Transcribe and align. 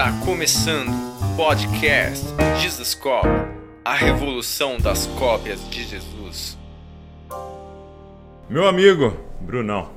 Está 0.00 0.12
começando 0.24 0.88
o 0.88 1.36
podcast 1.36 2.24
Jesus 2.58 2.94
Cop, 2.94 3.28
a 3.84 3.94
revolução 3.94 4.78
das 4.78 5.04
cópias 5.08 5.60
de 5.68 5.84
Jesus. 5.84 6.56
Meu 8.48 8.66
amigo, 8.66 9.14
Brunão. 9.42 9.90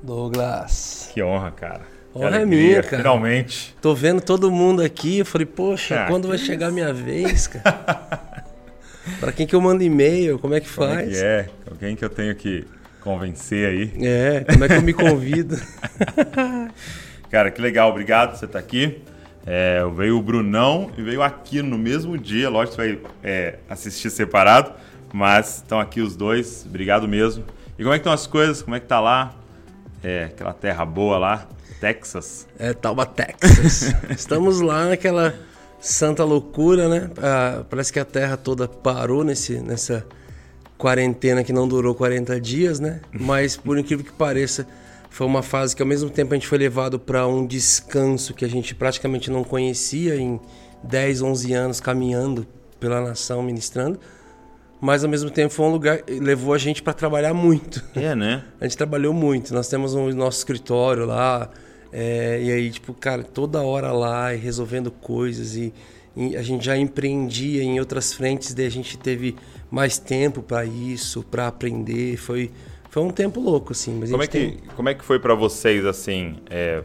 Douglas. 0.00 1.10
Que 1.12 1.20
honra, 1.20 1.50
cara. 1.50 1.80
Que 2.12 2.18
Honra 2.20 2.42
é 2.42 2.44
minha, 2.44 2.80
cara. 2.80 2.98
Finalmente. 2.98 3.74
Tô 3.82 3.92
vendo 3.92 4.20
todo 4.20 4.52
mundo 4.52 4.80
aqui, 4.80 5.18
eu 5.18 5.26
falei, 5.26 5.48
poxa, 5.48 6.04
Ah, 6.04 6.06
quando 6.06 6.28
vai 6.28 6.38
chegar 6.38 6.68
a 6.68 6.70
minha 6.70 6.92
vez, 6.92 7.48
cara? 7.48 8.44
pra 9.18 9.32
quem 9.32 9.48
que 9.48 9.56
eu 9.56 9.60
mando 9.60 9.82
e-mail? 9.82 10.38
Como 10.38 10.54
é 10.54 10.60
que 10.60 10.72
Como 10.72 10.86
faz? 10.88 11.08
é 11.08 11.10
que 11.10 11.26
é? 11.26 11.50
Alguém 11.68 11.96
que 11.96 12.04
eu 12.04 12.10
tenho 12.10 12.36
que 12.36 12.64
convencer 13.00 13.68
aí. 13.68 13.92
É, 14.00 14.44
como 14.48 14.64
é 14.64 14.68
que 14.68 14.74
eu 14.74 14.82
me 14.82 14.92
convido? 14.92 15.60
Cara, 17.36 17.50
que 17.50 17.60
legal. 17.60 17.90
Obrigado 17.90 18.30
por 18.30 18.38
você 18.38 18.46
estar 18.46 18.58
aqui. 18.58 19.02
É, 19.44 19.82
veio 19.94 20.16
o 20.16 20.22
Brunão 20.22 20.90
e 20.96 21.02
veio 21.02 21.20
aqui 21.20 21.60
no 21.60 21.76
mesmo 21.76 22.16
dia. 22.16 22.48
Lógico 22.48 22.78
que 22.78 22.82
você 22.82 22.94
vai 22.94 23.12
é, 23.22 23.58
assistir 23.68 24.08
separado, 24.08 24.72
mas 25.12 25.56
estão 25.56 25.78
aqui 25.78 26.00
os 26.00 26.16
dois. 26.16 26.64
Obrigado 26.66 27.06
mesmo. 27.06 27.44
E 27.78 27.82
como 27.82 27.92
é 27.92 27.98
que 27.98 28.00
estão 28.00 28.12
as 28.14 28.26
coisas? 28.26 28.62
Como 28.62 28.74
é 28.74 28.80
que 28.80 28.86
tá 28.86 29.00
lá? 29.00 29.34
É, 30.02 30.24
aquela 30.24 30.54
terra 30.54 30.82
boa 30.86 31.18
lá, 31.18 31.46
Texas. 31.78 32.48
É 32.58 32.72
Tauba, 32.72 33.04
Texas. 33.04 33.94
Estamos 34.08 34.62
lá 34.62 34.86
naquela 34.86 35.34
santa 35.78 36.24
loucura, 36.24 36.88
né? 36.88 37.10
Ah, 37.18 37.64
parece 37.68 37.92
que 37.92 38.00
a 38.00 38.04
terra 38.06 38.38
toda 38.38 38.66
parou 38.66 39.22
nesse, 39.22 39.60
nessa 39.60 40.06
quarentena 40.78 41.44
que 41.44 41.52
não 41.52 41.68
durou 41.68 41.94
40 41.94 42.40
dias, 42.40 42.80
né? 42.80 43.02
Mas 43.12 43.58
por 43.58 43.76
incrível 43.76 44.06
que 44.06 44.12
pareça, 44.12 44.66
foi 45.16 45.26
uma 45.26 45.42
fase 45.42 45.74
que 45.74 45.80
ao 45.80 45.88
mesmo 45.88 46.10
tempo 46.10 46.34
a 46.34 46.36
gente 46.36 46.46
foi 46.46 46.58
levado 46.58 46.98
para 46.98 47.26
um 47.26 47.46
descanso 47.46 48.34
que 48.34 48.44
a 48.44 48.48
gente 48.48 48.74
praticamente 48.74 49.30
não 49.30 49.42
conhecia 49.42 50.14
em 50.14 50.38
10, 50.84 51.22
11 51.22 51.54
anos 51.54 51.80
caminhando 51.80 52.46
pela 52.78 53.00
nação 53.00 53.42
ministrando. 53.42 53.98
Mas 54.78 55.04
ao 55.04 55.08
mesmo 55.08 55.30
tempo 55.30 55.54
foi 55.54 55.64
um 55.64 55.70
lugar 55.70 56.00
levou 56.06 56.52
a 56.52 56.58
gente 56.58 56.82
para 56.82 56.92
trabalhar 56.92 57.32
muito. 57.32 57.82
É, 57.94 58.14
né? 58.14 58.44
A 58.60 58.64
gente 58.64 58.76
trabalhou 58.76 59.14
muito. 59.14 59.54
Nós 59.54 59.68
temos 59.68 59.94
o 59.94 60.10
nosso 60.10 60.36
escritório 60.36 61.06
lá. 61.06 61.48
é, 61.90 62.42
e 62.42 62.52
aí, 62.52 62.70
tipo, 62.70 62.92
cara, 62.92 63.22
toda 63.22 63.62
hora 63.62 63.92
lá 63.92 64.34
e 64.34 64.36
resolvendo 64.36 64.90
coisas. 64.90 65.56
E, 65.56 65.72
e 66.14 66.36
a 66.36 66.42
gente 66.42 66.66
já 66.66 66.76
empreendia 66.76 67.62
em 67.62 67.80
outras 67.80 68.12
frentes. 68.12 68.52
Daí 68.52 68.66
a 68.66 68.70
gente 68.70 68.98
teve 68.98 69.34
mais 69.70 69.96
tempo 69.96 70.42
para 70.42 70.66
isso, 70.66 71.22
para 71.22 71.46
aprender. 71.46 72.18
Foi, 72.18 72.50
foi 72.96 73.02
um 73.04 73.10
tempo 73.10 73.38
louco, 73.40 73.72
assim. 73.72 73.98
Mas 74.00 74.10
Como 74.10 74.22
é, 74.22 74.26
que, 74.26 74.32
tem- 74.32 74.56
como 74.74 74.88
é 74.88 74.94
que 74.94 75.04
foi 75.04 75.18
pra 75.18 75.34
vocês, 75.34 75.84
assim, 75.84 76.36
é, 76.48 76.82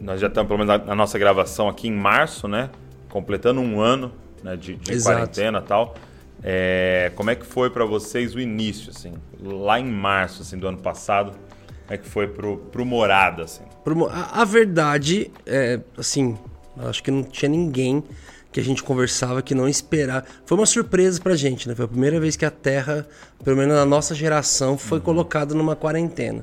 nós 0.00 0.20
já 0.20 0.26
estamos, 0.26 0.48
pelo 0.48 0.58
menos 0.66 0.84
na, 0.84 0.92
nossa 0.92 1.16
gravação 1.16 1.68
aqui 1.68 1.86
em 1.86 1.92
março, 1.92 2.48
né? 2.48 2.68
Completando 3.08 3.60
um 3.60 3.80
ano 3.80 4.10
né, 4.42 4.56
de, 4.56 4.74
de 4.74 5.00
quarentena 5.00 5.60
e 5.60 5.62
tal. 5.62 5.94
É, 6.42 7.12
como 7.14 7.30
é 7.30 7.36
que 7.36 7.46
foi 7.46 7.70
pra 7.70 7.84
vocês 7.84 8.34
o 8.34 8.40
início, 8.40 8.90
assim? 8.90 9.12
Lá 9.40 9.78
em 9.78 9.84
março, 9.86 10.42
assim, 10.42 10.58
do 10.58 10.66
ano 10.66 10.78
passado, 10.78 11.30
como 11.30 11.90
é 11.90 11.96
que 11.96 12.08
foi 12.08 12.26
pro, 12.26 12.56
pro 12.56 12.84
Morada, 12.84 13.44
assim? 13.44 13.62
Promo- 13.84 14.08
A, 14.08 14.42
a 14.42 14.44
verdade 14.44 15.30
é, 15.46 15.78
assim, 15.96 16.36
acho 16.76 17.04
que 17.04 17.12
não 17.12 17.22
tinha 17.22 17.48
ninguém 17.48 18.02
que 18.50 18.60
a 18.60 18.64
gente 18.64 18.82
conversava 18.82 19.42
que 19.42 19.54
não 19.54 19.68
esperava. 19.68 20.24
Foi 20.46 20.56
uma 20.56 20.66
surpresa 20.66 21.20
pra 21.20 21.36
gente, 21.36 21.68
né? 21.68 21.74
Foi 21.74 21.84
a 21.84 21.88
primeira 21.88 22.18
vez 22.18 22.36
que 22.36 22.44
a 22.44 22.50
Terra, 22.50 23.06
pelo 23.44 23.56
menos 23.56 23.74
na 23.74 23.84
nossa 23.84 24.14
geração, 24.14 24.78
foi 24.78 25.00
colocada 25.00 25.54
numa 25.54 25.76
quarentena. 25.76 26.42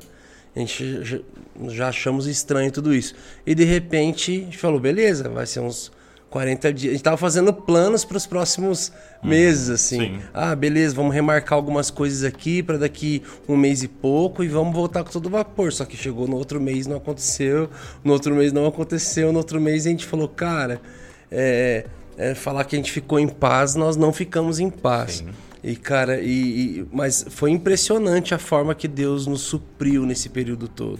A 0.55 0.59
gente 0.59 1.23
já, 1.67 1.87
achamos 1.89 2.27
estranho 2.27 2.71
tudo 2.71 2.93
isso. 2.93 3.15
E 3.45 3.53
de 3.53 3.63
repente, 3.63 4.31
a 4.31 4.45
gente 4.45 4.57
falou, 4.57 4.79
beleza, 4.79 5.27
vai 5.27 5.45
ser 5.45 5.59
uns 5.59 5.91
40 6.29 6.73
dias. 6.73 6.91
A 6.91 6.93
gente 6.93 7.03
tava 7.03 7.17
fazendo 7.17 7.51
planos 7.51 8.05
para 8.05 8.17
os 8.17 8.25
próximos 8.25 8.91
meses, 9.23 9.69
assim. 9.69 9.99
sim. 9.99 10.19
Ah, 10.33 10.55
beleza, 10.55 10.95
vamos 10.95 11.13
remarcar 11.13 11.57
algumas 11.57 11.89
coisas 11.89 12.23
aqui 12.23 12.61
para 12.61 12.77
daqui 12.77 13.23
um 13.49 13.57
mês 13.57 13.83
e 13.83 13.87
pouco 13.87 14.43
e 14.43 14.47
vamos 14.47 14.73
voltar 14.73 15.03
com 15.03 15.11
todo 15.11 15.29
vapor. 15.29 15.73
Só 15.73 15.85
que 15.85 15.97
chegou 15.97 16.27
no 16.27 16.37
outro 16.37 16.61
mês 16.61 16.87
não 16.87 16.97
aconteceu, 16.97 17.69
no 18.03 18.13
outro 18.13 18.35
mês 18.35 18.53
não 18.53 18.65
aconteceu, 18.65 19.31
no 19.31 19.39
outro 19.39 19.59
mês 19.59 19.85
a 19.85 19.89
gente 19.89 20.05
falou, 20.05 20.27
cara, 20.27 20.81
é, 21.31 21.85
é, 22.17 22.33
falar 22.35 22.63
que 22.65 22.75
a 22.75 22.79
gente 22.79 22.91
ficou 22.91 23.19
em 23.19 23.27
paz, 23.27 23.75
nós 23.75 23.95
não 23.95 24.11
ficamos 24.13 24.59
em 24.59 24.69
paz. 24.69 25.23
E 25.63 25.75
cara, 25.75 26.21
e, 26.21 26.79
e- 26.81 26.85
mas 26.91 27.25
foi 27.29 27.49
impressionante 27.51 28.33
a 28.33 28.37
forma 28.37 28.75
que 28.75 28.87
Deus 28.87 29.25
nos 29.25 29.41
supriu 29.41 30.05
nesse 30.05 30.29
período 30.29 30.67
todo. 30.67 30.99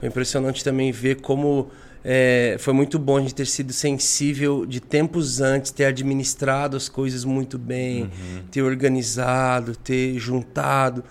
Foi 0.00 0.08
impressionante 0.08 0.64
também 0.64 0.90
ver 0.90 1.20
como 1.20 1.68
é, 2.04 2.56
foi 2.58 2.72
muito 2.72 2.98
bom 2.98 3.18
a 3.18 3.20
gente 3.20 3.34
ter 3.34 3.46
sido 3.46 3.72
sensível 3.72 4.64
de 4.66 4.80
tempos 4.80 5.40
antes, 5.40 5.70
ter 5.70 5.84
administrado 5.84 6.76
as 6.76 6.88
coisas 6.88 7.24
muito 7.24 7.58
bem, 7.58 8.10
ter 8.50 8.62
organizado, 8.62 9.76
ter 9.76 10.18
juntado. 10.18 11.04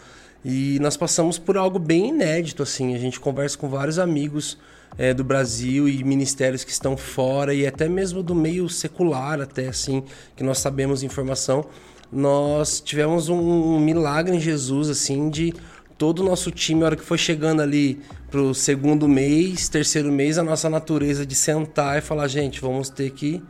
E 0.43 0.77
nós 0.81 0.97
passamos 0.97 1.37
por 1.37 1.57
algo 1.57 1.77
bem 1.79 2.09
inédito, 2.09 2.63
assim. 2.63 2.95
A 2.95 2.97
gente 2.97 3.19
conversa 3.19 3.57
com 3.57 3.69
vários 3.69 3.99
amigos 3.99 4.57
é, 4.97 5.13
do 5.13 5.23
Brasil 5.23 5.87
e 5.87 6.03
ministérios 6.03 6.63
que 6.63 6.71
estão 6.71 6.97
fora 6.97 7.53
e 7.53 7.65
até 7.65 7.87
mesmo 7.87 8.21
do 8.21 8.35
meio 8.35 8.67
secular, 8.69 9.39
até 9.41 9.67
assim, 9.67 10.03
que 10.35 10.43
nós 10.43 10.59
sabemos 10.59 11.03
informação. 11.03 11.65
Nós 12.11 12.81
tivemos 12.81 13.29
um, 13.29 13.39
um 13.39 13.79
milagre 13.79 14.35
em 14.35 14.39
Jesus, 14.39 14.89
assim, 14.89 15.29
de 15.29 15.53
todo 15.97 16.19
o 16.19 16.23
nosso 16.23 16.49
time, 16.49 16.81
a 16.81 16.85
hora 16.87 16.95
que 16.95 17.03
foi 17.03 17.17
chegando 17.17 17.61
ali 17.61 17.99
pro 18.31 18.53
segundo 18.53 19.07
mês, 19.07 19.67
terceiro 19.67 20.11
mês, 20.11 20.37
a 20.37 20.43
nossa 20.43 20.69
natureza 20.69 21.25
de 21.25 21.35
sentar 21.35 21.97
e 21.97 22.01
falar, 22.01 22.27
gente, 22.27 22.61
vamos 22.61 22.89
ter 22.89 23.11
que 23.11 23.43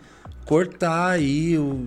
cortar 0.46 1.12
aí 1.12 1.58
o, 1.60 1.86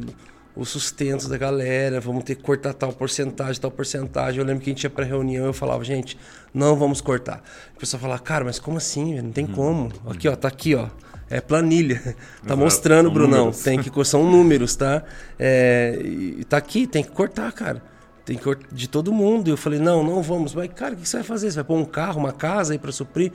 o 0.55 0.65
sustento 0.65 1.29
da 1.29 1.39
galera, 1.39 2.01
vamos 2.01 2.25
ter 2.25 2.35
que 2.35 2.43
cortar 2.43 2.75
tal 2.75 2.93
porcentagem, 2.93 3.61
tal 3.61 3.71
porcentagem. 3.71 4.39
Eu 4.39 4.45
lembro 4.45 4.63
que 4.63 4.71
a 4.71 4.73
gente 4.73 4.85
ia 4.85 4.91
pra 4.91 5.05
reunião 5.05 5.47
e 5.47 5.49
eu 5.49 5.53
falava, 5.53 5.83
gente, 5.85 6.19
não 6.53 6.77
vamos 6.77 7.01
cortar. 7.01 7.43
A 7.75 7.81
pessoa 7.81 8.01
falava, 8.01 8.21
cara, 8.21 8.45
mas 8.45 8.59
como 8.59 8.77
assim? 8.77 9.21
Não 9.21 9.33
tem 9.33 9.47
como. 9.47 9.91
Aqui, 10.07 10.29
ó, 10.29 10.37
tá 10.37 10.49
aqui, 10.49 10.75
ó. 10.75 10.89
É 11.31 11.41
planilha. 11.41 11.99
Tá 12.03 12.13
Exato, 12.49 12.57
mostrando, 12.59 13.07
são 13.07 13.15
Brunão. 13.15 13.39
números. 13.39 13.63
Tem 13.63 13.83
que 13.83 14.05
são 14.05 14.31
números, 14.31 14.77
tá? 14.77 15.03
É, 15.39 15.99
e 16.03 16.45
tá 16.45 16.59
aqui, 16.59 16.87
tem 16.87 17.03
que 17.03 17.11
cortar, 17.11 17.51
cara. 17.53 17.83
Tem 18.25 18.37
que 18.37 18.45
cortar 18.45 18.67
de 18.71 18.87
todo 18.87 19.11
mundo. 19.11 19.49
E 19.49 19.51
eu 19.51 19.57
falei, 19.57 19.79
não, 19.79 20.05
não 20.05 20.21
vamos. 20.23 20.55
Mas, 20.55 20.71
cara, 20.75 20.93
o 20.93 20.97
que 20.99 21.09
você 21.09 21.17
vai 21.19 21.25
fazer? 21.25 21.51
Você 21.51 21.57
vai 21.57 21.65
pôr 21.65 21.77
um 21.77 21.85
carro, 21.87 22.21
uma 22.21 22.33
casa 22.33 22.75
aí 22.75 22.79
pra 22.79 22.93
suprir? 22.93 23.33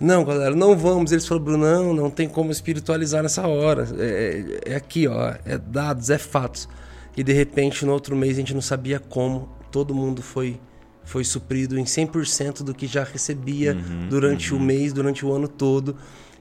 Não, 0.00 0.24
galera, 0.24 0.54
não 0.54 0.76
vamos. 0.76 1.10
Eles 1.12 1.26
falaram, 1.26 1.44
Brunão, 1.44 1.94
não 1.94 2.10
tem 2.10 2.28
como 2.28 2.50
espiritualizar 2.52 3.22
nessa 3.22 3.46
hora. 3.46 3.88
É, 3.98 4.60
é 4.66 4.74
aqui, 4.76 5.06
ó. 5.08 5.34
É 5.44 5.58
dados, 5.58 6.10
é 6.10 6.18
fatos. 6.18 6.68
E 7.16 7.22
de 7.22 7.32
repente, 7.32 7.84
no 7.84 7.92
outro 7.92 8.14
mês, 8.14 8.34
a 8.36 8.40
gente 8.40 8.54
não 8.54 8.60
sabia 8.60 9.00
como. 9.00 9.48
Todo 9.72 9.94
mundo 9.94 10.22
foi 10.22 10.60
foi 11.04 11.24
suprido 11.24 11.78
em 11.78 11.84
100% 11.84 12.62
do 12.62 12.74
que 12.74 12.86
já 12.86 13.02
recebia 13.02 13.72
Uhum, 13.74 14.08
durante 14.10 14.52
o 14.52 14.60
mês, 14.60 14.92
durante 14.92 15.24
o 15.24 15.32
ano 15.32 15.48
todo. 15.48 15.96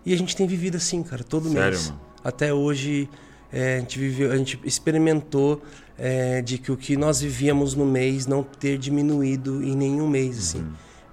E 0.05 0.13
a 0.13 0.17
gente 0.17 0.35
tem 0.35 0.45
vivido 0.45 0.75
assim, 0.75 1.01
cara, 1.03 1.23
todo 1.23 1.47
Sério, 1.49 1.69
mês. 1.71 1.87
mano? 1.87 2.01
Até 2.21 2.53
hoje 2.53 3.09
é, 3.49 3.77
a 3.77 3.79
gente 3.79 3.97
viveu, 3.97 4.29
a 4.29 4.35
gente 4.35 4.59
experimentou 4.65 5.61
é, 5.97 6.41
de 6.41 6.57
que 6.57 6.69
o 6.69 6.75
que 6.75 6.97
nós 6.97 7.21
vivíamos 7.21 7.75
no 7.75 7.85
mês 7.85 8.27
não 8.27 8.43
ter 8.43 8.77
diminuído 8.77 9.63
em 9.63 9.73
nenhum 9.73 10.05
mês, 10.05 10.37
assim. 10.37 10.65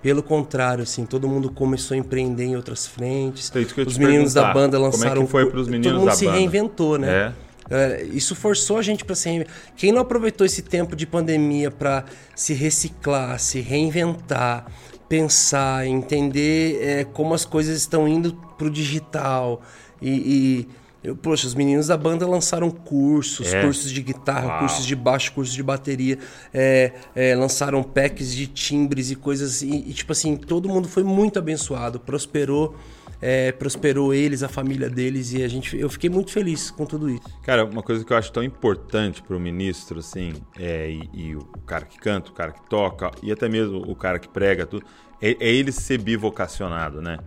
Pelo 0.04 0.22
contrário, 0.22 0.82
assim, 0.82 1.06
todo 1.06 1.26
mundo 1.26 1.50
começou 1.50 1.94
a 1.94 1.98
empreender 1.98 2.44
em 2.44 2.56
outras 2.56 2.86
frentes. 2.86 3.50
Ia 3.54 3.86
Os 3.86 3.96
meninos 3.96 4.34
da 4.34 4.52
banda 4.52 4.76
Como 4.76 4.86
é 4.86 4.90
que 4.90 4.98
lançaram. 4.98 5.26
foi 5.26 5.46
pros 5.50 5.66
meninos 5.66 5.86
todo 5.86 5.98
mundo 6.00 6.10
da 6.10 6.14
se 6.14 6.26
banda? 6.26 6.36
reinventou, 6.36 6.98
né? 6.98 7.32
É. 7.70 7.74
É, 7.74 8.02
Isso 8.12 8.34
forçou 8.34 8.76
a 8.76 8.82
gente 8.82 9.02
para 9.02 9.14
se 9.14 9.30
reinventar. 9.30 9.54
Quem 9.78 9.92
não 9.92 10.02
aproveitou 10.02 10.44
esse 10.46 10.60
tempo 10.60 10.94
de 10.94 11.06
pandemia 11.06 11.70
para 11.70 12.04
se 12.36 12.52
reciclar, 12.52 13.38
se 13.38 13.62
reinventar, 13.62 14.66
pensar, 15.08 15.86
entender 15.86 16.82
é, 16.82 17.04
como 17.04 17.32
as 17.32 17.46
coisas 17.46 17.74
estão 17.78 18.06
indo 18.06 18.34
pro 18.58 18.68
digital 18.68 19.62
e, 20.02 20.10
e 20.10 20.68
eu, 21.04 21.14
poxa, 21.14 21.46
os 21.46 21.54
meninos 21.54 21.88
da 21.88 21.96
banda 21.98 22.26
lançaram 22.26 22.70
cursos, 22.70 23.52
É. 23.52 23.62
cursos 23.62 23.90
de 23.90 24.02
guitarra, 24.02 24.46
Uau. 24.48 24.58
cursos 24.60 24.86
de 24.86 24.96
baixo, 24.96 25.32
cursos 25.32 25.54
de 25.54 25.62
bateria, 25.62 26.18
é, 26.52 26.92
é, 27.14 27.36
lançaram 27.36 27.82
packs 27.82 28.34
de 28.34 28.46
timbres 28.46 29.10
e 29.10 29.14
coisas 29.14 29.60
e, 29.60 29.68
e, 29.70 29.92
tipo 29.92 30.10
assim 30.12 30.34
todo 30.36 30.68
mundo 30.68 30.88
foi 30.88 31.04
muito 31.04 31.38
abençoado, 31.38 32.00
prosperou, 32.00 32.74
é, 33.20 33.52
prosperou 33.52 34.14
eles, 34.14 34.42
a 34.42 34.48
família 34.48 34.88
deles 34.88 35.32
e 35.34 35.42
a 35.42 35.48
gente, 35.48 35.76
eu 35.76 35.90
fiquei 35.90 36.08
muito 36.08 36.30
feliz 36.30 36.70
com 36.70 36.86
tudo 36.86 37.10
isso. 37.10 37.22
Cara, 37.42 37.64
uma 37.64 37.82
coisa 37.82 38.02
que 38.04 38.12
eu 38.12 38.16
acho 38.16 38.32
tão 38.32 38.42
importante 38.42 39.22
para 39.22 39.36
o 39.36 39.40
ministro, 39.40 39.98
assim, 39.98 40.32
é, 40.58 40.90
e, 40.90 41.10
e 41.12 41.36
o 41.36 41.44
cara 41.66 41.84
que 41.84 41.98
canta, 41.98 42.30
o 42.30 42.34
cara 42.34 42.52
que 42.52 42.66
toca, 42.68 43.10
e 43.22 43.30
até 43.30 43.48
mesmo 43.48 43.78
o 43.78 43.94
cara 43.94 44.18
que 44.18 44.28
prega, 44.28 44.64
tudo, 44.64 44.84
é, 45.20 45.36
é 45.38 45.48
ele 45.48 45.70
ser 45.70 45.98
bivocacionado, 45.98 47.00
né? 47.02 47.18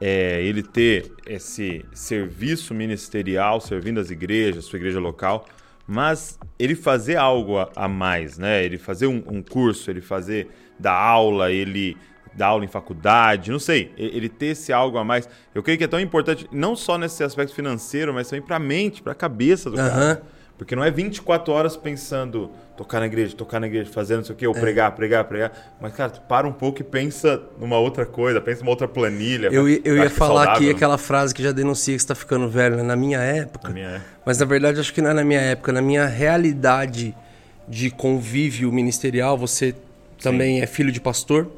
É 0.00 0.42
ele 0.42 0.62
ter 0.62 1.10
esse 1.26 1.84
serviço 1.92 2.74
ministerial, 2.74 3.60
servindo 3.60 3.98
as 3.98 4.10
igrejas, 4.10 4.66
sua 4.66 4.78
igreja 4.78 5.00
local, 5.00 5.46
mas 5.86 6.38
ele 6.58 6.74
fazer 6.74 7.16
algo 7.16 7.58
a, 7.58 7.70
a 7.74 7.88
mais, 7.88 8.36
né? 8.36 8.64
Ele 8.64 8.76
fazer 8.76 9.06
um, 9.06 9.22
um 9.26 9.42
curso, 9.42 9.90
ele 9.90 10.00
fazer 10.00 10.48
dar 10.78 10.94
aula, 10.94 11.50
ele 11.50 11.96
dar 12.34 12.48
aula 12.48 12.64
em 12.64 12.68
faculdade, 12.68 13.50
não 13.50 13.58
sei, 13.58 13.92
ele 13.96 14.28
ter 14.28 14.46
esse 14.46 14.72
algo 14.72 14.98
a 14.98 15.04
mais. 15.04 15.28
Eu 15.54 15.62
creio 15.62 15.78
que 15.78 15.84
é 15.84 15.88
tão 15.88 15.98
importante, 15.98 16.46
não 16.52 16.76
só 16.76 16.98
nesse 16.98 17.24
aspecto 17.24 17.54
financeiro, 17.54 18.12
mas 18.12 18.28
também 18.28 18.42
para 18.42 18.56
a 18.56 18.60
mente, 18.60 19.02
para 19.02 19.12
a 19.12 19.14
cabeça 19.14 19.70
do 19.70 19.76
cara. 19.76 20.22
Porque 20.58 20.74
não 20.74 20.82
é 20.82 20.90
24 20.90 21.52
horas 21.52 21.76
pensando 21.76 22.50
tocar 22.76 23.00
na 23.00 23.06
igreja, 23.06 23.36
tocar 23.36 23.60
na 23.60 23.66
igreja, 23.66 23.90
fazendo 23.90 24.18
não 24.18 24.24
sei 24.24 24.34
o 24.34 24.38
quê, 24.38 24.46
ou 24.46 24.56
é. 24.56 24.60
pregar, 24.60 24.92
pregar, 24.92 25.24
pregar. 25.24 25.76
Mas, 25.80 25.92
cara, 25.92 26.10
tu 26.10 26.20
para 26.22 26.46
um 26.46 26.52
pouco 26.52 26.80
e 26.80 26.84
pensa 26.84 27.42
numa 27.58 27.78
outra 27.78 28.06
coisa, 28.06 28.40
pensa 28.40 28.60
numa 28.60 28.70
outra 28.70 28.88
planilha. 28.88 29.48
Eu, 29.48 29.68
eu 29.68 29.96
ia 29.96 30.08
falar 30.08 30.44
saudável, 30.44 30.52
aqui 30.54 30.64
né? 30.66 30.70
aquela 30.70 30.96
frase 30.96 31.34
que 31.34 31.42
já 31.42 31.52
denuncia 31.52 31.94
que 31.94 32.00
você 32.00 32.04
está 32.04 32.14
ficando 32.14 32.48
velho, 32.48 32.76
né? 32.76 32.82
na 32.82 32.96
minha 32.96 33.18
época. 33.18 33.68
Na 33.68 33.74
minha 33.74 33.88
época. 33.88 34.10
Mas, 34.24 34.38
na 34.38 34.46
verdade, 34.46 34.80
acho 34.80 34.94
que 34.94 35.02
não 35.02 35.10
é 35.10 35.14
na 35.14 35.24
minha 35.24 35.40
época. 35.40 35.72
Na 35.72 35.82
minha 35.82 36.06
realidade 36.06 37.14
de 37.68 37.90
convívio 37.90 38.72
ministerial, 38.72 39.36
você 39.36 39.74
também 40.22 40.56
Sim. 40.56 40.62
é 40.62 40.66
filho 40.66 40.90
de 40.90 41.00
pastor. 41.00 41.50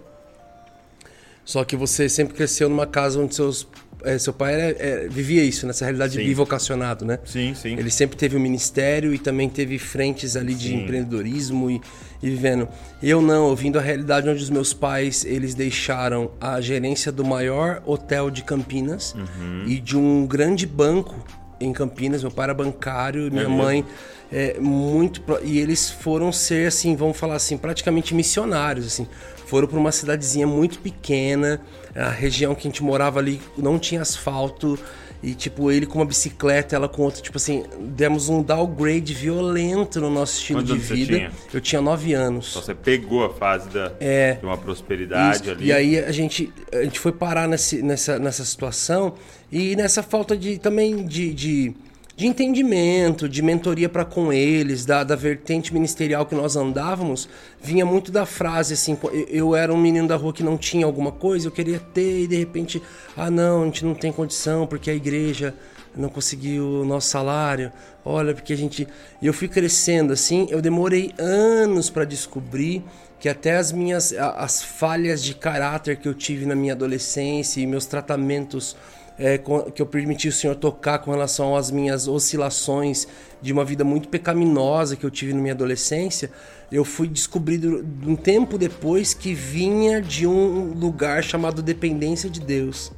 Só 1.49 1.65
que 1.65 1.75
você 1.75 2.11
sempre 2.11 2.35
cresceu 2.35 2.69
numa 2.69 2.87
casa 2.87 3.19
onde 3.19 3.35
seus 3.35 3.67
é, 4.05 4.19
seu 4.19 4.35
pai 4.35 4.53
era, 4.53 4.77
é, 4.79 5.09
vivia 5.09 5.43
isso, 5.43 5.67
nessa 5.67 5.83
realidade 5.83 6.12
sim. 6.12 6.19
de 6.19 6.25
bivocacionado, 6.27 7.06
né? 7.06 7.19
Sim, 7.25 7.55
sim. 7.55 7.73
Ele 7.73 7.91
sempre 7.91 8.19
teve 8.19 8.37
o 8.37 8.39
um 8.39 8.43
ministério 8.43 9.15
e 9.15 9.19
também 9.19 9.49
teve 9.49 9.79
frentes 9.79 10.37
ali 10.37 10.55
de 10.55 10.69
sim. 10.69 10.83
empreendedorismo 10.83 11.71
e, 11.71 11.81
e, 12.23 12.29
vivendo. 12.29 12.69
Eu 13.03 13.23
não, 13.23 13.47
ouvindo 13.47 13.79
a 13.79 13.83
realidade 13.83 14.29
onde 14.29 14.43
os 14.43 14.50
meus 14.50 14.75
pais, 14.75 15.25
eles 15.25 15.55
deixaram 15.55 16.31
a 16.39 16.61
gerência 16.61 17.11
do 17.11 17.25
maior 17.25 17.83
hotel 17.87 18.31
de 18.31 18.44
Campinas 18.44 19.15
uhum. 19.15 19.65
e 19.67 19.81
de 19.81 19.97
um 19.97 20.27
grande 20.27 20.67
banco 20.67 21.17
em 21.59 21.73
Campinas. 21.73 22.21
Meu 22.21 22.31
pai 22.31 22.44
era 22.44 22.55
bancário, 22.55 23.33
minha 23.33 23.44
é 23.44 23.49
mãe... 23.49 23.87
É, 24.31 24.61
muito 24.61 25.23
e 25.43 25.59
eles 25.59 25.89
foram 25.89 26.31
ser 26.31 26.69
assim 26.69 26.94
vamos 26.94 27.17
falar 27.17 27.37
assim 27.37 27.56
praticamente 27.56 28.15
missionários 28.15 28.87
assim 28.87 29.09
foram 29.49 29.67
para 29.67 29.79
uma 29.79 29.91
cidadezinha 29.91 30.47
muito 30.47 30.79
pequena 30.79 31.61
a 31.99 32.11
região 32.11 32.55
que 32.55 32.69
a 32.69 32.71
gente 32.71 32.83
morava 32.83 33.19
ali 33.19 33.41
não 33.56 33.79
tinha 33.79 34.03
asfalto. 34.03 34.79
E, 35.21 35.35
tipo, 35.35 35.69
ele 35.73 35.85
com 35.85 35.99
uma 35.99 36.05
bicicleta, 36.05 36.77
ela 36.77 36.89
com 36.89 37.03
outra. 37.03 37.21
Tipo 37.21 37.39
assim, 37.39 37.65
demos 37.81 38.29
um 38.29 38.41
downgrade 38.41 39.12
violento 39.12 40.00
no 40.00 40.09
nosso 40.09 40.39
estilo 40.39 40.61
Quantos 40.61 40.75
de 40.75 40.95
vida. 40.95 41.17
Tinha? 41.17 41.33
Eu 41.53 41.61
tinha 41.61 41.83
nove 41.83 42.12
anos. 42.12 42.50
Então 42.50 42.62
você 42.62 42.75
pegou 42.75 43.25
a 43.25 43.31
fase 43.35 43.69
da, 43.69 43.91
é, 43.99 44.35
de 44.35 44.47
uma 44.47 44.56
prosperidade 44.56 45.43
isso. 45.43 45.51
ali. 45.51 45.67
E 45.67 45.73
aí 45.73 45.99
a 45.99 46.12
gente, 46.12 46.53
a 46.73 46.85
gente 46.85 47.01
foi 47.01 47.11
parar 47.11 47.49
nesse, 47.49 47.83
nessa, 47.83 48.17
nessa 48.17 48.44
situação 48.44 49.15
e 49.51 49.75
nessa 49.75 50.05
falta 50.05 50.37
de 50.37 50.56
também 50.56 51.05
de, 51.05 51.35
de 51.35 51.75
de 52.19 52.26
entendimento, 52.26 53.29
de 53.29 53.41
mentoria 53.41 53.88
para 53.88 54.05
com 54.05 54.32
eles, 54.32 54.85
da, 54.85 55.05
da 55.05 55.15
vertente 55.15 55.73
ministerial 55.73 56.26
que 56.26 56.35
nós 56.35 56.56
andávamos, 56.56 57.29
vinha 57.62 57.87
muito 57.87 58.11
da 58.11 58.26
frase 58.26 58.75
assim: 58.75 58.99
eu 59.29 59.55
era 59.55 59.73
um 59.73 59.76
menino 59.76 60.09
da 60.09 60.17
rua 60.17 60.32
que 60.32 60.43
não 60.43 60.59
tinha 60.59 60.85
alguma 60.85 61.12
coisa, 61.12 61.47
eu 61.47 61.53
queria 61.53 61.79
ter, 61.79 62.25
e 62.25 62.26
de 62.26 62.35
repente, 62.35 62.82
ah, 63.17 63.31
não, 63.31 63.62
a 63.62 63.65
gente 63.67 63.85
não 63.85 63.94
tem 63.94 64.11
condição 64.11 64.67
porque 64.67 64.91
a 64.91 64.94
igreja 64.94 65.55
não 65.94 66.09
conseguiu 66.09 66.81
o 66.81 66.85
nosso 66.85 67.09
salário. 67.09 67.70
Olha, 68.05 68.35
porque 68.35 68.53
a 68.53 68.56
gente. 68.56 68.88
E 69.23 69.26
eu 69.26 69.32
fui 69.32 69.47
crescendo 69.47 70.12
assim, 70.12 70.49
eu 70.50 70.61
demorei 70.61 71.15
anos 71.19 71.88
para 71.88 72.05
descobrir 72.05 72.85
que 73.20 73.29
até 73.29 73.56
as 73.56 73.70
minhas 73.70 74.12
as 74.12 74.61
falhas 74.61 75.23
de 75.23 75.35
caráter 75.35 75.97
que 75.97 76.09
eu 76.09 76.15
tive 76.15 76.47
na 76.47 76.56
minha 76.56 76.73
adolescência 76.73 77.61
e 77.61 77.67
meus 77.67 77.87
tratamentos 77.87 78.76
é, 79.19 79.38
que 79.75 79.82
eu 79.82 79.87
permiti 79.87 80.29
o 80.29 80.32
Senhor 80.32 80.55
tocar 80.55 81.00
com 81.00 81.11
relação 81.11 81.56
às 81.56 81.70
minhas 81.70 82.06
oscilações 82.06 83.09
de 83.43 83.53
uma 83.53 83.65
vida 83.65 83.85
muito 83.85 84.09
pecaminosa 84.09 84.97
que 84.97 85.05
eu 85.05 85.11
tive 85.11 85.32
na 85.32 85.41
minha 85.41 85.55
adolescência, 85.55 86.31
eu 86.70 86.85
fui 86.85 87.09
descobrido 87.09 87.85
um 88.06 88.15
tempo 88.15 88.56
depois 88.56 89.15
que 89.15 89.35
vinha 89.35 90.00
de 90.00 90.26
um 90.26 90.73
lugar 90.73 91.25
chamado 91.25 91.62
dependência 91.62 92.31
de 92.31 92.41
Deus. 92.41 92.93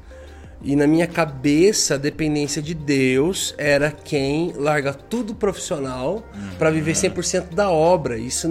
E 0.63 0.77
na 0.77 0.87
minha 0.87 1.07
cabeça, 1.07 1.95
a 1.95 1.97
dependência 1.97 2.61
de 2.61 2.75
Deus 2.75 3.55
era 3.57 3.91
quem 3.91 4.53
larga 4.55 4.93
tudo 4.93 5.35
profissional 5.35 6.23
uhum. 6.35 6.51
para 6.59 6.71
viver 6.71 6.93
100% 6.93 7.55
da 7.55 7.71
obra. 7.71 8.19
Isso 8.19 8.47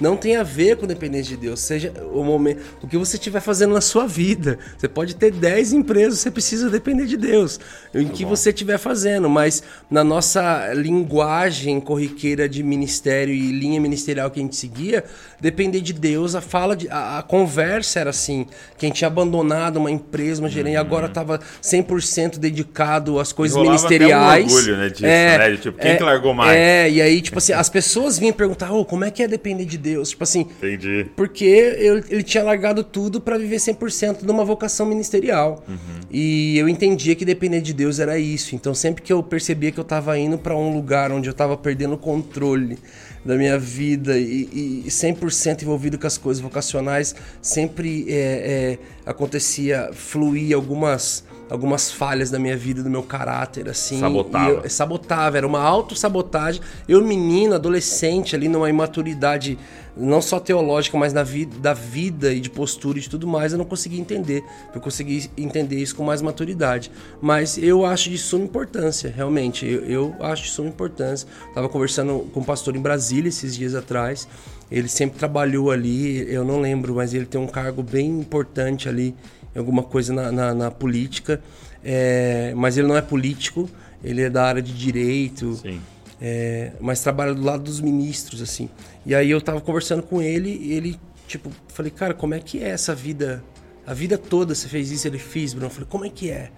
não 0.00 0.16
tem 0.16 0.36
a 0.36 0.44
ver 0.44 0.76
com 0.76 0.86
dependência 0.86 1.36
de 1.36 1.42
Deus. 1.42 1.58
Seja 1.58 1.92
o 2.12 2.22
momento, 2.22 2.62
o 2.80 2.86
que 2.86 2.96
você 2.96 3.16
estiver 3.16 3.40
fazendo 3.40 3.74
na 3.74 3.80
sua 3.80 4.06
vida. 4.06 4.58
Você 4.78 4.86
pode 4.86 5.16
ter 5.16 5.32
10 5.32 5.72
empresas, 5.72 6.20
você 6.20 6.30
precisa 6.30 6.70
depender 6.70 7.06
de 7.06 7.16
Deus. 7.16 7.58
Em 7.92 8.06
que 8.06 8.22
bom. 8.22 8.30
você 8.30 8.50
estiver 8.50 8.78
fazendo, 8.78 9.28
mas 9.28 9.62
na 9.90 10.04
nossa 10.04 10.72
linguagem 10.72 11.80
corriqueira 11.80 12.48
de 12.48 12.62
ministério 12.62 13.34
e 13.34 13.50
linha 13.50 13.80
ministerial 13.80 14.30
que 14.30 14.38
a 14.38 14.42
gente 14.42 14.56
seguia, 14.56 15.04
depender 15.44 15.82
de 15.82 15.92
Deus, 15.92 16.34
a 16.34 16.40
fala 16.40 16.74
de 16.74 16.88
a, 16.88 17.18
a 17.18 17.22
conversa 17.22 18.00
era 18.00 18.08
assim, 18.08 18.46
quem 18.78 18.90
tinha 18.90 19.08
abandonado 19.08 19.76
uma 19.76 19.90
empresa, 19.90 20.40
uma 20.40 20.48
gerente, 20.48 20.76
uhum. 20.76 20.80
agora 20.80 21.06
estava 21.06 21.38
100% 21.62 22.38
dedicado 22.38 23.20
às 23.20 23.30
coisas 23.30 23.60
ministeriais. 23.60 24.46
Até 24.46 24.54
um 24.54 24.56
orgulho, 24.56 24.76
né, 24.78 24.88
disso, 24.88 25.04
é, 25.04 25.38
né? 25.38 25.56
Tipo, 25.58 25.78
quem 25.78 25.90
é, 25.90 25.96
que 25.96 26.02
largou 26.02 26.32
mais? 26.32 26.56
É, 26.56 26.90
e 26.90 27.02
aí, 27.02 27.20
tipo 27.20 27.36
assim, 27.36 27.52
as 27.52 27.68
pessoas 27.68 28.18
vinham 28.18 28.32
perguntar, 28.32 28.72
oh, 28.72 28.86
como 28.86 29.04
é 29.04 29.10
que 29.10 29.22
é 29.22 29.28
depender 29.28 29.66
de 29.66 29.76
Deus? 29.76 30.10
Tipo 30.10 30.24
assim, 30.24 30.40
Entendi. 30.40 31.06
porque 31.14 31.44
ele, 31.44 32.04
ele 32.08 32.22
tinha 32.22 32.42
largado 32.42 32.82
tudo 32.82 33.20
para 33.20 33.36
viver 33.36 33.56
100% 33.56 34.24
de 34.24 34.30
uma 34.30 34.46
vocação 34.46 34.86
ministerial. 34.86 35.62
Uhum. 35.68 35.76
E 36.10 36.56
eu 36.56 36.70
entendia 36.70 37.14
que 37.14 37.24
depender 37.26 37.60
de 37.60 37.74
Deus 37.74 38.00
era 38.00 38.18
isso. 38.18 38.54
Então, 38.54 38.74
sempre 38.74 39.02
que 39.02 39.12
eu 39.12 39.22
percebia 39.22 39.70
que 39.70 39.78
eu 39.78 39.82
estava 39.82 40.18
indo 40.18 40.38
para 40.38 40.56
um 40.56 40.72
lugar 40.72 41.12
onde 41.12 41.28
eu 41.28 41.32
estava 41.32 41.54
perdendo 41.54 41.96
o 41.96 41.98
controle 41.98 42.78
da 43.24 43.36
minha 43.36 43.58
vida 43.58 44.18
e, 44.18 44.84
e 44.84 44.88
100% 44.88 45.62
envolvido 45.62 45.98
com 45.98 46.06
as 46.06 46.18
coisas 46.18 46.42
vocacionais, 46.42 47.14
sempre 47.40 48.04
é, 48.08 48.14
é, 48.14 48.78
acontecia, 49.06 49.90
fluía 49.92 50.56
algumas 50.56 51.24
algumas 51.50 51.90
falhas 51.90 52.30
da 52.30 52.38
minha 52.38 52.56
vida, 52.56 52.82
do 52.82 52.90
meu 52.90 53.02
caráter, 53.02 53.68
assim. 53.68 54.00
Sabotava. 54.00 54.50
Eu, 54.50 54.70
sabotava, 54.70 55.36
era 55.36 55.46
uma 55.46 55.60
autossabotagem. 55.60 56.60
Eu, 56.88 57.04
menino, 57.04 57.54
adolescente, 57.54 58.34
ali 58.34 58.48
numa 58.48 58.68
imaturidade 58.68 59.58
não 59.96 60.20
só 60.20 60.40
teológica, 60.40 60.96
mas 60.98 61.12
na 61.12 61.22
vida, 61.22 61.56
da 61.58 61.72
vida 61.72 62.32
e 62.32 62.40
de 62.40 62.50
postura 62.50 62.98
e 62.98 63.00
de 63.00 63.08
tudo 63.08 63.26
mais, 63.26 63.52
eu 63.52 63.58
não 63.58 63.64
conseguia 63.64 64.00
entender. 64.00 64.44
Eu 64.74 64.80
consegui 64.80 65.30
entender 65.36 65.76
isso 65.76 65.94
com 65.94 66.04
mais 66.04 66.20
maturidade. 66.20 66.90
Mas 67.20 67.56
eu 67.58 67.86
acho 67.86 68.10
de 68.10 68.18
suma 68.18 68.44
importância, 68.44 69.12
realmente. 69.14 69.64
Eu, 69.66 69.84
eu 69.84 70.14
acho 70.20 70.44
de 70.44 70.50
suma 70.50 70.68
importância. 70.68 71.28
Estava 71.48 71.68
conversando 71.68 72.28
com 72.32 72.40
um 72.40 72.44
pastor 72.44 72.74
em 72.74 72.80
Brasília 72.80 73.28
esses 73.28 73.54
dias 73.54 73.74
atrás. 73.74 74.26
Ele 74.70 74.88
sempre 74.88 75.18
trabalhou 75.18 75.70
ali, 75.70 76.28
eu 76.32 76.44
não 76.44 76.60
lembro, 76.60 76.94
mas 76.96 77.14
ele 77.14 77.26
tem 77.26 77.40
um 77.40 77.46
cargo 77.46 77.82
bem 77.82 78.08
importante 78.18 78.88
ali, 78.88 79.14
alguma 79.54 79.82
coisa 79.82 80.12
na, 80.12 80.32
na, 80.32 80.54
na 80.54 80.70
política. 80.70 81.40
É, 81.84 82.52
mas 82.56 82.76
ele 82.76 82.88
não 82.88 82.96
é 82.96 83.02
político, 83.02 83.68
ele 84.02 84.22
é 84.22 84.30
da 84.30 84.42
área 84.42 84.62
de 84.62 84.72
direito. 84.72 85.54
Sim 85.54 85.80
é, 86.20 86.72
mas 86.80 87.00
trabalha 87.00 87.34
do 87.34 87.42
lado 87.42 87.62
dos 87.62 87.80
ministros, 87.80 88.40
assim. 88.40 88.68
E 89.04 89.14
aí 89.14 89.30
eu 89.30 89.40
tava 89.40 89.60
conversando 89.60 90.02
com 90.02 90.22
ele 90.22 90.50
e 90.50 90.72
ele, 90.72 90.98
tipo, 91.26 91.50
falei, 91.68 91.90
cara, 91.90 92.14
como 92.14 92.34
é 92.34 92.40
que 92.40 92.62
é 92.62 92.68
essa 92.68 92.94
vida? 92.94 93.42
A 93.86 93.92
vida 93.92 94.16
toda 94.16 94.54
você 94.54 94.68
fez 94.68 94.90
isso, 94.90 95.06
ele 95.06 95.18
fez, 95.18 95.52
Bruno. 95.52 95.66
Eu 95.66 95.70
falei, 95.70 95.88
como 95.90 96.04
é 96.04 96.10
que 96.10 96.30
é? 96.30 96.50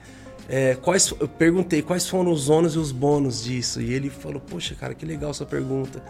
é 0.48 0.74
quais, 0.76 1.12
eu 1.18 1.26
perguntei 1.26 1.82
quais 1.82 2.08
foram 2.08 2.30
os 2.30 2.48
ônus 2.48 2.74
e 2.74 2.78
os 2.78 2.92
bônus 2.92 3.42
disso. 3.44 3.80
E 3.80 3.92
ele 3.92 4.10
falou, 4.10 4.40
poxa, 4.40 4.74
cara, 4.74 4.94
que 4.94 5.04
legal 5.04 5.34
sua 5.34 5.46
pergunta. 5.46 6.02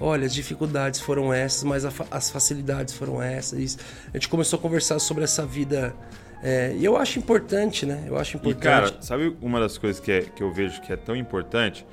Olha, 0.00 0.26
as 0.26 0.32
dificuldades 0.32 0.98
foram 1.00 1.32
essas, 1.32 1.62
mas 1.62 1.84
a, 1.84 1.92
as 2.10 2.30
facilidades 2.30 2.94
foram 2.94 3.22
essas. 3.22 3.78
A 4.08 4.16
gente 4.16 4.28
começou 4.28 4.58
a 4.58 4.62
conversar 4.62 4.98
sobre 4.98 5.24
essa 5.24 5.44
vida 5.44 5.94
é, 6.42 6.74
e 6.76 6.84
eu 6.84 6.96
acho 6.96 7.20
importante, 7.20 7.86
né? 7.86 8.02
Eu 8.06 8.18
acho 8.18 8.36
importante. 8.36 8.60
E, 8.60 8.64
cara, 8.64 8.96
sabe 9.00 9.36
uma 9.40 9.60
das 9.60 9.78
coisas 9.78 10.00
que, 10.00 10.10
é, 10.10 10.22
que 10.22 10.42
eu 10.42 10.52
vejo 10.52 10.80
que 10.80 10.92
é 10.92 10.96
tão 10.96 11.14
importante? 11.14 11.86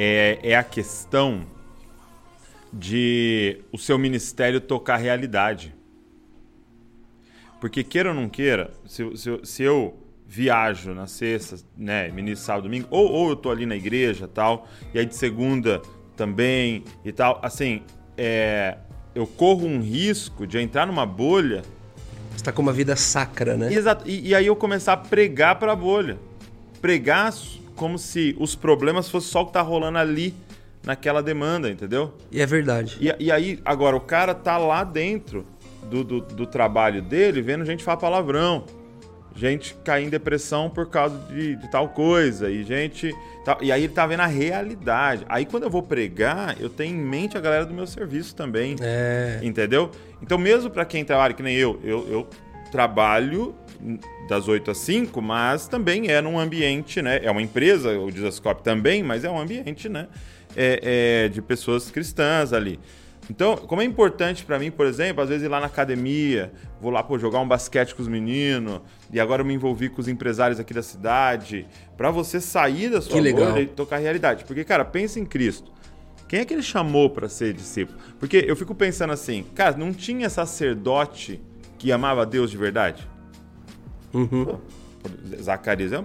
É, 0.00 0.38
é 0.44 0.54
a 0.54 0.62
questão 0.62 1.44
de 2.72 3.64
o 3.72 3.78
seu 3.78 3.98
ministério 3.98 4.60
tocar 4.60 4.94
a 4.94 4.98
realidade. 4.98 5.74
Porque 7.60 7.82
queira 7.82 8.10
ou 8.10 8.14
não 8.14 8.28
queira, 8.28 8.70
se, 8.86 9.04
se, 9.16 9.40
se 9.42 9.62
eu 9.64 9.98
viajo 10.24 10.94
na 10.94 11.08
sexta, 11.08 11.56
né, 11.76 12.08
ministro 12.10 12.46
sábado, 12.46 12.64
domingo, 12.64 12.86
ou, 12.90 13.10
ou 13.10 13.30
eu 13.30 13.36
tô 13.36 13.50
ali 13.50 13.66
na 13.66 13.74
igreja 13.74 14.28
tal, 14.28 14.68
e 14.94 15.00
aí 15.00 15.04
de 15.04 15.16
segunda 15.16 15.82
também 16.14 16.84
e 17.04 17.10
tal, 17.10 17.40
assim, 17.42 17.82
é, 18.16 18.78
eu 19.16 19.26
corro 19.26 19.66
um 19.66 19.80
risco 19.80 20.46
de 20.46 20.60
entrar 20.60 20.86
numa 20.86 21.04
bolha. 21.04 21.62
Você 22.36 22.44
tá 22.44 22.52
com 22.52 22.62
uma 22.62 22.72
vida 22.72 22.94
sacra, 22.94 23.56
né? 23.56 23.72
Exato. 23.72 24.08
E, 24.08 24.28
e 24.28 24.34
aí 24.34 24.46
eu 24.46 24.54
começar 24.54 24.92
a 24.92 24.96
pregar 24.96 25.58
para 25.58 25.72
a 25.72 25.76
bolha. 25.76 26.20
Pregar 26.80 27.32
como 27.78 27.96
se 27.96 28.36
os 28.38 28.54
problemas 28.54 29.08
fossem 29.08 29.30
só 29.30 29.42
o 29.42 29.46
que 29.46 29.52
tá 29.52 29.62
rolando 29.62 29.96
ali 29.96 30.34
naquela 30.84 31.22
demanda, 31.22 31.70
entendeu? 31.70 32.12
E 32.30 32.40
é 32.40 32.46
verdade. 32.46 32.98
E, 33.00 33.26
e 33.26 33.32
aí, 33.32 33.60
agora, 33.64 33.96
o 33.96 34.00
cara 34.00 34.34
tá 34.34 34.58
lá 34.58 34.84
dentro 34.84 35.46
do, 35.88 36.02
do, 36.02 36.20
do, 36.20 36.46
trabalho 36.46 37.00
dele 37.00 37.40
vendo 37.40 37.64
gente 37.64 37.84
falar 37.84 37.98
palavrão, 37.98 38.64
gente 39.34 39.74
cair 39.84 40.06
em 40.06 40.10
depressão 40.10 40.68
por 40.68 40.90
causa 40.90 41.16
de, 41.28 41.56
de 41.56 41.70
tal 41.70 41.88
coisa, 41.90 42.50
e 42.50 42.64
gente. 42.64 43.14
E 43.62 43.72
aí 43.72 43.84
ele 43.84 43.92
tá 43.92 44.06
vendo 44.06 44.20
a 44.20 44.26
realidade. 44.26 45.24
Aí 45.28 45.46
quando 45.46 45.62
eu 45.62 45.70
vou 45.70 45.82
pregar, 45.82 46.60
eu 46.60 46.68
tenho 46.68 46.96
em 46.96 47.00
mente 47.00 47.38
a 47.38 47.40
galera 47.40 47.64
do 47.64 47.72
meu 47.72 47.86
serviço 47.86 48.34
também. 48.34 48.76
É. 48.80 49.40
Entendeu? 49.42 49.90
Então, 50.20 50.36
mesmo 50.36 50.68
para 50.68 50.84
quem 50.84 51.04
trabalha, 51.04 51.32
que 51.32 51.42
nem 51.42 51.56
eu, 51.56 51.80
eu, 51.82 52.06
eu 52.10 52.28
trabalho 52.70 53.54
das 54.28 54.48
8 54.48 54.70
às 54.70 54.78
5, 54.78 55.20
mas 55.22 55.68
também 55.68 56.08
é 56.10 56.20
num 56.20 56.38
ambiente, 56.38 57.00
né? 57.00 57.20
É 57.22 57.30
uma 57.30 57.42
empresa, 57.42 57.98
o 57.98 58.10
Disascope 58.10 58.62
também, 58.62 59.02
mas 59.02 59.24
é 59.24 59.30
um 59.30 59.38
ambiente, 59.38 59.88
né? 59.88 60.08
É, 60.56 61.24
é 61.24 61.28
de 61.28 61.40
pessoas 61.40 61.90
cristãs 61.90 62.52
ali. 62.52 62.78
Então, 63.30 63.56
como 63.56 63.82
é 63.82 63.84
importante 63.84 64.44
para 64.44 64.58
mim, 64.58 64.70
por 64.70 64.86
exemplo, 64.86 65.22
às 65.22 65.28
vezes 65.28 65.44
ir 65.44 65.48
lá 65.48 65.60
na 65.60 65.66
academia, 65.66 66.50
vou 66.80 66.90
lá 66.90 67.02
pô, 67.02 67.18
jogar 67.18 67.40
um 67.40 67.48
basquete 67.48 67.94
com 67.94 68.00
os 68.00 68.08
meninos, 68.08 68.80
e 69.12 69.20
agora 69.20 69.42
eu 69.42 69.46
me 69.46 69.52
envolvi 69.52 69.90
com 69.90 70.00
os 70.00 70.08
empresários 70.08 70.58
aqui 70.58 70.72
da 70.72 70.82
cidade, 70.82 71.66
para 71.96 72.10
você 72.10 72.40
sair 72.40 72.88
da 72.88 73.02
sua 73.02 73.20
bolha 73.20 73.60
e 73.60 73.66
tocar 73.66 73.96
a 73.96 73.98
realidade. 73.98 74.44
Porque, 74.44 74.64
cara, 74.64 74.84
pensa 74.84 75.20
em 75.20 75.26
Cristo. 75.26 75.70
Quem 76.26 76.40
é 76.40 76.44
que 76.44 76.54
ele 76.54 76.62
chamou 76.62 77.10
para 77.10 77.28
ser 77.28 77.52
discípulo? 77.52 77.98
Porque 78.18 78.44
eu 78.46 78.56
fico 78.56 78.74
pensando 78.74 79.12
assim, 79.12 79.44
cara, 79.54 79.76
não 79.76 79.92
tinha 79.92 80.28
sacerdote 80.30 81.40
que 81.78 81.92
amava 81.92 82.24
Deus 82.26 82.50
de 82.50 82.56
verdade? 82.56 83.06
Uhum. 84.12 84.58
Zacarias 85.40 85.92
é 85.92 85.98
um, 85.98 86.04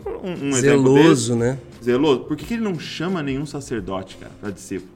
um 0.50 0.54
Zeloso, 0.54 1.36
né? 1.36 1.58
Zeloso. 1.84 2.22
Por 2.22 2.38
que, 2.38 2.46
que 2.46 2.54
ele 2.56 2.64
não 2.64 2.80
chama 2.80 3.24
nenhum 3.24 3.46
sacerdote, 3.46 4.18
cara, 4.18 4.32
para 4.40 4.52
discípulo? 4.52 4.92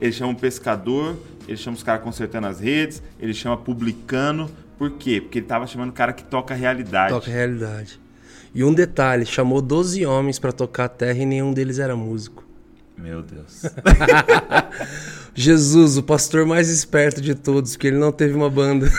Ele 0.00 0.12
chama 0.12 0.32
um 0.32 0.34
pescador, 0.34 1.16
ele 1.48 1.56
chama 1.56 1.76
os 1.76 1.82
caras 1.82 2.02
consertando 2.02 2.46
as 2.46 2.60
redes, 2.60 3.02
ele 3.18 3.32
chama 3.32 3.56
publicano. 3.56 4.50
Por 4.76 4.90
quê? 4.92 5.20
Porque 5.20 5.38
ele 5.38 5.46
tava 5.46 5.66
chamando 5.66 5.90
o 5.90 5.92
cara 5.92 6.12
que 6.12 6.22
toca 6.22 6.52
a 6.52 6.56
realidade. 6.56 7.14
Toca 7.14 7.30
a 7.30 7.34
realidade. 7.34 7.98
E 8.54 8.62
um 8.62 8.72
detalhe, 8.72 9.24
chamou 9.24 9.62
12 9.62 10.04
homens 10.04 10.38
para 10.38 10.52
tocar 10.52 10.84
a 10.84 10.88
terra 10.88 11.18
e 11.18 11.26
nenhum 11.26 11.52
deles 11.52 11.78
era 11.78 11.96
músico. 11.96 12.44
Meu 12.96 13.22
Deus. 13.22 13.62
Jesus, 15.34 15.98
o 15.98 16.02
pastor 16.02 16.46
mais 16.46 16.70
esperto 16.70 17.20
de 17.20 17.34
todos, 17.34 17.72
porque 17.72 17.88
ele 17.88 17.98
não 17.98 18.10
teve 18.10 18.34
uma 18.34 18.48
banda. 18.48 18.90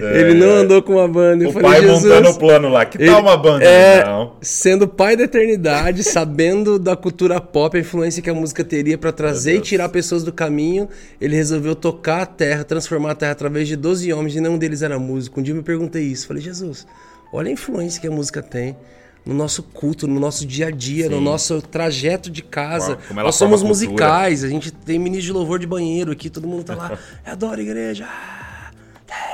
É, 0.00 0.20
ele 0.20 0.34
não 0.34 0.50
andou 0.50 0.82
com 0.82 0.94
uma 0.94 1.08
banda. 1.08 1.44
Eu 1.44 1.50
o 1.50 1.52
falei, 1.52 1.70
pai 1.70 1.80
Jesus, 1.82 2.04
montando 2.04 2.28
o 2.30 2.38
plano 2.38 2.68
lá. 2.68 2.84
Que 2.84 2.98
tal 2.98 3.20
uma 3.20 3.36
banda? 3.36 3.64
É, 3.64 4.04
não. 4.04 4.32
Sendo 4.40 4.88
pai 4.88 5.16
da 5.16 5.24
eternidade, 5.24 6.02
sabendo 6.02 6.78
da 6.78 6.96
cultura 6.96 7.40
pop, 7.40 7.76
a 7.76 7.80
influência 7.80 8.22
que 8.22 8.30
a 8.30 8.34
música 8.34 8.64
teria 8.64 8.98
para 8.98 9.12
trazer 9.12 9.56
e 9.56 9.60
tirar 9.60 9.88
pessoas 9.88 10.24
do 10.24 10.32
caminho, 10.32 10.88
ele 11.20 11.36
resolveu 11.36 11.74
tocar 11.74 12.22
a 12.22 12.26
terra, 12.26 12.64
transformar 12.64 13.12
a 13.12 13.14
terra 13.14 13.32
através 13.32 13.68
de 13.68 13.76
12 13.76 14.12
homens 14.12 14.36
e 14.36 14.40
nenhum 14.40 14.58
deles 14.58 14.82
era 14.82 14.98
músico. 14.98 15.40
Um 15.40 15.42
dia 15.42 15.52
eu 15.52 15.56
me 15.56 15.62
perguntei 15.62 16.02
isso. 16.02 16.26
Falei, 16.26 16.42
Jesus, 16.42 16.86
olha 17.32 17.48
a 17.48 17.52
influência 17.52 18.00
que 18.00 18.06
a 18.06 18.10
música 18.10 18.42
tem 18.42 18.76
no 19.28 19.34
nosso 19.34 19.62
culto, 19.62 20.06
no 20.06 20.18
nosso 20.18 20.46
dia 20.46 20.68
a 20.68 20.70
dia, 20.70 21.04
Sim. 21.04 21.10
no 21.10 21.20
nosso 21.20 21.60
trajeto 21.60 22.30
de 22.30 22.42
casa. 22.42 22.98
Nós 23.14 23.34
somos 23.34 23.62
musicais, 23.62 24.42
a 24.42 24.48
gente 24.48 24.70
tem 24.70 24.98
ministro 24.98 25.26
de 25.26 25.32
louvor 25.32 25.58
de 25.58 25.66
banheiro 25.66 26.10
aqui, 26.10 26.30
todo 26.30 26.48
mundo 26.48 26.64
tá 26.64 26.74
lá. 26.74 26.98
Eu 27.26 27.32
adoro 27.32 27.60
igreja 27.60 28.08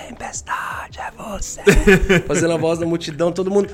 tempestade, 0.06 1.00
é 1.00 1.10
você. 1.10 1.60
Fazendo 2.26 2.52
a 2.52 2.56
voz 2.56 2.78
da 2.78 2.86
multidão, 2.86 3.32
todo 3.32 3.50
mundo. 3.50 3.68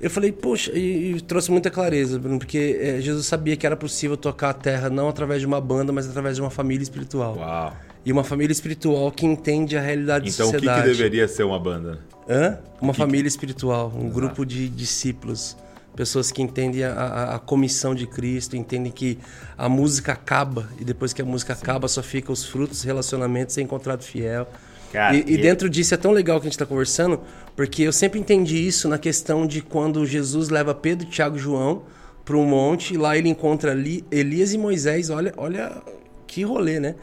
Eu 0.00 0.08
falei, 0.08 0.32
poxa, 0.32 0.72
e, 0.72 1.12
e 1.12 1.20
trouxe 1.20 1.50
muita 1.50 1.70
clareza, 1.70 2.18
Bruno, 2.18 2.38
porque 2.38 2.78
é, 2.80 3.00
Jesus 3.00 3.26
sabia 3.26 3.54
que 3.54 3.66
era 3.66 3.76
possível 3.76 4.16
tocar 4.16 4.50
a 4.50 4.54
terra 4.54 4.88
não 4.88 5.08
através 5.08 5.40
de 5.40 5.46
uma 5.46 5.60
banda, 5.60 5.92
mas 5.92 6.08
através 6.08 6.36
de 6.36 6.42
uma 6.42 6.50
família 6.50 6.82
espiritual. 6.82 7.36
Uau. 7.36 7.76
E 8.04 8.10
uma 8.10 8.24
família 8.24 8.52
espiritual 8.52 9.12
que 9.12 9.26
entende 9.26 9.76
a 9.76 9.80
realidade 9.80 10.30
então, 10.30 10.46
da 10.46 10.52
sociedade. 10.52 10.64
Então, 10.64 10.78
o 10.78 10.82
que, 10.82 10.90
que, 10.90 10.96
deveria 10.96 11.28
ser 11.28 11.42
uma 11.42 11.60
banda? 11.60 11.98
Hã? 12.26 12.58
Uma 12.80 12.94
que 12.94 12.98
família 12.98 13.24
que... 13.24 13.28
espiritual, 13.28 13.92
um 13.94 14.06
Exato. 14.06 14.14
grupo 14.14 14.46
de 14.46 14.70
discípulos. 14.70 15.54
Pessoas 15.94 16.32
que 16.32 16.40
entendem 16.40 16.82
a, 16.82 16.92
a, 16.92 17.34
a, 17.34 17.38
comissão 17.38 17.94
de 17.94 18.06
Cristo, 18.06 18.56
entendem 18.56 18.90
que 18.90 19.18
a 19.58 19.68
música 19.68 20.12
acaba 20.12 20.66
e 20.78 20.84
depois 20.84 21.12
que 21.12 21.20
a 21.20 21.24
música 21.26 21.54
Sim. 21.54 21.62
acaba 21.62 21.88
só 21.88 22.02
fica 22.02 22.32
os 22.32 22.44
frutos, 22.44 22.82
relacionamentos, 22.84 23.54
ser 23.54 23.60
encontrado 23.60 24.02
fiel. 24.02 24.48
Cara, 24.92 25.16
e, 25.16 25.24
e, 25.26 25.38
dentro 25.38 25.68
disso 25.70 25.94
é 25.94 25.96
tão 25.96 26.10
legal 26.10 26.40
que 26.40 26.46
a 26.46 26.48
gente 26.48 26.54
está 26.54 26.66
conversando, 26.66 27.20
porque 27.54 27.82
eu 27.82 27.92
sempre 27.92 28.18
entendi 28.18 28.66
isso 28.66 28.88
na 28.88 28.98
questão 28.98 29.46
de 29.46 29.62
quando 29.62 30.04
Jesus 30.04 30.48
leva 30.48 30.74
Pedro, 30.74 31.06
Tiago 31.06 31.36
e 31.36 31.38
João 31.38 31.82
para 32.24 32.36
um 32.36 32.44
monte, 32.44 32.94
e 32.94 32.96
lá 32.96 33.16
ele 33.16 33.28
encontra 33.28 33.70
ali 33.70 34.04
Elias 34.10 34.52
e 34.52 34.58
Moisés. 34.58 35.08
Olha, 35.08 35.32
olha 35.36 35.80
que 36.26 36.42
rolê, 36.42 36.80
né? 36.80 36.96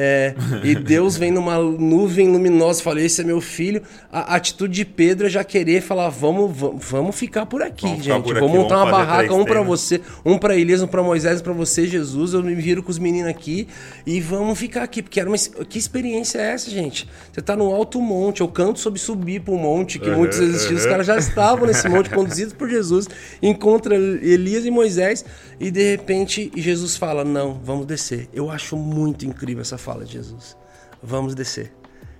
É, 0.00 0.32
e 0.62 0.76
Deus 0.76 1.16
vem 1.16 1.32
numa 1.32 1.58
nuvem 1.58 2.28
luminosa 2.28 2.80
e 2.80 2.84
fala: 2.84 3.00
Esse 3.02 3.20
é 3.20 3.24
meu 3.24 3.40
filho. 3.40 3.82
A 4.12 4.36
atitude 4.36 4.72
de 4.72 4.84
Pedro 4.84 5.26
é 5.26 5.30
já 5.30 5.42
querer 5.42 5.82
falar: 5.82 6.08
Vamos, 6.08 6.56
vamos, 6.56 6.84
vamos 6.84 7.16
ficar 7.16 7.46
por 7.46 7.60
aqui, 7.62 7.88
vamos 7.88 8.04
gente. 8.04 8.22
Por 8.22 8.36
aqui, 8.36 8.40
vamos 8.40 8.56
montar 8.56 8.76
vamos 8.76 8.92
uma 8.92 8.98
barraca, 8.98 9.34
um 9.34 9.44
para 9.44 9.60
você, 9.60 10.00
um 10.24 10.38
para 10.38 10.56
Elias, 10.56 10.82
um 10.82 10.86
para 10.86 11.02
Moisés, 11.02 11.40
um 11.40 11.42
para 11.42 11.52
você, 11.52 11.84
Jesus. 11.84 12.32
Eu 12.32 12.44
me 12.44 12.54
viro 12.54 12.80
com 12.80 12.92
os 12.92 12.98
meninos 12.98 13.28
aqui 13.28 13.66
e 14.06 14.20
vamos 14.20 14.56
ficar 14.56 14.84
aqui. 14.84 15.02
Porque 15.02 15.18
era 15.18 15.28
uma. 15.28 15.36
Que 15.36 15.80
experiência 15.80 16.38
é 16.38 16.52
essa, 16.52 16.70
gente? 16.70 17.08
Você 17.32 17.42
tá 17.42 17.56
no 17.56 17.74
alto 17.74 18.00
monte, 18.00 18.40
eu 18.40 18.46
canto 18.46 18.78
sobre 18.78 19.00
subir 19.00 19.40
para 19.40 19.52
um 19.52 19.58
monte, 19.58 19.98
que 19.98 20.08
uhum, 20.08 20.18
muitos 20.18 20.38
existiam. 20.38 20.74
Uhum. 20.74 20.78
Os 20.78 20.86
caras 20.86 21.06
já 21.08 21.16
estavam 21.16 21.66
nesse 21.66 21.88
monte, 21.88 22.08
conduzidos 22.08 22.54
por 22.54 22.70
Jesus. 22.70 23.08
Encontra 23.42 23.96
Elias 23.96 24.64
e 24.64 24.70
Moisés 24.70 25.24
e 25.58 25.72
de 25.72 25.90
repente 25.90 26.52
Jesus 26.54 26.96
fala: 26.96 27.24
Não, 27.24 27.54
vamos 27.64 27.84
descer. 27.84 28.28
Eu 28.32 28.48
acho 28.48 28.76
muito 28.76 29.26
incrível 29.26 29.62
essa 29.62 29.76
fala 29.88 30.04
de 30.04 30.12
Jesus. 30.12 30.54
Vamos 31.02 31.34
descer. 31.34 31.72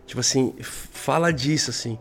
Tipo 0.06 0.20
assim, 0.20 0.54
fala 0.62 1.30
disso 1.30 1.68
assim. 1.68 1.98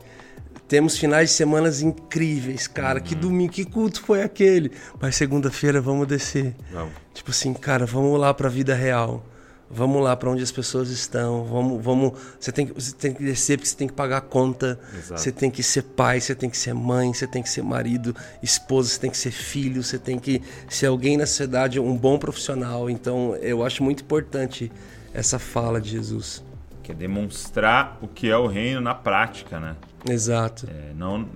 Temos 0.65 0.97
finais 0.97 1.29
de 1.29 1.35
semanas 1.35 1.81
incríveis, 1.81 2.67
cara. 2.67 2.99
Uhum. 2.99 3.05
Que 3.05 3.15
domingo, 3.15 3.51
que 3.51 3.65
culto 3.65 4.01
foi 4.01 4.21
aquele? 4.21 4.71
Mas 4.99 5.17
segunda-feira 5.17 5.81
vamos 5.81 6.07
descer. 6.07 6.55
Vamos. 6.71 6.93
Tipo 7.13 7.31
assim, 7.31 7.53
cara, 7.53 7.85
vamos 7.85 8.17
lá 8.17 8.33
para 8.33 8.47
a 8.47 8.49
vida 8.49 8.73
real. 8.73 9.25
Vamos 9.69 10.01
lá 10.01 10.15
para 10.15 10.29
onde 10.29 10.41
as 10.41 10.51
pessoas 10.51 10.89
estão. 10.89 11.43
Vamos, 11.43 11.83
vamos. 11.83 12.13
Você 12.39 12.53
tem, 12.53 12.67
você 12.67 12.93
tem 12.93 13.13
que 13.13 13.21
descer 13.21 13.57
porque 13.57 13.69
você 13.69 13.75
tem 13.75 13.87
que 13.89 13.93
pagar 13.93 14.17
a 14.17 14.21
conta. 14.21 14.79
Exato. 14.97 15.19
Você 15.19 15.31
tem 15.33 15.51
que 15.51 15.61
ser 15.61 15.81
pai, 15.81 16.21
você 16.21 16.33
tem 16.33 16.49
que 16.49 16.57
ser 16.57 16.73
mãe, 16.73 17.13
você 17.13 17.27
tem 17.27 17.43
que 17.43 17.49
ser 17.49 17.61
marido, 17.61 18.15
esposa, 18.41 18.89
você 18.89 18.99
tem 18.99 19.11
que 19.11 19.17
ser 19.17 19.31
filho, 19.31 19.83
você 19.83 19.97
tem 19.97 20.17
que 20.17 20.41
ser 20.69 20.85
alguém 20.85 21.17
na 21.17 21.25
sociedade, 21.25 21.77
um 21.77 21.97
bom 21.97 22.17
profissional. 22.17 22.89
Então, 22.89 23.35
eu 23.41 23.65
acho 23.65 23.83
muito 23.83 24.03
importante 24.03 24.71
essa 25.13 25.39
fala 25.39 25.79
de 25.79 25.89
Jesus. 25.89 26.43
Que 26.83 26.91
é 26.91 26.95
demonstrar 26.95 27.97
o 28.01 28.07
que 28.07 28.29
é 28.29 28.37
o 28.37 28.47
reino 28.47 28.79
na 28.79 28.95
prática, 28.95 29.59
né? 29.59 29.75
Exato. 30.09 30.67
É, 30.69 30.93
não 30.95 31.27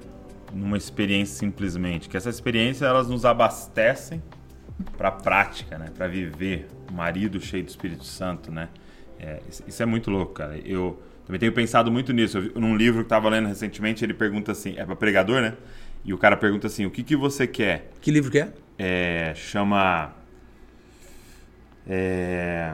numa 0.53 0.77
experiência 0.77 1.37
simplesmente. 1.37 2.09
Que 2.09 2.17
essa 2.17 2.29
experiência 2.29 2.85
elas 2.85 3.07
nos 3.07 3.25
abastecem 3.25 4.21
para 4.97 5.09
a 5.09 5.11
prática, 5.11 5.77
né? 5.77 5.87
Para 5.95 6.07
viver 6.07 6.67
marido 6.91 7.39
cheio 7.39 7.63
do 7.63 7.69
Espírito 7.69 8.03
Santo, 8.03 8.51
né? 8.51 8.69
É, 9.19 9.41
isso 9.67 9.81
é 9.81 9.85
muito 9.85 10.09
louco, 10.09 10.33
cara. 10.33 10.57
Eu 10.57 11.01
também 11.25 11.39
tenho 11.39 11.53
pensado 11.53 11.91
muito 11.91 12.11
nisso. 12.11 12.37
Eu, 12.37 12.59
num 12.59 12.75
livro 12.75 13.01
que 13.01 13.05
estava 13.05 13.29
lendo 13.29 13.47
recentemente, 13.47 14.03
ele 14.03 14.13
pergunta 14.13 14.51
assim, 14.51 14.75
é 14.77 14.85
para 14.85 14.95
pregador, 14.95 15.41
né? 15.41 15.55
E 16.03 16.13
o 16.13 16.17
cara 16.17 16.35
pergunta 16.35 16.67
assim, 16.67 16.85
o 16.85 16.91
que, 16.91 17.03
que 17.03 17.15
você 17.15 17.45
quer? 17.45 17.91
Que 18.01 18.09
livro 18.11 18.31
que 18.31 18.39
é? 18.39 18.51
É, 18.77 19.33
chama... 19.35 20.13
É, 21.87 22.73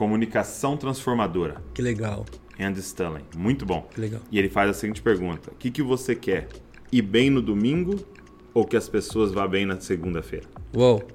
Comunicação 0.00 0.78
Transformadora. 0.78 1.62
Que 1.74 1.82
legal. 1.82 2.24
Andy 2.58 2.80
Stanley. 2.80 3.22
Muito 3.36 3.66
bom. 3.66 3.82
Que 3.82 4.00
legal. 4.00 4.22
E 4.32 4.38
ele 4.38 4.48
faz 4.48 4.70
a 4.70 4.72
seguinte 4.72 5.02
pergunta. 5.02 5.50
O 5.50 5.54
que, 5.54 5.70
que 5.70 5.82
você 5.82 6.14
quer? 6.14 6.48
Ir 6.90 7.02
bem 7.02 7.28
no 7.28 7.42
domingo 7.42 8.02
ou 8.54 8.64
que 8.64 8.78
as 8.78 8.88
pessoas 8.88 9.30
vá 9.30 9.46
bem 9.46 9.66
na 9.66 9.78
segunda-feira? 9.78 10.46
Uou. 10.74 11.06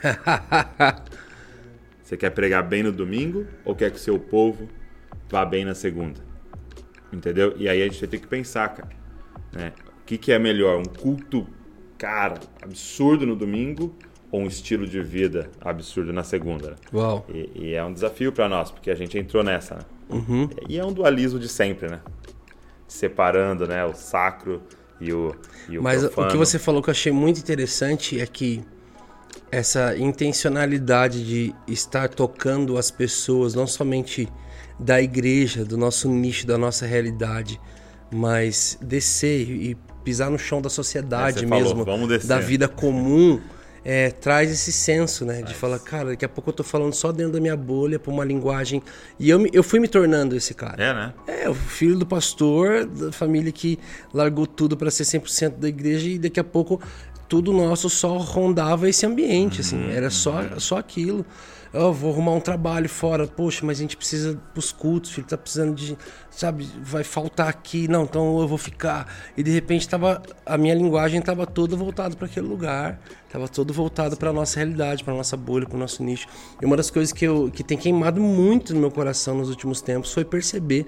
Você 2.00 2.16
quer 2.16 2.30
pregar 2.30 2.62
bem 2.62 2.84
no 2.84 2.92
domingo 2.92 3.44
ou 3.64 3.74
quer 3.74 3.90
que 3.90 3.96
o 3.96 4.00
seu 4.00 4.16
povo 4.16 4.68
vá 5.28 5.44
bem 5.44 5.64
na 5.64 5.74
segunda? 5.74 6.20
Entendeu? 7.12 7.54
E 7.56 7.68
aí 7.68 7.82
a 7.82 7.84
gente 7.86 8.06
ter 8.06 8.20
que 8.20 8.28
pensar, 8.28 8.68
cara. 8.68 8.90
Né? 9.52 9.72
O 10.02 10.04
que, 10.06 10.18
que 10.18 10.30
é 10.30 10.38
melhor? 10.38 10.78
Um 10.78 10.84
culto, 10.84 11.48
cara, 11.98 12.38
absurdo 12.62 13.26
no 13.26 13.34
domingo 13.34 13.92
ou 14.30 14.40
um 14.40 14.46
estilo 14.46 14.86
de 14.86 15.02
vida 15.02 15.50
absurdo 15.60 16.12
na 16.12 16.22
segunda? 16.22 16.70
Né? 16.70 16.76
Uau. 16.92 17.26
E, 17.28 17.50
e, 17.54 17.74
é 17.74 17.84
um 17.84 17.92
desafio 17.92 18.32
para 18.32 18.48
nós, 18.48 18.70
porque 18.70 18.90
a 18.90 18.94
gente 18.94 19.18
entrou 19.18 19.42
nessa. 19.42 19.76
Né? 19.76 19.80
Uhum. 20.10 20.48
E 20.68 20.78
é 20.78 20.84
um 20.84 20.92
dualismo 20.92 21.38
de 21.38 21.48
sempre, 21.48 21.88
né? 21.88 22.00
Separando 22.86 23.66
né, 23.66 23.84
o 23.84 23.94
sacro 23.94 24.62
e 25.00 25.12
o, 25.12 25.34
e 25.68 25.78
o 25.78 25.82
Mas 25.82 26.00
profano. 26.00 26.28
o 26.28 26.30
que 26.30 26.36
você 26.36 26.58
falou 26.58 26.82
que 26.82 26.90
eu 26.90 26.92
achei 26.92 27.12
muito 27.12 27.38
interessante 27.38 28.20
é 28.20 28.26
que 28.26 28.62
essa 29.50 29.96
intencionalidade 29.96 31.24
de 31.24 31.54
estar 31.66 32.08
tocando 32.08 32.76
as 32.76 32.90
pessoas, 32.90 33.54
não 33.54 33.66
somente 33.66 34.28
da 34.78 35.00
igreja, 35.00 35.64
do 35.64 35.76
nosso 35.76 36.08
nicho, 36.08 36.46
da 36.46 36.56
nossa 36.56 36.86
realidade, 36.86 37.60
mas 38.10 38.78
descer 38.80 39.48
e 39.48 39.76
pisar 40.04 40.30
no 40.30 40.38
chão 40.38 40.62
da 40.62 40.70
sociedade 40.70 41.44
é, 41.44 41.46
mesmo, 41.46 41.84
falou, 41.84 42.18
da 42.24 42.38
vida 42.38 42.66
comum, 42.68 43.40
é, 43.84 44.10
traz 44.10 44.50
esse 44.50 44.72
senso, 44.72 45.24
né? 45.24 45.42
De 45.42 45.54
falar, 45.54 45.78
cara, 45.78 46.10
daqui 46.10 46.24
a 46.24 46.28
pouco 46.28 46.50
eu 46.50 46.54
tô 46.54 46.62
falando 46.62 46.92
só 46.92 47.12
dentro 47.12 47.32
da 47.32 47.40
minha 47.40 47.56
bolha, 47.56 47.98
por 47.98 48.12
uma 48.12 48.24
linguagem. 48.24 48.82
E 49.18 49.30
eu, 49.30 49.46
eu 49.52 49.62
fui 49.62 49.80
me 49.80 49.88
tornando 49.88 50.36
esse 50.36 50.54
cara. 50.54 50.82
É, 50.82 50.94
né? 50.94 51.14
É, 51.26 51.48
o 51.48 51.54
filho 51.54 51.98
do 51.98 52.06
pastor, 52.06 52.84
da 52.86 53.12
família 53.12 53.50
que 53.50 53.78
largou 54.12 54.46
tudo 54.46 54.76
para 54.76 54.90
ser 54.90 55.04
100% 55.04 55.56
da 55.58 55.68
igreja 55.68 56.08
e 56.08 56.18
daqui 56.18 56.40
a 56.40 56.44
pouco 56.44 56.80
tudo 57.28 57.52
nosso 57.52 57.88
só 57.88 58.16
rondava 58.18 58.88
esse 58.88 59.06
ambiente, 59.06 59.60
assim, 59.60 59.84
uhum, 59.84 59.90
era 59.90 60.10
só, 60.10 60.40
uhum. 60.40 60.58
só 60.58 60.78
aquilo. 60.78 61.24
Oh, 61.72 61.92
vou 61.92 62.12
arrumar 62.12 62.32
um 62.32 62.40
trabalho 62.40 62.88
fora. 62.88 63.26
Poxa, 63.26 63.64
mas 63.64 63.78
a 63.78 63.82
gente 63.82 63.96
precisa 63.96 64.40
pros 64.52 64.72
cultos, 64.72 65.12
filho, 65.12 65.26
tá 65.26 65.36
precisando 65.36 65.74
de, 65.74 65.96
sabe, 66.30 66.68
vai 66.82 67.04
faltar 67.04 67.48
aqui. 67.48 67.88
Não, 67.88 68.04
então 68.04 68.40
eu 68.40 68.48
vou 68.48 68.58
ficar. 68.58 69.06
E 69.36 69.42
de 69.42 69.50
repente 69.50 69.88
tava 69.88 70.22
a 70.44 70.58
minha 70.58 70.74
linguagem 70.74 71.20
tava 71.20 71.46
toda 71.46 71.76
voltada 71.76 72.16
para 72.16 72.26
aquele 72.26 72.46
lugar, 72.46 73.00
tava 73.30 73.48
todo 73.48 73.72
voltado 73.72 74.16
para 74.16 74.32
nossa 74.32 74.58
realidade, 74.58 75.04
para 75.04 75.14
nossa 75.14 75.36
bolha, 75.36 75.66
para 75.66 75.78
nosso 75.78 76.02
nicho. 76.02 76.26
E 76.60 76.66
uma 76.66 76.76
das 76.76 76.90
coisas 76.90 77.12
que 77.12 77.24
eu 77.24 77.50
que 77.50 77.62
tem 77.62 77.78
queimado 77.78 78.20
muito 78.20 78.74
no 78.74 78.80
meu 78.80 78.90
coração 78.90 79.36
nos 79.36 79.48
últimos 79.48 79.80
tempos 79.80 80.12
foi 80.12 80.24
perceber 80.24 80.86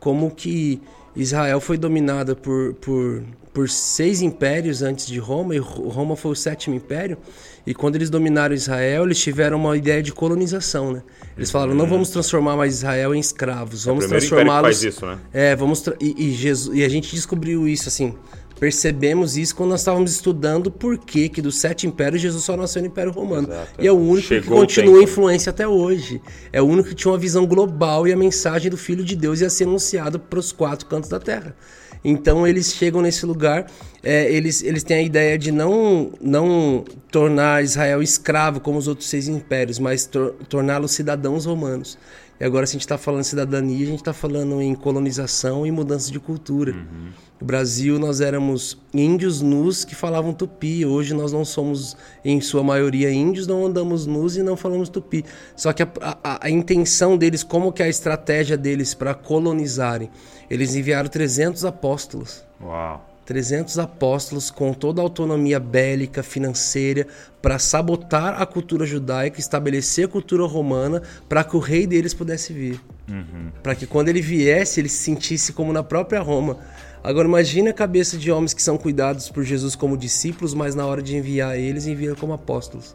como 0.00 0.30
que 0.30 0.82
Israel 1.14 1.60
foi 1.60 1.76
dominada 1.76 2.34
por, 2.34 2.74
por, 2.74 3.22
por 3.52 3.68
seis 3.68 4.22
impérios 4.22 4.82
antes 4.82 5.06
de 5.06 5.18
Roma, 5.18 5.54
e 5.54 5.58
Roma 5.58 6.16
foi 6.16 6.32
o 6.32 6.34
sétimo 6.34 6.74
império. 6.74 7.18
E 7.66 7.72
quando 7.74 7.94
eles 7.94 8.10
dominaram 8.10 8.54
Israel, 8.54 9.04
eles 9.04 9.20
tiveram 9.20 9.56
uma 9.56 9.76
ideia 9.76 10.02
de 10.02 10.12
colonização, 10.12 10.92
né? 10.92 11.02
Eles 11.36 11.50
falaram: 11.50 11.74
não 11.74 11.86
vamos 11.86 12.10
transformar 12.10 12.56
mais 12.56 12.74
Israel 12.74 13.14
em 13.14 13.20
escravos, 13.20 13.84
vamos 13.84 14.04
é 14.04 14.08
transformá-los. 14.08 14.62
Faz 14.62 14.82
isso, 14.82 15.06
né? 15.06 15.18
É, 15.32 15.54
vamos 15.54 15.84
e, 16.00 16.14
e, 16.28 16.32
Jesus, 16.32 16.76
e 16.76 16.84
a 16.84 16.88
gente 16.88 17.14
descobriu 17.14 17.68
isso 17.68 17.88
assim. 17.88 18.14
Percebemos 18.62 19.36
isso 19.36 19.56
quando 19.56 19.70
nós 19.70 19.80
estávamos 19.80 20.12
estudando 20.12 20.70
por 20.70 20.96
que 20.96 21.28
que 21.28 21.42
dos 21.42 21.58
sete 21.58 21.84
impérios 21.84 22.22
Jesus 22.22 22.44
só 22.44 22.56
nasceu 22.56 22.80
no 22.80 22.86
Império 22.86 23.10
Romano. 23.10 23.48
Exato. 23.48 23.72
E 23.76 23.88
é 23.88 23.90
o 23.90 23.98
único 23.98 24.28
Chegou 24.28 24.42
que 24.42 24.60
continua 24.60 25.00
a 25.00 25.02
influência 25.02 25.50
até 25.50 25.66
hoje. 25.66 26.22
É 26.52 26.62
o 26.62 26.64
único 26.64 26.90
que 26.90 26.94
tinha 26.94 27.10
uma 27.10 27.18
visão 27.18 27.44
global 27.44 28.06
e 28.06 28.12
a 28.12 28.16
mensagem 28.16 28.70
do 28.70 28.76
Filho 28.76 29.04
de 29.04 29.16
Deus 29.16 29.40
ia 29.40 29.50
ser 29.50 29.64
anunciada 29.64 30.16
para 30.16 30.38
os 30.38 30.52
quatro 30.52 30.86
cantos 30.86 31.10
da 31.10 31.18
terra. 31.18 31.56
Então 32.04 32.46
eles 32.46 32.72
chegam 32.72 33.02
nesse 33.02 33.26
lugar, 33.26 33.66
é, 34.00 34.32
eles, 34.32 34.62
eles 34.62 34.84
têm 34.84 34.98
a 34.98 35.02
ideia 35.02 35.36
de 35.36 35.50
não, 35.50 36.12
não 36.20 36.84
tornar 37.10 37.64
Israel 37.64 38.00
escravo 38.00 38.60
como 38.60 38.78
os 38.78 38.86
outros 38.86 39.08
seis 39.08 39.26
impérios, 39.26 39.80
mas 39.80 40.06
tor 40.06 40.36
torná-los 40.48 40.92
cidadãos 40.92 41.46
romanos. 41.46 41.98
E 42.40 42.44
agora, 42.44 42.66
se 42.66 42.72
a 42.72 42.74
gente 42.74 42.82
está 42.82 42.98
falando 42.98 43.20
em 43.20 43.24
cidadania, 43.24 43.84
a 43.84 43.90
gente 43.90 44.00
está 44.00 44.12
falando 44.12 44.60
em 44.60 44.74
colonização 44.74 45.66
e 45.66 45.70
mudança 45.70 46.10
de 46.10 46.18
cultura. 46.18 46.72
Uhum. 46.72 47.10
No 47.40 47.46
Brasil, 47.46 47.98
nós 47.98 48.20
éramos 48.20 48.78
índios 48.92 49.40
nus 49.40 49.84
que 49.84 49.94
falavam 49.94 50.32
tupi. 50.32 50.84
Hoje, 50.84 51.14
nós 51.14 51.32
não 51.32 51.44
somos, 51.44 51.96
em 52.24 52.40
sua 52.40 52.62
maioria, 52.62 53.12
índios, 53.12 53.46
não 53.46 53.66
andamos 53.66 54.06
nus 54.06 54.36
e 54.36 54.42
não 54.42 54.56
falamos 54.56 54.88
tupi. 54.88 55.24
Só 55.54 55.72
que 55.72 55.82
a, 55.82 55.88
a, 56.00 56.46
a 56.46 56.50
intenção 56.50 57.16
deles, 57.16 57.42
como 57.42 57.72
que 57.72 57.82
é 57.82 57.86
a 57.86 57.88
estratégia 57.88 58.56
deles 58.56 58.94
para 58.94 59.14
colonizarem? 59.14 60.10
Eles 60.50 60.74
enviaram 60.74 61.08
300 61.08 61.64
apóstolos. 61.64 62.44
Uau! 62.60 63.11
300 63.24 63.78
apóstolos 63.78 64.50
com 64.50 64.72
toda 64.72 65.00
a 65.00 65.04
autonomia 65.04 65.60
bélica, 65.60 66.22
financeira, 66.22 67.06
para 67.40 67.58
sabotar 67.58 68.40
a 68.40 68.46
cultura 68.46 68.84
judaica, 68.84 69.40
estabelecer 69.40 70.06
a 70.06 70.08
cultura 70.08 70.44
romana, 70.44 71.02
para 71.28 71.44
que 71.44 71.56
o 71.56 71.60
rei 71.60 71.86
deles 71.86 72.14
pudesse 72.14 72.52
vir. 72.52 72.80
Uhum. 73.08 73.50
Para 73.62 73.74
que 73.74 73.86
quando 73.86 74.08
ele 74.08 74.20
viesse, 74.20 74.80
ele 74.80 74.88
se 74.88 74.98
sentisse 75.04 75.52
como 75.52 75.72
na 75.72 75.82
própria 75.82 76.20
Roma. 76.20 76.58
Agora 77.02 77.26
imagine 77.26 77.68
a 77.68 77.74
cabeça 77.74 78.16
de 78.16 78.30
homens 78.30 78.54
que 78.54 78.62
são 78.62 78.78
cuidados 78.78 79.28
por 79.28 79.42
Jesus 79.42 79.74
como 79.74 79.96
discípulos, 79.96 80.54
mas 80.54 80.74
na 80.74 80.86
hora 80.86 81.02
de 81.02 81.16
enviar 81.16 81.58
eles, 81.58 81.86
envia 81.86 82.14
como 82.14 82.32
apóstolos. 82.32 82.94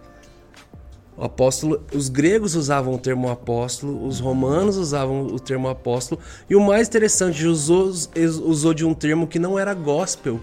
O 1.17 1.23
apóstolo, 1.23 1.83
os 1.91 2.09
gregos 2.09 2.55
usavam 2.55 2.93
o 2.93 2.97
termo 2.99 3.29
apóstolo, 3.29 4.05
os 4.05 4.19
romanos 4.19 4.77
usavam 4.77 5.25
o 5.25 5.39
termo 5.39 5.67
apóstolo, 5.67 6.21
e 6.47 6.55
o 6.55 6.61
mais 6.61 6.87
interessante, 6.87 7.43
usou, 7.45 7.91
usou 8.45 8.73
de 8.73 8.85
um 8.85 8.93
termo 8.93 9.25
que 9.25 9.39
não 9.39 9.57
era 9.57 9.73
gospel 9.73 10.39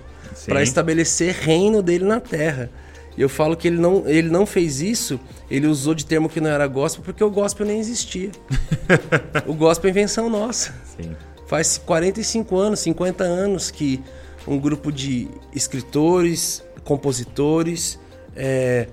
para 0.46 0.64
estabelecer 0.64 1.32
reino 1.32 1.80
dele 1.80 2.04
na 2.04 2.18
terra. 2.18 2.70
E 3.16 3.22
eu 3.22 3.28
falo 3.28 3.56
que 3.56 3.68
ele 3.68 3.78
não, 3.78 4.02
ele 4.08 4.28
não 4.28 4.44
fez 4.44 4.80
isso, 4.80 5.20
ele 5.48 5.68
usou 5.68 5.94
de 5.94 6.04
termo 6.04 6.28
que 6.28 6.40
não 6.40 6.50
era 6.50 6.66
gospel 6.66 7.04
porque 7.04 7.22
o 7.22 7.30
gospel 7.30 7.64
nem 7.64 7.78
existia. 7.78 8.32
o 9.46 9.54
gospel 9.54 9.88
é 9.88 9.90
invenção 9.92 10.28
nossa. 10.28 10.74
Sim. 10.96 11.14
Faz 11.46 11.78
45 11.78 12.56
anos, 12.56 12.80
50 12.80 13.22
anos 13.22 13.70
que 13.70 14.02
um 14.46 14.58
grupo 14.58 14.90
de 14.90 15.28
escritores, 15.54 16.64
compositores, 16.82 17.98
é, 18.34 18.88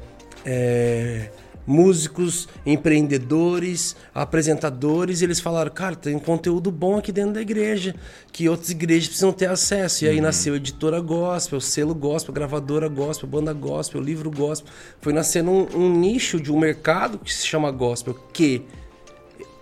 é, 0.45 1.31
músicos, 1.65 2.47
empreendedores, 2.65 3.95
apresentadores, 4.13 5.21
e 5.21 5.25
eles 5.25 5.39
falaram, 5.39 5.71
cara, 5.71 5.95
tem 5.95 6.17
conteúdo 6.19 6.71
bom 6.71 6.97
aqui 6.97 7.11
dentro 7.11 7.33
da 7.33 7.41
igreja, 7.41 7.95
que 8.31 8.49
outras 8.49 8.69
igrejas 8.69 9.07
precisam 9.07 9.31
ter 9.31 9.49
acesso. 9.49 10.05
E 10.05 10.07
aí 10.07 10.17
uhum. 10.17 10.23
nasceu 10.23 10.55
editora 10.55 10.99
gospel, 10.99 11.61
selo 11.61 11.93
gospel, 11.93 12.33
gravadora 12.33 12.87
gospel, 12.87 13.29
banda 13.29 13.53
gospel, 13.53 14.01
livro 14.01 14.31
gospel. 14.31 14.71
Foi 14.99 15.13
nascendo 15.13 15.51
um, 15.51 15.67
um 15.75 15.99
nicho 15.99 16.39
de 16.39 16.51
um 16.51 16.59
mercado 16.59 17.19
que 17.19 17.33
se 17.33 17.45
chama 17.45 17.71
gospel, 17.71 18.13
que 18.33 18.65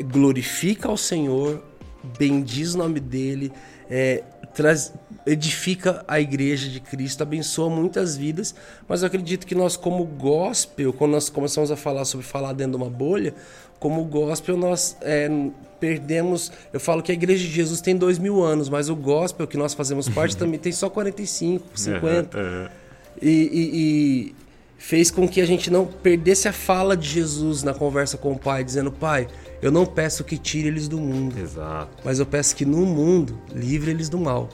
glorifica 0.03 0.87
ao 0.87 0.97
Senhor, 0.97 1.61
bendiz 2.17 2.73
o 2.73 2.77
nome 2.77 2.99
dele, 2.99 3.51
é, 3.89 4.23
traz, 4.53 4.93
edifica 5.25 6.03
a 6.07 6.19
igreja 6.19 6.69
de 6.69 6.79
Cristo, 6.79 7.23
abençoa 7.23 7.69
muitas 7.69 8.15
vidas, 8.15 8.53
mas 8.87 9.01
eu 9.01 9.07
acredito 9.07 9.47
que 9.47 9.55
nós, 9.55 9.75
como 9.75 10.03
gospel, 10.05 10.93
quando 10.93 11.11
nós 11.11 11.29
começamos 11.29 11.71
a 11.71 11.75
falar 11.75 12.05
sobre 12.05 12.25
falar 12.25 12.53
dentro 12.53 12.77
de 12.77 12.83
uma 12.83 12.89
bolha, 12.89 13.33
como 13.79 14.03
gospel 14.03 14.57
nós 14.57 14.97
é, 15.01 15.29
perdemos. 15.79 16.51
Eu 16.73 16.79
falo 16.79 17.01
que 17.01 17.11
a 17.11 17.15
igreja 17.15 17.45
de 17.45 17.51
Jesus 17.51 17.79
tem 17.81 17.95
dois 17.95 18.19
mil 18.19 18.43
anos, 18.43 18.67
mas 18.69 18.89
o 18.89 18.95
gospel 18.95 19.47
que 19.47 19.57
nós 19.57 19.73
fazemos 19.73 20.09
parte 20.09 20.35
também 20.35 20.59
tem 20.59 20.71
só 20.71 20.89
45, 20.89 21.65
50. 21.73 22.37
Uhum, 22.37 22.67
E, 23.21 23.29
e, 23.29 23.69
e 23.73 24.35
fez 24.79 25.11
com 25.11 25.27
que 25.27 25.41
a 25.41 25.45
gente 25.45 25.69
não 25.69 25.85
perdesse 25.85 26.47
a 26.47 26.53
fala 26.53 26.95
de 26.95 27.07
Jesus 27.07 27.61
na 27.61 27.73
conversa 27.73 28.17
com 28.17 28.31
o 28.31 28.39
Pai, 28.39 28.63
dizendo: 28.63 28.91
Pai, 28.91 29.27
eu 29.61 29.71
não 29.71 29.85
peço 29.85 30.23
que 30.23 30.37
tire 30.37 30.69
eles 30.69 30.87
do 30.87 30.97
mundo, 30.97 31.37
Exato. 31.37 32.01
mas 32.03 32.17
eu 32.17 32.25
peço 32.25 32.55
que 32.55 32.65
no 32.65 32.85
mundo 32.85 33.37
livre 33.53 33.91
eles 33.91 34.09
do 34.09 34.17
mal. 34.17 34.49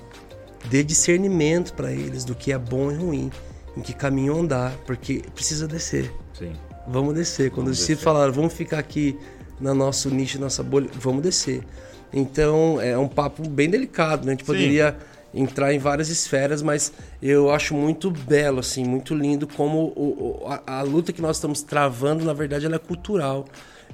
Dê 0.69 0.83
discernimento 0.83 1.73
para 1.73 1.91
eles 1.91 2.25
do 2.25 2.33
que 2.33 2.51
é 2.51 2.57
bom 2.57 2.91
e 2.91 2.95
ruim, 2.95 3.31
em 3.77 3.81
que 3.81 3.93
caminho 3.93 4.35
andar, 4.35 4.75
porque 4.85 5.21
precisa 5.35 5.67
descer. 5.67 6.11
Sim. 6.33 6.53
Vamos 6.87 7.13
descer. 7.13 7.51
Quando 7.51 7.65
vamos 7.65 7.71
os 7.73 7.77
discípulos 7.77 8.03
falaram, 8.03 8.33
vamos 8.33 8.53
ficar 8.53 8.79
aqui 8.79 9.17
no 9.59 9.75
nosso 9.75 10.09
nicho, 10.09 10.39
nossa 10.39 10.63
bolha, 10.63 10.89
vamos 10.99 11.21
descer. 11.21 11.63
Então 12.11 12.81
é 12.81 12.97
um 12.97 13.07
papo 13.07 13.47
bem 13.47 13.69
delicado, 13.69 14.25
né? 14.25 14.31
A 14.31 14.35
gente 14.35 14.41
Sim. 14.41 14.47
poderia 14.47 14.97
entrar 15.35 15.73
em 15.73 15.77
várias 15.77 16.07
esferas, 16.07 16.61
mas 16.61 16.93
eu 17.21 17.51
acho 17.51 17.75
muito 17.75 18.09
belo, 18.09 18.59
assim, 18.59 18.85
muito 18.85 19.13
lindo 19.13 19.45
como 19.45 19.87
o, 19.95 20.45
a, 20.47 20.79
a, 20.79 20.81
luta 20.81 21.11
que 21.11 21.21
nós 21.21 21.35
estamos 21.35 21.61
travando, 21.61 22.23
na 22.23 22.31
verdade, 22.31 22.65
ela 22.65 22.77
é 22.77 22.79
cultural. 22.79 23.45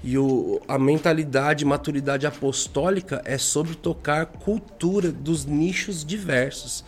E 0.04 0.18
o, 0.18 0.62
a 0.68 0.78
mentalidade, 0.78 1.66
maturidade 1.66 2.28
apostólica 2.28 3.22
é 3.26 3.38
sobre 3.38 3.76
tocar 3.76 4.28
cultura 4.28 5.12
dos 5.12 5.46
nichos 5.46 6.06
diversos. 6.06 6.86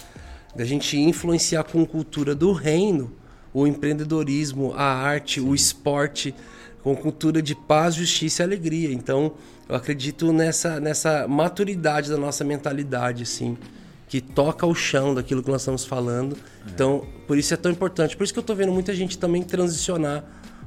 Da 0.56 0.64
gente 0.64 0.98
influenciar 0.98 1.64
com 1.64 1.84
cultura 1.84 2.36
do 2.36 2.52
reino, 2.54 3.12
o 3.52 3.66
empreendedorismo, 3.66 4.74
a 4.76 4.84
arte, 4.84 5.40
Sim. 5.40 5.48
o 5.48 5.56
esporte, 5.56 6.34
com 6.84 6.96
cultura 6.96 7.42
de 7.42 7.56
paz, 7.56 7.96
justiça 7.96 8.44
e 8.44 8.46
alegria. 8.46 8.94
Então, 8.94 9.34
eu 9.68 9.76
acredito 9.76 10.32
nessa, 10.32 10.80
nessa 10.80 11.28
maturidade 11.28 12.10
da 12.10 12.18
nossa 12.18 12.44
mentalidade, 12.44 13.24
assim, 13.24 13.58
que 14.14 14.22
toca 14.22 14.64
o 14.64 14.76
chão 14.76 15.16
daquilo 15.16 15.42
que 15.42 15.50
nós 15.50 15.62
estamos 15.62 15.84
falando. 15.86 16.36
É. 16.36 16.70
Então, 16.70 17.04
por 17.26 17.36
isso 17.36 17.52
é 17.52 17.58
tão 17.58 17.72
importante. 17.72 18.16
Por 18.16 18.24
isso 18.24 18.32
que 18.32 18.38
eu 18.38 18.42
estou 18.42 18.56
vendo 18.56 18.72
muita 18.72 18.94
gente 18.94 19.18
também 19.18 19.42
transicionar 19.42 20.24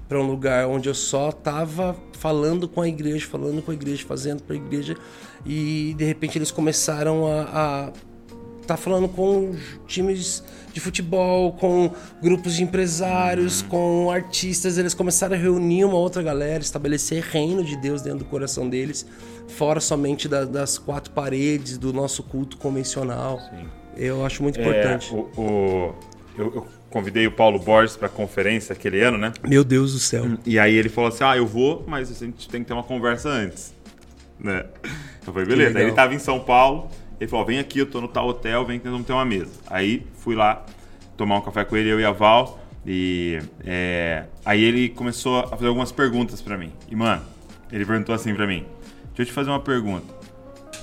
para 0.09 0.18
um 0.18 0.26
lugar 0.26 0.66
onde 0.66 0.88
eu 0.88 0.94
só 0.94 1.30
tava 1.30 1.94
falando 2.18 2.66
com 2.66 2.80
a 2.80 2.88
igreja, 2.88 3.24
falando 3.24 3.62
com 3.62 3.70
a 3.70 3.74
igreja, 3.74 4.04
fazendo 4.04 4.42
para 4.42 4.56
a 4.56 4.59
igreja, 4.59 4.96
e 5.44 5.94
de 5.96 6.04
repente 6.04 6.37
eles 6.37 6.50
começaram 6.50 7.24
a, 7.28 7.92
estar 8.61 8.66
tá 8.66 8.76
falando 8.76 9.09
com 9.09 9.54
times 9.87 10.42
de 10.77 10.81
futebol, 10.81 11.53
com 11.53 11.91
grupos 12.23 12.55
de 12.55 12.62
empresários, 12.62 13.62
uhum. 13.62 13.69
com 13.69 14.11
artistas, 14.11 14.77
eles 14.77 14.93
começaram 14.93 15.35
a 15.35 15.39
reunir 15.39 15.87
uma 15.87 15.97
outra 15.97 16.23
galera, 16.23 16.62
estabelecer 16.62 17.23
reino 17.23 17.65
de 17.65 17.77
Deus 17.79 18.03
dentro 18.03 18.19
do 18.19 18.25
coração 18.27 18.69
deles, 18.69 19.07
fora 19.49 19.81
somente 19.81 20.29
da, 20.29 20.45
das 20.45 20.77
quatro 20.77 21.12
paredes 21.12 21.79
do 21.79 21.95
nosso 21.95 22.23
culto 22.23 22.59
convencional. 22.59 23.41
Sim. 23.41 23.67
Eu 23.97 24.27
acho 24.27 24.43
muito 24.43 24.61
importante. 24.61 25.11
É, 25.11 25.17
o, 25.17 25.21
o 25.41 25.95
eu, 26.37 26.55
eu 26.55 26.67
convidei 26.91 27.27
o 27.27 27.33
Paulo 27.33 27.59
Borges 27.59 27.97
para 27.97 28.09
a 28.09 28.11
conferência 28.11 28.75
aquele 28.75 29.01
ano, 29.01 29.17
né? 29.17 29.33
Meu 29.49 29.65
Deus 29.65 29.95
do 29.95 29.99
céu. 29.99 30.27
E 30.45 30.59
aí 30.59 30.75
ele 30.75 30.91
falou 30.91 31.09
assim: 31.09 31.25
ah, 31.25 31.35
eu 31.39 31.47
vou, 31.47 31.85
mas 31.87 32.11
a 32.11 32.27
gente 32.27 32.47
tem 32.51 32.61
que 32.61 32.67
ter 32.67 32.75
uma 32.75 32.83
conversa 32.83 33.31
antes. 33.31 33.75
Né? 34.39 34.67
Eu 35.27 35.33
falei, 35.33 35.49
beleza. 35.49 35.79
Aí 35.79 35.85
ele 35.85 35.91
estava 35.91 36.15
em 36.15 36.19
São 36.19 36.39
Paulo, 36.39 36.91
ele 37.20 37.29
falou: 37.29 37.46
vem 37.46 37.59
aqui, 37.59 37.79
eu 37.79 37.87
tô 37.87 38.00
no 38.00 38.09
tal 38.09 38.29
hotel, 38.29 38.64
vem 38.64 38.79
que 38.79 38.85
nós 38.85 38.92
vamos 38.92 39.07
ter 39.07 39.12
uma 39.12 39.24
mesa. 39.24 39.52
Aí 39.66 40.07
fui 40.18 40.35
lá 40.35 40.64
tomar 41.16 41.38
um 41.38 41.40
café 41.40 41.64
com 41.64 41.76
ele, 41.76 41.90
eu 41.90 42.00
e 42.00 42.05
a 42.05 42.12
Val. 42.12 42.61
E 42.85 43.40
é, 43.64 44.26
aí 44.44 44.62
ele 44.62 44.88
começou 44.90 45.40
a 45.40 45.48
fazer 45.48 45.66
algumas 45.66 45.90
perguntas 45.90 46.40
para 46.40 46.57
mim. 46.57 46.72
E, 46.88 46.94
mano, 46.94 47.22
ele 47.72 47.85
perguntou 47.85 48.14
assim 48.14 48.35
para 48.35 48.46
mim: 48.46 48.64
Deixa 49.09 49.22
eu 49.22 49.26
te 49.26 49.33
fazer 49.33 49.50
uma 49.50 49.61
pergunta. 49.61 50.14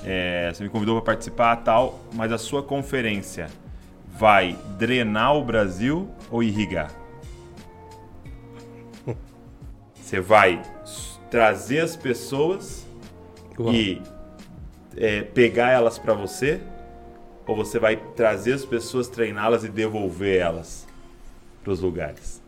É, 0.03 0.51
você 0.53 0.63
me 0.63 0.69
convidou 0.69 0.95
para 0.95 1.13
participar 1.13 1.55
tal, 1.57 2.01
mas 2.13 2.31
a 2.31 2.37
sua 2.37 2.61
conferência 2.61 3.47
vai 4.17 4.57
drenar 4.77 5.35
o 5.35 5.43
Brasil 5.45 6.09
ou 6.29 6.43
irrigar? 6.43 6.91
Você 9.95 10.19
vai 10.19 10.61
trazer 11.31 11.79
as 11.79 11.95
pessoas 11.95 12.85
Uau. 13.57 13.73
e 13.73 14.01
é, 14.97 15.21
pegar 15.21 15.71
elas 15.71 15.97
para 15.97 16.13
você? 16.13 16.59
Ou 17.45 17.55
você 17.55 17.77
vai 17.77 17.97
trazer 18.15 18.53
as 18.53 18.65
pessoas, 18.65 19.07
treiná-las 19.07 19.63
e 19.63 19.69
devolver 19.69 20.39
elas 20.39 20.87
para 21.63 21.73
os 21.73 21.79
lugares? 21.79 22.41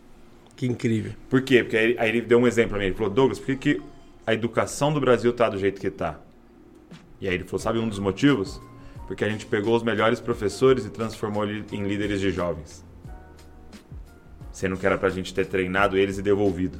Que 0.56 0.66
incrível. 0.66 1.14
Por 1.30 1.42
quê? 1.42 1.64
Porque 1.64 1.78
aí, 1.78 1.96
aí 1.98 2.10
ele 2.10 2.22
deu 2.22 2.40
um 2.40 2.48
exemplo 2.48 2.72
pra 2.72 2.80
mim. 2.80 2.86
Ele 2.86 2.96
falou, 2.96 3.12
Douglas, 3.12 3.40
por 3.40 3.48
que, 3.48 3.56
que 3.56 3.82
a 4.26 4.34
educação 4.34 4.94
do 4.94 5.02
Brasil 5.02 5.34
tá 5.34 5.50
do 5.50 5.58
jeito 5.58 5.82
que 5.82 5.90
tá? 5.90 6.20
E 7.20 7.28
aí 7.28 7.36
ele 7.36 7.44
falou, 7.44 7.60
sabe 7.60 7.80
um 7.80 7.90
dos 7.90 8.00
motivos? 8.00 8.62
Porque 9.08 9.24
a 9.24 9.30
gente 9.30 9.46
pegou 9.46 9.76
os 9.76 9.84
melhores 9.84 10.20
professores 10.20 10.86
e 10.86 10.90
transformou 10.90 11.46
em 11.46 11.84
líderes 11.84 12.22
de 12.22 12.32
jovens. 12.32 12.84
Sendo 14.52 14.78
que 14.78 14.86
era 14.86 14.98
pra 14.98 15.10
gente 15.10 15.34
ter 15.34 15.46
treinado 15.46 15.98
eles 15.98 16.18
e 16.18 16.22
devolvido. 16.22 16.78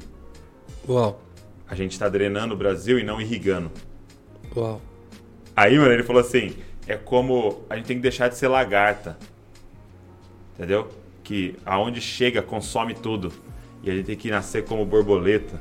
Uau. 0.88 1.20
A 1.68 1.74
gente 1.74 1.98
tá 1.98 2.08
drenando 2.08 2.54
o 2.54 2.56
Brasil 2.56 2.98
e 2.98 3.04
não 3.04 3.20
irrigando. 3.20 3.70
Uau. 4.56 4.80
Aí, 5.56 5.78
mano, 5.78 5.92
ele 5.92 6.02
falou 6.02 6.20
assim: 6.20 6.54
é 6.86 6.96
como 6.96 7.64
a 7.70 7.76
gente 7.76 7.86
tem 7.86 7.96
que 7.96 8.02
deixar 8.02 8.28
de 8.28 8.36
ser 8.36 8.48
lagarta. 8.48 9.16
Entendeu? 10.54 10.88
Que 11.22 11.56
aonde 11.64 12.00
chega, 12.00 12.42
consome 12.42 12.94
tudo. 12.94 13.32
E 13.82 13.90
a 13.90 13.94
gente 13.94 14.06
tem 14.06 14.16
que 14.16 14.30
nascer 14.30 14.64
como 14.64 14.84
borboleta, 14.84 15.60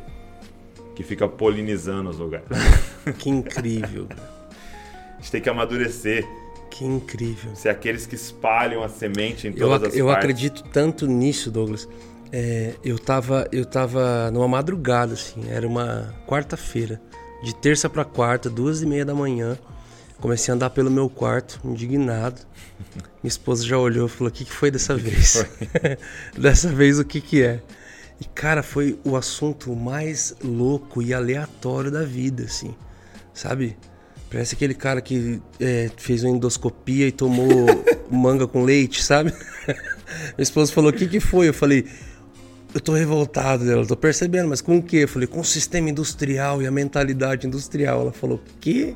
que 0.95 1.03
fica 1.03 1.27
polinizando 1.27 2.10
os 2.10 2.17
lugares. 2.17 2.47
Que 3.19 3.29
incrível. 3.29 4.08
a 5.13 5.17
gente 5.21 5.31
tem 5.31 5.39
que 5.41 5.47
amadurecer, 5.49 6.27
Que 6.71 6.84
incrível. 6.86 7.55
ser 7.55 7.69
aqueles 7.69 8.08
que 8.08 8.15
espalham 8.15 8.81
a 8.84 8.89
semente 8.89 9.47
em 9.47 9.51
Eu, 9.51 9.67
todas 9.69 9.84
ac- 9.84 9.88
as 9.89 9.95
eu 9.95 10.05
partes. 10.08 10.23
acredito 10.23 10.63
tanto 10.73 11.05
nisso, 11.05 11.51
Douglas. 11.51 11.88
É, 12.31 12.73
eu, 12.84 12.97
tava, 12.97 13.47
eu 13.51 13.63
tava 13.63 14.31
numa 14.31 14.47
madrugada, 14.47 15.13
assim, 15.13 15.43
era 15.49 15.67
uma 15.67 16.15
quarta-feira. 16.27 16.99
De 17.43 17.53
terça 17.53 17.88
pra 17.88 18.03
quarta, 18.03 18.49
duas 18.49 18.81
e 18.81 18.88
meia 18.88 19.05
da 19.05 19.13
manhã. 19.13 19.55
Comecei 20.19 20.51
a 20.51 20.56
andar 20.56 20.69
pelo 20.69 20.89
meu 20.89 21.10
quarto, 21.10 21.60
indignado. 21.63 22.41
Minha 23.21 23.30
esposa 23.30 23.65
já 23.65 23.78
olhou 23.78 24.08
e 24.08 24.10
falou: 24.10 24.30
O 24.30 24.32
que, 24.32 24.45
que 24.45 24.51
foi 24.51 24.71
dessa 24.71 24.95
vez? 24.95 25.45
dessa 26.38 26.69
vez, 26.69 26.99
o 26.99 27.06
que, 27.06 27.19
que 27.21 27.43
é? 27.43 27.62
E, 28.19 28.25
cara, 28.25 28.63
foi 28.63 28.97
o 29.04 29.15
assunto 29.15 29.75
mais 29.75 30.36
louco 30.43 31.01
e 31.01 31.13
aleatório 31.13 31.91
da 31.91 32.04
vida, 32.04 32.43
assim. 32.43 32.73
Sabe? 33.34 33.78
Parece 34.30 34.56
aquele 34.56 34.73
cara 34.73 35.01
que 35.01 35.41
é, 35.60 35.91
fez 35.97 36.23
uma 36.23 36.36
endoscopia 36.36 37.08
e 37.08 37.12
tomou 37.12 37.47
manga 38.10 38.47
com 38.47 38.63
leite, 38.63 39.04
sabe? 39.04 39.32
Minha 39.67 40.43
esposa 40.43 40.71
falou: 40.71 40.91
O 40.91 40.93
que, 40.93 41.08
que 41.08 41.19
foi? 41.19 41.49
Eu 41.49 41.54
falei: 41.54 41.86
Eu 42.73 42.80
tô 42.80 42.93
revoltado 42.93 43.65
dela, 43.65 43.86
tô 43.86 43.97
percebendo, 43.97 44.47
mas 44.47 44.62
com 44.62 44.78
o 44.78 44.84
quê? 44.84 44.97
Eu 44.97 45.08
falei: 45.08 45.28
Com 45.28 45.41
o 45.41 45.45
sistema 45.45 45.89
industrial 45.89 46.62
e 46.62 46.67
a 46.67 46.71
mentalidade 46.71 47.45
industrial. 47.45 48.01
Ela 48.01 48.13
falou: 48.13 48.41
Quê? 48.62 48.95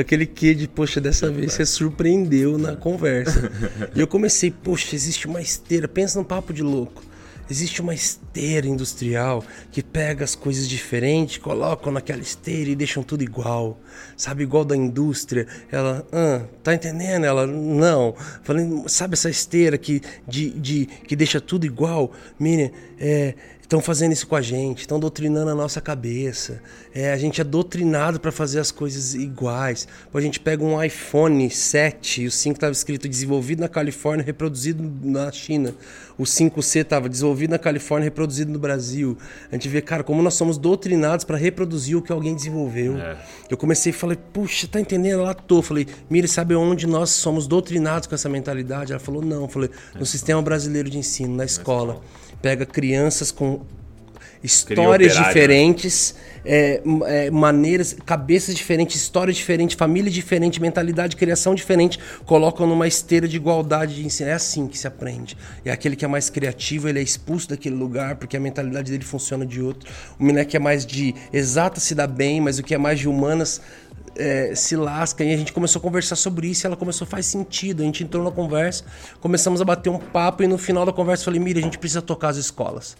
Aquele 0.00 0.26
quê 0.26 0.54
de, 0.54 0.66
poxa, 0.66 1.00
dessa 1.00 1.30
vez 1.30 1.52
você 1.52 1.66
surpreendeu 1.66 2.58
na 2.58 2.74
conversa. 2.76 3.50
E 3.94 4.00
eu 4.00 4.06
comecei: 4.06 4.50
Poxa, 4.50 4.94
existe 4.94 5.26
uma 5.26 5.40
esteira, 5.40 5.86
pensa 5.86 6.18
num 6.18 6.24
papo 6.24 6.52
de 6.52 6.62
louco. 6.62 7.10
Existe 7.50 7.82
uma 7.82 7.92
esteira 7.92 8.68
industrial 8.68 9.42
que 9.72 9.82
pega 9.82 10.22
as 10.22 10.36
coisas 10.36 10.68
diferentes, 10.68 11.38
colocam 11.38 11.92
naquela 11.92 12.22
esteira 12.22 12.70
e 12.70 12.76
deixam 12.76 13.02
tudo 13.02 13.24
igual. 13.24 13.80
Sabe, 14.16 14.44
igual 14.44 14.64
da 14.64 14.76
indústria. 14.76 15.48
Ela, 15.68 16.06
ah, 16.12 16.42
tá 16.62 16.74
entendendo? 16.74 17.24
Ela, 17.26 17.48
não. 17.48 18.14
Falei, 18.44 18.64
sabe 18.86 19.14
essa 19.14 19.28
esteira 19.28 19.76
que, 19.76 20.00
de, 20.28 20.50
de, 20.50 20.86
que 20.86 21.16
deixa 21.16 21.40
tudo 21.40 21.66
igual? 21.66 22.12
Miriam, 22.38 22.70
é, 23.00 23.34
estão 23.70 23.80
fazendo 23.80 24.10
isso 24.10 24.26
com 24.26 24.34
a 24.34 24.42
gente, 24.42 24.80
estão 24.80 24.98
doutrinando 24.98 25.48
a 25.48 25.54
nossa 25.54 25.80
cabeça. 25.80 26.60
É, 26.92 27.12
a 27.12 27.16
gente 27.16 27.40
é 27.40 27.44
doutrinado 27.44 28.18
para 28.18 28.32
fazer 28.32 28.58
as 28.58 28.72
coisas 28.72 29.14
iguais. 29.14 29.86
A 30.12 30.20
gente 30.20 30.40
pega 30.40 30.64
um 30.64 30.82
iPhone 30.82 31.48
7 31.48 32.22
e 32.22 32.26
o 32.26 32.32
5 32.32 32.56
estava 32.56 32.72
escrito 32.72 33.08
desenvolvido 33.08 33.60
na 33.60 33.68
Califórnia, 33.68 34.26
reproduzido 34.26 34.82
na 35.04 35.30
China. 35.30 35.72
O 36.18 36.24
5C 36.24 36.80
estava 36.80 37.08
desenvolvido 37.08 37.52
na 37.52 37.58
Califórnia, 37.58 38.04
reproduzido 38.04 38.52
no 38.52 38.58
Brasil. 38.58 39.16
A 39.52 39.54
gente 39.54 39.68
vê, 39.68 39.80
cara, 39.80 40.02
como 40.02 40.20
nós 40.20 40.34
somos 40.34 40.58
doutrinados 40.58 41.24
para 41.24 41.36
reproduzir 41.36 41.96
o 41.96 42.02
que 42.02 42.10
alguém 42.10 42.34
desenvolveu. 42.34 42.98
É. 42.98 43.16
Eu 43.48 43.56
comecei 43.56 43.90
e 43.90 43.92
falei, 43.92 44.18
puxa, 44.32 44.66
tá 44.66 44.80
entendendo? 44.80 45.20
Ela 45.20 45.32
tô. 45.32 45.62
Falei, 45.62 45.86
Miri, 46.10 46.26
sabe 46.26 46.56
onde 46.56 46.88
nós 46.88 47.10
somos 47.10 47.46
doutrinados 47.46 48.08
com 48.08 48.16
essa 48.16 48.28
mentalidade? 48.28 48.92
Ela 48.92 49.00
falou, 49.00 49.22
não. 49.22 49.42
Eu 49.42 49.48
falei, 49.48 49.70
no 49.94 50.04
sistema 50.04 50.42
brasileiro 50.42 50.90
de 50.90 50.98
ensino, 50.98 51.36
na 51.36 51.44
escola. 51.44 52.02
Pega 52.40 52.64
crianças 52.64 53.30
com 53.30 53.60
histórias 54.42 55.16
né? 55.16 55.24
diferentes, 55.24 56.14
é, 56.44 56.80
é, 57.06 57.30
maneiras, 57.30 57.94
cabeças 58.06 58.54
diferentes, 58.54 58.96
história 58.96 59.32
diferente, 59.32 59.76
família 59.76 60.10
diferente, 60.10 60.60
mentalidade, 60.60 61.16
criação 61.16 61.54
diferente, 61.54 61.98
colocam 62.24 62.66
numa 62.66 62.88
esteira 62.88 63.28
de 63.28 63.36
igualdade 63.36 63.96
de 63.96 64.06
ensino. 64.06 64.30
É 64.30 64.32
assim 64.32 64.66
que 64.66 64.78
se 64.78 64.86
aprende. 64.86 65.36
É 65.64 65.70
aquele 65.70 65.94
que 65.94 66.04
é 66.04 66.08
mais 66.08 66.30
criativo, 66.30 66.88
ele 66.88 66.98
é 66.98 67.02
expulso 67.02 67.48
daquele 67.48 67.76
lugar 67.76 68.16
porque 68.16 68.36
a 68.36 68.40
mentalidade 68.40 68.90
dele 68.90 69.04
funciona 69.04 69.44
de 69.44 69.60
outro. 69.60 69.90
O 70.18 70.24
menino 70.24 70.44
que 70.46 70.56
é 70.56 70.60
mais 70.60 70.86
de 70.86 71.14
exata 71.32 71.78
se 71.78 71.94
dá 71.94 72.06
bem, 72.06 72.40
mas 72.40 72.58
o 72.58 72.62
que 72.62 72.74
é 72.74 72.78
mais 72.78 72.98
de 72.98 73.08
humanas 73.08 73.60
é, 74.20 74.54
se 74.54 74.76
lasca. 74.76 75.24
E 75.24 75.32
a 75.32 75.36
gente 75.36 75.52
começou 75.52 75.80
a 75.80 75.82
conversar 75.82 76.16
sobre 76.16 76.48
isso 76.48 76.66
ela 76.66 76.76
começou, 76.76 77.06
faz 77.06 77.26
sentido. 77.26 77.82
A 77.82 77.84
gente 77.84 78.04
entrou 78.04 78.22
na 78.22 78.30
conversa, 78.30 78.84
começamos 79.20 79.60
a 79.60 79.64
bater 79.64 79.88
um 79.90 79.98
papo 79.98 80.42
e 80.42 80.46
no 80.46 80.58
final 80.58 80.84
da 80.84 80.92
conversa 80.92 81.22
eu 81.22 81.24
falei, 81.26 81.40
Mira, 81.40 81.58
a 81.58 81.62
gente 81.62 81.78
precisa 81.78 82.02
tocar 82.02 82.28
as 82.28 82.36
escolas. 82.36 82.96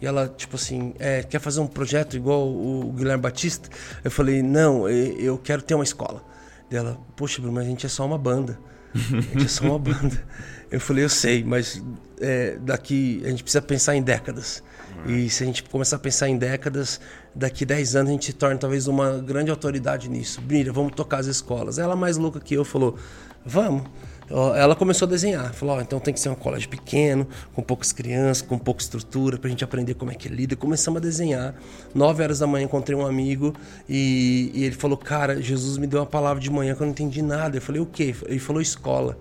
E 0.00 0.06
ela, 0.06 0.28
tipo 0.28 0.56
assim, 0.56 0.94
é, 0.98 1.22
quer 1.22 1.40
fazer 1.40 1.60
um 1.60 1.66
projeto 1.66 2.16
igual 2.16 2.46
o 2.46 2.92
Guilherme 2.94 3.22
Batista? 3.22 3.70
Eu 4.04 4.10
falei, 4.10 4.42
não, 4.42 4.88
eu 4.88 5.38
quero 5.38 5.62
ter 5.62 5.74
uma 5.74 5.84
escola. 5.84 6.22
Daí 6.70 6.80
Ela, 6.80 6.98
poxa, 7.16 7.40
Bruno, 7.40 7.54
mas 7.54 7.66
a 7.66 7.70
gente 7.70 7.86
é 7.86 7.88
só 7.88 8.04
uma 8.04 8.18
banda. 8.18 8.58
A 8.94 8.98
gente 8.98 9.46
é 9.46 9.48
só 9.48 9.64
uma 9.64 9.78
banda. 9.80 10.22
Eu 10.70 10.80
falei, 10.80 11.04
eu 11.04 11.08
sei, 11.08 11.42
mas 11.44 11.82
é, 12.20 12.58
daqui 12.60 13.22
a 13.24 13.30
gente 13.30 13.42
precisa 13.42 13.62
pensar 13.62 13.96
em 13.96 14.02
décadas. 14.02 14.62
E 15.04 15.28
se 15.28 15.42
a 15.42 15.46
gente 15.46 15.62
começar 15.64 15.96
a 15.96 15.98
pensar 15.98 16.28
em 16.28 16.36
décadas, 16.36 17.00
daqui 17.34 17.64
10 17.64 17.96
anos 17.96 18.08
a 18.08 18.12
gente 18.12 18.26
se 18.26 18.32
torna 18.32 18.56
talvez 18.56 18.88
uma 18.88 19.18
grande 19.18 19.50
autoridade 19.50 20.08
nisso. 20.08 20.42
Mira, 20.48 20.72
vamos 20.72 20.92
tocar 20.94 21.18
as 21.18 21.26
escolas. 21.26 21.78
Ela, 21.78 21.94
mais 21.94 22.16
louca 22.16 22.40
que 22.40 22.54
eu, 22.54 22.64
falou: 22.64 22.96
vamos. 23.44 23.84
Ela 24.28 24.74
começou 24.74 25.06
a 25.06 25.08
desenhar. 25.08 25.52
Falou: 25.54 25.76
ó, 25.76 25.80
então 25.80 26.00
tem 26.00 26.12
que 26.12 26.18
ser 26.18 26.28
um 26.28 26.34
colégio 26.34 26.68
pequeno, 26.68 27.28
com 27.54 27.62
poucas 27.62 27.92
crianças, 27.92 28.42
com 28.42 28.58
pouca 28.58 28.82
estrutura, 28.82 29.38
pra 29.38 29.48
gente 29.48 29.62
aprender 29.62 29.94
como 29.94 30.10
é 30.10 30.14
que 30.14 30.26
é 30.26 30.30
lida. 30.30 30.56
Começamos 30.56 30.98
a 30.98 31.00
desenhar. 31.00 31.54
9 31.94 32.22
horas 32.22 32.40
da 32.40 32.46
manhã 32.46 32.64
encontrei 32.64 32.96
um 32.96 33.06
amigo 33.06 33.54
e, 33.88 34.50
e 34.52 34.64
ele 34.64 34.74
falou: 34.74 34.96
Cara, 34.96 35.40
Jesus 35.40 35.78
me 35.78 35.86
deu 35.86 36.00
uma 36.00 36.06
palavra 36.06 36.42
de 36.42 36.50
manhã 36.50 36.74
que 36.74 36.82
eu 36.82 36.86
não 36.86 36.92
entendi 36.92 37.22
nada. 37.22 37.56
Eu 37.56 37.62
falei: 37.62 37.80
O 37.80 37.86
quê? 37.86 38.14
Ele 38.26 38.40
falou: 38.40 38.60
Escola. 38.60 39.16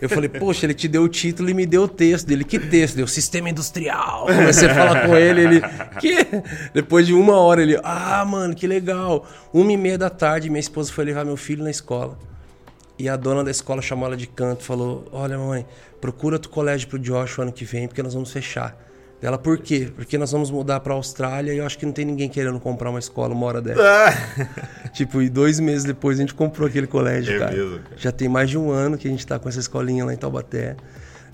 Eu 0.00 0.08
falei, 0.08 0.28
poxa, 0.28 0.66
ele 0.66 0.74
te 0.74 0.86
deu 0.88 1.02
o 1.02 1.08
título 1.08 1.48
e 1.48 1.54
me 1.54 1.64
deu 1.64 1.84
o 1.84 1.88
texto 1.88 2.26
dele. 2.26 2.44
Que 2.44 2.58
texto? 2.58 2.96
Deu 2.96 3.06
sistema 3.06 3.48
industrial. 3.48 4.26
Comecei 4.26 4.68
a 4.68 4.74
falar 4.74 5.06
com 5.06 5.16
ele, 5.16 5.40
ele. 5.40 5.60
Que? 6.00 6.18
Depois 6.74 7.06
de 7.06 7.14
uma 7.14 7.36
hora, 7.36 7.62
ele. 7.62 7.78
Ah, 7.82 8.24
mano, 8.26 8.54
que 8.54 8.66
legal. 8.66 9.26
Uma 9.52 9.72
e 9.72 9.76
meia 9.76 9.96
da 9.96 10.10
tarde, 10.10 10.50
minha 10.50 10.60
esposa 10.60 10.92
foi 10.92 11.04
levar 11.04 11.24
meu 11.24 11.36
filho 11.36 11.64
na 11.64 11.70
escola. 11.70 12.18
E 12.98 13.08
a 13.08 13.16
dona 13.16 13.44
da 13.44 13.50
escola 13.50 13.82
chamou 13.82 14.06
ela 14.06 14.16
de 14.16 14.26
canto 14.26 14.62
falou: 14.62 15.06
Olha, 15.12 15.38
mamãe, 15.38 15.66
procura 16.00 16.36
outro 16.36 16.50
colégio 16.50 16.88
pro 16.88 16.98
Joshua 16.98 17.44
ano 17.44 17.52
que 17.52 17.64
vem, 17.64 17.88
porque 17.88 18.02
nós 18.02 18.14
vamos 18.14 18.30
fechar. 18.32 18.76
Ela, 19.22 19.38
por 19.38 19.58
quê? 19.58 19.90
Porque 19.94 20.18
nós 20.18 20.30
vamos 20.30 20.50
mudar 20.50 20.80
pra 20.80 20.92
Austrália 20.94 21.52
e 21.52 21.58
eu 21.58 21.64
acho 21.66 21.78
que 21.78 21.86
não 21.86 21.92
tem 21.92 22.04
ninguém 22.04 22.28
querendo 22.28 22.60
comprar 22.60 22.90
uma 22.90 22.98
escola 22.98 23.34
uma 23.34 23.46
hora 23.46 23.62
dessa. 23.62 23.82
tipo, 24.92 25.22
e 25.22 25.28
dois 25.28 25.58
meses 25.58 25.84
depois 25.84 26.18
a 26.18 26.20
gente 26.20 26.34
comprou 26.34 26.68
aquele 26.68 26.86
colégio, 26.86 27.34
É 27.34 27.38
cara. 27.38 27.56
mesmo, 27.56 27.78
cara. 27.78 27.96
Já 27.96 28.12
tem 28.12 28.28
mais 28.28 28.50
de 28.50 28.58
um 28.58 28.70
ano 28.70 28.98
que 28.98 29.08
a 29.08 29.10
gente 29.10 29.26
tá 29.26 29.38
com 29.38 29.48
essa 29.48 29.58
escolinha 29.58 30.04
lá 30.04 30.12
em 30.12 30.16
Taubaté. 30.16 30.76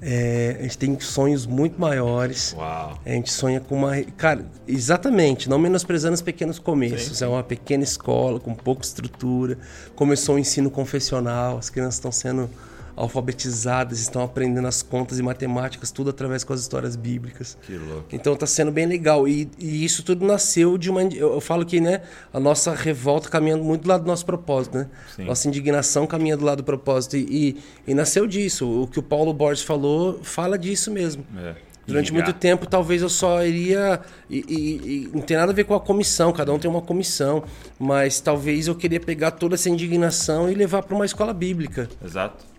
É, 0.05 0.57
a 0.59 0.63
gente 0.63 0.79
tem 0.79 0.99
sonhos 1.01 1.47
muito 1.47 1.81
maiores. 1.81 2.55
Uau. 2.57 2.99
A 3.05 3.09
gente 3.11 3.31
sonha 3.33 3.61
com 3.61 3.77
uma. 3.77 3.93
Cara, 4.17 4.45
exatamente, 4.67 5.49
não 5.49 5.59
menosprezando 5.61 6.15
os 6.15 6.23
pequenos 6.23 6.59
começos. 6.59 7.23
É 7.23 7.27
uma 7.29 7.43
pequena 7.45 7.85
escola 7.85 8.41
com 8.41 8.53
pouca 8.53 8.85
estrutura. 8.85 9.59
Começou 9.95 10.35
o 10.35 10.39
ensino 10.41 10.71
confessional, 10.71 11.59
as 11.59 11.71
crianças 11.71 11.95
estão 11.95 12.11
sendo 12.11 12.51
alfabetizadas, 12.97 14.01
estão 14.01 14.23
aprendendo 14.23 14.67
as 14.67 14.83
contas 14.83 15.19
e 15.19 15.23
matemáticas, 15.23 15.91
tudo 15.91 16.11
através 16.11 16.45
com 16.45 16.53
as 16.53 16.61
histórias 16.61 16.97
bíblicas. 16.97 17.57
Que 17.63 17.77
louco. 17.77 18.05
Então 18.13 18.35
tá 18.37 18.47
sendo 18.47 18.71
bem 18.71 18.87
legal. 18.87 19.27
E, 19.27 19.49
e 19.59 19.85
isso 19.85 20.03
tudo 20.03 20.25
nasceu 20.27 20.77
de 20.77 20.91
uma. 20.91 21.03
Eu, 21.03 21.35
eu 21.35 21.41
falo 21.41 21.65
que, 21.65 21.81
né, 21.81 22.03
a 22.33 22.41
nossa 22.41 22.75
revolta 22.75 23.29
caminhando 23.29 23.65
muito 23.65 23.83
do 23.83 23.89
lado 23.89 24.03
do 24.05 24.07
nosso 24.07 24.25
propósito, 24.27 24.79
né? 24.79 24.89
Sim. 25.17 25.25
Nossa 25.25 25.49
indignação 25.49 26.07
caminha 26.07 26.37
do 26.37 26.45
lado 26.45 26.59
do 26.59 26.65
propósito. 26.65 27.17
E, 27.17 27.57
e, 27.87 27.91
e 27.91 27.95
nasceu 27.95 28.27
disso. 28.27 28.83
O 28.83 28.87
que 28.87 28.99
o 28.99 29.03
Paulo 29.03 29.33
Borges 29.33 29.63
falou, 29.65 30.21
fala 30.23 30.59
disso 30.59 30.91
mesmo. 30.91 31.25
É. 31.37 31.55
Durante 31.85 32.13
muito 32.13 32.33
tempo, 32.33 32.65
talvez 32.65 33.03
eu 33.03 33.09
só 33.09 33.45
iria. 33.45 34.01
E, 34.31 34.45
e- 34.49 35.05
e 35.05 35.11
não 35.13 35.21
tem 35.21 35.37
nada 35.37 35.51
a 35.51 35.55
ver 35.55 35.65
com 35.65 35.75
a 35.75 35.81
comissão, 35.81 36.33
cada 36.33 36.53
um 36.53 36.59
tem 36.59 36.71
uma 36.71 36.81
comissão. 36.81 37.43
Mas 37.79 38.21
talvez 38.21 38.69
eu 38.69 38.75
queria 38.77 39.01
pegar 39.01 39.33
toda 39.33 39.57
essa 39.57 39.69
indignação 39.69 40.49
e 40.49 40.55
levar 40.55 40.83
para 40.85 40.95
uma 40.95 41.05
escola 41.05 41.33
bíblica. 41.35 41.89
Exato. 42.05 42.52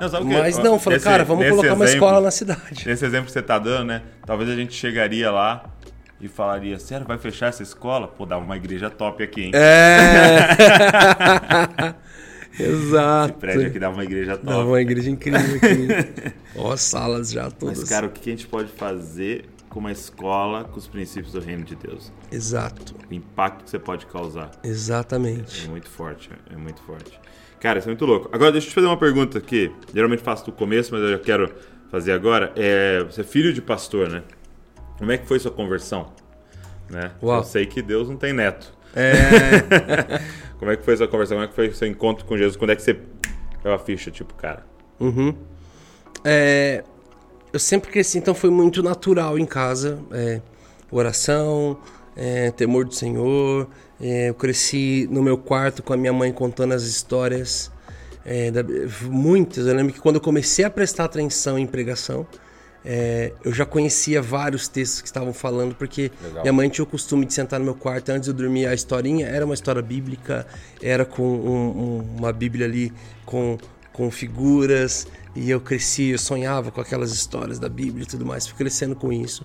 Não, 0.00 0.08
sabe 0.08 0.26
que- 0.26 0.32
Mas 0.34 0.58
ó, 0.58 0.62
não, 0.62 0.74
nesse- 0.86 1.00
cara, 1.04 1.24
vamos 1.24 1.48
colocar 1.48 1.74
uma 1.74 1.84
exemplo- 1.84 2.06
escola 2.06 2.20
na 2.20 2.30
cidade. 2.30 2.86
Nesse 2.86 3.04
exemplo 3.04 3.26
que 3.26 3.32
você 3.32 3.42
tá 3.42 3.58
dando, 3.58 3.86
né? 3.86 4.02
Talvez 4.26 4.50
a 4.50 4.54
gente 4.56 4.74
chegaria 4.74 5.30
lá 5.30 5.64
e 6.20 6.26
falaria: 6.28 6.78
Sério, 6.78 7.06
vai 7.06 7.16
fechar 7.18 7.46
essa 7.48 7.62
escola? 7.62 8.08
Pô, 8.08 8.26
dava 8.26 8.44
uma 8.44 8.56
igreja 8.56 8.90
top 8.90 9.22
aqui, 9.22 9.42
hein? 9.44 9.50
É. 9.54 10.48
Exato. 12.58 13.30
Esse 13.32 13.38
prédio 13.40 13.66
aqui 13.66 13.78
dava 13.78 13.94
uma 13.94 14.04
igreja 14.04 14.32
top. 14.36 14.46
Dava 14.46 14.64
uma 14.64 14.80
igreja 14.80 15.10
incrível 15.10 15.56
aqui. 15.56 16.34
Ó, 16.56 16.76
salas 16.76 17.30
já 17.32 17.50
todas. 17.50 17.80
Mas, 17.80 17.88
cara, 17.88 18.06
o 18.06 18.10
que 18.10 18.30
a 18.30 18.32
gente 18.32 18.46
pode 18.46 18.68
fazer 18.70 19.46
com 19.68 19.80
uma 19.80 19.90
escola 19.90 20.62
com 20.64 20.78
os 20.78 20.86
princípios 20.86 21.32
do 21.32 21.40
reino 21.40 21.64
de 21.64 21.74
Deus? 21.74 22.12
Exato. 22.30 22.94
O 23.10 23.14
impacto 23.14 23.64
que 23.64 23.70
você 23.70 23.78
pode 23.78 24.06
causar. 24.06 24.52
Exatamente. 24.62 25.66
É 25.66 25.68
muito 25.68 25.88
forte, 25.88 26.30
é 26.52 26.56
muito 26.56 26.80
forte. 26.82 27.18
Cara, 27.64 27.78
isso 27.78 27.88
é 27.88 27.92
muito 27.92 28.04
louco. 28.04 28.28
Agora, 28.30 28.52
deixa 28.52 28.66
eu 28.66 28.68
te 28.72 28.74
fazer 28.74 28.86
uma 28.86 28.96
pergunta 28.98 29.38
aqui. 29.38 29.72
Geralmente 29.94 30.22
faço 30.22 30.44
do 30.44 30.52
começo, 30.52 30.92
mas 30.92 31.02
eu 31.02 31.12
já 31.12 31.18
quero 31.18 31.50
fazer 31.90 32.12
agora. 32.12 32.52
É, 32.56 33.02
você 33.04 33.22
é 33.22 33.24
filho 33.24 33.54
de 33.54 33.62
pastor, 33.62 34.06
né? 34.10 34.22
Como 34.98 35.10
é 35.10 35.16
que 35.16 35.26
foi 35.26 35.38
sua 35.38 35.50
conversão? 35.50 36.12
Né? 36.90 37.12
Uau. 37.22 37.38
Eu 37.38 37.42
sei 37.42 37.64
que 37.64 37.80
Deus 37.80 38.06
não 38.06 38.18
tem 38.18 38.34
neto. 38.34 38.70
É. 38.94 40.20
Como 40.60 40.70
é 40.70 40.76
que 40.76 40.84
foi 40.84 40.94
sua 40.94 41.08
conversão? 41.08 41.38
Como 41.38 41.46
é 41.46 41.48
que 41.48 41.54
foi 41.54 41.72
seu 41.72 41.88
encontro 41.88 42.26
com 42.26 42.36
Jesus? 42.36 42.54
Quando 42.54 42.68
é 42.68 42.76
que 42.76 42.82
você 42.82 43.00
deu 43.62 43.72
a 43.72 43.78
ficha, 43.78 44.10
tipo, 44.10 44.34
cara? 44.34 44.66
Uhum. 45.00 45.34
É, 46.22 46.84
eu 47.50 47.58
sempre 47.58 47.90
cresci, 47.90 48.18
então 48.18 48.34
foi 48.34 48.50
muito 48.50 48.82
natural 48.82 49.38
em 49.38 49.46
casa. 49.46 49.98
é, 50.12 50.42
oração, 50.90 51.78
é, 52.16 52.50
temor 52.50 52.84
do 52.84 52.94
Senhor. 52.94 53.68
é, 54.00 54.28
eu 54.30 54.34
cresci 54.34 55.08
no 55.10 55.22
meu 55.22 55.38
quarto 55.38 55.82
com 55.82 55.92
a 55.92 55.96
minha 55.96 56.12
mãe 56.12 56.32
contando 56.32 56.72
as 56.74 56.82
histórias. 56.84 57.70
é, 58.26 58.50
da- 58.50 58.64
muitas. 59.10 59.66
Eu 59.66 59.74
lembro 59.74 59.92
que 59.92 60.00
quando 60.00 60.14
eu 60.16 60.20
comecei 60.20 60.64
a 60.64 60.70
prestar 60.70 61.04
atenção 61.04 61.58
em 61.58 61.66
pregação, 61.66 62.26
é, 62.82 63.32
eu 63.44 63.52
já 63.52 63.66
conhecia 63.66 64.22
vários 64.22 64.66
textos 64.66 65.02
que 65.02 65.06
estavam 65.08 65.32
falando, 65.34 65.74
porque 65.74 66.10
Legal. 66.22 66.42
minha 66.42 66.52
mãe 66.54 66.68
tinha 66.70 66.82
o 66.84 66.86
costume 66.86 67.26
de 67.26 67.34
sentar 67.34 67.58
no 67.60 67.66
meu 67.66 67.74
quarto 67.74 68.08
antes 68.10 68.22
de 68.24 68.30
eu 68.30 68.34
dormir. 68.34 68.66
A 68.66 68.72
historinha 68.72 69.26
era 69.26 69.44
uma 69.44 69.52
história 69.54 69.82
bíblica, 69.82 70.46
era 70.82 71.04
com 71.04 71.22
um- 71.22 71.98
um- 71.98 72.16
uma 72.18 72.32
Bíblia 72.32 72.64
ali 72.66 72.90
com, 73.26 73.58
com 73.92 74.10
figuras, 74.10 75.06
e 75.36 75.50
eu 75.50 75.60
cresci, 75.60 76.08
eu 76.10 76.18
sonhava 76.18 76.70
com 76.70 76.80
aquelas 76.80 77.12
histórias 77.12 77.58
da 77.58 77.68
Bíblia 77.68 78.04
e 78.04 78.06
tudo 78.06 78.24
mais, 78.24 78.46
fui 78.46 78.56
crescendo 78.56 78.94
com 78.96 79.12
isso. 79.12 79.44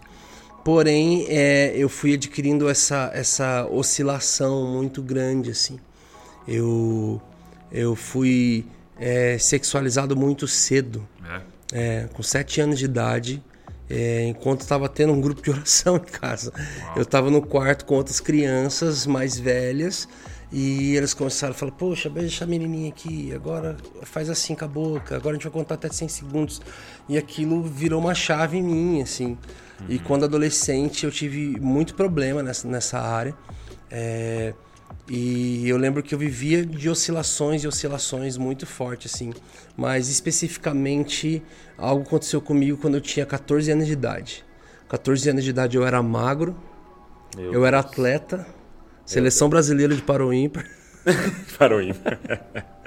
Porém, 0.64 1.26
é, 1.30 1.74
eu 1.76 1.90
fui 1.90 2.14
adquirindo 2.14 2.70
essa, 2.70 3.10
essa 3.14 3.66
oscilação 3.66 4.68
muito 4.68 5.02
grande, 5.02 5.52
assim. 5.52 5.80
Eu, 6.48 7.22
eu 7.72 7.96
fui 7.96 8.66
é, 8.98 9.38
sexualizado 9.38 10.16
muito 10.16 10.48
cedo. 10.48 11.08
É, 11.72 12.10
com 12.14 12.24
sete 12.24 12.60
anos 12.60 12.80
de 12.80 12.86
idade, 12.86 13.44
é, 13.90 14.26
enquanto 14.26 14.62
estava 14.62 14.90
tendo 14.90 15.14
um 15.14 15.22
grupo 15.22 15.42
de 15.42 15.50
oração 15.52 15.98
em 15.98 16.00
casa. 16.00 16.52
Eu 16.96 17.04
estava 17.04 17.30
no 17.30 17.42
quarto 17.42 17.86
com 17.86 17.96
outras 17.96 18.20
crianças 18.20 19.06
mais 19.06 19.40
velhas 19.40 20.08
e 20.52 20.96
eles 20.96 21.14
começaram 21.14 21.52
a 21.52 21.56
falar: 21.56 21.72
Poxa, 21.72 22.10
beija 22.10 22.36
essa 22.36 22.46
menininha 22.46 22.90
aqui, 22.90 23.34
agora 23.34 23.78
faz 24.04 24.30
assim 24.30 24.56
com 24.56 24.66
a 24.66 24.68
boca, 24.68 25.16
agora 25.16 25.32
a 25.32 25.34
gente 25.34 25.44
vai 25.44 25.52
contar 25.52 25.76
até 25.76 25.90
100 25.90 26.08
segundos. 26.08 26.62
E 27.08 27.18
aquilo 27.18 27.64
virou 27.64 28.00
uma 28.00 28.16
chave 28.16 28.58
em 28.58 28.64
mim, 28.64 29.02
assim. 29.02 29.38
E 29.88 30.00
quando 30.00 30.26
adolescente 30.26 31.06
eu 31.06 31.12
tive 31.12 31.60
muito 31.60 31.94
problema 31.94 32.44
nessa, 32.44 32.68
nessa 32.68 33.00
área. 33.00 33.36
É, 33.90 34.54
e 35.08 35.68
eu 35.68 35.78
lembro 35.78 36.04
que 36.04 36.14
eu 36.14 36.20
vivia 36.20 36.66
de 36.66 36.90
oscilações 36.90 37.64
e 37.64 37.68
oscilações 37.68 38.38
muito 38.38 38.66
fortes, 38.66 39.14
assim. 39.14 39.34
Mas 39.76 40.10
especificamente, 40.10 41.42
algo 41.78 42.04
aconteceu 42.04 42.42
comigo 42.42 42.78
quando 42.78 42.96
eu 42.96 43.02
tinha 43.02 43.26
14 43.26 43.72
anos 43.72 43.88
de 43.88 43.94
idade. 43.94 44.46
14 44.88 45.30
anos 45.30 45.44
de 45.44 45.50
idade 45.50 45.78
eu 45.78 45.86
era 45.86 46.02
magro, 46.02 46.56
Meu 47.36 47.54
eu 47.54 47.66
era 47.66 47.80
atleta, 47.80 48.46
seleção 49.06 49.50
brasileira 49.50 49.96
de 49.96 50.02
paro 50.02 50.34
ímpar. 50.34 50.66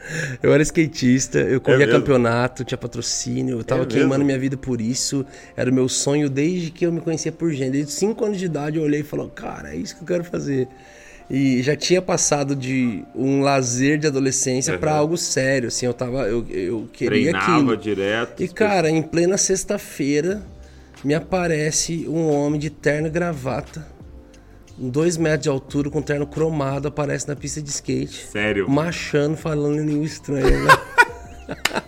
Eu 0.42 0.52
era 0.52 0.62
skatista, 0.62 1.38
eu 1.38 1.60
corria 1.60 1.86
mesmo? 1.86 2.00
campeonato, 2.00 2.64
tinha 2.64 2.78
patrocínio, 2.78 3.58
eu 3.58 3.64
tava 3.64 3.82
É 3.82 3.86
queimando 3.86 4.10
mesmo? 4.18 4.24
minha 4.26 4.38
vida 4.38 4.56
por 4.56 4.80
isso. 4.80 5.24
Era 5.56 5.70
o 5.70 5.74
meu 5.74 5.88
sonho 5.88 6.28
desde 6.28 6.70
que 6.70 6.84
eu 6.86 6.92
me 6.92 7.00
conhecia 7.00 7.30
por 7.32 7.52
gente. 7.52 7.72
Desde 7.72 7.92
5 7.92 8.24
anos 8.24 8.38
de 8.38 8.46
idade 8.46 8.76
eu 8.78 8.82
olhei 8.82 9.00
e 9.00 9.04
falei, 9.04 9.28
cara, 9.34 9.72
é 9.72 9.76
isso 9.76 9.96
que 9.96 10.02
eu 10.02 10.06
quero 10.06 10.24
fazer. 10.24 10.68
E 11.30 11.62
já 11.62 11.74
tinha 11.76 12.02
passado 12.02 12.54
de 12.54 13.04
um 13.14 13.40
lazer 13.40 13.96
de 13.98 14.06
adolescência 14.06 14.76
pra 14.76 14.92
Uhum. 14.92 14.98
algo 14.98 15.16
sério, 15.16 15.68
assim, 15.68 15.86
eu 15.86 15.94
tava 15.94 16.26
eu, 16.28 16.44
eu 16.50 16.88
queria 16.92 17.30
Treinava 17.32 17.52
aquilo. 17.52 17.76
direto. 17.76 18.42
E 18.42 18.48
cara, 18.48 18.90
em 18.90 19.00
plena 19.02 19.38
sexta-feira 19.38 20.42
me 21.04 21.14
aparece 21.14 22.06
um 22.08 22.28
homem 22.28 22.60
de 22.60 22.68
terno 22.70 23.06
e 23.06 23.10
gravata, 23.10 23.86
dois 24.90 25.16
metros 25.16 25.42
de 25.44 25.48
altura, 25.48 25.88
com 25.90 26.02
terno 26.02 26.26
cromado, 26.26 26.88
aparece 26.88 27.28
na 27.28 27.36
pista 27.36 27.60
de 27.62 27.70
skate 27.70 28.26
Sério. 28.30 28.68
machando, 28.68 29.36
falando 29.36 29.78
em 29.80 29.86
língua 29.86 30.04
estranha. 30.04 30.50
Né? 30.50 30.70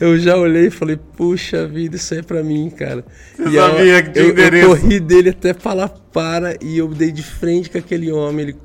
eu 0.00 0.18
já 0.18 0.36
olhei 0.36 0.66
e 0.66 0.70
falei, 0.70 0.96
puxa 1.16 1.66
vida, 1.66 1.96
isso 1.96 2.14
aí 2.14 2.20
é 2.20 2.22
pra 2.22 2.42
mim, 2.42 2.70
cara. 2.70 3.04
Você 3.36 3.48
e 3.50 3.54
eu- 3.56 3.70
sabia 3.70 4.02
que 4.02 4.10
tinha 4.10 4.24
eu, 4.24 4.28
eu 4.28 4.32
endereço. 4.32 4.66
corri 4.68 5.00
dele 5.00 5.30
até 5.30 5.54
falar 5.54 5.88
para 5.88 6.56
e 6.60 6.78
eu 6.78 6.88
dei 6.88 7.12
de 7.12 7.22
frente 7.22 7.70
com 7.70 7.78
aquele 7.78 8.10
homem. 8.10 8.46
Ele 8.48 8.56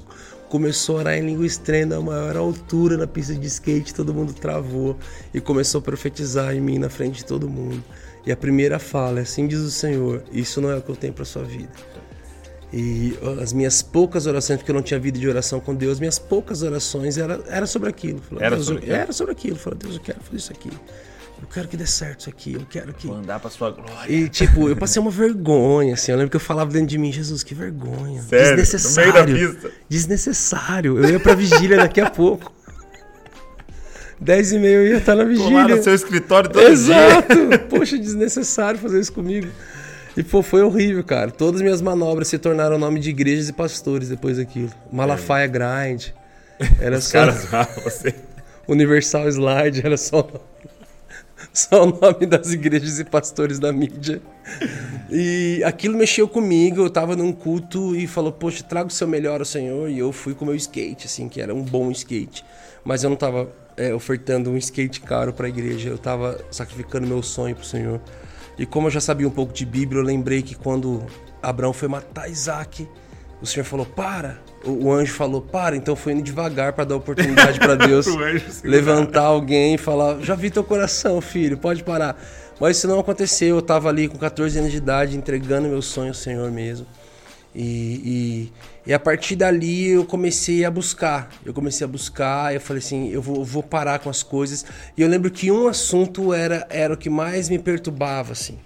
começou 0.50 0.96
a 0.96 1.00
orar 1.00 1.18
em 1.18 1.26
língua 1.26 1.46
estranha 1.46 1.86
da 1.86 2.00
maior 2.00 2.38
altura 2.38 2.96
na 2.98 3.06
pista 3.06 3.36
de 3.36 3.46
skate, 3.48 3.94
todo 3.94 4.14
mundo 4.14 4.34
travou 4.34 4.98
e 5.34 5.42
começou 5.42 5.80
a 5.80 5.82
profetizar 5.82 6.56
em 6.56 6.62
mim 6.62 6.80
na 6.80 6.90
frente 6.90 7.18
de 7.18 7.26
todo 7.26 7.50
mundo. 7.50 7.84
E 8.26 8.32
a 8.32 8.38
primeira 8.38 8.80
fala 8.80 9.20
é 9.20 9.22
assim 9.24 9.46
diz 9.48 9.60
o 9.60 9.72
Senhor, 9.72 10.24
isso 10.32 10.60
não 10.62 10.70
é 10.72 10.78
o 10.78 10.82
que 10.82 10.90
eu 10.90 10.96
tenho 10.96 11.14
pra 11.14 11.26
sua 11.26 11.44
vida. 11.44 11.70
E 12.74 13.18
as 13.42 13.54
minhas 13.54 13.82
poucas 13.82 14.26
orações, 14.26 14.58
porque 14.58 14.72
eu 14.72 14.76
não 14.76 14.82
tinha 14.82 15.00
vida 15.00 15.18
de 15.18 15.28
oração 15.28 15.60
com 15.60 15.74
Deus, 15.74 16.00
minhas 16.00 16.20
poucas 16.20 16.62
orações 16.64 17.18
era, 17.18 17.42
era 17.48 17.66
sobre 17.66 17.90
aquilo. 17.90 18.20
Falei, 18.22 18.44
Era 18.46 18.58
sobre 18.60 18.74
eu- 18.74 18.78
aquilo? 18.80 18.96
Era 18.96 19.14
sobre 19.14 19.32
aquilo. 19.32 19.56
Falei, 19.56 19.80
Deus, 19.80 19.96
eu 19.96 20.02
quero 20.02 20.20
fazer 20.22 20.38
isso 20.38 20.52
aqui. 20.52 20.70
Eu 21.40 21.48
quero 21.48 21.68
que 21.68 21.78
dê 21.78 21.86
certo 21.86 22.22
isso 22.22 22.30
aqui. 22.30 22.54
Eu 22.56 22.66
quero 22.70 22.94
que. 22.94 23.10
Andar 23.10 23.40
pra 23.40 23.50
sua 23.50 23.70
glória. 23.70 24.12
E, 24.12 24.28
tipo, 24.28 24.68
eu 24.68 24.76
passei 24.76 25.00
uma 25.02 25.12
vergonha, 25.12 25.94
assim. 25.94 26.12
Eu 26.12 26.18
lembro 26.18 26.32
que 26.32 26.36
eu 26.36 26.42
falava 26.42 26.72
dentro 26.72 26.88
de 26.88 26.98
mim, 26.98 27.12
Jesus, 27.12 27.44
que 27.44 27.54
vergonha. 27.54 28.22
Sério? 28.24 28.56
Desnecessário. 28.58 29.58
Desnecessário. 29.88 30.98
Eu 30.98 31.10
ia 31.12 31.20
pra 31.20 31.36
vigília 31.36 31.78
daqui 31.78 32.02
a 32.02 32.10
pouco. 32.10 32.52
Dez 34.20 34.52
e 34.52 34.58
meia 34.58 34.76
eu 34.78 34.88
ia 34.88 34.98
estar 34.98 35.16
na 35.16 35.24
vigília. 35.24 35.54
Lá 35.54 35.68
no 35.68 35.84
seu 35.84 35.94
escritório 35.94 36.50
todo 36.50 36.64
dia. 36.64 36.72
Exato! 36.74 37.36
Poxa, 37.70 37.98
desnecessário 38.00 38.80
fazer 38.80 39.00
isso 39.00 39.14
comigo. 39.14 39.48
E 40.18 40.24
pô, 40.24 40.42
foi 40.42 40.64
horrível, 40.64 41.04
cara. 41.04 41.30
Todas 41.30 41.62
as 41.62 41.62
minhas 41.62 41.80
manobras 41.80 42.28
se 42.28 42.40
tornaram 42.40 42.80
nome 42.80 43.00
de 43.00 43.12
igrejas 43.12 43.50
e 43.50 43.54
pastores 43.54 44.10
depois 44.10 44.38
daquilo. 44.38 44.72
Malafaia 44.92 45.46
Grind. 45.46 46.08
Era 46.82 47.00
só 47.00 47.20
Caras, 47.20 47.54
ah, 47.54 47.68
você. 47.84 48.16
Universal 48.68 49.30
Slide, 49.30 49.86
era 49.86 49.96
só 49.96 50.22
o 50.22 50.24
nome, 50.24 50.40
só 51.54 51.84
o 51.84 51.86
nome 51.86 52.26
das 52.26 52.52
igrejas 52.52 53.00
e 53.00 53.06
pastores 53.06 53.60
da 53.60 53.72
mídia. 53.72 54.20
E 55.10 55.62
aquilo 55.64 55.96
mexeu 55.96 56.28
comigo, 56.28 56.82
eu 56.82 56.90
tava 56.90 57.16
num 57.16 57.32
culto 57.32 57.96
e 57.96 58.08
falou, 58.08 58.32
poxa, 58.32 58.64
traga 58.64 58.88
o 58.88 58.92
seu 58.92 59.08
melhor 59.08 59.40
ao 59.40 59.46
Senhor. 59.46 59.88
E 59.88 60.00
eu 60.00 60.12
fui 60.12 60.34
com 60.34 60.46
o 60.46 60.48
meu 60.48 60.56
skate, 60.56 61.06
assim, 61.06 61.30
que 61.30 61.40
era 61.40 61.54
um 61.54 61.62
bom 61.62 61.92
skate. 61.92 62.44
Mas 62.84 63.04
eu 63.04 63.10
não 63.12 63.18
tava 63.18 63.50
é, 63.78 63.94
ofertando 63.94 64.50
um 64.50 64.58
skate 64.58 65.00
caro 65.00 65.32
pra 65.32 65.48
igreja, 65.48 65.90
eu 65.90 65.98
tava 65.98 66.44
sacrificando 66.50 67.06
meu 67.06 67.22
sonho 67.22 67.56
pro 67.56 67.66
Senhor. 67.66 68.02
E 68.58 68.66
como 68.66 68.88
eu 68.88 68.92
já 68.92 69.02
sabia 69.02 69.28
um 69.28 69.32
pouco 69.32 69.54
de 69.54 69.66
Bíblia, 69.66 70.02
eu 70.02 70.06
lembrei 70.06 70.42
que 70.42 70.56
quando 70.56 71.06
Abraão 71.42 71.74
foi 71.74 71.88
matar 71.88 72.30
Isaac, 72.30 72.88
o 73.42 73.46
Senhor 73.46 73.66
falou, 73.66 73.86
para. 73.86 74.40
O 74.66 74.92
anjo 74.92 75.14
falou, 75.14 75.42
para. 75.42 75.76
Então 75.76 75.92
eu 75.92 75.96
fui 75.96 76.14
indo 76.14 76.24
devagar 76.24 76.74
para 76.74 76.84
dar 76.84 76.96
oportunidade 76.96 77.60
para 77.60 77.76
Deus 77.88 78.08
levantar 78.64 79.24
alguém 79.24 79.76
e 79.76 79.78
falar: 79.78 80.20
Já 80.22 80.34
vi 80.34 80.50
teu 80.50 80.64
coração, 80.64 81.22
filho, 81.22 81.58
pode 81.58 81.84
parar. 81.84 82.20
Mas 82.60 82.78
isso 82.78 82.88
não 82.88 83.00
aconteceu. 83.00 83.58
Eu 83.58 83.62
tava 83.62 83.90
ali 83.90 84.08
com 84.08 84.18
14 84.18 84.58
anos 84.58 84.72
de 84.72 84.78
idade, 84.78 85.16
entregando 85.16 85.68
meu 85.68 85.82
sonho 85.82 86.10
ao 86.10 86.16
Senhor 86.16 86.52
mesmo. 86.52 86.88
E, 87.60 88.52
e, 88.86 88.90
e 88.92 88.94
a 88.94 89.00
partir 89.00 89.36
dali 89.36 89.88
eu 89.88 90.06
comecei 90.06 90.64
a 90.64 90.70
buscar. 90.70 91.28
Eu 91.44 91.52
comecei 91.56 91.84
a 91.84 91.88
buscar, 91.88 92.54
eu 92.54 92.62
falei 92.62 92.84
assim: 92.84 93.10
eu 93.10 93.20
vou, 93.20 93.44
vou 93.44 93.64
parar 93.64 93.98
com 93.98 94.12
as 94.12 94.22
coisas. 94.22 94.64
E 94.96 95.02
eu 95.02 95.10
lembro 95.10 95.32
que 95.32 95.52
um 95.52 95.68
assunto 95.68 96.32
era, 96.32 96.68
era 96.70 96.94
o 96.94 96.98
que 96.98 97.10
mais 97.10 97.50
me 97.50 97.58
perturbava, 97.58 98.34
assim. 98.34 98.60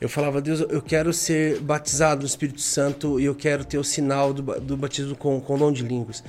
Eu 0.00 0.08
falava, 0.08 0.40
Deus, 0.40 0.60
eu 0.60 0.82
quero 0.82 1.12
ser 1.12 1.60
batizado 1.60 2.22
no 2.22 2.26
Espírito 2.26 2.60
Santo 2.60 3.20
e 3.20 3.24
eu 3.24 3.34
quero 3.34 3.64
ter 3.64 3.78
o 3.78 3.84
sinal 3.84 4.32
do, 4.32 4.42
do 4.60 4.76
batismo 4.76 5.14
com, 5.14 5.40
com 5.40 5.56
dom 5.56 5.72
de 5.72 5.84
línguas. 5.84 6.22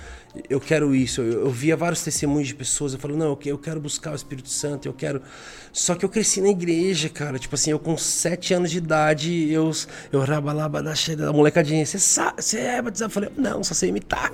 Eu 0.49 0.59
quero 0.59 0.93
isso. 0.93 1.21
Eu, 1.21 1.45
eu 1.45 1.49
via 1.49 1.75
vários 1.75 2.03
testemunhos 2.03 2.47
de 2.47 2.55
pessoas. 2.55 2.93
Eu 2.93 2.99
falei, 2.99 3.17
não, 3.17 3.27
eu, 3.27 3.39
eu 3.45 3.57
quero 3.57 3.79
buscar 3.79 4.11
o 4.11 4.15
Espírito 4.15 4.49
Santo, 4.49 4.87
eu 4.87 4.93
quero. 4.93 5.21
Só 5.73 5.95
que 5.95 6.05
eu 6.05 6.09
cresci 6.09 6.41
na 6.41 6.49
igreja, 6.49 7.09
cara. 7.09 7.39
Tipo 7.39 7.55
assim, 7.55 7.71
eu 7.71 7.79
com 7.79 7.97
sete 7.97 8.53
anos 8.53 8.69
de 8.69 8.77
idade, 8.77 9.51
eu, 9.51 9.71
eu 10.11 10.19
rabalaba 10.21 10.83
da 10.83 11.33
molecadinha. 11.33 11.85
Você 11.85 11.97
sabe, 11.97 12.41
você 12.43 12.59
é 12.59 12.81
batizado? 12.81 13.09
Eu 13.09 13.13
falei, 13.13 13.29
não, 13.35 13.63
só 13.63 13.73
sei 13.73 13.89
imitar. 13.89 14.31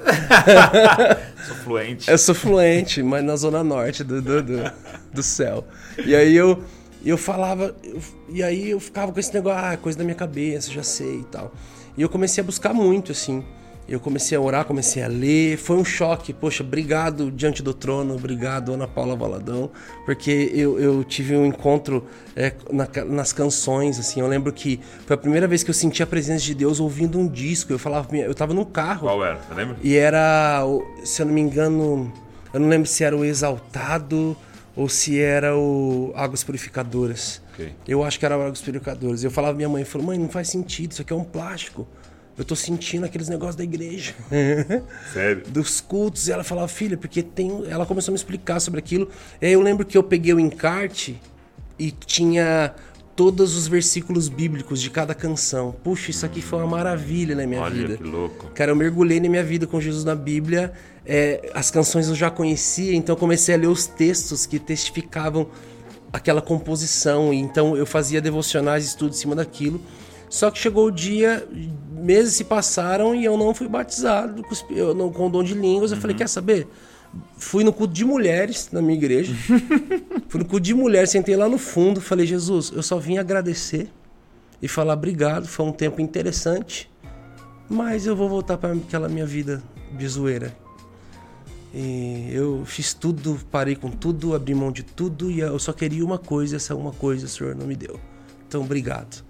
Sou 1.48 1.56
fluente. 1.58 2.10
Eu 2.12 2.18
sou 2.18 2.36
fluente, 2.36 3.02
mas 3.02 3.24
na 3.24 3.36
zona 3.36 3.64
norte 3.64 4.04
do, 4.04 4.22
do, 4.22 4.44
do, 4.44 4.72
do 5.14 5.24
céu. 5.24 5.66
E 6.06 6.16
aí 6.16 6.36
eu, 6.36 6.64
eu 7.10 7.18
falava, 7.18 7.76
eu- 7.84 8.00
e 8.30 8.44
aí 8.44 8.70
eu 8.72 8.80
ficava 8.80 9.12
com 9.12 9.20
esse 9.20 9.34
negócio, 9.34 9.60
ah, 9.60 9.78
coisa 9.78 9.98
da 9.98 10.04
minha 10.04 10.16
cabeça, 10.16 10.72
já 10.72 10.84
sei 10.84 11.20
e 11.20 11.24
tal. 11.26 11.52
E 11.98 12.02
eu 12.02 12.10
comecei 12.10 12.42
a 12.42 12.46
buscar 12.46 12.74
muito, 12.74 13.12
assim. 13.12 13.44
Eu 13.90 14.00
comecei 14.00 14.38
a 14.38 14.40
orar, 14.40 14.64
comecei 14.64 15.04
a 15.04 15.08
ler. 15.08 15.58
Foi 15.58 15.76
um 15.76 15.84
choque. 15.84 16.32
Poxa, 16.32 16.64
obrigado 16.64 17.30
Diante 17.30 17.62
do 17.62 17.74
Trono, 17.74 18.16
obrigado 18.16 18.74
Ana 18.74 18.88
Paula 18.88 19.18
Valadão, 19.18 19.70
porque 20.06 20.50
eu, 20.54 20.80
eu 20.80 21.04
tive 21.04 21.36
um 21.36 21.46
encontro 21.46 22.06
é, 22.34 22.54
na, 22.72 22.88
nas 23.06 23.34
canções. 23.34 24.00
assim. 24.00 24.22
Eu 24.22 24.28
lembro 24.28 24.54
que 24.54 24.80
foi 25.06 25.16
a 25.16 25.18
primeira 25.18 25.46
vez 25.46 25.62
que 25.62 25.70
eu 25.70 25.74
senti 25.74 26.02
a 26.02 26.08
presença 26.08 26.46
de 26.46 26.56
Deus 26.56 26.80
ouvindo 26.80 27.20
um 27.20 27.28
disco. 27.28 27.74
Eu 27.74 27.80
falava, 27.80 28.16
eu 28.16 28.34
tava 28.34 28.54
num 28.54 28.64
carro. 28.64 29.08
Qual 29.08 29.26
era? 29.26 29.40
Você 29.40 29.54
lembra? 29.54 29.76
E 29.84 29.96
era, 29.98 30.62
se 31.04 31.22
eu 31.22 31.26
não 31.26 31.34
me 31.34 31.42
engano, 31.42 32.14
eu 32.54 32.60
não 32.62 32.70
lembro 32.70 32.88
se 32.88 33.04
era 33.04 33.18
o 33.18 33.26
Exaltado 33.26 34.38
ou 34.76 34.88
se 34.88 35.20
era 35.20 35.56
o 35.56 36.12
Águas 36.16 36.44
Purificadoras. 36.44 37.42
Ok. 37.54 37.74
Eu 37.88 38.04
acho 38.04 38.20
que 38.20 38.26
era 38.26 38.36
Águas 38.36 38.62
Purificadoras. 38.62 39.24
Eu 39.24 39.32
falava 39.32 39.56
minha 39.56 39.70
mãe, 39.70 39.84
falou, 39.84 40.08
mãe, 40.08 40.18
não 40.18 40.30
faz 40.30 40.50
sentido, 40.50 40.92
isso 40.92 41.02
aqui 41.02 41.14
é 41.14 41.16
um 41.16 41.24
plástico. 41.24 41.88
Eu 42.38 42.46
tô 42.46 42.56
sentindo 42.56 43.06
aqueles 43.06 43.28
negócios 43.28 43.56
da 43.56 43.64
igreja. 43.64 44.16
Sério? 45.14 45.44
Dos 45.50 45.82
cultos. 45.82 46.28
E 46.28 46.32
ela 46.32 46.44
falava, 46.44 46.68
filha, 46.68 46.98
porque 46.98 47.22
tem. 47.22 47.66
Ela 47.68 47.86
começou 47.86 48.12
a 48.12 48.14
me 48.14 48.18
explicar 48.18 48.60
sobre 48.60 48.80
aquilo. 48.80 49.10
E 49.42 49.46
aí 49.46 49.54
eu 49.54 49.62
lembro 49.62 49.86
que 49.86 49.98
eu 49.98 50.02
peguei 50.02 50.34
o 50.34 50.40
encarte 50.40 51.22
e 51.78 51.92
tinha 51.92 52.74
todos 53.22 53.56
os 53.56 53.68
versículos 53.68 54.28
bíblicos 54.28 54.82
de 54.82 54.90
cada 54.90 55.14
canção. 55.14 55.76
Puxa, 55.84 56.10
isso 56.10 56.26
aqui 56.26 56.42
foi 56.42 56.58
uma 56.58 56.66
maravilha 56.68 57.36
na 57.36 57.46
minha 57.46 57.62
Olha 57.62 57.76
vida. 57.76 57.98
que 57.98 58.04
louco. 58.04 58.48
Cara, 58.56 58.72
eu 58.72 58.76
mergulhei 58.76 59.20
na 59.20 59.30
minha 59.30 59.44
vida 59.44 59.68
com 59.68 59.80
Jesus 59.80 60.04
na 60.04 60.16
Bíblia. 60.16 60.74
É, 61.06 61.52
as 61.54 61.70
canções 61.70 62.08
eu 62.10 62.16
já 62.16 62.32
conhecia, 62.32 62.96
então 62.96 63.16
comecei 63.16 63.54
a 63.54 63.58
ler 63.60 63.68
os 63.68 63.86
textos 63.86 64.48
que 64.48 64.58
testificavam 64.58 65.46
aquela 66.12 66.42
composição. 66.42 67.32
E 67.32 67.38
Então 67.38 67.78
eu 67.78 67.86
fazia 67.86 68.20
devocionais, 68.20 68.86
estudos 68.86 69.20
em 69.20 69.22
cima 69.22 69.36
daquilo. 69.36 69.80
Só 70.28 70.50
que 70.50 70.58
chegou 70.58 70.88
o 70.88 70.92
dia, 70.92 71.48
meses 71.92 72.34
se 72.34 72.44
passaram 72.46 73.14
e 73.14 73.24
eu 73.24 73.38
não 73.38 73.54
fui 73.54 73.68
batizado 73.68 74.44
eu 74.72 74.96
não- 74.96 75.12
com 75.12 75.28
o 75.28 75.30
dom 75.30 75.44
de 75.44 75.54
línguas. 75.54 75.92
Eu 75.92 75.98
falei, 75.98 76.16
quer 76.16 76.28
saber? 76.28 76.68
Fui 77.38 77.64
no 77.64 77.74
culto 77.74 77.94
de 77.94 78.06
mulheres 78.06 78.70
na 78.72 78.82
minha 78.82 78.96
igreja. 78.96 79.34
fui 80.30 80.40
no 80.40 80.46
culto 80.46 80.62
de 80.62 80.74
mulheres, 80.74 81.10
sentei 81.10 81.36
lá 81.36 81.50
no 81.50 81.58
fundo, 81.58 82.00
falei, 82.00 82.26
Jesus, 82.26 82.72
eu 82.74 82.82
só 82.82 82.98
vim 82.98 83.18
agradecer 83.18 83.90
e 84.62 84.68
falar 84.68 84.94
obrigado. 84.94 85.48
Foi 85.48 85.66
um 85.66 85.72
tempo 85.72 86.02
interessante. 86.02 86.90
Mas 87.70 88.06
eu 88.06 88.16
vou 88.16 88.30
voltar 88.30 88.58
para 88.58 88.74
aquela 88.74 89.08
minha 89.08 89.26
vida 89.26 89.64
de 89.98 90.08
zoeira. 90.08 90.56
E 91.74 92.30
eu 92.34 92.64
fiz 92.66 92.94
tudo, 92.94 93.40
parei 93.50 93.76
com 93.76 93.90
tudo, 93.90 94.36
abri 94.36 94.54
mão 94.54 94.72
de 94.72 94.84
tudo 94.84 95.32
e 95.32 95.40
eu 95.40 95.58
só 95.58 95.72
queria 95.72 96.04
uma 96.04 96.18
coisa, 96.18 96.58
essa 96.58 96.76
uma 96.76 96.92
coisa 96.92 97.26
o 97.26 97.30
Senhor 97.30 97.56
não 97.56 97.66
me 97.66 97.76
deu. 97.76 97.98
Então, 98.46 98.62
obrigado. 98.62 99.24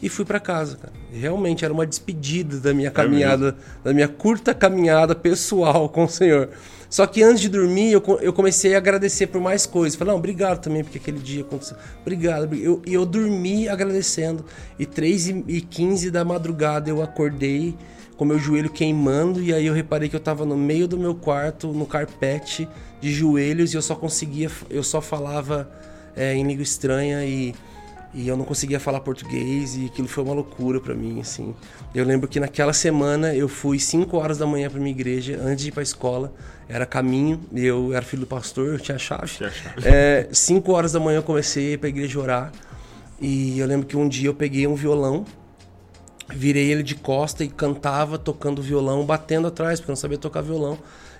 E 0.00 0.08
fui 0.08 0.24
para 0.24 0.38
casa, 0.38 0.76
cara. 0.76 0.92
Realmente 1.10 1.64
era 1.64 1.74
uma 1.74 1.84
despedida 1.84 2.60
da 2.60 2.72
minha 2.72 2.90
caminhada, 2.90 3.56
da 3.82 3.92
minha 3.92 4.06
curta 4.06 4.54
caminhada 4.54 5.14
pessoal 5.14 5.88
com 5.88 6.04
o 6.04 6.08
Senhor. 6.08 6.50
Só 6.90 7.06
que 7.06 7.22
antes 7.22 7.40
de 7.42 7.48
dormir, 7.50 7.92
eu, 7.92 8.02
eu 8.22 8.32
comecei 8.32 8.74
a 8.74 8.78
agradecer 8.78 9.26
por 9.26 9.40
mais 9.40 9.66
coisas. 9.66 9.94
Falei, 9.98 10.12
não, 10.12 10.18
obrigado 10.18 10.60
também, 10.62 10.82
porque 10.82 10.98
aquele 10.98 11.18
dia 11.18 11.42
aconteceu. 11.42 11.76
Obrigado. 12.00 12.44
obri- 12.44 12.62
Eu- 12.64 12.80
E 12.86 12.94
eu, 12.94 13.04
dormi 13.04 13.68
agradecendo. 13.68 14.44
E 14.78 14.86
3 14.86 15.28
e 15.28 15.44
e 15.46 15.60
15 15.60 16.10
da 16.10 16.24
madrugada 16.24 16.88
eu 16.88 17.02
acordei 17.02 17.76
com 18.16 18.24
meu 18.24 18.38
joelho 18.38 18.70
queimando. 18.70 19.42
E 19.42 19.52
aí 19.52 19.66
eu 19.66 19.74
reparei 19.74 20.08
que 20.08 20.16
eu 20.16 20.20
tava 20.20 20.46
no 20.46 20.56
meio 20.56 20.88
do 20.88 20.96
meu 20.98 21.14
quarto, 21.14 21.68
no 21.72 21.84
carpete, 21.84 22.66
de 23.00 23.12
joelhos, 23.12 23.72
e 23.74 23.76
eu 23.76 23.82
só 23.82 23.94
conseguia, 23.94 24.50
eu 24.70 24.82
só 24.82 25.00
falava 25.02 25.70
é, 26.16 26.34
em 26.34 26.42
língua 26.46 26.62
estranha 26.62 27.24
e. 27.24 27.54
E 28.14 28.26
eu 28.26 28.38
não 28.38 28.44
conseguia 28.46 28.80
falar 28.80 29.00
português 29.00 29.76
e 29.76 29.84
aquilo 29.84 30.08
foi 30.08 30.24
uma 30.24 30.32
loucura 30.32 30.80
pra 30.80 30.94
mim, 30.94 31.20
assim. 31.20 31.54
Eu 31.94 32.06
lembro 32.06 32.26
que 32.26 32.40
naquela 32.40 32.72
semana 32.72 33.34
eu 33.34 33.46
fui 33.48 33.78
5 33.78 34.16
horas 34.16 34.38
da 34.38 34.46
manhã 34.46 34.70
pra 34.70 34.80
minha 34.80 34.90
igreja, 34.90 35.38
antes 35.44 35.62
de 35.64 35.68
ir 35.68 35.72
pra 35.72 35.82
escola. 35.82 36.32
Era 36.68 36.84
caminho, 36.84 37.40
eu 37.54 37.94
era 37.94 38.04
filho 38.04 38.20
do 38.20 38.26
pastor, 38.26 38.74
eu 38.74 38.78
tinha 38.78 38.96
a 38.96 38.98
chave. 38.98 39.26
Tinha 39.26 39.50
chave. 39.50 39.88
É, 39.88 40.28
5 40.30 40.70
horas 40.70 40.92
da 40.92 41.00
manhã 41.00 41.18
eu 41.18 41.22
comecei 41.22 41.78
pra 41.78 41.88
igreja 41.88 42.20
orar. 42.20 42.52
E 43.20 43.58
eu 43.58 43.66
lembro 43.66 43.86
que 43.86 43.96
um 43.96 44.06
dia 44.06 44.28
eu 44.28 44.34
peguei 44.34 44.66
um 44.66 44.74
violão, 44.74 45.24
virei 46.32 46.70
ele 46.70 46.82
de 46.82 46.94
costa 46.94 47.42
e 47.42 47.48
cantava 47.48 48.18
tocando 48.18 48.62
violão, 48.62 49.04
batendo 49.04 49.46
atrás, 49.48 49.80
porque 49.80 49.90
eu 49.90 49.94
não 49.94 50.00
sabia 50.00 50.18
tocar 50.18 50.42
violão. 50.42 50.78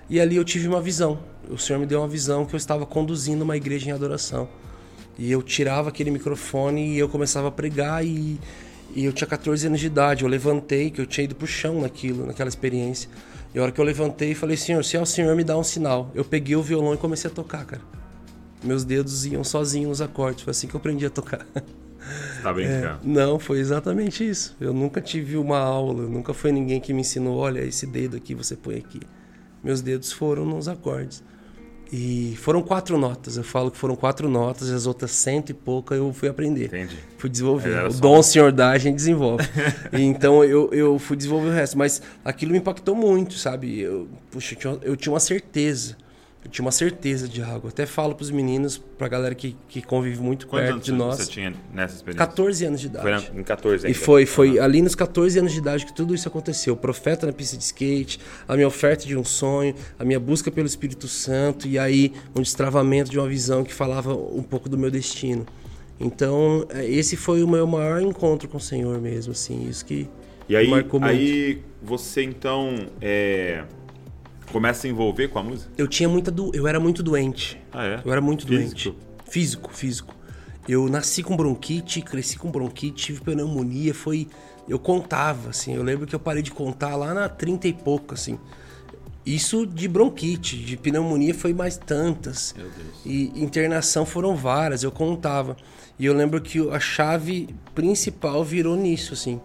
E 0.09 0.19
ali 0.19 0.35
eu 0.35 0.45
tive 0.45 0.67
uma 0.67 0.81
visão. 0.81 1.19
O 1.49 1.57
Senhor 1.57 1.79
me 1.79 1.85
deu 1.85 1.99
uma 1.99 2.07
visão 2.07 2.45
que 2.45 2.53
eu 2.53 2.57
estava 2.57 2.85
conduzindo 2.85 3.43
uma 3.43 3.57
igreja 3.57 3.89
em 3.89 3.91
adoração. 3.91 4.47
E 5.17 5.31
eu 5.31 5.41
tirava 5.41 5.89
aquele 5.89 6.11
microfone 6.11 6.93
e 6.95 6.99
eu 6.99 7.09
começava 7.09 7.49
a 7.49 7.51
pregar 7.51 8.05
e, 8.05 8.39
e 8.95 9.03
eu 9.03 9.11
tinha 9.11 9.27
14 9.27 9.67
anos 9.67 9.79
de 9.79 9.87
idade. 9.87 10.23
Eu 10.23 10.29
levantei, 10.29 10.89
que 10.89 11.01
eu 11.01 11.05
tinha 11.05 11.25
ido 11.25 11.35
pro 11.35 11.45
chão 11.45 11.81
naquilo, 11.81 12.25
naquela 12.25 12.47
experiência. 12.47 13.09
E 13.53 13.59
a 13.59 13.63
hora 13.63 13.71
que 13.71 13.81
eu 13.81 13.85
levantei, 13.85 14.35
falei, 14.35 14.55
Senhor, 14.55 14.83
se 14.83 14.95
é 14.95 15.01
o 15.01 15.05
Senhor, 15.05 15.35
me 15.35 15.43
dá 15.43 15.57
um 15.57 15.63
sinal. 15.63 16.11
Eu 16.13 16.23
peguei 16.23 16.55
o 16.55 16.61
violão 16.61 16.93
e 16.93 16.97
comecei 16.97 17.29
a 17.29 17.33
tocar, 17.33 17.65
cara. 17.65 17.81
Meus 18.63 18.83
dedos 18.83 19.25
iam 19.25 19.43
sozinhos 19.43 19.89
nos 19.89 20.01
acordes. 20.01 20.43
Foi 20.43 20.51
assim 20.51 20.67
que 20.67 20.75
eu 20.75 20.79
aprendi 20.79 21.05
a 21.05 21.09
tocar. 21.09 21.45
Tá 22.41 22.53
brincando. 22.53 22.99
Não, 23.03 23.37
foi 23.37 23.59
exatamente 23.59 24.27
isso. 24.27 24.55
Eu 24.59 24.73
nunca 24.73 25.01
tive 25.01 25.37
uma 25.37 25.59
aula, 25.59 26.07
nunca 26.07 26.33
foi 26.33 26.51
ninguém 26.51 26.79
que 26.79 26.93
me 26.93 27.01
ensinou, 27.01 27.37
olha, 27.37 27.59
esse 27.59 27.85
dedo 27.85 28.17
aqui 28.17 28.33
você 28.33 28.55
põe 28.55 28.77
aqui. 28.77 29.01
Meus 29.63 29.81
dedos 29.81 30.11
foram 30.11 30.45
nos 30.45 30.67
acordes. 30.67 31.23
E 31.91 32.35
foram 32.37 32.61
quatro 32.61 32.97
notas. 32.97 33.35
Eu 33.37 33.43
falo 33.43 33.71
que 33.71 33.77
foram 33.77 33.95
quatro 33.95 34.29
notas, 34.29 34.69
e 34.69 34.73
as 34.73 34.85
outras 34.85 35.11
cento 35.11 35.49
e 35.49 35.53
pouca 35.53 35.95
eu 35.95 36.13
fui 36.13 36.29
aprender. 36.29 36.65
Entendi. 36.65 36.97
Fui 37.17 37.29
desenvolver. 37.29 37.71
Era 37.71 37.87
O 37.87 37.91
só 37.91 37.99
dom 37.99 38.21
Senhor 38.21 38.51
dá, 38.51 38.69
a 38.71 38.77
gente 38.77 38.95
desenvolve. 38.95 39.43
E 39.91 40.01
então 40.03 40.43
eu, 40.43 40.69
eu 40.71 40.99
fui 40.99 41.17
desenvolver 41.17 41.49
o 41.49 41.51
resto. 41.51 41.77
Mas 41.77 42.01
aquilo 42.23 42.51
me 42.51 42.59
impactou 42.59 42.95
muito, 42.95 43.33
sabe? 43.33 43.79
Eu, 43.79 44.07
puxa, 44.29 44.53
eu 44.53 44.57
tinha, 44.59 44.77
eu 44.83 44.95
tinha 44.95 45.13
uma 45.13 45.19
certeza. 45.19 45.97
Eu 46.49 46.51
tinha 46.51 46.65
uma 46.65 46.71
certeza 46.71 47.27
de 47.27 47.43
algo. 47.43 47.67
Eu 47.67 47.69
até 47.69 47.85
falo 47.85 48.15
pros 48.15 48.31
meninos, 48.31 48.75
pra 48.97 49.07
galera 49.07 49.35
que, 49.35 49.55
que 49.67 49.83
convive 49.83 50.19
muito 50.19 50.47
Quantos 50.47 50.63
perto 50.65 50.73
anos 50.73 50.85
de 50.85 50.91
nós. 50.91 51.15
você 51.17 51.27
tinha 51.27 51.53
nessa 51.71 51.97
experiência? 51.97 52.25
14 52.25 52.65
anos 52.65 52.81
de 52.81 52.87
idade. 52.87 53.03
Foi 53.03 53.11
na- 53.35 53.39
em 53.39 53.43
14 53.43 53.83
E 53.85 53.87
ainda. 53.89 53.99
foi, 53.99 54.25
foi 54.25 54.57
ali 54.59 54.81
nos 54.81 54.95
14 54.95 55.37
anos 55.37 55.51
de 55.51 55.59
idade 55.59 55.85
que 55.85 55.93
tudo 55.93 56.15
isso 56.15 56.27
aconteceu. 56.27 56.73
O 56.73 56.77
profeta 56.77 57.27
na 57.27 57.33
pista 57.33 57.55
de 57.55 57.63
skate, 57.63 58.19
a 58.47 58.55
minha 58.55 58.67
oferta 58.67 59.05
de 59.05 59.15
um 59.15 59.23
sonho, 59.23 59.75
a 59.99 60.03
minha 60.03 60.19
busca 60.19 60.49
pelo 60.49 60.65
Espírito 60.65 61.07
Santo 61.07 61.67
e 61.67 61.77
aí 61.77 62.11
um 62.35 62.41
destravamento 62.41 63.11
de 63.11 63.19
uma 63.19 63.27
visão 63.27 63.63
que 63.63 63.71
falava 63.73 64.11
um 64.15 64.41
pouco 64.41 64.67
do 64.67 64.75
meu 64.75 64.89
destino. 64.89 65.45
Então, 65.99 66.65
é, 66.69 66.83
esse 66.89 67.15
foi 67.15 67.43
o 67.43 67.47
meu 67.47 67.67
maior 67.67 68.01
encontro 68.01 68.47
com 68.49 68.57
o 68.57 68.61
Senhor 68.61 68.99
mesmo, 68.99 69.33
assim, 69.33 69.67
isso 69.69 69.85
que 69.85 70.07
E 70.47 70.55
aí, 70.55 70.67
marcou 70.67 70.99
muito. 70.99 71.11
aí 71.13 71.61
você 71.83 72.23
então 72.23 72.73
é, 73.01 73.63
começa 74.51 74.79
a 74.79 74.81
se 74.81 74.87
envolver 74.87 75.27
com 75.29 75.39
a 75.39 75.43
música? 75.43 75.71
Eu 75.77 75.87
tinha 75.87 76.07
muita 76.09 76.29
do... 76.31 76.51
eu 76.55 76.67
era 76.67 76.79
muito 76.79 77.01
doente. 77.03 77.59
Ah, 77.71 77.85
é? 77.85 78.01
Eu 78.03 78.11
era 78.11 78.21
muito 78.21 78.45
Físico? 78.47 78.91
doente. 78.91 78.95
Físico, 79.29 79.73
físico. 79.73 80.15
Eu 80.67 80.87
nasci 80.87 81.23
com 81.23 81.35
bronquite, 81.35 82.01
cresci 82.01 82.37
com 82.37 82.51
bronquite, 82.51 83.05
tive 83.05 83.21
pneumonia, 83.21 83.93
foi. 83.93 84.27
Eu 84.67 84.77
contava, 84.77 85.49
assim. 85.49 85.73
Eu 85.73 85.81
lembro 85.81 86.05
que 86.05 86.13
eu 86.13 86.19
parei 86.19 86.43
de 86.43 86.51
contar 86.51 86.95
lá 86.95 87.13
na 87.13 87.27
30 87.27 87.67
e 87.67 87.73
pouco, 87.73 88.13
assim. 88.13 88.37
Isso 89.25 89.65
de 89.65 89.87
bronquite, 89.87 90.57
de 90.57 90.77
pneumonia 90.77 91.33
foi 91.33 91.53
mais 91.53 91.77
tantas. 91.77 92.53
Meu 92.57 92.67
Deus. 92.67 92.87
E 93.05 93.43
internação 93.43 94.05
foram 94.05 94.35
várias, 94.35 94.83
eu 94.83 94.91
contava. 94.91 95.57
E 95.97 96.05
eu 96.05 96.13
lembro 96.13 96.39
que 96.39 96.67
a 96.69 96.79
chave 96.79 97.49
principal 97.75 98.43
virou 98.43 98.75
nisso, 98.75 99.13
assim. 99.13 99.41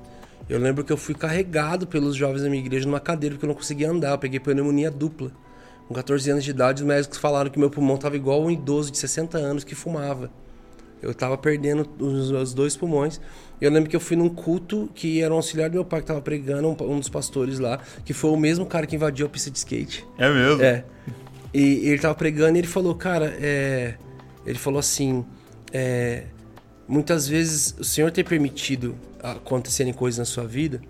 Eu 0.49 0.59
lembro 0.59 0.85
que 0.85 0.93
eu 0.93 0.97
fui 0.97 1.15
carregado 1.15 1.87
pelos 1.87 2.15
jovens 2.15 2.43
da 2.43 2.51
minha 2.51 2.63
igreja 2.63 2.87
numa 2.87 3.01
cadeira 3.01 3.35
porque 3.35 3.47
eu 3.47 3.49
não 3.49 3.55
conseguia 3.55 3.91
andar. 3.91 4.11
Eu 4.11 4.19
peguei 4.19 4.39
pneumonia 4.39 4.91
dupla. 4.91 5.31
Com 5.89 5.95
14 5.95 6.31
anos 6.31 6.45
de 6.45 6.51
idade, 6.51 6.83
os 6.83 6.87
médicos 6.87 7.19
falaram 7.19 7.51
que 7.51 7.59
meu 7.59 7.71
pulmão 7.71 7.97
estava 7.97 8.17
igual 8.17 8.43
um 8.43 8.51
idoso 8.51 8.91
de 8.91 8.99
60 8.99 9.37
anos 9.39 9.65
que 9.65 9.75
fumava. 9.75 10.31
Eu 11.03 11.11
estava 11.11 11.37
perdendo 11.37 11.87
os 11.99 12.31
meus 12.31 12.55
dois 12.55 12.77
pulmões. 12.77 13.21
Eu 13.61 13.71
lembro 13.71 13.91
que 13.91 13.97
eu 13.97 14.01
fui 14.01 14.17
num 14.17 14.31
culto 14.31 14.91
que 14.95 15.21
era 15.21 15.33
um 15.33 15.37
auxiliar 15.37 15.69
do 15.69 15.75
meu 15.75 15.85
pai 15.85 16.01
que 16.01 16.05
estava 16.05 16.23
pregando, 16.23 16.69
um, 16.69 16.93
um 16.93 16.99
dos 16.99 17.11
pastores 17.11 17.59
lá, 17.59 17.79
que 18.05 18.15
foi 18.15 18.31
o 18.31 18.37
mesmo 18.37 18.65
cara 18.65 18.87
que 18.87 18.97
invadiu 18.97 19.27
a 19.27 19.29
pista 19.29 19.51
de 19.51 19.59
skate. 19.59 20.07
É 20.17 20.33
mesmo? 20.33 20.63
É. 20.63 20.85
E 21.53 21.88
ele 21.88 21.99
tava 21.99 22.15
pregando 22.15 22.57
e 22.57 22.61
ele 22.61 22.67
falou, 22.67 22.95
cara, 22.95 23.37
é... 23.38 23.95
ele 24.47 24.59
falou 24.59 24.81
assim, 24.81 25.25
é... 25.73 26.25
muitas 26.87 27.27
vezes 27.27 27.75
o 27.79 27.85
Senhor 27.85 28.11
tem 28.11 28.25
permitido 28.25 28.97
acontecerem 29.23 29.93
coisas 29.93 30.19
na 30.19 30.25
sua 30.25 30.47
vida 30.47 30.81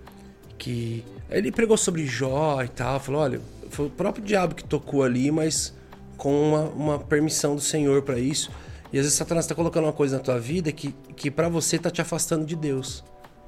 que 0.57 1.03
ele 1.29 1.51
pregou 1.51 1.77
sobre 1.77 2.05
Jó 2.05 2.61
e 2.63 2.67
tal, 2.67 2.99
falou, 2.99 3.21
olha, 3.21 3.41
foi 3.69 3.87
o 3.87 3.89
próprio 3.89 4.23
diabo 4.23 4.55
que 4.55 4.63
tocou 4.63 5.03
ali, 5.03 5.31
mas 5.31 5.73
com 6.17 6.49
uma, 6.49 6.61
uma 6.69 6.99
permissão 6.99 7.55
do 7.55 7.61
Senhor 7.61 8.01
para 8.03 8.19
isso. 8.19 8.51
E 8.93 8.97
às 8.97 9.05
vezes 9.05 9.17
Satanás 9.17 9.45
está 9.45 9.55
colocando 9.55 9.85
uma 9.85 9.93
coisa 9.93 10.17
na 10.17 10.23
tua 10.23 10.39
vida 10.39 10.71
que, 10.71 10.93
que 11.15 11.29
para 11.29 11.49
você 11.49 11.77
tá 11.77 11.89
te 11.89 12.01
afastando 12.01 12.45
de 12.45 12.55
Deus. 12.55 13.03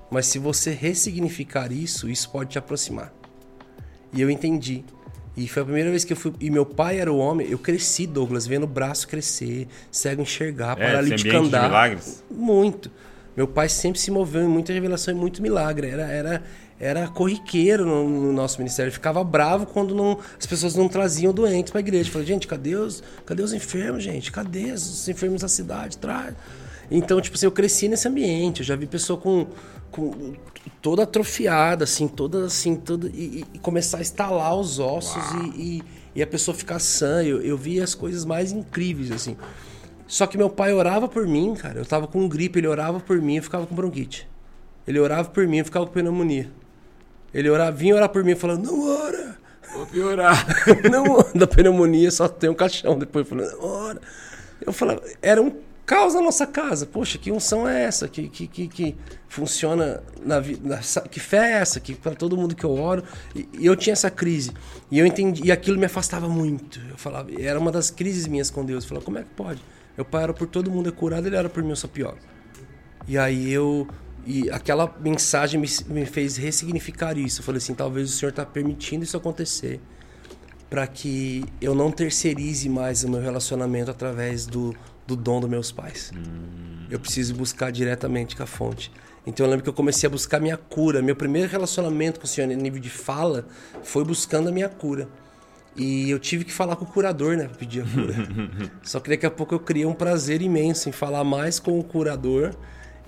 Mas 0.10 0.26
se 0.26 0.40
você 0.40 0.72
ressignificar 0.72 1.72
isso, 1.72 2.10
isso 2.10 2.30
pode 2.30 2.52
te 2.52 2.58
aproximar. 2.58 3.14
E 4.12 4.22
eu 4.22 4.30
entendi. 4.30 4.84
E 5.38 5.48
foi 5.48 5.62
a 5.62 5.66
primeira 5.66 5.90
vez 5.92 6.04
que 6.04 6.12
eu 6.14 6.18
fui. 6.18 6.34
E 6.42 6.50
meu 6.50 6.66
pai 6.66 7.00
era 7.00 7.14
o 7.14 7.18
homem. 7.18 7.48
Eu 7.50 7.60
cresci, 7.60 8.08
Douglas, 8.08 8.48
vendo 8.48 8.64
o 8.64 8.68
braço 8.68 9.08
crescer, 9.08 9.68
cego 9.92 10.24
enxergar, 10.24 10.76
É, 10.80 10.86
paralítico 10.88 11.30
ambiente 11.30 11.42
de 11.42 11.56
andar. 11.56 11.68
milagres? 11.68 12.24
Muito. 12.30 12.90
Meu 13.36 13.48
pai 13.48 13.70
sempre 13.70 14.00
se 14.00 14.10
moveu 14.10 14.42
em 14.44 14.48
muita 14.48 14.74
revelação 14.74 15.14
e 15.14 15.18
muito 15.18 15.44
milagre. 15.44 15.90
Era, 15.90 16.08
era, 16.08 16.44
era 16.80 17.08
corriqueiro 17.08 17.86
no, 17.86 18.10
no 18.10 18.34
nosso 18.34 18.58
ministério. 18.58 18.88
Ele 18.90 18.96
ficava 18.96 19.24
bravo 19.24 19.68
quando 19.68 19.94
não, 19.94 20.18
as 20.40 20.46
pessoas 20.48 20.74
não 20.74 20.90
traziam 20.90 21.32
doentes 21.32 21.70
para 21.72 21.80
a 21.80 21.82
igreja. 21.82 22.10
Falei, 22.10 22.26
gente, 22.26 22.48
cadê 22.48 22.76
os, 22.76 23.04
cadê 23.24 23.44
os 23.44 23.54
enfermos, 23.54 24.04
gente? 24.04 24.32
Cadê 24.32 24.72
os 24.72 25.08
enfermos 25.08 25.44
da 25.44 25.48
cidade? 25.48 26.00
Traz. 26.00 26.34
Então, 26.90 27.20
tipo 27.20 27.36
assim, 27.36 27.46
eu 27.46 27.52
cresci 27.52 27.88
nesse 27.88 28.08
ambiente. 28.08 28.62
Eu 28.62 28.66
já 28.66 28.76
vi 28.76 28.86
pessoa 28.86 29.20
com, 29.20 29.48
com 29.92 30.34
toda 30.82 31.04
atrofiada, 31.04 31.84
assim, 31.84 32.08
toda 32.08 32.46
assim, 32.46 32.76
toda, 32.76 33.08
e, 33.08 33.46
e 33.54 33.60
começar 33.60 33.98
a 33.98 34.02
estalar 34.02 34.56
os 34.56 34.80
ossos 34.80 35.24
e, 35.34 35.62
e, 35.62 35.84
e, 36.16 36.24
a 36.24 36.28
pessoa 36.28 36.56
ficar 36.56 36.80
sã. 36.80 37.24
Eu, 37.24 37.42
eu 37.42 37.58
vi 37.58 37.82
as 37.82 37.94
coisas 37.94 38.24
mais 38.26 38.52
incríveis, 38.52 39.12
assim. 39.12 39.36
Só 40.08 40.26
que 40.26 40.38
meu 40.38 40.50
pai 40.50 40.72
orava 40.74 41.08
por 41.08 41.28
mim, 41.28 41.54
cara. 41.56 41.80
Eu 41.80 41.86
tava 41.86 42.08
com 42.08 42.28
gripe, 42.28 42.60
ele 42.60 42.68
orava 42.68 43.00
por 43.00 43.22
mim, 43.22 43.38
eu 43.38 43.44
ficava 43.44 43.68
com 43.68 43.76
bronquite. 43.76 44.28
Ele 44.88 45.00
orava 45.00 45.30
por 45.30 45.46
mim, 45.46 45.58
eu 45.58 45.66
ficava 45.66 45.86
com 45.86 45.92
pneumonia. 45.92 46.50
Ele 47.34 47.50
orava, 47.50 47.76
vinha 47.76 47.94
orar 47.94 48.08
por 48.08 48.24
mim 48.24 48.36
falando, 48.36 48.66
não 48.66 48.88
ora. 48.88 49.38
Vou 49.74 49.86
piorar. 49.86 50.46
não, 50.90 51.26
da 51.36 51.46
pneumonia 51.46 52.10
só 52.10 52.30
tem 52.30 52.50
um 52.50 52.54
caixão 52.54 52.98
depois 52.98 53.28
falando, 53.28 53.52
não 53.52 53.66
ora. 53.66 54.02
Eu 54.66 54.72
falava, 54.72 55.04
era 55.22 55.42
um 55.42 55.52
caos 55.88 56.14
na 56.14 56.22
nossa 56.22 56.46
casa. 56.46 56.86
Poxa, 56.86 57.18
que 57.18 57.32
unção 57.32 57.68
é 57.68 57.86
essa? 57.86 58.08
Que, 58.10 58.28
que, 58.28 58.46
que, 58.46 58.68
que 58.68 58.96
funciona 59.28 60.04
na 60.24 60.40
vida? 60.40 60.80
Que 61.10 61.20
fé 61.20 61.38
é 61.38 61.52
essa? 61.54 61.80
Que 61.80 61.96
para 61.96 62.14
todo 62.14 62.36
mundo 62.36 62.54
que 62.54 62.66
eu 62.66 62.74
oro. 62.74 63.04
E, 63.34 63.48
e, 63.58 63.66
eu 63.66 63.76
tinha 63.76 63.94
essa 63.94 64.12
crise. 64.12 64.52
E 64.92 65.00
eu 65.00 65.06
entendi. 65.06 65.44
E 65.46 65.52
aquilo 65.52 65.80
me 65.80 65.86
afastava 65.86 66.28
muito. 66.28 66.80
Eu 66.90 66.98
falava, 66.98 67.30
era 67.42 67.58
uma 67.58 67.72
das 67.72 67.90
crises 67.90 68.28
minhas 68.28 68.52
com 68.52 68.66
Deus. 68.66 68.84
Eu 68.84 68.90
falava, 68.90 69.06
como 69.06 69.18
é 69.18 69.24
que 69.24 69.30
pode? 69.30 69.62
Pai 70.12 70.24
era 70.24 70.34
por 70.34 70.46
todo 70.46 70.70
mundo 70.70 70.90
é 70.90 70.92
curado, 70.92 71.26
ele 71.26 71.36
era 71.36 71.50
por 71.50 71.64
mim, 71.64 71.72
eu 71.72 71.76
sou 71.76 71.90
pior. 71.90 72.18
E 73.08 73.18
aí 73.18 73.52
eu 73.52 73.88
e 74.28 74.48
aquela 74.52 74.94
mensagem 75.00 75.60
me, 75.60 75.68
me 75.88 76.06
fez 76.06 76.38
ressignificar 76.38 77.18
isso. 77.18 77.40
Eu 77.40 77.46
falei 77.46 77.58
assim: 77.58 77.74
talvez 77.74 78.10
o 78.10 78.14
Senhor 78.14 78.30
está 78.30 78.46
permitindo 78.46 79.04
isso 79.04 79.18
acontecer 79.18 79.80
para 80.70 80.86
que 80.86 81.46
eu 81.62 81.74
não 81.74 81.90
terceirize 81.90 82.68
mais 82.68 83.04
o 83.04 83.10
meu 83.10 83.22
relacionamento 83.22 83.90
através 83.90 84.46
do, 84.46 84.76
do 85.08 85.16
dom 85.16 85.40
dos 85.40 85.50
meus 85.50 85.72
pais. 85.72 86.12
Hum. 86.14 86.86
Eu 86.90 87.00
preciso 87.00 87.34
buscar 87.34 87.72
diretamente 87.72 88.36
com 88.36 88.44
a 88.44 88.46
fonte. 88.46 88.92
Então 89.26 89.46
eu 89.46 89.50
lembro 89.50 89.64
que 89.64 89.70
eu 89.70 89.74
comecei 89.74 90.08
a 90.08 90.10
buscar 90.10 90.40
minha 90.40 90.56
cura. 90.56 91.02
Meu 91.02 91.16
primeiro 91.16 91.50
relacionamento 91.50 92.20
com 92.20 92.26
o 92.26 92.30
Senhor, 92.30 92.50
em 92.50 92.56
nível 92.56 92.80
de 92.80 92.90
fala, 92.90 93.46
foi 93.84 94.04
buscando 94.06 94.50
a 94.50 94.52
minha 94.52 94.70
cura. 94.70 95.10
E 95.76 96.10
eu 96.10 96.18
tive 96.18 96.44
que 96.44 96.52
falar 96.52 96.76
com 96.76 96.86
o 96.86 96.88
curador, 96.88 97.38
né, 97.38 97.46
pra 97.46 97.58
pedir 97.58 97.82
a 97.82 97.86
cura. 97.86 98.16
Só 98.82 99.00
que 99.00 99.10
daqui 99.10 99.26
a 99.26 99.32
pouco 99.32 99.54
eu 99.54 99.60
criei 99.60 99.86
um 99.86 99.94
prazer 99.94 100.42
imenso 100.42 100.90
em 100.90 100.92
falar 100.92 101.24
mais 101.24 101.60
com 101.60 101.78
o 101.78 101.84
curador 101.84 102.56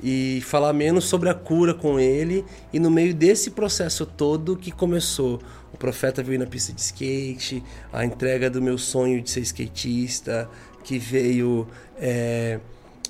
e 0.03 0.41
falar 0.45 0.71
menos 0.71 1.05
sobre 1.05 1.29
a 1.29 1.33
cura 1.33 1.73
com 1.73 1.99
ele. 1.99 2.45
E 2.71 2.79
no 2.79 2.91
meio 2.91 3.13
desse 3.13 3.51
processo 3.51 4.05
todo 4.05 4.55
que 4.55 4.71
começou, 4.71 5.41
o 5.73 5.77
profeta 5.77 6.21
veio 6.21 6.37
na 6.37 6.45
pista 6.45 6.73
de 6.73 6.81
skate, 6.81 7.63
a 7.91 8.05
entrega 8.05 8.49
do 8.49 8.61
meu 8.61 8.77
sonho 8.77 9.21
de 9.21 9.29
ser 9.29 9.41
skatista, 9.41 10.49
que 10.83 10.97
veio 10.97 11.67
é, 11.97 12.59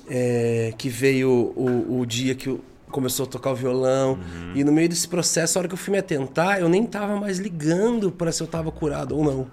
é, 0.08 0.74
que 0.76 0.88
veio 0.88 1.30
o, 1.30 2.00
o 2.00 2.06
dia 2.06 2.34
que 2.34 2.58
começou 2.90 3.24
a 3.24 3.28
tocar 3.28 3.52
o 3.52 3.54
violão. 3.54 4.14
Uhum. 4.14 4.52
E 4.54 4.64
no 4.64 4.72
meio 4.72 4.88
desse 4.88 5.08
processo, 5.08 5.58
a 5.58 5.60
hora 5.60 5.68
que 5.68 5.74
eu 5.74 5.78
fui 5.78 5.92
me 5.92 5.98
atentar, 5.98 6.60
eu 6.60 6.68
nem 6.68 6.84
tava 6.84 7.16
mais 7.16 7.38
ligando 7.38 8.10
para 8.10 8.32
se 8.32 8.42
eu 8.42 8.46
tava 8.46 8.70
curado 8.70 9.16
ou 9.16 9.24
não. 9.24 9.46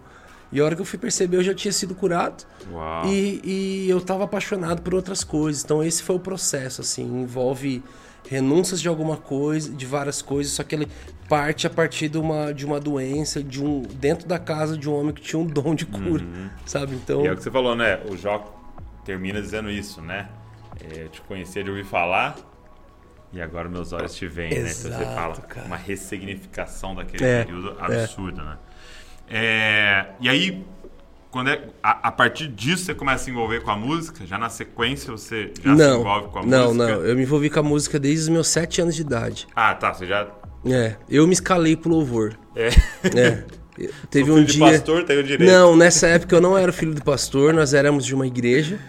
E 0.52 0.60
a 0.60 0.66
hora 0.66 0.76
que 0.76 0.82
eu 0.82 0.86
fui 0.86 0.98
perceber, 0.98 1.38
eu 1.38 1.44
já 1.44 1.54
tinha 1.54 1.72
sido 1.72 1.94
curado. 1.94 2.46
E, 3.06 3.42
e, 3.44 3.90
eu 3.90 3.98
estava 3.98 4.24
apaixonado 4.24 4.82
por 4.82 4.96
outras 4.96 5.24
coisas. 5.24 5.64
Então 5.64 5.84
esse 5.84 6.02
foi 6.02 6.16
o 6.16 6.20
processo, 6.20 6.82
assim, 6.82 7.04
envolve 7.04 7.84
renúncias 8.30 8.82
de 8.82 8.88
alguma 8.88 9.18
coisa, 9.18 9.72
de 9.72 9.86
várias 9.86 10.22
coisas, 10.22 10.54
só 10.54 10.64
que 10.64 10.76
ele 10.76 10.88
parte 11.28 11.68
a 11.68 11.70
partir 11.70 12.10
de 12.10 12.18
uma, 12.18 12.54
de 12.54 12.66
uma 12.66 12.80
doença, 12.80 13.44
de 13.44 13.64
um 13.64 13.82
dentro 13.82 14.28
da 14.28 14.40
casa 14.40 14.78
de 14.78 14.90
um 14.90 14.98
homem 14.98 15.14
que 15.14 15.22
tinha 15.22 15.40
um 15.40 15.46
dom 15.46 15.76
de 15.76 15.86
cura, 15.86 16.24
uhum. 16.24 16.50
sabe? 16.66 16.96
Então. 16.96 17.24
E 17.24 17.28
é 17.28 17.32
o 17.32 17.36
que 17.36 17.44
você 17.44 17.52
falou, 17.52 17.76
né? 17.76 18.00
O 18.10 18.16
Jó 18.16 18.54
termina 19.04 19.42
dizendo 19.42 19.70
isso, 19.70 20.02
né? 20.02 20.30
É, 20.80 21.06
te 21.06 21.22
conhecer 21.22 21.64
de 21.64 21.70
ouvir 21.70 21.86
falar, 21.86 22.36
e 23.34 23.42
agora 23.42 23.68
meus 23.68 23.92
olhos 23.92 24.16
te 24.16 24.28
veem, 24.28 24.52
né? 24.52 24.72
Então 24.72 24.92
você 24.92 25.06
fala 25.06 25.36
cara. 25.38 25.68
uma 25.68 25.78
ressignificação 25.78 26.96
daquele 26.96 27.26
é, 27.26 27.44
período 27.44 27.76
absurda, 27.80 28.42
é. 28.42 28.46
né? 28.46 28.58
É, 29.30 30.06
e 30.22 30.30
aí, 30.30 30.66
quando 31.32 31.50
é, 31.50 31.62
a, 31.84 32.08
a, 32.08 32.12
partir 32.12 32.48
disso 32.48 32.86
você 32.86 32.96
começa 32.96 33.24
a 33.24 33.26
se 33.26 33.32
envolver 33.32 33.62
com 33.62 33.72
a 33.72 33.76
música? 33.76 34.26
Já 34.26 34.38
na 34.38 34.50
sequência 34.50 35.12
você 35.12 35.52
já 35.62 35.76
não, 35.76 35.96
se 35.96 36.00
envolve 36.00 36.28
com 36.30 36.40
a 36.40 36.46
não, 36.46 36.74
música? 36.74 36.88
Não, 36.88 37.00
não. 37.00 37.06
Eu 37.06 37.16
me 37.16 37.24
envolvi 37.24 37.50
com 37.50 37.60
a 37.60 37.64
música 37.64 38.00
desde 38.00 38.24
os 38.24 38.30
meus 38.30 38.48
sete 38.48 38.82
anos 38.82 38.96
de 38.96 39.02
idade. 39.02 39.48
Ah, 39.56 39.74
tá. 39.76 39.94
Você 39.94 40.06
já. 40.06 40.28
É. 40.66 40.96
Eu 41.10 41.28
me 41.28 41.34
escalei 41.34 41.76
pro 41.76 41.90
louvor. 41.90 42.38
É. 42.56 42.70
É. 43.18 43.44
Teve 44.10 44.32
um 44.32 44.44
dia. 44.44 44.66
De 44.66 44.78
pastor, 44.78 45.04
tem 45.04 45.20
o 45.20 45.24
direito. 45.24 45.50
Não, 45.50 45.76
nessa 45.76 46.08
época 46.08 46.36
eu 46.36 46.42
não 46.42 46.58
era 46.58 46.72
filho 46.72 46.96
do 46.96 47.04
pastor, 47.04 47.54
nós 47.54 47.76
éramos 47.76 48.06
de 48.06 48.16
uma 48.16 48.26
igreja 48.26 48.80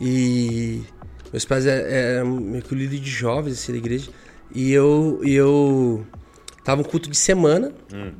e 0.00 0.82
meus 1.32 1.44
pais 1.44 1.64
é, 1.64 2.16
eram 2.16 2.40
meio 2.40 2.62
que 2.62 2.74
líder 2.74 2.98
de 2.98 3.10
jovens 3.10 3.52
assim, 3.52 3.72
da 3.72 3.78
igreja. 3.78 4.10
E 4.54 4.72
eu, 4.72 5.20
e 5.22 5.32
eu 5.32 6.04
tava 6.64 6.80
um 6.80 6.84
culto 6.84 7.08
de 7.08 7.16
semana. 7.16 7.72
Hum. 7.92 8.12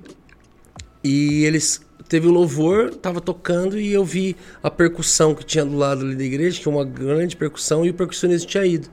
E 1.05 1.45
eles 1.45 1.85
teve 2.13 2.27
o 2.27 2.31
louvor, 2.31 2.95
tava 2.95 3.23
tocando 3.23 3.81
e 3.81 3.91
eu 3.91 4.05
vi 4.05 4.37
a 4.63 4.71
percussão 4.71 5.35
que 5.35 5.43
tinha 5.43 5.65
do 5.65 5.75
lado 5.75 6.03
ali 6.03 6.15
da 6.15 6.23
igreja, 6.23 6.61
que 6.61 6.69
é 6.69 6.71
uma 6.71 6.85
grande 6.85 7.35
percussão, 7.35 7.87
e 7.87 7.89
o 7.89 7.95
percussionista 7.95 8.47
tinha 8.47 8.67
ido. 8.67 8.89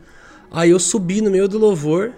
Aí 0.49 0.69
eu 0.69 0.79
subi 0.79 1.19
no 1.19 1.29
meio 1.29 1.45
do 1.45 1.57
louvor 1.57 2.13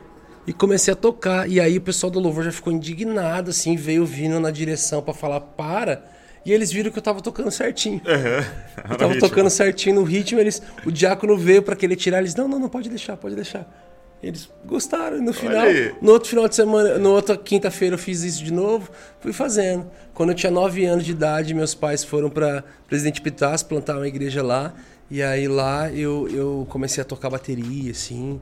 e 0.45 0.53
comecei 0.53 0.93
a 0.93 0.95
tocar. 0.95 1.49
E 1.49 1.59
aí 1.59 1.79
o 1.79 1.81
pessoal 1.81 2.11
do 2.11 2.19
louvor 2.19 2.43
já 2.43 2.51
ficou 2.51 2.71
indignado, 2.71 3.49
assim, 3.49 3.75
veio 3.75 4.05
vindo 4.05 4.39
na 4.39 4.51
direção 4.51 5.01
para 5.01 5.11
falar 5.15 5.39
para. 5.39 6.05
E 6.45 6.53
eles 6.53 6.71
viram 6.71 6.91
que 6.91 6.99
eu 6.99 7.03
tava 7.03 7.19
tocando 7.19 7.49
certinho. 7.49 7.99
Uhum. 8.05 8.91
Eu 8.91 8.97
tava 8.97 9.17
tocando 9.17 9.49
certinho 9.49 9.95
no 9.95 10.03
ritmo, 10.03 10.39
eles, 10.39 10.61
o 10.85 10.91
diácono 10.91 11.35
veio 11.35 11.63
para 11.63 11.75
querer 11.75 11.95
tirar, 11.95 12.19
eles, 12.19 12.35
não, 12.35 12.47
não, 12.47 12.59
não, 12.59 12.69
pode 12.69 12.89
deixar, 12.89 13.17
pode 13.17 13.33
deixar. 13.33 13.90
Eles 14.21 14.49
gostaram. 14.65 15.21
No 15.21 15.33
final, 15.33 15.65
no 16.01 16.11
outro 16.11 16.29
final 16.29 16.47
de 16.47 16.55
semana, 16.55 16.97
no 16.97 17.11
outra 17.11 17.35
quinta-feira 17.35 17.95
eu 17.95 17.99
fiz 17.99 18.21
isso 18.21 18.43
de 18.43 18.53
novo, 18.53 18.89
fui 19.19 19.33
fazendo. 19.33 19.89
Quando 20.13 20.29
eu 20.29 20.35
tinha 20.35 20.51
9 20.51 20.85
anos 20.85 21.05
de 21.05 21.11
idade, 21.11 21.53
meus 21.53 21.73
pais 21.73 22.03
foram 22.03 22.29
para 22.29 22.63
Presidente 22.87 23.19
Pitas 23.21 23.63
plantar 23.63 23.97
uma 23.97 24.07
igreja 24.07 24.43
lá. 24.43 24.73
E 25.09 25.21
aí 25.23 25.47
lá 25.47 25.91
eu, 25.91 26.29
eu 26.29 26.67
comecei 26.69 27.01
a 27.01 27.05
tocar 27.05 27.29
bateria, 27.29 27.91
assim. 27.91 28.39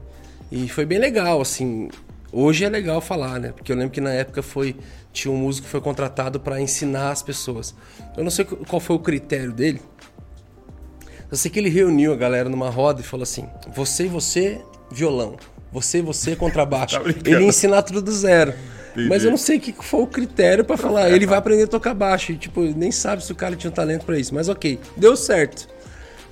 E 0.52 0.68
foi 0.68 0.84
bem 0.84 0.98
legal, 0.98 1.40
assim. 1.40 1.88
Hoje 2.32 2.64
é 2.64 2.68
legal 2.68 3.00
falar, 3.00 3.40
né? 3.40 3.52
Porque 3.52 3.72
eu 3.72 3.76
lembro 3.76 3.90
que 3.90 4.00
na 4.00 4.12
época 4.12 4.42
foi 4.42 4.76
tinha 5.12 5.32
um 5.32 5.36
músico 5.36 5.64
que 5.64 5.70
foi 5.70 5.80
contratado 5.80 6.38
para 6.38 6.60
ensinar 6.60 7.10
as 7.10 7.22
pessoas. 7.22 7.74
Eu 8.16 8.22
não 8.22 8.30
sei 8.30 8.44
qual 8.44 8.78
foi 8.78 8.96
o 8.96 9.00
critério 9.00 9.52
dele. 9.52 9.80
Eu 11.30 11.36
sei 11.36 11.50
que 11.50 11.58
ele 11.58 11.68
reuniu 11.68 12.12
a 12.12 12.16
galera 12.16 12.48
numa 12.48 12.68
roda 12.68 13.00
e 13.00 13.04
falou 13.04 13.22
assim: 13.22 13.48
você 13.72 14.04
e 14.04 14.08
você, 14.08 14.60
violão. 14.90 15.36
Você, 15.72 16.02
você, 16.02 16.34
contrabaixo. 16.34 16.98
tá 17.00 17.30
ele 17.30 17.42
ia 17.42 17.48
ensinar 17.48 17.82
tudo 17.82 18.02
do 18.02 18.12
zero. 18.12 18.54
Entendi. 18.92 19.08
Mas 19.08 19.24
eu 19.24 19.30
não 19.30 19.38
sei 19.38 19.58
o 19.58 19.60
que 19.60 19.72
foi 19.72 20.02
o 20.02 20.06
critério 20.06 20.64
para 20.64 20.76
falar. 20.76 21.10
Ele 21.10 21.26
vai 21.26 21.38
aprender 21.38 21.64
a 21.64 21.66
tocar 21.66 21.94
baixo. 21.94 22.32
E, 22.32 22.36
tipo, 22.36 22.60
nem 22.60 22.90
sabe 22.90 23.24
se 23.24 23.30
o 23.30 23.34
cara 23.34 23.54
tinha 23.54 23.70
talento 23.70 24.04
para 24.04 24.18
isso. 24.18 24.34
Mas 24.34 24.48
ok, 24.48 24.80
deu 24.96 25.16
certo. 25.16 25.68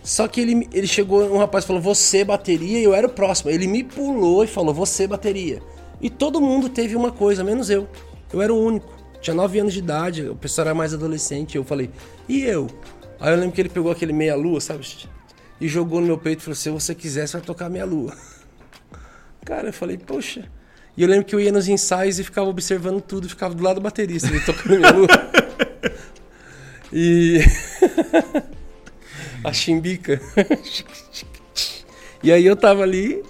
Só 0.02 0.26
que 0.26 0.40
ele, 0.40 0.68
ele 0.72 0.86
chegou, 0.86 1.22
um 1.32 1.38
rapaz 1.38 1.64
falou, 1.64 1.82
você 1.82 2.24
bateria, 2.24 2.80
e 2.80 2.84
eu 2.84 2.94
era 2.94 3.06
o 3.06 3.10
próximo. 3.10 3.50
Ele 3.50 3.66
me 3.66 3.84
pulou 3.84 4.42
e 4.42 4.46
falou, 4.46 4.72
você 4.72 5.06
bateria. 5.06 5.60
E 6.00 6.08
todo 6.08 6.40
mundo 6.40 6.68
teve 6.68 6.96
uma 6.96 7.12
coisa, 7.12 7.44
menos 7.44 7.68
eu. 7.68 7.88
Eu 8.32 8.40
era 8.40 8.52
o 8.52 8.58
único. 8.58 8.96
Tinha 9.20 9.34
9 9.34 9.58
anos 9.58 9.72
de 9.72 9.80
idade, 9.80 10.28
o 10.28 10.34
pessoal 10.34 10.68
era 10.68 10.74
mais 10.74 10.94
adolescente. 10.94 11.56
Eu 11.56 11.64
falei, 11.64 11.90
e 12.28 12.42
eu? 12.42 12.68
Aí 13.20 13.32
eu 13.32 13.36
lembro 13.36 13.52
que 13.52 13.60
ele 13.60 13.68
pegou 13.68 13.90
aquele 13.90 14.12
meia-lua, 14.12 14.60
sabe? 14.60 14.86
E 15.60 15.66
jogou 15.66 16.00
no 16.00 16.06
meu 16.06 16.18
peito 16.18 16.40
e 16.40 16.42
falou: 16.42 16.56
se 16.56 16.70
você 16.70 16.94
quiser, 16.94 17.26
você 17.26 17.36
vai 17.36 17.46
tocar 17.46 17.68
meia-lua. 17.68 18.14
Cara, 19.48 19.68
eu 19.68 19.72
falei, 19.72 19.96
poxa. 19.96 20.44
E 20.94 21.02
eu 21.02 21.08
lembro 21.08 21.24
que 21.24 21.34
eu 21.34 21.40
ia 21.40 21.50
nos 21.50 21.68
ensaios 21.68 22.18
e 22.18 22.24
ficava 22.24 22.50
observando 22.50 23.00
tudo, 23.00 23.26
ficava 23.30 23.54
do 23.54 23.62
lado 23.62 23.76
do 23.76 23.80
baterista, 23.80 24.28
ele 24.28 24.40
tocando 24.40 24.78
minha 24.78 24.92
lua. 24.92 25.08
e. 26.92 27.38
a 29.42 29.50
chimbica. 29.50 30.20
e 32.22 32.30
aí 32.30 32.44
eu 32.44 32.54
tava 32.54 32.82
ali 32.82 33.22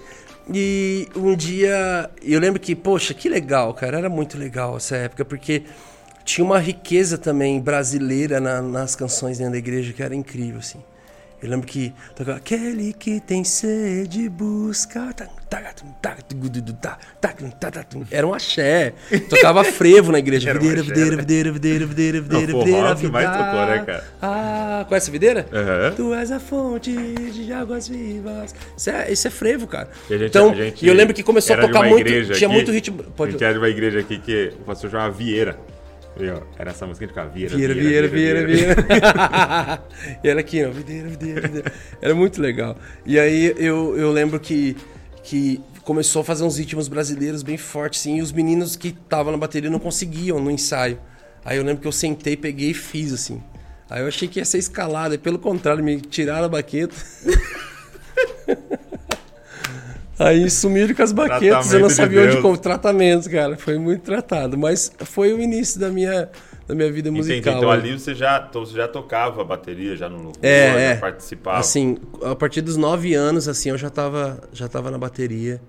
e 0.53 1.07
um 1.15 1.33
dia 1.33 2.09
eu 2.21 2.41
lembro 2.41 2.59
que, 2.59 2.75
poxa, 2.75 3.13
que 3.13 3.29
legal, 3.29 3.73
cara, 3.73 3.99
era 3.99 4.09
muito 4.09 4.37
legal 4.37 4.75
essa 4.75 4.97
época, 4.97 5.23
porque 5.23 5.63
tinha 6.25 6.43
uma 6.43 6.59
riqueza 6.59 7.17
também 7.17 7.61
brasileira 7.61 8.41
na, 8.41 8.61
nas 8.61 8.93
canções 8.93 9.37
dentro 9.37 9.53
da 9.53 9.57
igreja 9.57 9.93
que 9.93 10.03
era 10.03 10.13
incrível, 10.13 10.59
assim. 10.59 10.83
Eu 11.41 11.49
lembro 11.49 11.65
que 11.65 11.93
tocava 12.15 12.37
aquele 12.37 12.91
que 12.91 13.19
tem 13.21 13.43
sede 13.45 14.27
busca. 14.27 15.09
Era 18.11 18.27
um 18.27 18.33
axé. 18.33 18.93
Tocava 19.29 19.63
frevo 19.63 20.11
na 20.11 20.19
igreja. 20.19 20.49
Era 20.49 20.59
um 20.59 20.61
Videira, 20.61 20.81
axé, 20.81 20.93
videira, 20.93 21.15
né? 21.15 21.21
videira, 21.21 21.51
videira, 21.51 21.85
videira, 21.87 22.21
videira, 22.21 22.51
forró 22.51 22.63
videira. 22.65 22.95
que 22.95 23.07
mais 23.07 23.29
tocou, 23.29 23.65
né, 23.65 23.83
cara? 23.85 24.03
Ah, 24.21 24.85
conhece 24.87 25.09
a 25.09 25.11
videira? 25.13 25.47
Aham. 25.53 25.93
Tu 25.95 26.13
és 26.13 26.31
a 26.31 26.39
fonte 26.39 26.91
de 26.91 27.53
águas 27.53 27.87
vivas. 27.87 28.53
Isso 28.77 28.89
é, 28.89 29.11
isso 29.11 29.27
é 29.27 29.31
frevo, 29.31 29.65
cara. 29.65 29.89
E 30.09 30.13
a 30.13 30.17
gente- 30.17 30.29
então, 30.29 30.49
a 30.51 30.55
e 30.55 30.87
eu 30.87 30.93
lembro 30.93 31.13
que 31.13 31.23
começou 31.23 31.55
a 31.55 31.59
tocar 31.59 31.83
muito. 31.83 32.05
Tinha 32.05 32.21
aqui, 32.33 32.47
muito 32.47 32.71
ritmo. 32.71 33.01
A 33.01 33.11
Pode... 33.11 33.31
gente 33.31 33.43
era 33.43 33.53
de 33.53 33.59
uma 33.59 33.69
igreja 33.69 33.99
aqui 33.99 34.19
que 34.19 34.53
o 34.59 34.63
pastor 34.65 34.89
chamava 34.91 35.11
Vieira. 35.11 35.57
E, 36.19 36.29
ó, 36.29 36.41
Era 36.57 36.71
essa 36.71 36.85
música 36.85 37.07
que 37.07 37.13
ficava 37.13 37.29
Vieira, 37.29 37.55
Vieira, 37.55 37.73
Vieira, 37.73 38.07
Vieira, 38.07 38.45
Vieira. 38.45 38.75
e 40.23 40.27
era 40.27 40.39
aqui, 40.39 40.63
ó, 40.65 40.69
videira, 40.69 41.07
videira, 41.07 41.41
videira. 41.41 41.73
Era 42.01 42.13
muito 42.13 42.41
legal. 42.41 42.77
E 43.05 43.19
aí 43.19 43.55
eu, 43.57 43.97
eu 43.97 44.11
lembro 44.11 44.39
que, 44.39 44.75
que 45.23 45.61
começou 45.83 46.21
a 46.21 46.25
fazer 46.25 46.43
uns 46.43 46.57
ritmos 46.57 46.87
brasileiros 46.87 47.41
bem 47.41 47.57
fortes, 47.57 48.01
sim, 48.01 48.17
e 48.17 48.21
os 48.21 48.31
meninos 48.31 48.75
que 48.75 48.89
estavam 48.89 49.31
na 49.31 49.37
bateria 49.37 49.69
não 49.69 49.79
conseguiam 49.79 50.39
no 50.39 50.51
ensaio. 50.51 50.99
Aí 51.43 51.57
eu 51.57 51.63
lembro 51.63 51.81
que 51.81 51.87
eu 51.87 51.91
sentei, 51.91 52.35
peguei 52.35 52.71
e 52.71 52.73
fiz, 52.73 53.13
assim. 53.13 53.41
Aí 53.89 54.01
eu 54.01 54.07
achei 54.07 54.27
que 54.27 54.39
ia 54.39 54.45
ser 54.45 54.59
escalado, 54.59 55.15
e 55.15 55.17
pelo 55.17 55.39
contrário, 55.39 55.83
me 55.83 55.99
tiraram 55.99 56.45
a 56.45 56.49
baqueta. 56.49 56.95
Aí 60.19 60.49
sumiram 60.49 60.93
com 60.93 61.01
as 61.01 61.13
baquetas, 61.13 61.71
eu 61.71 61.79
não 61.79 61.87
Tratamento 61.87 61.89
de 61.89 61.95
sabia 61.95 62.23
onde 62.23 62.41
como 62.41 62.57
tratamento, 62.57 63.29
cara. 63.29 63.55
Foi 63.55 63.77
muito 63.77 64.01
tratado, 64.01 64.57
mas 64.57 64.91
foi 64.99 65.31
o 65.33 65.39
início 65.39 65.79
da 65.79 65.89
minha, 65.89 66.29
da 66.67 66.75
minha 66.75 66.91
vida 66.91 67.07
Entendi. 67.07 67.29
musical. 67.29 67.57
Então 67.57 67.69
né? 67.69 67.75
ali 67.75 67.97
você 67.97 68.13
já, 68.13 68.45
então 68.49 68.65
você 68.65 68.75
já 68.75 68.87
tocava 68.87 69.41
bateria, 69.45 69.95
já 69.95 70.09
no 70.09 70.33
É, 70.41 70.73
já 70.73 70.79
é. 70.79 70.95
participava. 70.97 71.59
Assim, 71.59 71.97
a 72.21 72.35
partir 72.35 72.59
dos 72.59 72.75
nove 72.75 73.13
anos, 73.13 73.47
assim, 73.47 73.69
eu 73.69 73.77
já 73.77 73.89
tava, 73.89 74.41
já 74.51 74.67
tava 74.67 74.91
na 74.91 74.97
bateria. 74.97 75.61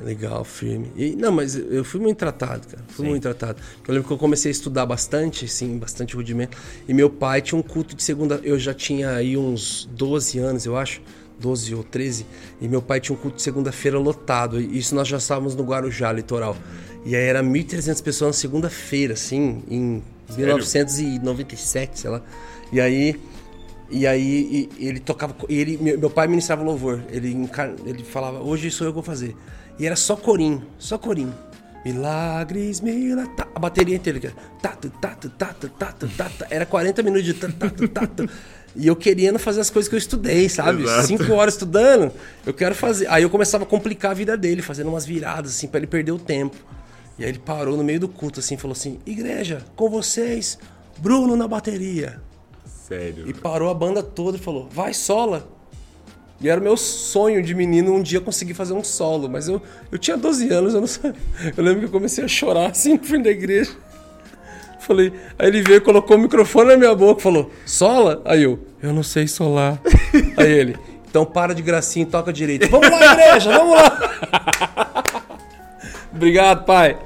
Legal, 0.00 0.42
firme. 0.42 0.90
E, 0.96 1.14
não, 1.14 1.30
mas 1.30 1.54
eu 1.54 1.84
fui 1.84 2.00
muito 2.00 2.16
tratado, 2.16 2.66
cara. 2.66 2.82
Fui 2.88 3.04
Sim. 3.04 3.10
muito 3.10 3.22
tratado. 3.22 3.62
Eu 3.86 3.94
lembro 3.94 4.08
que 4.08 4.12
eu 4.12 4.18
comecei 4.18 4.50
a 4.50 4.52
estudar 4.52 4.84
bastante, 4.84 5.46
sim, 5.46 5.78
bastante 5.78 6.16
rudimento. 6.16 6.56
E 6.88 6.94
meu 6.94 7.08
pai 7.08 7.40
tinha 7.40 7.56
um 7.56 7.62
culto 7.62 7.94
de 7.94 8.02
segunda. 8.02 8.40
Eu 8.42 8.58
já 8.58 8.74
tinha 8.74 9.10
aí 9.10 9.36
uns 9.36 9.88
12 9.92 10.38
anos, 10.40 10.66
eu 10.66 10.76
acho. 10.76 11.00
12 11.42 11.74
ou 11.74 11.82
13. 11.82 12.24
E 12.60 12.68
meu 12.68 12.80
pai 12.80 13.00
tinha 13.00 13.16
um 13.16 13.20
culto 13.20 13.36
de 13.36 13.42
segunda-feira 13.42 13.98
lotado. 13.98 14.60
E 14.60 14.78
isso 14.78 14.94
nós 14.94 15.08
já 15.08 15.16
estávamos 15.18 15.54
no 15.54 15.64
Guarujá, 15.64 16.12
litoral. 16.12 16.56
E 17.04 17.16
aí 17.16 17.24
era 17.24 17.42
1.300 17.42 18.00
pessoas 18.02 18.36
na 18.36 18.40
segunda-feira, 18.40 19.14
assim, 19.14 19.62
em 19.68 20.02
Sério? 20.28 20.54
1997, 20.54 21.98
sei 22.00 22.10
lá. 22.10 22.22
E 22.72 22.80
aí. 22.80 23.20
E 23.90 24.06
aí 24.06 24.68
e- 24.78 24.86
ele 24.86 25.00
tocava. 25.00 25.34
e 25.48 25.54
Ele, 25.58 25.76
meu, 25.76 25.98
meu 25.98 26.08
pai 26.10 26.26
ministrava 26.28 26.62
louvor. 26.62 27.02
Ele, 27.10 27.36
ele 27.84 28.04
falava, 28.04 28.38
hoje 28.40 28.70
sou 28.70 28.86
eu 28.86 28.92
que 28.92 28.94
vou 28.94 29.02
fazer. 29.02 29.36
E 29.78 29.84
era 29.86 29.96
só 29.96 30.14
corinho, 30.16 30.64
só 30.78 30.96
corinho. 30.96 31.34
Milagres, 31.84 32.80
milagres. 32.80 33.34
A 33.54 33.58
bateria 33.58 33.96
inteira. 33.96 34.32
Tato, 34.62 34.88
tato, 35.00 35.28
tato, 35.30 35.68
tato, 35.68 36.08
tato. 36.16 36.46
Era 36.48 36.64
40 36.64 37.02
minutos 37.02 37.24
de 37.26 37.34
tato, 37.34 37.54
tato, 37.56 37.88
tato. 37.88 38.30
E 38.74 38.86
eu 38.86 38.96
querendo 38.96 39.38
fazer 39.38 39.60
as 39.60 39.68
coisas 39.68 39.88
que 39.88 39.94
eu 39.94 39.98
estudei, 39.98 40.48
sabe? 40.48 40.84
Exato. 40.84 41.06
Cinco 41.06 41.32
horas 41.32 41.54
estudando, 41.54 42.10
eu 42.46 42.54
quero 42.54 42.74
fazer. 42.74 43.06
Aí 43.08 43.22
eu 43.22 43.30
começava 43.30 43.64
a 43.64 43.66
complicar 43.66 44.12
a 44.12 44.14
vida 44.14 44.36
dele, 44.36 44.62
fazendo 44.62 44.88
umas 44.88 45.04
viradas, 45.04 45.52
assim, 45.52 45.68
pra 45.68 45.78
ele 45.78 45.86
perder 45.86 46.12
o 46.12 46.18
tempo. 46.18 46.56
E 47.18 47.24
aí 47.24 47.30
ele 47.30 47.38
parou 47.38 47.76
no 47.76 47.84
meio 47.84 48.00
do 48.00 48.08
culto, 48.08 48.40
assim, 48.40 48.56
falou 48.56 48.72
assim: 48.72 48.98
Igreja, 49.04 49.62
com 49.76 49.90
vocês, 49.90 50.58
Bruno 50.98 51.36
na 51.36 51.46
bateria. 51.46 52.20
Sério. 52.88 53.28
E 53.28 53.34
parou 53.34 53.68
a 53.70 53.74
banda 53.74 54.02
toda 54.02 54.38
e 54.38 54.40
falou: 54.40 54.68
vai, 54.70 54.94
sola. 54.94 55.48
E 56.40 56.48
era 56.48 56.60
o 56.60 56.64
meu 56.64 56.76
sonho 56.76 57.40
de 57.40 57.54
menino 57.54 57.94
um 57.94 58.02
dia 58.02 58.20
conseguir 58.20 58.54
fazer 58.54 58.72
um 58.72 58.82
solo. 58.82 59.28
Mas 59.28 59.46
eu, 59.46 59.62
eu 59.92 59.98
tinha 59.98 60.16
12 60.16 60.52
anos, 60.52 60.74
eu 60.74 60.80
não 60.80 60.88
sabia. 60.88 61.14
Eu 61.56 61.62
lembro 61.62 61.80
que 61.80 61.86
eu 61.86 61.90
comecei 61.90 62.24
a 62.24 62.28
chorar 62.28 62.70
assim 62.70 62.94
no 62.94 63.04
fim 63.04 63.22
da 63.22 63.30
igreja. 63.30 63.70
Falei, 64.82 65.12
aí 65.38 65.48
ele 65.48 65.62
veio, 65.62 65.80
colocou 65.80 66.16
o 66.16 66.20
microfone 66.20 66.70
na 66.70 66.76
minha 66.76 66.94
boca 66.94 67.20
falou: 67.20 67.50
sola? 67.64 68.20
Aí 68.24 68.42
eu, 68.42 68.58
eu 68.82 68.92
não 68.92 69.02
sei 69.02 69.28
solar. 69.28 69.80
aí 70.36 70.50
ele, 70.50 70.76
então 71.08 71.24
para 71.24 71.54
de 71.54 71.62
gracinha 71.62 72.04
e 72.04 72.08
toca 72.08 72.32
direito. 72.32 72.68
Vamos 72.68 72.90
lá, 72.90 73.12
igreja, 73.12 73.52
vamos 73.52 73.76
lá. 73.76 75.04
Obrigado, 76.12 76.64
pai. 76.64 76.98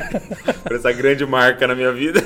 Por 0.62 0.76
essa 0.76 0.92
grande 0.92 1.26
marca 1.26 1.66
na 1.66 1.74
minha 1.74 1.92
vida. 1.92 2.20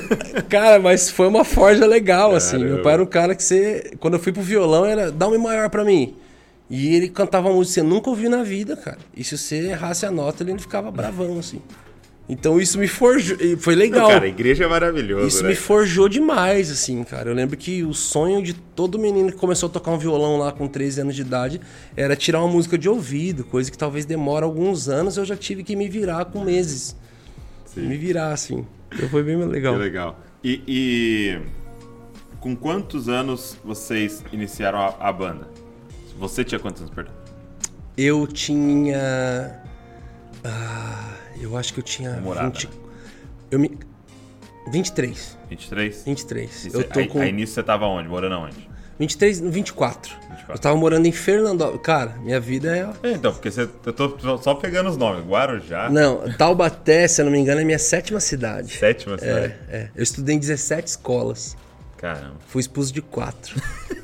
Cara, 0.47 0.79
mas 0.79 1.09
foi 1.09 1.27
uma 1.27 1.43
forja 1.43 1.85
legal, 1.85 2.35
assim. 2.35 2.57
Caramba. 2.57 2.73
Meu 2.75 2.83
pai 2.83 2.93
era 2.93 3.03
um 3.03 3.07
cara 3.07 3.35
que 3.35 3.43
você. 3.43 3.93
Quando 3.99 4.15
eu 4.15 4.19
fui 4.19 4.31
pro 4.31 4.41
violão, 4.41 4.85
era 4.85 5.11
dá 5.11 5.27
um 5.27 5.37
maior 5.37 5.69
pra 5.69 5.83
mim. 5.83 6.15
E 6.69 6.95
ele 6.95 7.09
cantava 7.09 7.49
música 7.51 7.81
que 7.81 7.87
você 7.87 7.93
nunca 7.95 8.09
ouviu 8.09 8.29
na 8.29 8.43
vida, 8.43 8.75
cara. 8.75 8.99
E 9.15 9.23
se 9.23 9.37
você 9.37 9.69
errasse 9.69 10.05
a 10.05 10.11
nota, 10.11 10.43
ele 10.43 10.57
ficava 10.59 10.91
bravão, 10.91 11.39
assim. 11.39 11.61
Então 12.29 12.61
isso 12.61 12.77
me 12.77 12.87
forjou. 12.87 13.35
Foi 13.57 13.73
legal. 13.73 14.07
Cara, 14.07 14.25
a 14.25 14.27
igreja 14.27 14.65
é 14.65 14.67
maravilhoso, 14.67 15.27
Isso 15.27 15.41
né? 15.41 15.49
me 15.49 15.55
forjou 15.55 16.07
demais, 16.07 16.69
assim, 16.69 17.03
cara. 17.03 17.31
Eu 17.31 17.33
lembro 17.33 17.57
que 17.57 17.83
o 17.83 17.91
sonho 17.91 18.43
de 18.43 18.53
todo 18.53 18.99
menino 18.99 19.31
que 19.31 19.37
começou 19.37 19.67
a 19.67 19.71
tocar 19.71 19.89
um 19.89 19.97
violão 19.97 20.37
lá 20.37 20.51
com 20.51 20.67
13 20.67 21.01
anos 21.01 21.15
de 21.15 21.21
idade 21.23 21.59
era 21.97 22.15
tirar 22.15 22.39
uma 22.41 22.47
música 22.47 22.77
de 22.77 22.87
ouvido, 22.87 23.43
coisa 23.43 23.71
que 23.71 23.77
talvez 23.77 24.05
demora 24.05 24.45
alguns 24.45 24.87
anos, 24.87 25.17
eu 25.17 25.25
já 25.25 25.35
tive 25.35 25.63
que 25.63 25.75
me 25.75 25.89
virar 25.89 26.25
com 26.25 26.43
meses. 26.43 26.95
Me 27.75 27.97
virar, 27.97 28.31
assim. 28.31 28.63
Então 28.93 29.09
foi 29.09 29.23
bem 29.23 29.35
legal. 29.37 29.73
Que 29.73 29.79
legal. 29.79 30.19
E, 30.43 30.61
e 30.67 31.39
com 32.39 32.55
quantos 32.55 33.09
anos 33.09 33.57
vocês 33.63 34.23
iniciaram 34.31 34.77
a, 34.77 34.95
a 34.99 35.11
banda? 35.11 35.47
Você 36.19 36.43
tinha 36.43 36.59
quantos 36.59 36.81
anos, 36.81 36.93
perdão? 36.93 37.13
Eu 37.97 38.27
tinha. 38.27 39.61
Ah, 40.43 41.18
eu 41.41 41.57
acho 41.57 41.73
que 41.73 41.79
eu 41.79 41.83
tinha. 41.83 42.11
Namorada, 42.11 42.49
20, 42.49 42.67
né? 42.67 42.73
eu 43.51 43.59
me. 43.59 43.77
23. 44.71 45.37
23? 45.49 46.03
23. 46.05 46.65
E 46.65 46.67
eu 46.73 46.83
tô 46.83 46.99
aí, 46.99 47.07
com. 47.07 47.19
aí 47.19 47.31
nisso 47.31 47.53
você 47.53 47.63
tava 47.63 47.85
onde? 47.85 48.07
Morando 48.07 48.35
aonde? 48.35 48.69
23, 48.99 49.39
24. 49.39 50.11
24. 50.13 50.53
Eu 50.53 50.59
tava 50.59 50.75
morando 50.75 51.05
em 51.05 51.11
Fernandópolis. 51.11 51.81
Cara, 51.81 52.15
minha 52.21 52.39
vida 52.39 52.75
é. 52.75 53.07
É, 53.07 53.13
então, 53.13 53.31
porque 53.31 53.49
você, 53.49 53.61
eu 53.85 53.93
tô 53.93 54.37
só 54.39 54.53
pegando 54.55 54.89
os 54.89 54.97
nomes. 54.97 55.25
Guarujá, 55.25 55.89
Não, 55.89 56.29
Taubaté, 56.33 57.07
se 57.07 57.21
eu 57.21 57.25
não 57.25 57.31
me 57.31 57.39
engano, 57.39 57.61
é 57.61 57.63
minha 57.63 57.79
sétima 57.79 58.19
cidade. 58.19 58.73
sétima 58.75 59.17
cidade. 59.17 59.55
É, 59.69 59.77
é. 59.77 59.89
Eu 59.95 60.03
estudei 60.03 60.35
em 60.35 60.39
17 60.39 60.87
escolas. 60.87 61.55
Caramba. 61.97 62.35
Fui 62.47 62.59
expulso 62.59 62.93
de 62.93 63.01
quatro. 63.01 63.55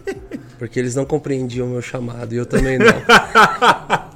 Porque 0.57 0.79
eles 0.79 0.95
não 0.95 1.05
compreendiam 1.05 1.67
o 1.67 1.69
meu 1.69 1.81
chamado 1.81 2.33
e 2.33 2.38
eu 2.38 2.45
também 2.45 2.77
não. 2.77 2.86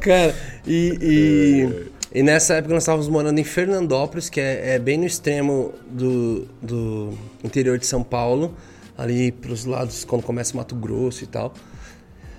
Cara, 0.00 0.34
e, 0.66 0.98
e, 2.12 2.18
e 2.18 2.22
nessa 2.22 2.54
época 2.54 2.74
nós 2.74 2.82
estávamos 2.82 3.08
morando 3.08 3.38
em 3.38 3.44
Fernandópolis, 3.44 4.28
que 4.28 4.40
é, 4.40 4.74
é 4.74 4.78
bem 4.78 4.98
no 4.98 5.06
extremo 5.06 5.74
do, 5.90 6.46
do 6.62 7.12
interior 7.44 7.78
de 7.78 7.86
São 7.86 8.02
Paulo, 8.02 8.54
ali 8.96 9.30
pros 9.30 9.64
lados 9.64 10.04
quando 10.04 10.22
começa 10.22 10.56
Mato 10.56 10.74
Grosso 10.74 11.24
e 11.24 11.26
tal. 11.26 11.54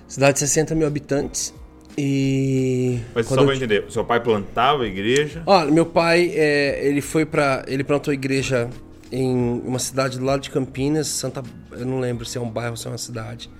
Cidade 0.08 0.34
de 0.34 0.40
60 0.40 0.74
mil 0.74 0.86
habitantes. 0.86 1.54
E. 1.96 3.00
Mas 3.14 3.26
só 3.26 3.34
eu 3.34 3.44
pra 3.44 3.54
entender, 3.54 3.84
seu 3.90 4.04
pai 4.04 4.20
plantava 4.20 4.84
a 4.84 4.86
igreja? 4.86 5.42
Olha, 5.46 5.70
meu 5.70 5.86
pai, 5.86 6.32
é, 6.34 6.86
ele 6.86 7.00
foi 7.00 7.24
para, 7.24 7.64
ele 7.66 7.84
plantou 7.84 8.10
a 8.10 8.14
igreja 8.14 8.68
em 9.10 9.60
uma 9.64 9.78
cidade 9.78 10.18
do 10.18 10.24
lado 10.24 10.40
de 10.40 10.50
Campinas, 10.50 11.06
Santa, 11.06 11.42
eu 11.72 11.84
não 11.84 12.00
lembro 12.00 12.24
se 12.24 12.38
é 12.38 12.40
um 12.40 12.48
bairro 12.48 12.70
ou 12.70 12.76
se 12.76 12.86
é 12.86 12.90
uma 12.90 12.98
cidade. 12.98 13.50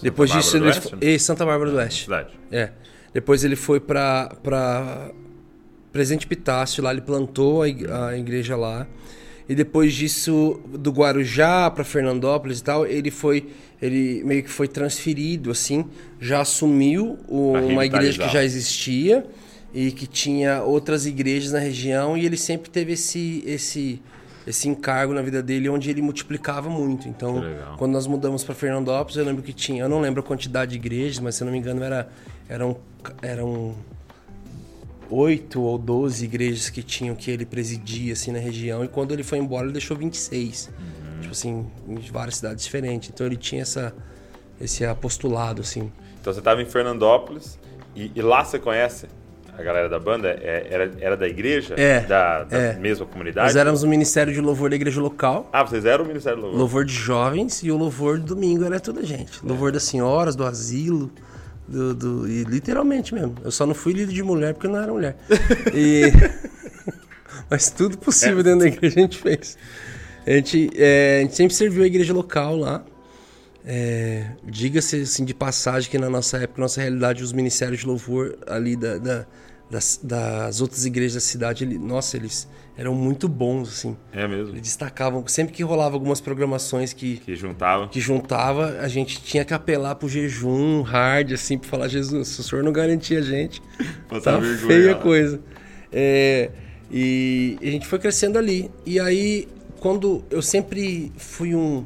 Depois 0.00 0.30
Bárbara 0.30 0.42
disso 0.42 0.58
do 0.58 0.64
ele 0.64 0.66
Oeste? 0.66 0.90
foi, 0.90 1.08
e 1.08 1.18
Santa 1.18 1.44
Bárbara 1.44 1.70
do 1.70 1.76
Oeste. 1.76 2.04
Cidade. 2.04 2.30
É. 2.52 2.70
Depois 3.16 3.42
ele 3.44 3.56
foi 3.56 3.80
para 3.80 5.10
Presidente 5.90 6.26
Pitácio, 6.26 6.82
lá 6.84 6.92
ele 6.92 7.00
plantou 7.00 7.62
a, 7.62 7.68
ig- 7.68 7.86
a 7.90 8.14
igreja 8.14 8.54
lá. 8.56 8.86
E 9.48 9.54
depois 9.54 9.94
disso, 9.94 10.60
do 10.68 10.90
Guarujá 10.90 11.70
para 11.70 11.82
Fernandópolis 11.82 12.58
e 12.58 12.62
tal, 12.64 12.86
ele 12.86 13.10
foi, 13.10 13.48
ele 13.80 14.22
meio 14.22 14.42
que 14.42 14.50
foi 14.50 14.68
transferido, 14.68 15.50
assim, 15.50 15.86
já 16.20 16.42
assumiu 16.42 17.16
o- 17.26 17.52
uma 17.52 17.86
igreja 17.86 18.18
que 18.26 18.34
já 18.34 18.44
existia 18.44 19.24
e 19.72 19.90
que 19.92 20.06
tinha 20.06 20.62
outras 20.62 21.06
igrejas 21.06 21.52
na 21.52 21.58
região 21.58 22.18
e 22.18 22.26
ele 22.26 22.36
sempre 22.36 22.68
teve 22.68 22.92
esse, 22.92 23.42
esse, 23.46 24.02
esse 24.46 24.68
encargo 24.68 25.14
na 25.14 25.22
vida 25.22 25.42
dele 25.42 25.70
onde 25.70 25.88
ele 25.88 26.02
multiplicava 26.02 26.68
muito. 26.68 27.08
Então, 27.08 27.36
quando 27.78 27.92
nós 27.92 28.06
mudamos 28.06 28.44
para 28.44 28.54
Fernandópolis, 28.54 29.16
eu 29.16 29.24
lembro 29.24 29.42
que 29.42 29.54
tinha, 29.54 29.84
eu 29.84 29.88
não 29.88 30.02
lembro 30.02 30.20
a 30.20 30.22
quantidade 30.22 30.72
de 30.72 30.76
igrejas, 30.76 31.18
mas 31.18 31.34
se 31.36 31.42
eu 31.42 31.46
não 31.46 31.52
me 31.52 31.58
engano 31.58 31.82
era 31.82 32.08
eram 32.48 32.76
eram 33.22 33.74
oito 35.10 35.62
ou 35.62 35.78
12 35.78 36.24
igrejas 36.24 36.68
que 36.68 36.82
tinham 36.82 37.14
que 37.14 37.30
ele 37.30 37.46
presidia 37.46 38.12
assim 38.12 38.32
na 38.32 38.38
região 38.38 38.84
e 38.84 38.88
quando 38.88 39.12
ele 39.12 39.22
foi 39.22 39.38
embora 39.38 39.64
ele 39.64 39.72
deixou 39.72 39.96
26. 39.96 40.70
Tipo 41.20 41.32
assim, 41.32 41.66
em 41.88 41.94
várias 42.10 42.36
cidades 42.36 42.64
diferentes. 42.64 43.10
Então 43.10 43.26
ele 43.26 43.36
tinha 43.36 43.62
essa 43.62 43.94
esse 44.60 44.84
apostolado 44.84 45.60
assim. 45.60 45.92
Então 46.20 46.32
você 46.32 46.40
tava 46.40 46.62
em 46.62 46.66
Fernandópolis 46.66 47.58
e, 47.94 48.10
e 48.14 48.22
lá 48.22 48.44
você 48.44 48.58
conhece 48.58 49.06
a 49.58 49.62
galera 49.62 49.88
da 49.88 49.98
banda 49.98 50.28
é, 50.28 50.66
era, 50.70 50.92
era 51.00 51.16
da 51.16 51.26
igreja? 51.26 51.74
É, 51.78 52.00
Da, 52.00 52.44
da 52.44 52.56
é. 52.56 52.72
mesma 52.74 53.06
comunidade? 53.06 53.46
Nós 53.46 53.56
éramos 53.56 53.82
o 53.82 53.88
Ministério 53.88 54.32
de 54.32 54.40
Louvor 54.40 54.68
da 54.68 54.76
igreja 54.76 55.00
local. 55.00 55.48
Ah, 55.52 55.64
vocês 55.64 55.84
eram 55.84 56.04
o 56.04 56.06
Ministério 56.06 56.38
do 56.38 56.42
Louvor? 56.42 56.58
Louvor 56.58 56.84
de 56.84 56.92
jovens 56.92 57.62
e 57.62 57.70
o 57.70 57.76
louvor 57.76 58.18
do 58.18 58.34
domingo 58.34 58.64
era 58.64 58.78
toda 58.78 59.00
a 59.00 59.04
gente. 59.04 59.44
Louvor 59.44 59.72
das 59.72 59.84
senhoras, 59.84 60.36
do 60.36 60.44
asilo, 60.44 61.10
do, 61.68 61.94
do- 61.94 62.28
e 62.28 62.44
literalmente 62.44 63.12
mesmo. 63.14 63.34
Eu 63.44 63.50
só 63.50 63.66
não 63.66 63.74
fui 63.74 63.92
líder 63.92 64.12
de 64.12 64.22
mulher 64.22 64.54
porque 64.54 64.66
eu 64.66 64.70
não 64.72 64.80
era 64.80 64.92
mulher. 64.92 65.16
E- 65.74 66.12
Mas 67.50 67.70
tudo 67.70 67.96
possível 67.98 68.42
dentro 68.42 68.60
da 68.60 68.66
igreja 68.66 68.98
a 68.98 69.02
gente 69.02 69.18
fez. 69.18 69.56
A 70.26 70.30
gente, 70.32 70.70
é, 70.76 71.18
a 71.18 71.22
gente 71.22 71.36
sempre 71.36 71.54
serviu 71.54 71.82
a 71.84 71.86
igreja 71.86 72.12
local 72.12 72.56
lá. 72.56 72.84
É, 73.64 74.26
Diga-se 74.44 75.00
assim, 75.02 75.24
de 75.24 75.34
passagem 75.34 75.90
que 75.90 75.98
na 75.98 76.08
nossa 76.10 76.38
época, 76.38 76.60
nossa 76.60 76.80
realidade, 76.80 77.22
os 77.22 77.32
ministérios 77.32 77.80
de 77.80 77.86
louvor 77.86 78.36
ali 78.46 78.76
da- 78.76 78.98
da- 78.98 79.26
das, 79.70 79.98
das 80.02 80.60
outras 80.60 80.84
igrejas 80.86 81.14
da 81.14 81.20
cidade, 81.20 81.64
ele- 81.64 81.78
nossa, 81.78 82.16
eles 82.16 82.48
eram 82.76 82.94
muito 82.94 83.28
bons, 83.28 83.68
assim. 83.68 83.96
É 84.12 84.26
mesmo. 84.28 84.52
Eles 84.52 84.62
destacavam, 84.62 85.26
sempre 85.26 85.54
que 85.54 85.62
rolava 85.62 85.94
algumas 85.96 86.20
programações 86.20 86.92
que, 86.92 87.16
Que 87.18 87.34
juntava. 87.34 87.88
que 87.88 88.00
juntava, 88.00 88.78
a 88.80 88.88
gente 88.88 89.22
tinha 89.22 89.44
que 89.44 89.54
apelar 89.54 89.94
pro 89.94 90.08
jejum 90.08 90.82
hard, 90.82 91.32
assim, 91.32 91.56
pra 91.58 91.68
falar, 91.68 91.88
Jesus, 91.88 92.28
se 92.28 92.40
o 92.40 92.42
senhor 92.44 92.62
não 92.62 92.72
garantia 92.72 93.18
a 93.20 93.22
gente, 93.22 93.62
tá 94.22 94.36
vergonha 94.38 94.56
feia 94.66 94.92
a 94.92 94.96
lá. 94.96 95.02
coisa. 95.02 95.40
É, 95.92 96.50
e 96.90 97.58
a 97.62 97.66
gente 97.66 97.86
foi 97.86 97.98
crescendo 97.98 98.38
ali. 98.38 98.70
E 98.84 99.00
aí, 99.00 99.48
quando 99.80 100.22
eu 100.30 100.42
sempre 100.42 101.10
fui 101.16 101.54
um, 101.54 101.84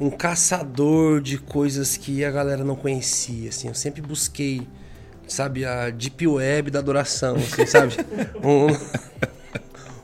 um 0.00 0.08
caçador 0.10 1.20
de 1.20 1.36
coisas 1.38 1.96
que 1.96 2.24
a 2.24 2.30
galera 2.30 2.64
não 2.64 2.76
conhecia, 2.76 3.50
assim, 3.50 3.68
eu 3.68 3.74
sempre 3.74 4.00
busquei, 4.00 4.62
sabe, 5.26 5.64
a 5.66 5.90
deep 5.90 6.26
web 6.26 6.70
da 6.70 6.78
adoração, 6.78 7.36
assim, 7.36 7.66
sabe? 7.66 7.92
Um, 8.42 8.68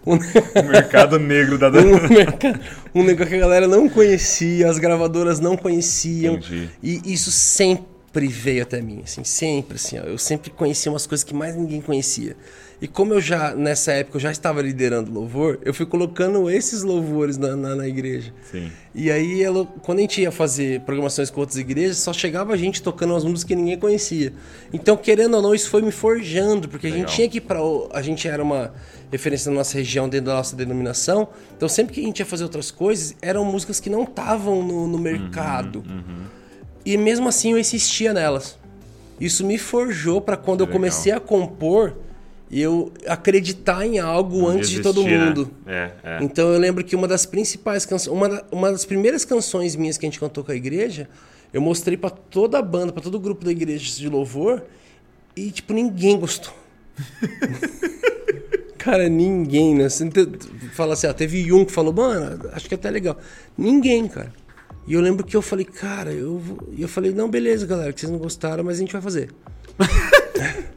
um, 0.07 0.17
O 0.61 0.65
mercado 0.69 1.19
negro 1.19 1.59
da 1.59 1.69
um, 1.73 2.09
mercado- 2.09 2.61
um 2.95 3.03
negócio 3.03 3.31
que 3.31 3.37
a 3.37 3.41
galera 3.41 3.67
não 3.67 3.89
conhecia, 3.89 4.69
as 4.69 4.79
gravadoras 4.79 5.41
não 5.41 5.57
conheciam. 5.57 6.35
Entendi. 6.35 6.69
E 6.83 7.01
isso 7.13 7.31
sempre 7.31 8.29
veio 8.29 8.63
até 8.63 8.81
mim, 8.81 9.03
assim, 9.05 9.25
sempre, 9.25 9.77
assim, 9.77 9.99
ó, 9.99 10.03
eu 10.03 10.19
sempre 10.19 10.51
conhecia 10.51 10.93
umas 10.93 11.07
coisas 11.07 11.25
que 11.25 11.35
mais 11.35 11.57
ninguém 11.57 11.81
conhecia. 11.81 12.37
E 12.83 12.89
como 12.89 13.15
eu 13.15 13.21
já, 13.21 13.55
nessa 13.55 13.93
época, 13.93 14.17
eu 14.17 14.21
já 14.21 14.31
estava 14.31 14.61
liderando 14.61 15.11
louvor, 15.11 15.59
eu 15.65 15.73
fui 15.73 15.87
colocando 15.87 16.51
esses 16.51 16.83
louvores 16.83 17.39
na, 17.39 17.57
na, 17.57 17.75
na 17.77 17.89
igreja. 17.89 18.33
Sim. 18.51 18.71
E 18.95 19.11
aí, 19.11 19.43
ela- 19.43 19.65
quando 19.83 19.99
a 19.99 20.01
gente 20.03 20.21
ia 20.21 20.31
fazer 20.33 20.81
programações 20.81 21.31
com 21.31 21.41
outras 21.41 21.57
igrejas, 21.59 21.99
só 21.99 22.13
chegava 22.13 22.53
a 22.53 22.57
gente 22.57 22.83
tocando 22.83 23.11
umas 23.13 23.23
músicas 23.25 23.45
que 23.45 23.55
ninguém 23.55 23.79
conhecia. 23.79 24.33
Então, 24.73 24.97
querendo 24.97 25.35
ou 25.37 25.43
não, 25.43 25.55
isso 25.55 25.71
foi 25.71 25.83
me 25.83 25.93
forjando, 25.93 26.69
porque 26.69 26.87
a 26.89 26.91
Legal. 26.91 27.07
gente 27.07 27.15
tinha 27.17 27.29
que 27.29 27.39
ir 27.39 27.43
para 27.43 27.61
A 27.93 28.03
gente 28.03 28.27
era 28.29 28.43
uma 28.43 28.75
referência 29.11 29.51
na 29.51 29.59
nossa 29.59 29.79
região, 29.79 30.09
dentro 30.09 30.27
da 30.27 30.35
nossa 30.35 30.55
denominação. 30.57 31.29
Então, 31.57 31.69
sempre 31.69 31.95
que 31.95 32.01
a 32.01 32.05
gente 32.05 32.19
ia 32.19 32.27
fazer 32.27 32.43
outras 32.43 32.71
coisas, 32.71 33.15
eram 33.23 33.45
músicas 33.45 33.79
que 33.81 33.89
não 33.89 34.03
estavam 34.03 34.63
no, 34.63 34.87
no 34.89 34.99
mercado. 34.99 35.83
E 36.85 36.97
mesmo 36.99 37.29
assim, 37.29 37.53
eu 37.53 37.59
insistia 37.59 38.13
nelas. 38.13 38.59
Isso 39.21 39.47
me 39.47 39.57
forjou 39.57 40.21
para 40.21 40.37
quando 40.37 40.61
eu 40.61 40.67
comecei 40.67 41.13
a 41.13 41.21
compor, 41.21 41.97
eu 42.51 42.93
acreditar 43.07 43.85
em 43.87 43.99
algo 43.99 44.47
antes 44.47 44.69
de 44.71 44.81
todo 44.81 45.03
Desistir, 45.03 45.19
né? 45.19 45.27
mundo. 45.27 45.51
É, 45.67 45.91
é. 46.05 46.19
Então 46.23 46.53
eu 46.53 46.59
lembro 46.61 46.85
que 46.85 46.95
uma 46.95 47.09
das 47.09 47.27
principais 47.27 47.85
canções, 47.87 48.15
uma, 48.17 48.29
da- 48.29 48.45
uma 48.53 48.71
das 48.71 48.85
primeiras 48.85 49.25
canções 49.25 49.75
minhas 49.77 49.97
que 49.99 50.07
a 50.07 50.09
gente 50.09 50.21
cantou 50.21 50.45
com 50.45 50.53
a 50.53 50.55
igreja, 50.55 51.09
eu 51.53 51.61
mostrei 51.61 51.97
pra 51.97 52.11
toda 52.11 52.59
a 52.59 52.63
banda, 52.63 52.93
pra 52.93 53.03
todo 53.03 53.15
o 53.17 53.21
grupo 53.21 53.45
da 53.45 53.51
igreja 53.51 53.97
de 53.97 54.09
louvor, 54.09 54.63
e 55.37 55.51
tipo 55.51 55.73
ninguém 55.73 56.19
gostou. 56.19 56.53
Cara, 58.79 59.09
ninguém, 59.09 59.75
né? 59.75 59.89
Você 59.89 60.11
fala 60.75 60.93
assim, 60.93 61.07
ah, 61.07 61.15
teve 61.15 61.51
um 61.53 61.65
que 61.65 61.73
falou, 61.73 61.93
mano, 61.93 62.51
acho 62.53 62.69
que 62.69 62.75
é 62.75 62.77
até 62.77 62.91
legal. 62.91 63.17
Ninguém, 63.57 64.07
cara. 64.07 64.31
E 64.87 64.93
eu 64.93 65.01
lembro 65.01 65.25
que 65.25 65.35
eu 65.35 65.41
falei, 65.41 65.65
cara, 65.65 66.13
eu. 66.13 66.43
E 66.77 66.83
eu 66.83 66.89
falei, 66.89 67.11
não, 67.11 67.31
beleza, 67.31 67.65
galera, 67.67 67.93
que 67.95 68.01
vocês 68.01 68.13
não 68.13 68.19
gostaram, 68.19 68.63
mas 68.63 68.77
a 68.77 68.81
gente 68.81 68.93
vai 68.93 69.01
fazer. 69.01 69.31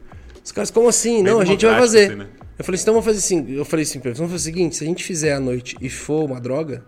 Os 0.48 0.52
caras, 0.52 0.70
como 0.70 0.88
assim? 0.88 1.22
Não, 1.22 1.40
a 1.40 1.44
gente 1.44 1.66
vai 1.66 1.78
fazer. 1.78 2.06
assim, 2.06 2.14
né? 2.16 2.26
Eu 2.58 2.64
falei, 2.64 2.80
então 2.80 2.94
vamos 2.94 3.04
fazer 3.04 3.18
assim. 3.18 3.52
Eu 3.52 3.64
falei 3.66 3.82
assim 3.82 4.00
pra 4.00 4.08
eles, 4.08 4.18
vamos 4.18 4.32
fazer 4.32 4.50
o 4.50 4.54
seguinte, 4.54 4.76
se 4.76 4.84
a 4.84 4.86
gente 4.86 5.04
fizer 5.04 5.34
à 5.34 5.38
noite 5.38 5.76
e 5.78 5.90
for 5.90 6.24
uma 6.24 6.40
droga, 6.40 6.82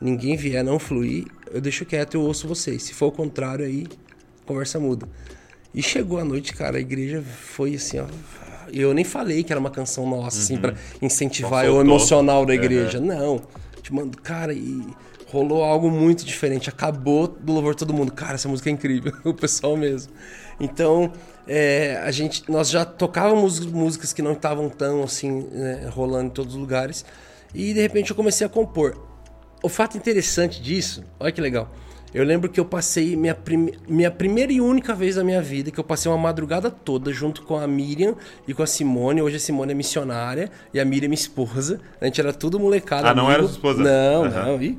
ninguém 0.00 0.36
vier, 0.36 0.64
não 0.64 0.80
fluir, 0.80 1.24
eu 1.52 1.60
deixo 1.60 1.84
quieto, 1.86 2.14
eu 2.14 2.22
ouço 2.22 2.48
vocês. 2.48 2.82
Se 2.82 2.92
for 2.92 3.06
o 3.06 3.12
contrário, 3.12 3.64
aí 3.64 3.86
conversa 4.44 4.80
muda. 4.80 5.08
E 5.72 5.80
chegou 5.84 6.18
a 6.18 6.24
noite, 6.24 6.52
cara, 6.52 6.76
a 6.76 6.80
igreja 6.80 7.22
foi 7.22 7.76
assim, 7.76 8.00
ó. 8.00 8.06
Eu 8.72 8.92
nem 8.92 9.04
falei 9.04 9.44
que 9.44 9.52
era 9.52 9.60
uma 9.60 9.70
canção 9.70 10.10
nossa, 10.10 10.40
assim, 10.40 10.56
pra 10.56 10.74
incentivar 11.00 11.66
o 11.66 11.80
emocional 11.80 12.44
da 12.44 12.56
igreja. 12.56 12.98
Não. 12.98 13.40
Te 13.82 13.94
mando, 13.94 14.20
cara, 14.20 14.52
e 14.52 14.82
rolou 15.28 15.62
algo 15.62 15.88
muito 15.88 16.24
diferente. 16.24 16.68
Acabou 16.68 17.28
do 17.28 17.52
louvor 17.52 17.76
todo 17.76 17.94
mundo. 17.94 18.10
Cara, 18.10 18.34
essa 18.34 18.48
música 18.48 18.68
é 18.68 18.72
incrível. 18.72 19.12
o 19.22 19.32
pessoal 19.32 19.76
mesmo. 19.76 20.12
Então, 20.58 21.12
é, 21.46 22.00
a 22.04 22.10
gente, 22.10 22.50
nós 22.50 22.70
já 22.70 22.84
tocávamos 22.84 23.60
músicas 23.60 24.12
que 24.12 24.22
não 24.22 24.32
estavam 24.32 24.68
tão 24.68 25.02
assim, 25.02 25.46
né, 25.50 25.88
rolando 25.92 26.26
em 26.26 26.30
todos 26.30 26.54
os 26.54 26.60
lugares. 26.60 27.04
E 27.54 27.72
de 27.72 27.80
repente 27.80 28.10
eu 28.10 28.16
comecei 28.16 28.46
a 28.46 28.50
compor. 28.50 28.96
O 29.62 29.68
fato 29.68 29.96
interessante 29.96 30.60
disso, 30.60 31.04
olha 31.18 31.32
que 31.32 31.40
legal. 31.40 31.70
Eu 32.12 32.24
lembro 32.24 32.48
que 32.48 32.60
eu 32.60 32.64
passei 32.64 33.16
minha, 33.16 33.36
minha 33.88 34.10
primeira 34.10 34.52
e 34.52 34.60
única 34.60 34.94
vez 34.94 35.16
na 35.16 35.24
minha 35.24 35.42
vida 35.42 35.72
que 35.72 35.80
eu 35.80 35.82
passei 35.82 36.10
uma 36.10 36.16
madrugada 36.16 36.70
toda 36.70 37.12
junto 37.12 37.42
com 37.42 37.56
a 37.56 37.66
Miriam 37.66 38.14
e 38.46 38.54
com 38.54 38.62
a 38.62 38.66
Simone. 38.68 39.20
Hoje 39.20 39.36
a 39.36 39.40
Simone 39.40 39.72
é 39.72 39.74
missionária 39.74 40.48
e 40.72 40.78
a 40.78 40.84
Miriam 40.84 41.06
é 41.06 41.08
minha 41.08 41.18
esposa. 41.18 41.80
A 42.00 42.04
gente 42.04 42.20
era 42.20 42.32
tudo 42.32 42.60
molecada. 42.60 43.08
Ah, 43.10 43.14
não 43.14 43.24
amigo. 43.24 43.32
era 43.32 43.42
sua 43.42 43.52
esposa? 43.52 43.82
Não, 43.82 44.24
Aham. 44.26 44.44
não. 44.46 44.62
E 44.62 44.78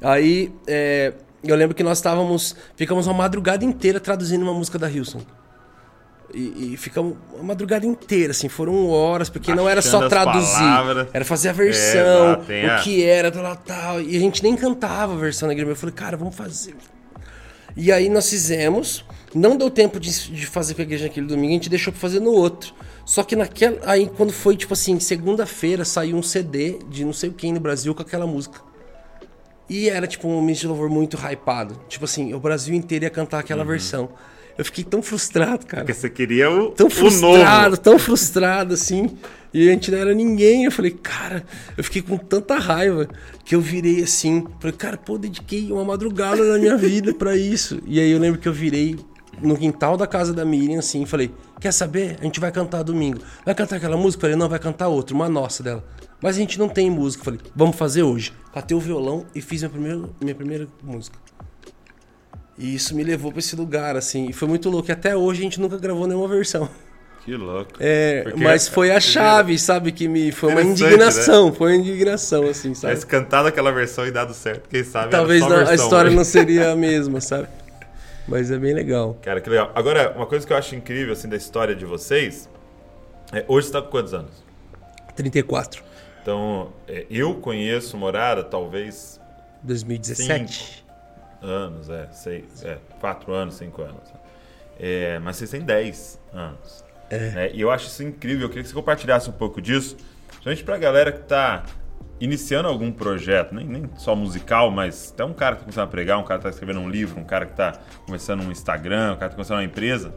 aí 0.00 0.52
é, 0.64 1.12
eu 1.42 1.56
lembro 1.56 1.74
que 1.74 1.82
nós 1.82 1.98
estávamos. 1.98 2.54
Ficamos 2.76 3.08
uma 3.08 3.14
madrugada 3.14 3.64
inteira 3.64 3.98
traduzindo 3.98 4.42
uma 4.42 4.54
música 4.54 4.78
da 4.78 4.88
Hilson. 4.88 5.22
E, 6.34 6.72
e 6.74 6.76
ficamos 6.76 7.16
uma 7.34 7.44
madrugada 7.44 7.86
inteira, 7.86 8.32
assim, 8.32 8.48
foram 8.48 8.88
horas, 8.90 9.30
porque 9.30 9.54
não 9.54 9.68
era 9.68 9.80
só 9.80 9.98
Achando 9.98 10.08
traduzir, 10.10 10.58
palavras. 10.58 11.08
era 11.12 11.24
fazer 11.24 11.48
a 11.48 11.52
É, 11.52 11.54
versão, 11.54 12.44
tem 12.46 12.68
a- 12.68 12.76
o 12.78 12.82
que 12.82 13.04
era, 13.04 13.30
tal, 13.30 13.56
tal. 13.56 14.00
E 14.02 14.16
a 14.16 14.20
gente 14.20 14.42
nem 14.42 14.56
cantava 14.56 15.12
a 15.14 15.16
versão 15.16 15.46
na 15.46 15.52
igreja. 15.52 15.70
Eu 15.70 15.76
falei, 15.76 15.94
cara, 15.94 16.16
vamos 16.16 16.34
fazer. 16.34 16.74
E 17.76 17.92
aí 17.92 18.08
nós 18.08 18.28
fizemos, 18.28 19.04
não 19.34 19.56
deu 19.56 19.70
tempo 19.70 20.00
de, 20.00 20.10
de 20.32 20.46
fazer 20.46 20.74
com 20.74 20.80
a 20.80 20.84
igreja 20.84 21.04
naquele 21.04 21.26
domingo, 21.26 21.50
a 21.50 21.54
gente 21.54 21.68
deixou 21.70 21.92
pra 21.92 22.00
fazer 22.00 22.20
no 22.20 22.30
outro. 22.32 22.74
Só 23.04 23.22
que 23.22 23.36
naquela. 23.36 23.78
Aí 23.84 24.10
quando 24.16 24.32
foi, 24.32 24.56
tipo 24.56 24.72
assim, 24.72 24.98
segunda-feira, 24.98 25.84
saiu 25.84 26.16
um 26.16 26.22
CD 26.22 26.78
de 26.90 27.04
não 27.04 27.12
sei 27.12 27.30
quem 27.30 27.52
no 27.52 27.60
Brasil 27.60 27.94
com 27.94 28.02
aquela 28.02 28.26
música. 28.26 28.60
E 29.68 29.88
era 29.88 30.06
tipo 30.06 30.26
um 30.28 30.40
ministro 30.40 30.68
de 30.68 30.68
louvor 30.68 30.88
muito 30.88 31.16
hypado. 31.16 31.80
Tipo 31.88 32.04
assim, 32.04 32.32
o 32.34 32.40
Brasil 32.40 32.74
inteiro 32.74 33.04
ia 33.04 33.10
cantar 33.10 33.38
aquela 33.40 33.62
Uhum. 33.62 33.68
versão. 33.68 34.08
Eu 34.58 34.64
fiquei 34.64 34.82
tão 34.84 35.02
frustrado, 35.02 35.66
cara. 35.66 35.84
Porque 35.84 35.92
você 35.94 36.08
queria 36.08 36.50
o, 36.50 36.70
Tão 36.70 36.86
o 36.86 36.90
frustrado, 36.90 37.70
novo. 37.70 37.76
tão 37.76 37.98
frustrado 37.98 38.74
assim. 38.74 39.16
E 39.52 39.68
a 39.68 39.72
gente 39.72 39.90
não 39.90 39.98
era 39.98 40.14
ninguém. 40.14 40.64
Eu 40.64 40.72
falei, 40.72 40.90
cara, 40.90 41.44
eu 41.76 41.84
fiquei 41.84 42.00
com 42.02 42.16
tanta 42.16 42.58
raiva 42.58 43.08
que 43.44 43.54
eu 43.54 43.60
virei 43.60 44.02
assim. 44.02 44.46
Falei, 44.60 44.76
cara, 44.76 44.96
pô, 44.96 45.18
dediquei 45.18 45.70
uma 45.70 45.84
madrugada 45.84 46.46
da 46.46 46.58
minha 46.58 46.76
vida 46.76 47.12
pra 47.14 47.36
isso. 47.36 47.80
E 47.86 48.00
aí 48.00 48.10
eu 48.10 48.18
lembro 48.18 48.40
que 48.40 48.48
eu 48.48 48.52
virei 48.52 48.96
no 49.42 49.56
quintal 49.56 49.96
da 49.96 50.06
casa 50.06 50.32
da 50.32 50.44
Miriam 50.44 50.78
assim 50.78 51.02
e 51.02 51.06
falei: 51.06 51.30
Quer 51.60 51.72
saber? 51.72 52.16
A 52.20 52.24
gente 52.24 52.40
vai 52.40 52.50
cantar 52.50 52.82
domingo. 52.82 53.20
Vai 53.44 53.54
cantar 53.54 53.76
aquela 53.76 53.96
música? 53.96 54.20
Eu 54.20 54.30
falei: 54.30 54.36
Não, 54.36 54.48
vai 54.48 54.58
cantar 54.58 54.88
outra, 54.88 55.14
uma 55.14 55.28
nossa 55.28 55.62
dela. 55.62 55.84
Mas 56.22 56.36
a 56.36 56.38
gente 56.38 56.58
não 56.58 56.68
tem 56.68 56.90
música. 56.90 57.22
Falei: 57.24 57.40
Vamos 57.54 57.76
fazer 57.76 58.02
hoje. 58.02 58.32
Catei 58.54 58.74
o 58.76 58.80
violão 58.80 59.26
e 59.34 59.40
fiz 59.42 59.60
minha 59.60 59.70
primeira, 59.70 60.02
minha 60.20 60.34
primeira 60.34 60.66
música. 60.82 61.18
E 62.58 62.74
isso 62.74 62.94
me 62.94 63.04
levou 63.04 63.30
pra 63.30 63.38
esse 63.40 63.54
lugar, 63.54 63.96
assim. 63.96 64.28
E 64.28 64.32
foi 64.32 64.48
muito 64.48 64.70
louco. 64.70 64.90
E 64.90 64.92
até 64.92 65.14
hoje 65.16 65.40
a 65.40 65.42
gente 65.44 65.60
nunca 65.60 65.76
gravou 65.76 66.06
nenhuma 66.06 66.26
versão. 66.28 66.68
Que 67.24 67.34
louco. 67.36 67.72
É, 67.80 68.22
Porque- 68.22 68.42
mas 68.42 68.68
foi 68.68 68.90
a 68.92 69.00
chave, 69.00 69.58
sabe? 69.58 69.90
Que 69.92 70.06
me. 70.08 70.30
Foi 70.32 70.50
uma 70.52 70.62
Interessante, 70.62 70.84
indignação. 70.86 71.52
Foi 71.52 71.72
uma 71.72 71.76
indignação, 71.76 72.44
assim, 72.44 72.72
sabe? 72.72 72.92
Tivesse 72.94 73.06
cantado 73.06 73.48
aquela 73.48 73.70
versão 73.72 74.06
e 74.06 74.10
dado 74.12 74.32
certo, 74.32 74.68
quem 74.68 74.84
sabe 74.84 75.10
Talvez 75.10 75.40
não- 75.40 75.48
a 75.52 75.56
versão, 75.64 75.74
história 75.74 76.10
né? 76.10 76.16
não 76.16 76.24
seria 76.24 76.70
a 76.70 76.76
mesma, 76.76 77.20
sabe? 77.20 77.48
Mas 78.28 78.50
é 78.50 78.58
bem 78.58 78.72
legal. 78.74 79.18
Cara, 79.22 79.40
que 79.40 79.50
legal. 79.50 79.70
Agora, 79.74 80.12
uma 80.16 80.26
coisa 80.26 80.46
que 80.46 80.52
eu 80.52 80.56
acho 80.56 80.74
incrível, 80.76 81.12
assim, 81.12 81.28
da 81.28 81.36
história 81.36 81.74
de 81.76 81.84
vocês... 81.84 82.48
É, 83.32 83.44
hoje 83.48 83.66
você 83.66 83.72
tá 83.72 83.82
com 83.82 83.88
quantos 83.90 84.14
anos? 84.14 84.30
34. 85.16 85.82
Então, 86.22 86.72
é, 86.88 87.06
eu 87.10 87.34
conheço 87.34 87.96
Morada, 87.96 88.42
talvez 88.44 89.20
2017. 89.62 90.84
Anos, 91.42 91.88
é, 91.88 92.08
seis, 92.12 92.64
é, 92.64 92.78
quatro 93.00 93.32
anos, 93.32 93.54
cinco 93.54 93.82
anos. 93.82 94.12
É, 94.78 95.18
mas 95.20 95.36
vocês 95.36 95.50
têm 95.50 95.62
10 95.62 96.20
anos. 96.32 96.84
É. 97.10 97.50
E 97.54 97.60
eu 97.60 97.70
acho 97.70 97.86
isso 97.86 98.02
incrível. 98.02 98.42
Eu 98.44 98.48
queria 98.48 98.62
que 98.62 98.68
você 98.68 98.74
compartilhasse 98.74 99.28
um 99.30 99.32
pouco 99.32 99.60
disso, 99.60 99.96
principalmente 100.26 100.64
pra 100.64 100.76
galera 100.76 101.12
que 101.12 101.20
tá 101.20 101.64
iniciando 102.20 102.68
algum 102.68 102.90
projeto, 102.90 103.54
nem, 103.54 103.66
nem 103.66 103.90
só 103.96 104.14
musical, 104.16 104.70
mas 104.70 105.12
até 105.12 105.24
um 105.24 105.34
cara 105.34 105.56
que 105.56 105.60
tá 105.60 105.64
começando 105.64 105.84
a 105.84 105.90
pregar, 105.90 106.18
um 106.18 106.24
cara 106.24 106.38
que 106.38 106.44
tá 106.44 106.50
escrevendo 106.50 106.80
um 106.80 106.88
livro, 106.88 107.20
um 107.20 107.24
cara 107.24 107.46
que 107.46 107.54
tá 107.54 107.78
começando 108.06 108.42
um 108.42 108.50
Instagram, 108.50 109.12
um 109.12 109.16
cara 109.16 109.28
que 109.28 109.30
tá 109.30 109.36
começando 109.36 109.58
uma 109.58 109.64
empresa. 109.64 110.14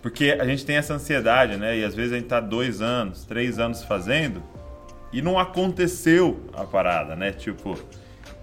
Porque 0.00 0.36
a 0.38 0.44
gente 0.44 0.66
tem 0.66 0.76
essa 0.76 0.94
ansiedade, 0.94 1.56
né? 1.56 1.78
E 1.78 1.84
às 1.84 1.94
vezes 1.94 2.12
a 2.12 2.16
gente 2.16 2.26
tá 2.26 2.40
dois 2.40 2.82
anos, 2.82 3.24
três 3.24 3.58
anos 3.60 3.84
fazendo 3.84 4.42
e 5.12 5.22
não 5.22 5.38
aconteceu 5.38 6.44
a 6.52 6.64
parada, 6.64 7.14
né? 7.14 7.30
Tipo, 7.30 7.78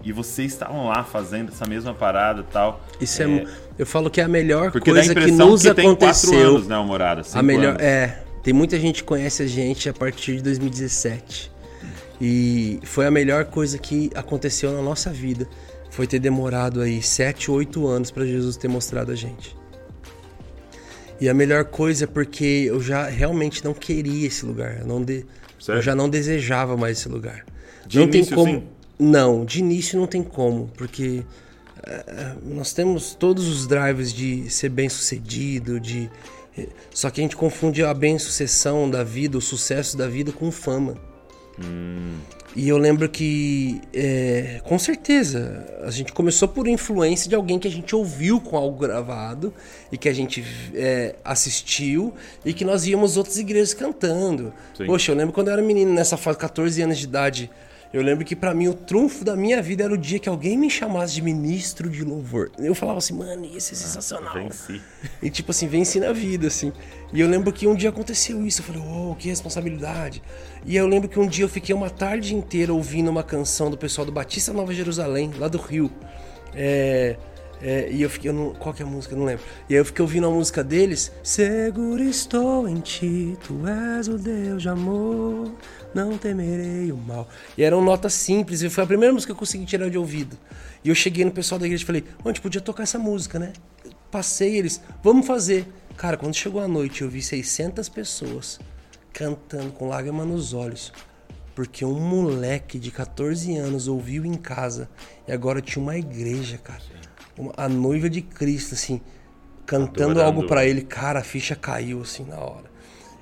e 0.02 0.12
vocês 0.12 0.52
estavam 0.52 0.88
lá 0.88 1.04
fazendo 1.04 1.50
essa 1.50 1.66
mesma 1.66 1.92
parada 1.92 2.40
e 2.40 2.52
tal. 2.52 2.80
Isso 3.00 3.22
é, 3.22 3.26
é, 3.26 3.46
eu 3.78 3.86
falo 3.86 4.10
que 4.10 4.20
é 4.20 4.24
a 4.24 4.28
melhor 4.28 4.72
coisa 4.72 5.14
que 5.14 5.30
nos 5.30 5.62
que 5.62 5.68
aconteceu. 5.68 6.30
Tem 6.30 6.40
anos, 6.40 6.66
né, 6.66 6.76
o 6.78 6.84
Morada? 6.84 7.22
A 7.34 7.42
melhor 7.42 7.70
anos. 7.70 7.82
é, 7.82 8.22
tem 8.42 8.54
muita 8.54 8.78
gente 8.78 9.02
que 9.02 9.08
conhece 9.08 9.42
a 9.42 9.46
gente 9.46 9.88
a 9.88 9.92
partir 9.92 10.36
de 10.36 10.42
2017. 10.42 11.50
E 12.20 12.78
foi 12.82 13.06
a 13.06 13.10
melhor 13.10 13.46
coisa 13.46 13.78
que 13.78 14.10
aconteceu 14.14 14.72
na 14.72 14.82
nossa 14.82 15.10
vida. 15.10 15.48
Foi 15.90 16.06
ter 16.06 16.18
demorado 16.18 16.80
aí 16.82 17.02
7, 17.02 17.50
8 17.50 17.86
anos 17.86 18.10
para 18.10 18.26
Jesus 18.26 18.56
ter 18.56 18.68
mostrado 18.68 19.10
a 19.10 19.14
gente. 19.14 19.56
E 21.20 21.28
a 21.28 21.34
melhor 21.34 21.64
coisa 21.64 22.04
é 22.04 22.06
porque 22.06 22.64
eu 22.66 22.80
já 22.80 23.06
realmente 23.06 23.64
não 23.64 23.74
queria 23.74 24.26
esse 24.26 24.44
lugar. 24.44 24.80
Eu, 24.80 24.86
não 24.86 25.02
de... 25.02 25.24
eu 25.68 25.82
já 25.82 25.94
não 25.94 26.08
desejava 26.08 26.76
mais 26.76 26.98
esse 26.98 27.08
lugar. 27.08 27.44
De 27.86 27.98
não 27.98 28.06
início, 28.06 28.34
tem 28.34 28.34
como. 28.34 28.60
Sim? 28.60 28.79
Não, 29.00 29.46
de 29.46 29.60
início 29.60 29.98
não 29.98 30.06
tem 30.06 30.22
como, 30.22 30.70
porque 30.76 31.24
uh, 31.78 32.54
nós 32.54 32.74
temos 32.74 33.14
todos 33.14 33.48
os 33.48 33.66
drives 33.66 34.12
de 34.12 34.50
ser 34.50 34.68
bem 34.68 34.90
sucedido, 34.90 35.80
de. 35.80 36.10
Eh, 36.58 36.68
só 36.90 37.08
que 37.08 37.20
a 37.20 37.24
gente 37.24 37.34
confunde 37.34 37.82
a 37.82 37.94
bem 37.94 38.18
sucessão 38.18 38.90
da 38.90 39.02
vida, 39.02 39.38
o 39.38 39.40
sucesso 39.40 39.96
da 39.96 40.06
vida 40.06 40.32
com 40.32 40.52
fama. 40.52 40.96
Hum. 41.58 42.18
E 42.54 42.68
eu 42.68 42.76
lembro 42.76 43.08
que, 43.08 43.80
é, 43.94 44.60
com 44.64 44.76
certeza, 44.76 45.64
a 45.84 45.90
gente 45.90 46.12
começou 46.12 46.48
por 46.48 46.66
influência 46.66 47.28
de 47.28 47.34
alguém 47.36 47.60
que 47.60 47.68
a 47.68 47.70
gente 47.70 47.94
ouviu 47.94 48.40
com 48.40 48.56
algo 48.56 48.76
gravado 48.76 49.54
e 49.90 49.96
que 49.96 50.08
a 50.08 50.12
gente 50.12 50.44
é, 50.74 51.14
assistiu 51.24 52.12
e 52.44 52.52
que 52.52 52.64
nós 52.64 52.86
íamos 52.86 53.16
outras 53.16 53.38
igrejas 53.38 53.72
cantando. 53.72 54.52
Sim. 54.76 54.84
Poxa, 54.84 55.12
eu 55.12 55.16
lembro 55.16 55.32
quando 55.32 55.46
eu 55.46 55.52
era 55.52 55.62
menino, 55.62 55.92
nessa 55.92 56.16
fase, 56.16 56.38
14 56.38 56.82
anos 56.82 56.98
de 56.98 57.04
idade, 57.04 57.50
eu 57.92 58.02
lembro 58.02 58.24
que 58.24 58.36
para 58.36 58.54
mim 58.54 58.68
o 58.68 58.74
trunfo 58.74 59.24
da 59.24 59.34
minha 59.34 59.60
vida 59.60 59.82
era 59.82 59.92
o 59.92 59.98
dia 59.98 60.20
que 60.20 60.28
alguém 60.28 60.56
me 60.56 60.70
chamasse 60.70 61.14
de 61.14 61.22
ministro 61.22 61.90
de 61.90 62.04
louvor. 62.04 62.50
Eu 62.56 62.72
falava 62.72 62.98
assim, 62.98 63.14
mano, 63.14 63.44
isso 63.44 63.74
é 63.74 63.76
sensacional. 63.76 64.36
Ah, 64.36 64.38
venci. 64.38 64.80
E 65.20 65.28
tipo 65.28 65.50
assim, 65.50 65.66
venci 65.66 65.98
na 65.98 66.12
vida, 66.12 66.46
assim. 66.46 66.72
E 67.12 67.20
eu 67.20 67.28
lembro 67.28 67.52
que 67.52 67.66
um 67.66 67.74
dia 67.74 67.88
aconteceu 67.88 68.46
isso. 68.46 68.60
Eu 68.60 68.66
falei, 68.66 68.82
oh, 68.86 69.16
que 69.16 69.28
responsabilidade. 69.28 70.22
E 70.64 70.76
eu 70.76 70.86
lembro 70.86 71.08
que 71.08 71.18
um 71.18 71.26
dia 71.26 71.44
eu 71.44 71.48
fiquei 71.48 71.74
uma 71.74 71.90
tarde 71.90 72.32
inteira 72.32 72.72
ouvindo 72.72 73.10
uma 73.10 73.24
canção 73.24 73.68
do 73.68 73.76
pessoal 73.76 74.04
do 74.04 74.12
Batista 74.12 74.52
Nova 74.52 74.72
Jerusalém, 74.72 75.32
lá 75.36 75.48
do 75.48 75.58
Rio. 75.58 75.90
É, 76.54 77.16
é, 77.62 77.90
e 77.90 78.02
eu 78.02 78.08
fiquei, 78.08 78.30
eu 78.30 78.34
não, 78.34 78.54
qual 78.54 78.74
que 78.74 78.82
é 78.82 78.86
a 78.86 78.88
música? 78.88 79.14
Eu 79.14 79.18
não 79.18 79.26
lembro. 79.26 79.44
E 79.68 79.74
aí 79.74 79.80
eu 79.80 79.84
fiquei 79.84 80.02
ouvindo 80.02 80.26
a 80.26 80.30
música 80.30 80.64
deles. 80.64 81.12
Seguro 81.22 82.02
estou 82.02 82.68
em 82.68 82.80
ti, 82.80 83.36
tu 83.46 83.66
és 83.66 84.08
o 84.08 84.16
Deus 84.16 84.62
de 84.62 84.68
amor, 84.68 85.52
não 85.94 86.16
temerei 86.16 86.92
o 86.92 86.96
mal. 86.96 87.28
E 87.56 87.62
eram 87.62 87.82
notas 87.82 88.14
simples, 88.14 88.62
e 88.62 88.70
foi 88.70 88.84
a 88.84 88.86
primeira 88.86 89.12
música 89.12 89.32
que 89.32 89.36
eu 89.36 89.38
consegui 89.38 89.64
tirar 89.64 89.88
de 89.90 89.98
ouvido. 89.98 90.36
E 90.84 90.88
eu 90.88 90.94
cheguei 90.94 91.24
no 91.24 91.30
pessoal 91.30 91.58
da 91.58 91.66
igreja 91.66 91.82
e 91.82 91.86
falei, 91.86 92.04
a 92.24 92.28
gente 92.28 92.40
podia 92.40 92.60
tocar 92.60 92.82
essa 92.82 92.98
música, 92.98 93.38
né? 93.38 93.52
Passei 94.10 94.56
eles, 94.56 94.80
vamos 95.02 95.26
fazer. 95.26 95.66
Cara, 95.96 96.16
quando 96.16 96.34
chegou 96.34 96.60
a 96.60 96.68
noite, 96.68 97.02
eu 97.02 97.08
vi 97.08 97.22
600 97.22 97.88
pessoas 97.88 98.58
cantando 99.12 99.72
com 99.72 99.88
lágrima 99.88 100.24
nos 100.24 100.54
olhos. 100.54 100.92
Porque 101.54 101.84
um 101.84 102.00
moleque 102.00 102.78
de 102.78 102.90
14 102.90 103.56
anos 103.56 103.88
ouviu 103.88 104.24
em 104.24 104.34
casa 104.34 104.88
e 105.28 105.32
agora 105.32 105.60
tinha 105.60 105.82
uma 105.82 105.96
igreja, 105.96 106.56
cara 106.56 106.80
a 107.56 107.68
noiva 107.68 108.10
de 108.10 108.20
Cristo, 108.20 108.74
assim, 108.74 109.00
cantando 109.64 110.20
algo 110.20 110.46
para 110.46 110.64
ele, 110.64 110.82
cara, 110.82 111.20
a 111.20 111.24
ficha 111.24 111.54
caiu 111.54 112.02
assim 112.02 112.24
na 112.24 112.38
hora. 112.38 112.69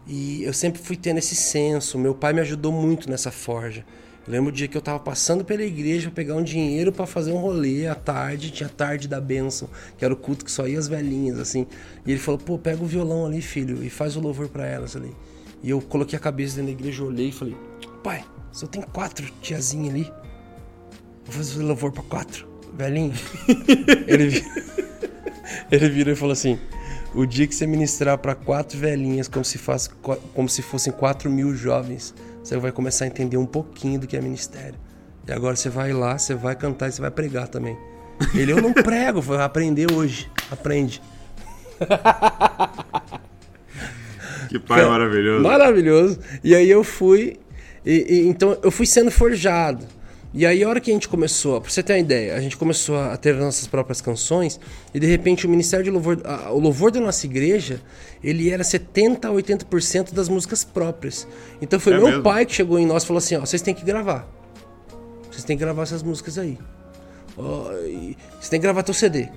E 0.08 0.42
eu 0.42 0.54
sempre 0.54 0.80
fui 0.80 0.96
tendo 0.96 1.18
esse 1.18 1.36
senso. 1.36 1.98
Meu 1.98 2.14
pai 2.14 2.32
me 2.32 2.40
ajudou 2.40 2.72
muito 2.72 3.10
nessa 3.10 3.30
forja. 3.30 3.84
Eu 4.26 4.32
lembro 4.32 4.48
o 4.48 4.52
dia 4.52 4.66
que 4.66 4.76
eu 4.76 4.80
tava 4.80 4.98
passando 4.98 5.44
pela 5.44 5.62
igreja 5.62 6.10
pegar 6.10 6.34
um 6.34 6.42
dinheiro 6.42 6.90
para 6.90 7.06
fazer 7.06 7.30
um 7.30 7.38
rolê 7.38 7.86
à 7.86 7.94
tarde, 7.94 8.50
tinha 8.50 8.68
tarde 8.68 9.06
da 9.06 9.20
bênção, 9.20 9.68
que 9.96 10.04
era 10.04 10.12
o 10.12 10.16
culto 10.16 10.44
que 10.44 10.50
só 10.50 10.66
ia 10.66 10.78
as 10.78 10.88
velhinhas, 10.88 11.38
assim. 11.38 11.66
E 12.06 12.10
ele 12.10 12.20
falou: 12.20 12.38
pô, 12.38 12.58
pega 12.58 12.82
o 12.82 12.86
violão 12.86 13.26
ali, 13.26 13.42
filho, 13.42 13.84
e 13.84 13.90
faz 13.90 14.16
o 14.16 14.20
louvor 14.20 14.48
para 14.48 14.66
elas 14.66 14.96
ali. 14.96 15.14
E 15.62 15.70
eu 15.70 15.80
coloquei 15.80 16.18
a 16.18 16.20
cabeça 16.20 16.56
dentro 16.56 16.72
da 16.74 16.78
igreja, 16.80 17.04
olhei 17.04 17.28
e 17.28 17.32
falei: 17.32 17.56
pai, 18.02 18.24
só 18.50 18.66
tem 18.66 18.82
quatro 18.82 19.30
tiazinhas 19.42 19.94
ali. 19.94 20.12
Vou 21.24 21.34
fazer 21.34 21.62
o 21.62 21.66
louvor 21.66 21.92
para 21.92 22.02
quatro 22.02 22.48
velhinho. 22.78 23.12
ele, 24.06 24.44
ele 25.70 25.88
virou 25.90 26.12
e 26.12 26.16
falou 26.16 26.32
assim: 26.32 26.58
o 27.14 27.26
dia 27.26 27.46
que 27.46 27.54
você 27.54 27.66
ministrar 27.66 28.18
para 28.18 28.34
quatro 28.34 28.78
velhinhas, 28.78 29.28
como 29.28 29.44
se, 29.44 29.58
faz, 29.58 29.88
como 30.34 30.48
se 30.48 30.62
fossem 30.62 30.92
quatro 30.92 31.30
mil 31.30 31.54
jovens, 31.54 32.14
você 32.42 32.56
vai 32.56 32.72
começar 32.72 33.04
a 33.04 33.08
entender 33.08 33.36
um 33.36 33.46
pouquinho 33.46 34.00
do 34.00 34.06
que 34.06 34.16
é 34.16 34.20
ministério. 34.20 34.78
E 35.26 35.32
agora 35.32 35.56
você 35.56 35.68
vai 35.68 35.92
lá, 35.92 36.18
você 36.18 36.34
vai 36.34 36.54
cantar 36.56 36.88
e 36.88 36.92
você 36.92 37.00
vai 37.00 37.10
pregar 37.10 37.48
também. 37.48 37.76
Ele, 38.34 38.52
eu 38.52 38.60
não 38.60 38.72
prego, 38.72 39.20
vou 39.20 39.38
aprender 39.38 39.92
hoje. 39.92 40.30
Aprende. 40.50 41.02
Que 44.48 44.58
pai 44.58 44.84
maravilhoso. 44.84 45.42
Maravilhoso. 45.42 46.18
E 46.42 46.54
aí 46.54 46.70
eu 46.70 46.82
fui. 46.82 47.38
E, 47.84 48.06
e, 48.08 48.28
então 48.28 48.58
eu 48.62 48.70
fui 48.70 48.86
sendo 48.86 49.10
forjado. 49.10 49.86
E 50.32 50.44
aí, 50.44 50.62
a 50.62 50.68
hora 50.68 50.78
que 50.78 50.90
a 50.90 50.94
gente 50.94 51.08
começou, 51.08 51.58
pra 51.58 51.70
você 51.70 51.82
ter 51.82 51.94
uma 51.94 51.98
ideia, 52.00 52.36
a 52.36 52.40
gente 52.40 52.56
começou 52.56 52.98
a 52.98 53.16
ter 53.16 53.34
nossas 53.34 53.66
próprias 53.66 54.00
canções 54.00 54.60
e 54.92 55.00
de 55.00 55.06
repente 55.06 55.46
o 55.46 55.48
Ministério 55.48 55.84
de 55.84 55.90
Louvor, 55.90 56.20
a, 56.24 56.52
o 56.52 56.58
louvor 56.58 56.90
da 56.90 57.00
nossa 57.00 57.24
igreja, 57.24 57.80
ele 58.22 58.50
era 58.50 58.62
70 58.62 59.26
a 59.26 59.32
80% 59.32 60.12
das 60.12 60.28
músicas 60.28 60.64
próprias. 60.64 61.26
Então 61.62 61.80
foi 61.80 61.94
é 61.94 61.96
meu 61.96 62.06
mesmo? 62.08 62.22
pai 62.22 62.44
que 62.44 62.54
chegou 62.54 62.78
em 62.78 62.84
nós 62.84 63.04
e 63.04 63.06
falou 63.06 63.18
assim: 63.18 63.36
ó, 63.36 63.40
vocês 63.40 63.62
têm 63.62 63.74
que 63.74 63.84
gravar. 63.84 64.28
Vocês 65.30 65.44
têm 65.44 65.56
que 65.56 65.64
gravar 65.64 65.84
essas 65.84 66.02
músicas 66.02 66.36
aí. 66.36 66.58
Ó, 67.36 67.70
você 68.38 68.50
tem 68.50 68.60
que 68.60 68.64
gravar 68.64 68.82
teu 68.82 68.94
CD. 68.94 69.30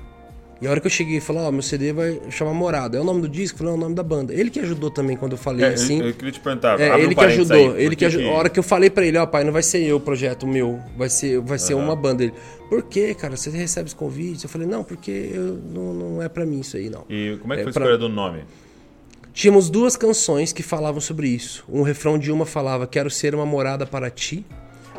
E 0.62 0.68
a 0.68 0.70
hora 0.70 0.80
que 0.80 0.86
eu 0.86 0.92
cheguei 0.92 1.18
e 1.18 1.20
falei, 1.20 1.42
ó, 1.42 1.50
oh, 1.50 1.52
meu 1.52 1.64
CD 1.64 1.92
vai 1.92 2.22
chamar 2.30 2.54
Morada. 2.54 2.96
É 2.96 3.02
o 3.02 3.04
nome 3.04 3.22
do 3.22 3.28
disco? 3.28 3.58
Falei, 3.58 3.74
é 3.74 3.76
o 3.76 3.80
nome 3.80 3.96
da 3.96 4.04
banda. 4.04 4.32
Ele 4.32 4.52
que 4.52 4.60
ajudou 4.60 4.92
também 4.92 5.18
quando 5.18 5.32
eu 5.32 5.38
falei 5.38 5.66
é, 5.66 5.70
assim. 5.70 6.00
Eu, 6.00 6.10
eu 6.10 6.14
queria 6.14 6.32
te 6.32 6.40
perguntar. 6.40 6.80
É, 6.80 7.00
ele 7.00 7.08
um 7.08 7.18
que 7.18 7.26
ajudou. 7.26 7.58
Aí, 7.74 7.84
ele 7.84 7.96
que 7.96 8.06
ajudou. 8.06 8.28
Que... 8.28 8.34
A 8.34 8.38
hora 8.38 8.50
que 8.50 8.60
eu 8.60 8.64
falei 8.64 8.90
para 8.92 9.04
ele, 9.04 9.18
ó, 9.18 9.24
oh, 9.24 9.28
pai, 9.28 9.44
não 9.44 9.52
vai 9.52 9.64
ser 9.64 9.82
eu 9.84 9.98
o 9.98 10.00
projeto 10.00 10.46
meu, 10.46 10.80
vai 10.96 11.10
ser, 11.10 11.40
vai 11.42 11.58
ser 11.58 11.74
uhum. 11.74 11.84
uma 11.86 11.96
banda. 11.96 12.24
Ele, 12.24 12.34
por 12.70 12.84
quê, 12.84 13.16
cara? 13.16 13.36
Você 13.36 13.50
recebe 13.50 13.88
os 13.88 13.96
convites? 13.96 14.44
Eu 14.44 14.50
falei, 14.50 14.68
não, 14.68 14.84
porque 14.84 15.32
eu, 15.34 15.60
não, 15.74 15.94
não 15.94 16.22
é 16.22 16.30
para 16.30 16.46
mim 16.46 16.60
isso 16.60 16.78
aí, 16.78 16.92
não. 16.92 17.06
E 17.10 17.38
como 17.42 17.54
é 17.54 17.56
que 17.56 17.62
é 17.62 17.64
foi 17.64 17.72
a 17.72 17.74
pra... 17.74 17.84
escolha 17.86 17.98
do 17.98 18.08
nome? 18.08 18.44
Tínhamos 19.34 19.68
duas 19.68 19.96
canções 19.96 20.54
que 20.54 20.62
falavam 20.62 21.02
sobre 21.02 21.28
isso. 21.28 21.64
Um 21.68 21.82
refrão 21.82 22.20
de 22.20 22.32
uma 22.32 22.46
falava, 22.46 22.86
quero 22.86 23.10
ser 23.10 23.34
uma 23.34 23.46
morada 23.48 23.88
para 23.88 24.12
ti. 24.12 24.46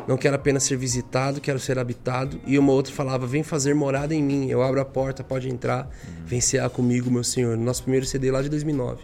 Não 0.07 0.17
quero 0.17 0.35
apenas 0.35 0.63
ser 0.63 0.75
visitado, 0.75 1.39
quero 1.39 1.59
ser 1.59 1.79
habitado. 1.79 2.39
E 2.45 2.59
uma 2.59 2.71
outra 2.71 2.93
falava: 2.93 3.25
Vem 3.25 3.43
fazer 3.43 3.73
morada 3.73 4.13
em 4.13 4.21
mim. 4.21 4.49
Eu 4.49 4.61
abro 4.61 4.81
a 4.81 4.85
porta, 4.85 5.23
pode 5.23 5.49
entrar. 5.49 5.85
Uhum. 5.85 6.13
Vem 6.25 6.41
cear 6.41 6.69
comigo, 6.69 7.09
meu 7.09 7.23
senhor. 7.23 7.57
Nosso 7.57 7.83
primeiro 7.83 8.05
CD 8.05 8.31
lá 8.31 8.41
de 8.41 8.49
2009. 8.49 9.03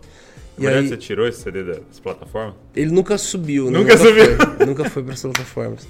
E 0.58 0.68
aí, 0.68 0.88
você 0.88 0.98
tirou 0.98 1.26
esse 1.26 1.42
CD 1.42 1.64
das 1.64 2.00
plataformas? 2.04 2.56
Ele 2.76 2.92
nunca 2.92 3.18
subiu. 3.18 3.72
Nunca, 3.72 3.80
nunca 3.80 3.98
subiu? 3.98 4.36
Foi, 4.36 4.66
nunca 4.66 4.90
foi 4.90 5.04
para 5.04 5.14
as 5.14 5.22
plataformas. 5.22 5.88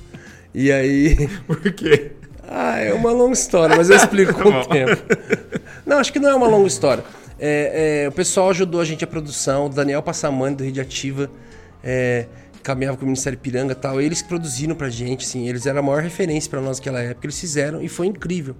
E 0.53 0.71
aí. 0.71 1.27
Por 1.47 1.59
quê? 1.73 2.11
Ah, 2.47 2.79
é 2.79 2.93
uma 2.93 3.11
longa 3.11 3.33
história, 3.33 3.75
mas 3.75 3.89
eu 3.89 3.95
explico 3.95 4.33
com 4.33 4.49
o 4.49 4.65
tempo. 4.65 5.01
Não, 5.85 5.97
acho 5.97 6.11
que 6.11 6.19
não 6.19 6.29
é 6.29 6.35
uma 6.35 6.47
longa 6.47 6.67
história. 6.67 7.03
É, 7.39 8.03
é, 8.03 8.09
o 8.09 8.11
pessoal 8.11 8.49
ajudou 8.49 8.81
a 8.81 8.85
gente 8.85 9.03
a 9.03 9.07
produção, 9.07 9.67
o 9.67 9.69
Daniel 9.69 10.01
Passamani, 10.01 10.55
do 10.55 10.63
Rede 10.63 10.81
Ativa. 10.81 11.29
É, 11.83 12.25
caminhava 12.69 12.97
com 12.97 13.03
o 13.03 13.07
Ministério 13.07 13.39
Piranga 13.39 13.73
e 13.73 13.75
tal. 13.75 13.99
Eles 13.99 14.21
produziram 14.21 14.75
pra 14.75 14.89
gente, 14.89 15.25
assim, 15.25 15.47
eles 15.49 15.65
eram 15.65 15.79
a 15.79 15.81
maior 15.81 16.03
referência 16.03 16.49
para 16.49 16.61
nós 16.61 16.77
naquela 16.77 16.99
época. 16.99 17.25
Eles 17.25 17.39
fizeram 17.39 17.81
e 17.81 17.89
foi 17.89 18.05
incrível. 18.07 18.55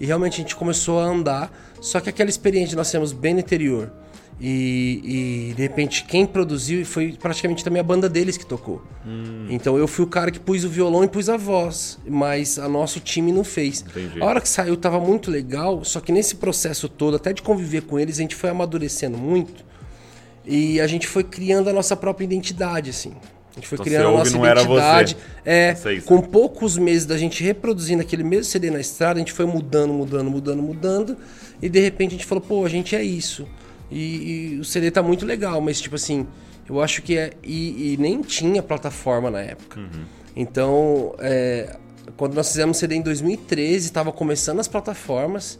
E 0.00 0.06
realmente 0.06 0.34
a 0.34 0.36
gente 0.38 0.56
começou 0.56 0.98
a 0.98 1.04
andar, 1.04 1.52
só 1.80 2.00
que 2.00 2.08
aquela 2.08 2.28
experiência 2.28 2.76
nós 2.76 2.90
temos 2.90 3.12
bem 3.12 3.34
no 3.34 3.40
interior. 3.40 3.92
E, 4.40 5.50
e, 5.50 5.54
de 5.54 5.62
repente 5.62 6.04
quem 6.04 6.24
produziu 6.24 6.86
foi 6.86 7.16
praticamente 7.20 7.64
também 7.64 7.80
a 7.80 7.82
banda 7.82 8.08
deles 8.08 8.36
que 8.36 8.46
tocou. 8.46 8.80
Hum. 9.04 9.46
Então 9.50 9.76
eu 9.76 9.88
fui 9.88 10.04
o 10.04 10.08
cara 10.08 10.30
que 10.30 10.38
pus 10.38 10.62
o 10.62 10.68
violão 10.68 11.02
e 11.02 11.08
pus 11.08 11.28
a 11.28 11.36
voz, 11.36 11.98
mas 12.06 12.56
a 12.56 12.68
nosso 12.68 13.00
time 13.00 13.32
não 13.32 13.42
fez. 13.42 13.84
Entendi. 13.88 14.22
A 14.22 14.24
hora 14.24 14.40
que 14.40 14.48
saiu 14.48 14.76
tava 14.76 15.00
muito 15.00 15.28
legal, 15.28 15.84
só 15.84 15.98
que 15.98 16.12
nesse 16.12 16.36
processo 16.36 16.88
todo, 16.88 17.16
até 17.16 17.32
de 17.32 17.42
conviver 17.42 17.82
com 17.82 17.98
eles, 17.98 18.18
a 18.18 18.22
gente 18.22 18.36
foi 18.36 18.50
amadurecendo 18.50 19.18
muito. 19.18 19.64
E 20.48 20.80
a 20.80 20.86
gente 20.86 21.06
foi 21.06 21.22
criando 21.22 21.68
a 21.68 21.72
nossa 21.72 21.94
própria 21.94 22.24
identidade, 22.24 22.88
assim. 22.90 23.12
A 23.52 23.54
gente 23.56 23.68
foi 23.68 23.76
então, 23.76 23.84
criando 23.84 24.08
a 24.08 24.12
nossa 24.12 24.36
identidade. 24.36 25.16
É, 25.44 25.76
com 26.06 26.22
poucos 26.22 26.78
meses 26.78 27.04
da 27.06 27.18
gente 27.18 27.44
reproduzindo 27.44 28.00
aquele 28.00 28.24
mesmo 28.24 28.44
CD 28.44 28.70
na 28.70 28.80
estrada, 28.80 29.18
a 29.18 29.18
gente 29.18 29.32
foi 29.32 29.44
mudando, 29.44 29.92
mudando, 29.92 30.30
mudando, 30.30 30.62
mudando. 30.62 31.16
E 31.60 31.68
de 31.68 31.80
repente 31.80 32.10
a 32.10 32.12
gente 32.12 32.24
falou, 32.26 32.42
pô, 32.42 32.64
a 32.64 32.68
gente 32.68 32.96
é 32.96 33.02
isso. 33.02 33.46
E, 33.90 34.54
e 34.54 34.58
o 34.58 34.64
CD 34.64 34.90
tá 34.90 35.02
muito 35.02 35.26
legal, 35.26 35.60
mas 35.60 35.80
tipo 35.80 35.96
assim, 35.96 36.26
eu 36.68 36.80
acho 36.80 37.02
que 37.02 37.18
é. 37.18 37.32
E, 37.42 37.92
e 37.92 37.96
nem 37.98 38.22
tinha 38.22 38.62
plataforma 38.62 39.30
na 39.30 39.40
época. 39.40 39.80
Uhum. 39.80 40.04
Então, 40.36 41.14
é, 41.18 41.76
quando 42.16 42.34
nós 42.34 42.48
fizemos 42.48 42.76
CD 42.76 42.94
em 42.96 43.02
2013, 43.02 43.86
estava 43.86 44.12
começando 44.12 44.60
as 44.60 44.68
plataformas. 44.68 45.58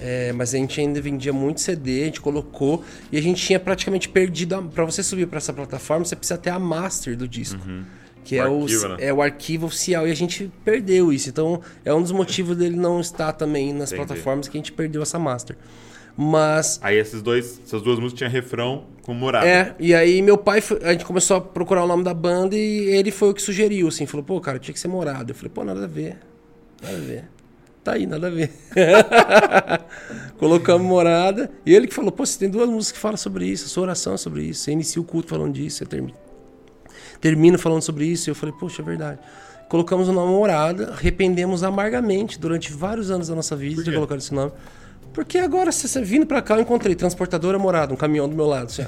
É, 0.00 0.30
mas 0.32 0.54
a 0.54 0.58
gente 0.58 0.78
ainda 0.80 1.00
vendia 1.00 1.32
muito 1.32 1.60
CD, 1.60 2.02
a 2.02 2.04
gente 2.06 2.20
colocou 2.20 2.84
e 3.10 3.16
a 3.16 3.22
gente 3.22 3.42
tinha 3.44 3.58
praticamente 3.58 4.08
perdido. 4.08 4.62
Para 4.74 4.84
você 4.84 5.02
subir 5.02 5.26
para 5.26 5.38
essa 5.38 5.52
plataforma, 5.52 6.04
você 6.04 6.14
precisa 6.14 6.38
ter 6.38 6.50
a 6.50 6.58
master 6.58 7.16
do 7.16 7.26
disco. 7.26 7.58
Que 8.24 8.36
O 8.36 8.38
é, 8.38 8.40
arquivo, 8.42 8.84
o, 8.84 8.88
né? 8.88 8.96
é 8.98 9.14
o 9.14 9.22
arquivo 9.22 9.66
oficial 9.66 10.06
e 10.06 10.10
a 10.10 10.14
gente 10.14 10.50
perdeu 10.64 11.12
isso. 11.12 11.28
Então 11.28 11.60
é 11.84 11.94
um 11.94 12.02
dos 12.02 12.10
motivos 12.12 12.56
dele 12.56 12.76
não 12.76 13.00
estar 13.00 13.32
também 13.32 13.72
nas 13.72 13.92
Entendi. 13.92 14.06
plataformas 14.06 14.48
que 14.48 14.56
a 14.56 14.60
gente 14.60 14.72
perdeu 14.72 15.00
essa 15.00 15.18
master. 15.18 15.56
Mas 16.16 16.78
Aí 16.82 16.96
esses 16.98 17.20
dois, 17.22 17.60
essas 17.64 17.82
duas 17.82 17.98
músicas 17.98 18.18
tinham 18.18 18.30
refrão 18.30 18.84
com 19.02 19.12
morada. 19.14 19.46
é, 19.46 19.74
e 19.78 19.94
aí 19.94 20.20
meu 20.22 20.36
pai, 20.38 20.60
foi- 20.60 20.80
a 20.82 20.92
gente 20.92 21.04
começou 21.04 21.36
a 21.36 21.40
procurar 21.40 21.84
o 21.84 21.86
nome 21.86 22.02
da 22.02 22.14
banda 22.14 22.56
e 22.56 22.86
ele 22.96 23.10
foi 23.10 23.30
o 23.30 23.34
que 23.34 23.42
sugeriu, 23.42 23.88
assim, 23.88 24.06
falou, 24.06 24.24
pô, 24.24 24.40
cara, 24.40 24.58
tinha 24.58 24.72
que 24.72 24.80
ser 24.80 24.88
morado. 24.88 25.30
Eu 25.30 25.34
falei, 25.34 25.50
pô, 25.54 25.62
nada 25.62 25.84
a 25.84 25.86
ver, 25.86 26.16
nada 26.82 26.96
a 26.96 27.00
ver. 27.00 27.24
Tá 27.86 27.92
aí, 27.92 28.04
nada 28.04 28.26
a 28.26 28.30
ver. 28.30 28.50
Colocamos 30.38 30.84
morada. 30.84 31.48
E 31.64 31.72
ele 31.72 31.86
que 31.86 31.94
falou, 31.94 32.10
pô, 32.10 32.26
você 32.26 32.36
tem 32.36 32.50
duas 32.50 32.68
músicas 32.68 32.96
que 32.96 32.98
falam 32.98 33.16
sobre 33.16 33.46
isso, 33.46 33.66
a 33.66 33.68
sua 33.68 33.84
oração 33.84 34.14
é 34.14 34.16
sobre 34.16 34.42
isso, 34.42 34.64
você 34.64 34.72
inicia 34.72 35.00
o 35.00 35.04
culto 35.04 35.28
falando 35.28 35.54
disso, 35.54 35.78
você 35.78 35.86
termina, 35.86 36.18
termina 37.20 37.56
falando 37.56 37.82
sobre 37.82 38.04
isso. 38.06 38.28
E 38.28 38.30
eu 38.32 38.34
falei, 38.34 38.52
poxa, 38.58 38.82
é 38.82 38.84
verdade. 38.84 39.20
Colocamos 39.68 40.08
o 40.08 40.12
nome 40.12 40.32
morada, 40.32 40.94
arrependemos 40.94 41.62
amargamente 41.62 42.40
durante 42.40 42.72
vários 42.72 43.08
anos 43.08 43.28
da 43.28 43.36
nossa 43.36 43.54
vida 43.54 43.84
de 43.84 43.92
colocar 43.92 44.16
esse 44.16 44.34
nome. 44.34 44.50
Porque 45.12 45.38
agora, 45.38 45.70
se 45.70 45.86
você 45.86 46.02
vindo 46.02 46.26
pra 46.26 46.42
cá, 46.42 46.56
eu 46.56 46.62
encontrei 46.62 46.96
transportadora 46.96 47.56
morada, 47.56 47.94
um 47.94 47.96
caminhão 47.96 48.28
do 48.28 48.34
meu 48.34 48.46
lado, 48.46 48.64
assim. 48.64 48.84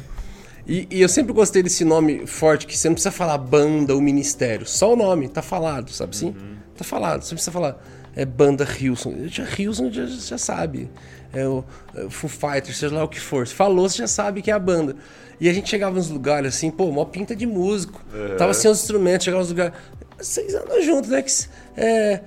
E, 0.66 0.88
e 0.90 1.00
eu 1.00 1.08
sempre 1.08 1.32
gostei 1.32 1.62
desse 1.62 1.84
nome 1.84 2.26
forte, 2.26 2.66
que 2.66 2.76
você 2.76 2.88
não 2.88 2.94
precisa 2.94 3.12
falar 3.12 3.38
banda 3.38 3.94
ou 3.94 4.00
ministério. 4.00 4.66
Só 4.66 4.92
o 4.92 4.96
nome, 4.96 5.28
tá 5.28 5.40
falado, 5.40 5.92
sabe 5.92 6.16
assim? 6.16 6.34
Tá 6.76 6.82
falado, 6.82 7.22
você 7.22 7.32
não 7.32 7.36
precisa 7.36 7.52
falar 7.52 7.80
é 8.20 8.24
banda 8.24 8.64
Hilson. 8.78 9.14
Já, 9.26 9.44
Hilson 9.58 9.90
já, 9.90 10.06
já 10.06 10.36
sabe. 10.38 10.90
É 11.32 11.46
o, 11.46 11.62
é 11.94 12.08
Foo 12.08 12.28
Fighters, 12.28 12.76
seja 12.78 12.94
lá 12.94 13.04
o 13.04 13.08
que 13.08 13.20
for. 13.20 13.46
Se 13.46 13.54
falou, 13.54 13.88
você 13.88 13.98
já 13.98 14.06
sabe 14.06 14.42
que 14.42 14.50
é 14.50 14.54
a 14.54 14.58
banda. 14.58 14.96
E 15.40 15.48
a 15.48 15.52
gente 15.52 15.68
chegava 15.68 15.94
nos 15.94 16.08
lugares 16.10 16.56
assim, 16.56 16.70
pô, 16.70 16.90
mó 16.90 17.04
pinta 17.04 17.36
de 17.36 17.46
músico. 17.46 18.02
Tava 18.36 18.52
sem 18.54 18.70
os 18.70 18.80
instrumentos, 18.80 19.24
chegava 19.24 19.40
nos 19.42 19.50
lugares. 19.50 19.72
Vocês 20.18 20.54
andam 20.54 20.82
juntos, 20.82 21.10
né? 21.10 21.22
Que, 21.22 21.30
é, 21.76 22.20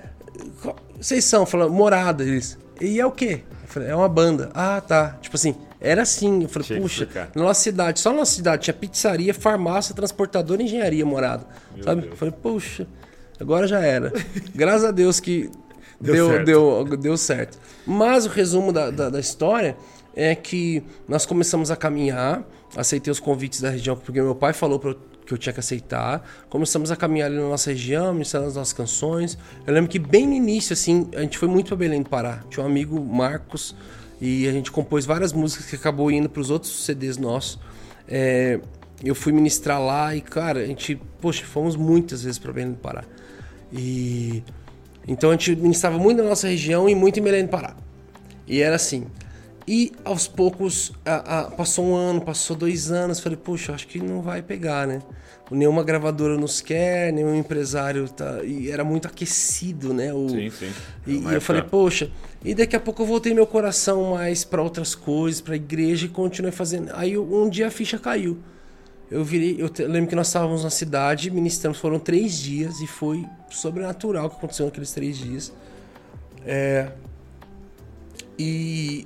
qual- 0.62 0.76
vocês 1.00 1.26
são, 1.26 1.46
falando, 1.46 1.74
morada, 1.74 2.24
eles. 2.24 2.58
E 2.80 3.00
é 3.00 3.06
o 3.06 3.12
quê? 3.12 3.42
Eu 3.64 3.68
falei, 3.68 3.90
é 3.90 3.96
uma 3.96 4.08
banda. 4.08 4.50
Ah, 4.54 4.80
tá. 4.80 5.18
Tipo 5.22 5.36
assim, 5.36 5.56
era 5.80 6.04
assim. 6.04 6.44
Eu 6.44 6.48
falei, 6.50 6.80
puxa, 6.80 7.08
na 7.36 7.44
nossa 7.44 7.62
cidade, 7.62 8.00
só 8.00 8.12
na 8.12 8.18
nossa 8.20 8.34
cidade 8.36 8.64
tinha 8.64 8.74
pizzaria, 8.74 9.34
farmácia, 9.34 9.94
transportadora 9.96 10.62
e 10.62 10.66
engenharia 10.66 11.06
morada. 11.06 11.46
sabe? 11.84 12.02
Deus. 12.02 12.12
Eu 12.14 12.18
falei, 12.18 12.34
puxa, 12.42 12.88
agora 13.40 13.68
já 13.68 13.80
era. 13.82 14.14
Graças 14.56 14.86
a 14.86 14.92
Deus 14.92 15.20
que 15.20 15.50
Deu 16.02 16.16
deu, 16.16 16.28
certo. 16.28 16.46
deu, 16.46 16.98
deu, 16.98 17.18
certo. 17.18 17.60
Mas 17.86 18.26
o 18.26 18.30
resumo 18.30 18.74
da, 18.74 18.90
da, 18.90 19.10
da 19.10 19.20
história 19.20 19.78
é 20.16 20.34
que 20.36 20.84
nós 21.08 21.26
começamos 21.26 21.72
a 21.72 21.76
caminhar, 21.76 22.44
aceitei 22.76 23.12
os 23.12 23.20
convites 23.20 23.62
da 23.62 23.70
região, 23.70 23.96
porque 23.96 24.22
meu 24.22 24.36
pai 24.36 24.52
falou 24.52 24.82
eu, 24.84 25.00
que 25.26 25.34
eu 25.34 25.38
tinha 25.38 25.54
que 25.54 25.60
aceitar. 25.60 26.28
Começamos 26.50 26.92
a 26.92 26.96
caminhar 26.96 27.28
ali 27.28 27.38
na 27.38 27.48
nossa 27.48 27.70
região, 27.70 28.14
ministrando 28.14 28.48
as 28.48 28.56
nossas 28.56 28.74
canções. 28.74 29.38
Eu 29.66 29.74
lembro 29.74 29.90
que 29.90 30.00
bem 30.00 30.28
no 30.28 30.34
início, 30.34 30.74
assim, 30.74 31.10
a 31.16 31.22
gente 31.22 31.38
foi 31.38 31.48
muito 31.48 31.68
pra 31.68 31.78
Belém 31.78 32.02
do 32.02 32.10
Pará. 32.10 32.44
Tinha 32.50 32.64
um 32.64 32.68
amigo, 32.68 33.00
Marcos, 33.00 33.76
e 34.20 34.48
a 34.48 34.52
gente 34.52 34.72
compôs 34.72 35.06
várias 35.06 35.32
músicas 35.32 35.68
que 35.68 35.76
acabou 35.76 36.12
indo 36.12 36.30
pros 36.30 36.50
outros 36.50 36.86
CDs 36.86 37.18
nossos. 37.18 37.60
É, 38.08 38.60
eu 39.04 39.16
fui 39.16 39.32
ministrar 39.32 39.82
lá 39.82 40.16
e, 40.16 40.22
cara, 40.22 40.60
a 40.60 40.66
gente, 40.66 41.00
poxa, 41.20 41.46
fomos 41.46 41.76
muitas 41.76 42.24
vezes 42.24 42.38
pra 42.38 42.52
Belém 42.52 42.72
do 42.72 42.78
Pará. 42.78 43.04
E 43.72 44.44
então 45.08 45.30
a 45.30 45.34
gente 45.34 45.56
ministrava 45.56 45.98
muito 45.98 46.22
na 46.22 46.30
nossa 46.30 46.48
região 46.48 46.88
e 46.90 46.96
muito 46.96 47.20
em 47.20 47.24
Belém 47.24 47.44
do 47.46 47.50
Pará. 47.50 47.76
E 48.48 48.62
era 48.62 48.76
assim. 48.76 49.06
E 49.68 49.92
aos 50.04 50.28
poucos, 50.28 50.92
a- 51.06 51.40
a- 51.40 51.44
passou 51.52 51.86
um 51.86 51.96
ano, 51.96 52.22
passou 52.22 52.56
dois 52.56 52.92
anos, 52.92 53.20
falei, 53.20 53.38
puxa, 53.38 53.74
acho 53.74 53.88
que 53.88 54.00
não 54.00 54.22
vai 54.22 54.42
pegar, 54.42 54.88
né? 54.88 55.00
Nenhuma 55.50 55.84
gravadora 55.84 56.38
nos 56.38 56.62
quer, 56.62 57.12
nenhum 57.12 57.36
empresário 57.36 58.08
tá. 58.08 58.42
E 58.44 58.72
era 58.72 58.84
muito 58.86 59.06
aquecido, 59.08 59.94
né? 59.94 60.14
O, 60.14 60.30
Sim, 60.30 60.50
sim. 60.50 60.72
e, 61.06 61.18
Uma 61.18 61.32
e 61.32 61.36
eu 61.36 61.42
falei, 61.42 61.62
poxa, 61.62 62.10
e 62.44 62.56
daqui 62.56 62.74
a 62.76 62.80
pouco 62.80 63.02
eu 63.04 63.06
voltei 63.06 63.34
meu 63.34 63.46
coração 63.46 64.12
mais 64.12 64.46
para 64.46 64.62
outras 64.62 64.96
coisas, 64.96 65.42
para 65.42 65.56
igreja 65.58 66.06
e 66.06 66.10
continuei 66.10 66.54
fazendo. 66.54 66.92
Aí 66.94 67.18
um 67.18 67.50
dia 67.50 67.68
a 67.68 67.72
ficha 67.72 67.98
caiu. 68.00 68.40
Eu 69.12 69.26
virei, 69.26 69.58
eu 69.60 69.70
lembro 69.90 70.10
que 70.10 70.16
nós 70.16 70.28
estávamos 70.28 70.64
na 70.64 70.70
cidade, 70.70 71.30
ministramos, 71.30 71.78
foram 71.78 72.00
três 72.00 72.38
dias 72.38 72.80
e 72.80 72.88
foi 72.88 73.28
sobrenatural 73.50 74.28
o 74.28 74.30
que 74.30 74.38
aconteceu 74.38 74.66
naqueles 74.66 74.94
três 74.94 75.18
dias. 75.18 75.52
É, 76.46 76.90
e 78.40 79.06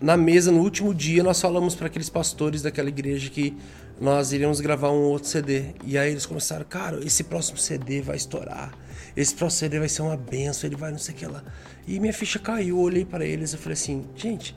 na 0.00 0.16
mesa, 0.16 0.52
no 0.52 0.60
último 0.60 0.94
dia, 0.94 1.24
nós 1.24 1.40
falamos 1.40 1.74
para 1.74 1.88
aqueles 1.88 2.08
pastores 2.08 2.62
daquela 2.62 2.88
igreja 2.88 3.28
que 3.28 3.56
nós 4.00 4.32
iríamos 4.32 4.60
gravar 4.60 4.92
um 4.92 5.02
outro 5.02 5.28
CD. 5.28 5.74
E 5.84 5.98
aí 5.98 6.12
eles 6.12 6.24
começaram, 6.24 6.64
cara, 6.64 7.04
esse 7.04 7.24
próximo 7.24 7.58
CD 7.58 8.00
vai 8.00 8.16
estourar. 8.16 8.72
Esse 9.16 9.34
próximo 9.34 9.58
CD 9.58 9.80
vai 9.80 9.88
ser 9.88 10.02
uma 10.02 10.16
benção, 10.16 10.68
ele 10.68 10.76
vai 10.76 10.92
não 10.92 10.98
sei 10.98 11.14
o 11.14 11.18
que 11.18 11.26
lá. 11.26 11.42
E 11.84 11.98
minha 11.98 12.12
ficha 12.12 12.38
caiu, 12.38 12.76
eu 12.76 12.78
olhei 12.78 13.04
para 13.04 13.24
eles 13.24 13.52
e 13.52 13.56
falei 13.56 13.72
assim, 13.72 14.04
gente, 14.14 14.54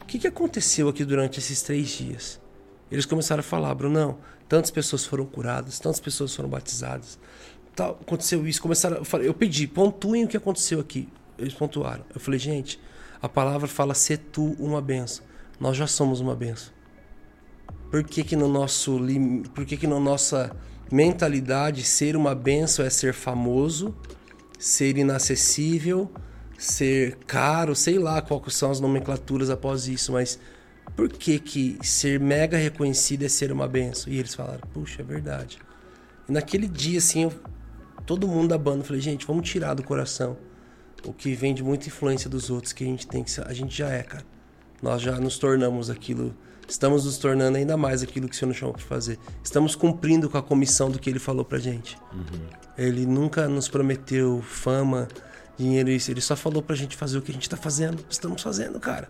o 0.00 0.04
que, 0.04 0.20
que 0.20 0.26
aconteceu 0.28 0.88
aqui 0.88 1.04
durante 1.04 1.40
esses 1.40 1.62
três 1.62 1.88
dias? 1.88 2.43
Eles 2.90 3.06
começaram 3.06 3.40
a 3.40 3.42
falar, 3.44 3.74
Brunão, 3.74 4.18
tantas 4.48 4.70
pessoas 4.70 5.04
foram 5.04 5.24
curadas, 5.26 5.78
tantas 5.78 6.00
pessoas 6.00 6.34
foram 6.34 6.48
batizadas, 6.48 7.18
tal, 7.74 7.98
aconteceu 8.00 8.46
isso. 8.46 8.60
Começaram, 8.60 8.98
eu, 8.98 9.22
eu 9.22 9.34
pedi, 9.34 9.66
pontuem 9.66 10.24
o 10.24 10.28
que 10.28 10.36
aconteceu 10.36 10.80
aqui. 10.80 11.08
Eles 11.38 11.54
pontuaram. 11.54 12.04
Eu 12.14 12.20
falei, 12.20 12.38
gente, 12.38 12.80
a 13.20 13.28
palavra 13.28 13.66
fala 13.66 13.94
ser 13.94 14.18
tu 14.18 14.54
uma 14.58 14.80
benção. 14.80 15.24
Nós 15.58 15.76
já 15.76 15.86
somos 15.86 16.20
uma 16.20 16.34
benção. 16.34 16.72
Por 17.90 18.02
que 18.04 18.24
que 18.24 18.36
no 18.36 18.48
nosso 18.48 18.98
por 19.54 19.64
que 19.64 19.76
que 19.76 19.86
na 19.86 20.00
nossa 20.00 20.54
mentalidade 20.90 21.82
ser 21.84 22.16
uma 22.16 22.34
benção 22.34 22.84
é 22.84 22.90
ser 22.90 23.14
famoso, 23.14 23.94
ser 24.58 24.98
inacessível, 24.98 26.10
ser 26.58 27.16
caro, 27.26 27.74
sei 27.74 27.98
lá 27.98 28.20
qual 28.20 28.42
são 28.50 28.70
as 28.70 28.80
nomenclaturas 28.80 29.50
após 29.50 29.86
isso, 29.86 30.12
mas 30.12 30.38
por 30.96 31.08
que 31.08 31.38
que 31.38 31.78
ser 31.82 32.20
mega 32.20 32.56
reconhecido 32.56 33.24
é 33.24 33.28
ser 33.28 33.50
uma 33.50 33.66
benção? 33.66 34.12
E 34.12 34.18
eles 34.18 34.34
falaram, 34.34 34.60
puxa, 34.72 35.02
é 35.02 35.04
verdade. 35.04 35.58
E 36.28 36.32
naquele 36.32 36.68
dia, 36.68 36.98
assim, 36.98 37.24
eu, 37.24 37.32
todo 38.06 38.28
mundo 38.28 38.48
da 38.48 38.58
banda, 38.58 38.78
eu 38.78 38.84
falei, 38.84 39.02
gente, 39.02 39.26
vamos 39.26 39.48
tirar 39.48 39.74
do 39.74 39.82
coração 39.82 40.36
o 41.04 41.12
que 41.12 41.34
vem 41.34 41.54
de 41.54 41.62
muita 41.62 41.88
influência 41.88 42.30
dos 42.30 42.48
outros, 42.48 42.72
que 42.72 42.84
a 42.84 42.86
gente 42.86 43.06
tem 43.06 43.22
que 43.22 43.30
ser, 43.30 43.46
a 43.46 43.52
gente 43.52 43.76
já 43.76 43.90
é, 43.90 44.02
cara. 44.02 44.24
Nós 44.80 45.02
já 45.02 45.18
nos 45.18 45.38
tornamos 45.38 45.90
aquilo, 45.90 46.34
estamos 46.68 47.04
nos 47.04 47.18
tornando 47.18 47.56
ainda 47.56 47.76
mais 47.76 48.02
aquilo 48.02 48.28
que 48.28 48.34
o 48.34 48.38
Senhor 48.38 48.48
nos 48.48 48.56
chamou 48.56 48.74
para 48.74 48.84
fazer. 48.84 49.18
Estamos 49.42 49.74
cumprindo 49.74 50.30
com 50.30 50.38
a 50.38 50.42
comissão 50.42 50.90
do 50.90 50.98
que 50.98 51.10
Ele 51.10 51.18
falou 51.18 51.44
pra 51.44 51.58
gente. 51.58 51.98
Ele 52.76 53.04
nunca 53.06 53.48
nos 53.48 53.68
prometeu 53.68 54.42
fama, 54.42 55.08
dinheiro, 55.56 55.90
isso. 55.90 56.10
Ele 56.10 56.20
só 56.20 56.36
falou 56.36 56.62
pra 56.62 56.74
gente 56.76 56.96
fazer 56.96 57.18
o 57.18 57.22
que 57.22 57.30
a 57.30 57.34
gente 57.34 57.48
tá 57.48 57.56
fazendo. 57.56 58.04
Estamos 58.08 58.42
fazendo, 58.42 58.78
cara. 58.80 59.08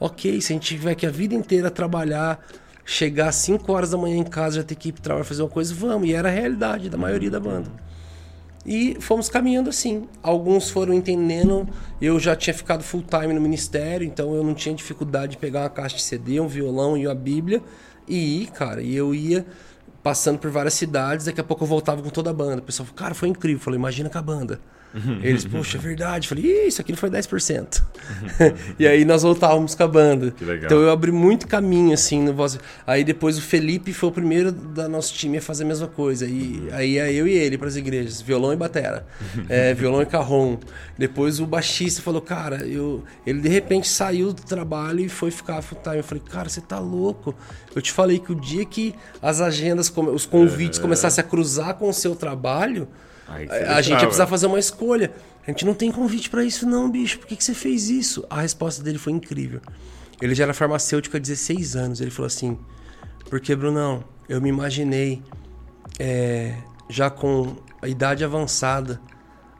Ok, 0.00 0.40
se 0.40 0.52
a 0.52 0.54
gente 0.54 0.76
tiver 0.76 0.94
que 0.94 1.06
a 1.06 1.10
vida 1.10 1.34
inteira 1.34 1.70
trabalhar, 1.70 2.44
chegar 2.84 3.28
às 3.28 3.36
5 3.36 3.72
horas 3.72 3.90
da 3.90 3.98
manhã 3.98 4.16
em 4.16 4.24
casa, 4.24 4.56
já 4.56 4.62
ter 4.62 4.74
que 4.74 4.90
ir 4.90 4.92
pro 4.92 5.02
trabalho 5.02 5.24
fazer 5.24 5.42
uma 5.42 5.48
coisa, 5.48 5.74
vamos. 5.74 6.08
E 6.08 6.14
era 6.14 6.28
a 6.28 6.32
realidade 6.32 6.88
da 6.88 6.96
maioria 6.96 7.30
da 7.30 7.40
banda. 7.40 7.70
E 8.64 8.96
fomos 9.00 9.28
caminhando 9.28 9.70
assim. 9.70 10.06
Alguns 10.22 10.70
foram 10.70 10.92
entendendo. 10.92 11.66
Eu 12.00 12.20
já 12.20 12.36
tinha 12.36 12.52
ficado 12.52 12.82
full 12.82 13.02
time 13.02 13.32
no 13.32 13.40
ministério, 13.40 14.06
então 14.06 14.34
eu 14.34 14.44
não 14.44 14.54
tinha 14.54 14.74
dificuldade 14.74 15.32
de 15.32 15.38
pegar 15.38 15.62
uma 15.62 15.70
caixa 15.70 15.96
de 15.96 16.02
CD, 16.02 16.38
um 16.38 16.46
violão 16.46 16.96
e 16.96 17.06
uma 17.06 17.14
Bíblia 17.14 17.62
e 18.06 18.42
ir, 18.42 18.46
cara. 18.48 18.82
E 18.82 18.94
eu 18.94 19.14
ia 19.14 19.46
passando 20.02 20.38
por 20.38 20.50
várias 20.50 20.74
cidades, 20.74 21.26
daqui 21.26 21.40
a 21.40 21.44
pouco 21.44 21.64
eu 21.64 21.68
voltava 21.68 22.02
com 22.02 22.10
toda 22.10 22.30
a 22.30 22.32
banda. 22.32 22.58
O 22.58 22.62
pessoal 22.62 22.86
falou, 22.86 22.98
cara, 22.98 23.14
foi 23.14 23.28
incrível. 23.28 23.58
Eu 23.58 23.64
falei, 23.64 23.78
imagina 23.78 24.08
com 24.08 24.18
a 24.18 24.22
banda. 24.22 24.60
Eles, 25.22 25.44
poxa, 25.44 25.76
é 25.76 25.80
verdade. 25.80 26.26
Eu 26.26 26.36
falei, 26.36 26.66
isso 26.66 26.80
aqui 26.80 26.92
não 26.92 26.98
foi 26.98 27.10
10%. 27.10 27.82
e 28.78 28.86
aí 28.86 29.04
nós 29.04 29.22
voltávamos 29.22 29.74
com 29.74 29.82
a 29.82 29.88
banda. 29.88 30.34
Então 30.64 30.80
eu 30.80 30.90
abri 30.90 31.12
muito 31.12 31.46
caminho, 31.46 31.92
assim, 31.92 32.22
no 32.22 32.32
voz. 32.32 32.58
Aí 32.86 33.04
depois 33.04 33.36
o 33.38 33.42
Felipe 33.42 33.92
foi 33.92 34.08
o 34.08 34.12
primeiro 34.12 34.50
da 34.50 34.88
nosso 34.88 35.12
time 35.14 35.38
a 35.38 35.42
fazer 35.42 35.64
a 35.64 35.66
mesma 35.66 35.86
coisa. 35.86 36.26
E 36.26 36.68
aí 36.72 36.98
é 36.98 37.12
eu 37.12 37.28
e 37.28 37.32
ele 37.32 37.58
para 37.58 37.68
as 37.68 37.76
igrejas, 37.76 38.20
violão 38.20 38.52
e 38.52 38.56
batera. 38.56 39.06
É, 39.48 39.74
violão 39.74 40.02
e 40.02 40.06
carrom. 40.06 40.58
Depois 40.96 41.38
o 41.38 41.46
baixista 41.46 42.02
falou, 42.02 42.20
cara, 42.20 42.66
eu... 42.66 43.04
ele 43.26 43.40
de 43.40 43.48
repente 43.48 43.88
saiu 43.88 44.32
do 44.32 44.42
trabalho 44.42 45.00
e 45.00 45.08
foi 45.08 45.30
ficar 45.30 45.62
full 45.62 45.78
time. 45.82 45.98
Eu 45.98 46.04
falei, 46.04 46.22
cara, 46.28 46.48
você 46.48 46.60
tá 46.60 46.78
louco. 46.78 47.34
Eu 47.74 47.82
te 47.82 47.92
falei 47.92 48.18
que 48.18 48.32
o 48.32 48.34
dia 48.34 48.64
que 48.64 48.94
as 49.22 49.40
agendas, 49.40 49.92
os 50.12 50.26
convites 50.26 50.78
começassem 50.78 51.22
a 51.22 51.26
cruzar 51.26 51.74
com 51.74 51.88
o 51.88 51.92
seu 51.92 52.16
trabalho, 52.16 52.88
a, 53.28 53.82
gente 53.82 54.00
ia 54.00 54.06
precisar 54.06 54.26
fazer 54.26 54.46
uma 54.46 54.58
escolha. 54.58 55.12
A 55.46 55.50
gente 55.50 55.64
não 55.64 55.74
tem 55.74 55.92
convite 55.92 56.30
pra 56.30 56.44
isso, 56.44 56.66
não, 56.66 56.90
bicho. 56.90 57.18
Por 57.18 57.26
que, 57.26 57.36
que 57.36 57.44
você 57.44 57.54
fez 57.54 57.88
isso? 57.90 58.24
A 58.30 58.40
resposta 58.40 58.82
dele 58.82 58.98
foi 58.98 59.12
incrível. 59.12 59.60
Ele 60.20 60.34
já 60.34 60.44
era 60.44 60.54
farmacêutico 60.54 61.16
há 61.16 61.20
16 61.20 61.76
anos. 61.76 62.00
Ele 62.00 62.10
falou 62.10 62.26
assim: 62.26 62.58
Porque, 63.28 63.54
Brunão, 63.54 64.02
eu 64.28 64.40
me 64.40 64.48
imaginei 64.48 65.22
é, 65.98 66.54
já 66.88 67.10
com 67.10 67.56
a 67.80 67.88
idade 67.88 68.24
avançada, 68.24 69.00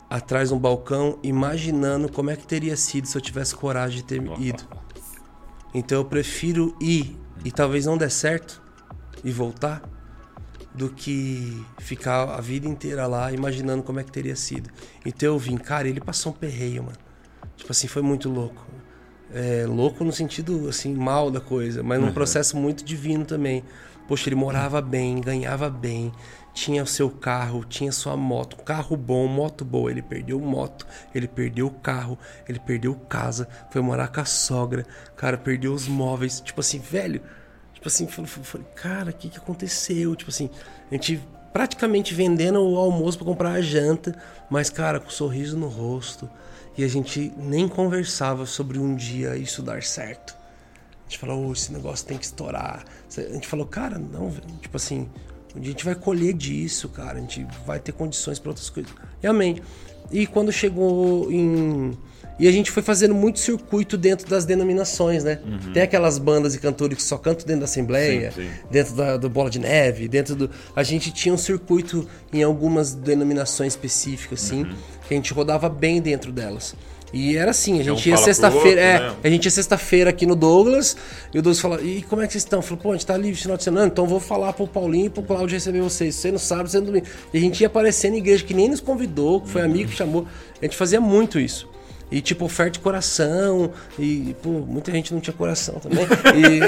atrás 0.09 0.49
de 0.49 0.55
um 0.55 0.59
balcão, 0.59 1.19
imaginando 1.23 2.11
como 2.11 2.31
é 2.31 2.37
que 2.37 2.47
teria 2.47 2.77
sido 2.77 3.07
se 3.07 3.17
eu 3.17 3.21
tivesse 3.21 3.55
coragem 3.55 3.99
de 3.99 4.05
ter 4.05 4.23
ido. 4.41 4.65
Então 5.75 5.99
eu 5.99 6.05
prefiro 6.05 6.75
ir 6.81 7.17
e 7.45 7.53
talvez 7.53 7.85
não 7.87 7.99
der 7.99 8.11
certo 8.11 8.63
e 9.23 9.31
voltar 9.31 9.83
do 10.79 10.89
que 10.89 11.61
ficar 11.79 12.31
a 12.31 12.41
vida 12.41 12.69
inteira 12.69 13.07
lá 13.09 13.33
imaginando 13.33 13.83
como 13.83 13.99
é 13.99 14.05
que 14.05 14.13
teria 14.13 14.37
sido. 14.37 14.71
Então 15.05 15.31
eu 15.31 15.39
vim, 15.39 15.57
cara, 15.57 15.89
ele 15.89 16.01
passou 16.01 16.33
um 16.33 16.35
perreio, 16.35 16.85
mano. 16.85 16.97
Tipo 17.57 17.73
assim, 17.73 17.89
foi 17.89 18.01
muito 18.01 18.31
louco. 18.31 18.65
É, 19.35 19.67
louco 19.67 20.05
no 20.05 20.13
sentido, 20.13 20.69
assim, 20.69 20.95
mal 20.95 21.31
da 21.31 21.41
coisa, 21.41 21.83
mas 21.83 21.99
num 22.01 22.07
uhum. 22.07 22.13
processo 22.13 22.57
muito 22.57 22.85
divino 22.85 23.25
também. 23.25 23.65
Poxa, 24.07 24.29
ele 24.29 24.37
morava 24.37 24.81
bem, 24.81 25.21
ganhava 25.21 25.69
bem, 25.69 26.13
tinha 26.55 26.83
o 26.83 26.87
seu 26.87 27.11
carro, 27.11 27.65
tinha 27.65 27.93
sua 27.93 28.17
moto, 28.17 28.57
carro 28.57 28.97
bom, 28.97 29.27
moto 29.27 29.65
boa. 29.65 29.91
Ele 29.91 30.01
perdeu 30.01 30.41
moto, 30.41 30.87
ele 31.13 31.27
perdeu 31.27 31.71
carro, 31.71 32.17
ele 32.49 32.61
perdeu 32.61 32.95
casa, 32.95 33.49
foi 33.71 33.83
morar 33.83 34.09
com 34.09 34.21
a 34.21 34.25
sogra, 34.25 34.87
cara, 35.17 35.37
perdeu 35.37 35.75
os 35.75 35.89
móveis. 35.89 36.41
Tipo 36.41 36.61
assim, 36.61 36.79
velho, 36.79 37.21
tipo 37.79 37.87
assim, 37.87 38.07
falei, 38.07 38.67
cara, 38.75 39.11
o 39.11 39.15
que, 39.15 39.29
que 39.29 39.39
aconteceu? 39.39 40.17
Tipo 40.17 40.31
assim, 40.31 40.51
a 40.91 40.95
gente 40.95 41.23
praticamente 41.53 42.13
vendendo 42.13 42.61
o 42.61 42.77
almoço 42.77 43.17
para 43.17 43.27
comprar 43.27 43.53
a 43.53 43.61
janta, 43.61 44.21
mas, 44.51 44.69
cara, 44.69 44.99
com 44.99 45.07
um 45.07 45.11
sorriso 45.11 45.57
no 45.57 45.69
rosto. 45.69 46.29
E 46.77 46.85
a 46.85 46.89
gente 46.89 47.33
nem 47.37 47.67
conversava 47.67 48.47
sobre 48.47 48.79
um 48.79 48.95
dia 48.95 49.37
isso 49.37 49.63
dar 49.63 49.83
certo. 49.83 50.37
A 51.07 51.09
gente 51.09 51.19
falou, 51.19 51.49
oh, 51.49 51.53
esse 51.53 51.73
negócio 51.73 52.07
tem 52.07 52.19
que 52.19 52.25
estourar. 52.25 52.85
A 53.17 53.21
gente 53.21 53.49
falou, 53.49 53.67
cara, 53.67 53.99
não, 53.99 54.31
tipo 54.61 54.77
assim, 54.77 55.09
um 55.57 55.61
dia 55.61 55.71
a 55.71 55.73
gente 55.73 55.85
vai 55.85 55.95
colher 55.95 56.35
disso, 56.35 56.89
cara. 56.89 57.19
A 57.19 57.21
gente 57.21 57.47
vai 57.67 57.81
ter 57.81 57.93
condições 57.93 58.39
para 58.39 58.51
outras 58.51 58.69
coisas. 58.69 58.93
Realmente. 59.21 59.63
E 60.11 60.27
quando 60.27 60.53
chegou 60.53 61.31
em. 61.31 61.97
E 62.39 62.47
a 62.47 62.53
gente 62.53 62.71
foi 62.71 62.83
fazendo 62.83 63.15
muito 63.15 63.39
circuito 63.41 63.97
dentro 63.97 64.29
das 64.29 64.45
denominações, 64.45 65.25
né? 65.25 65.41
Uhum. 65.45 65.73
Tem 65.73 65.83
aquelas 65.83 66.19
bandas 66.19 66.55
e 66.55 66.59
cantores 66.59 66.97
que 66.97 67.03
só 67.03 67.19
cantam 67.19 67.45
dentro 67.47 67.61
da 67.61 67.65
Assembleia, 67.65 68.31
sim, 68.31 68.43
sim. 68.43 68.51
dentro 68.71 68.95
da, 68.95 69.17
do 69.17 69.29
Bola 69.29 69.51
de 69.51 69.59
Neve, 69.59 70.07
dentro 70.07 70.37
do. 70.37 70.51
A 70.77 70.83
gente 70.83 71.11
tinha 71.11 71.35
um 71.35 71.39
circuito 71.39 72.07
em 72.33 72.43
algumas 72.43 72.95
denominações 72.95 73.73
específicas, 73.73 74.45
assim, 74.45 74.63
uhum. 74.63 74.75
que 75.09 75.15
a 75.15 75.17
gente 75.17 75.33
rodava 75.33 75.69
bem 75.69 76.01
dentro 76.01 76.31
delas. 76.31 76.75
E 77.13 77.37
era 77.37 77.53
assim, 77.53 77.81
a 77.81 77.83
gente 77.83 78.09
um 78.09 78.13
ia 78.13 78.19
sexta-feira, 78.19 78.81
é, 78.81 78.99
né? 79.01 79.17
a 79.25 79.31
gente 79.31 79.45
ia 79.47 79.51
sexta-feira 79.51 80.11
aqui 80.11 80.27
no 80.27 80.37
Douglas, 80.37 80.95
e 81.33 81.39
o 81.39 81.43
Douglas 81.43 81.59
fala, 81.59 81.81
e 81.81 82.03
como 82.03 82.21
é 82.21 82.27
que 82.27 82.33
vocês 82.33 82.45
estão? 82.45 82.61
Falou, 82.61 82.83
pô, 82.83 82.91
a 82.91 82.93
gente 82.93 83.07
tá 83.07 83.17
livre 83.17 83.41
final 83.41 83.57
de 83.57 83.65
semana, 83.65 83.87
então 83.87 84.07
vou 84.07 84.21
falar 84.21 84.53
pro 84.53 84.67
Paulinho 84.67 85.07
e 85.07 85.11
pro 85.11 85.23
Claudio 85.23 85.55
receber 85.55 85.81
vocês. 85.81 86.15
Você 86.15 86.31
não 86.31 86.39
sabe, 86.39 86.71
você 86.71 86.79
não 86.79 86.87
domingo. 86.87 87.07
E 87.33 87.39
a 87.39 87.41
gente 87.41 87.61
ia 87.61 87.67
aparecer 87.67 88.11
na 88.11 88.19
igreja, 88.19 88.45
que 88.45 88.53
nem 88.53 88.69
nos 88.69 88.81
convidou, 88.81 89.41
que 89.41 89.49
foi 89.49 89.63
amigo 89.63 89.91
que 89.91 89.97
chamou. 89.97 90.27
A 90.61 90.65
gente 90.65 90.77
fazia 90.77 91.01
muito 91.01 91.41
isso. 91.41 91.67
E 92.11 92.21
tipo, 92.21 92.45
oferta 92.45 92.73
de 92.73 92.81
coração, 92.81 93.73
e, 93.99 94.35
pô, 94.43 94.51
muita 94.51 94.91
gente 94.91 95.13
não 95.13 95.21
tinha 95.21 95.35
coração 95.35 95.79
também. 95.79 96.07
E. 96.37 96.61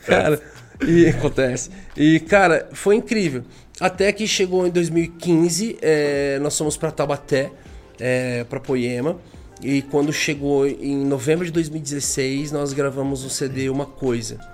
cara, 0.06 0.40
e 0.86 1.06
acontece. 1.08 1.70
E, 1.96 2.20
cara, 2.20 2.68
foi 2.72 2.96
incrível. 2.96 3.44
Até 3.80 4.12
que 4.12 4.26
chegou 4.26 4.66
em 4.66 4.70
2015, 4.70 5.78
é, 5.82 6.38
nós 6.40 6.56
fomos 6.56 6.76
para 6.76 6.92
Taubaté 6.92 7.50
é, 7.98 8.44
para 8.44 8.60
Poema. 8.60 9.18
E 9.62 9.82
quando 9.82 10.12
chegou 10.12 10.66
em 10.66 10.96
novembro 11.04 11.44
de 11.44 11.50
2016, 11.50 12.52
nós 12.52 12.72
gravamos 12.72 13.24
o 13.24 13.30
CD 13.30 13.68
Uma 13.68 13.86
Coisa. 13.86 14.53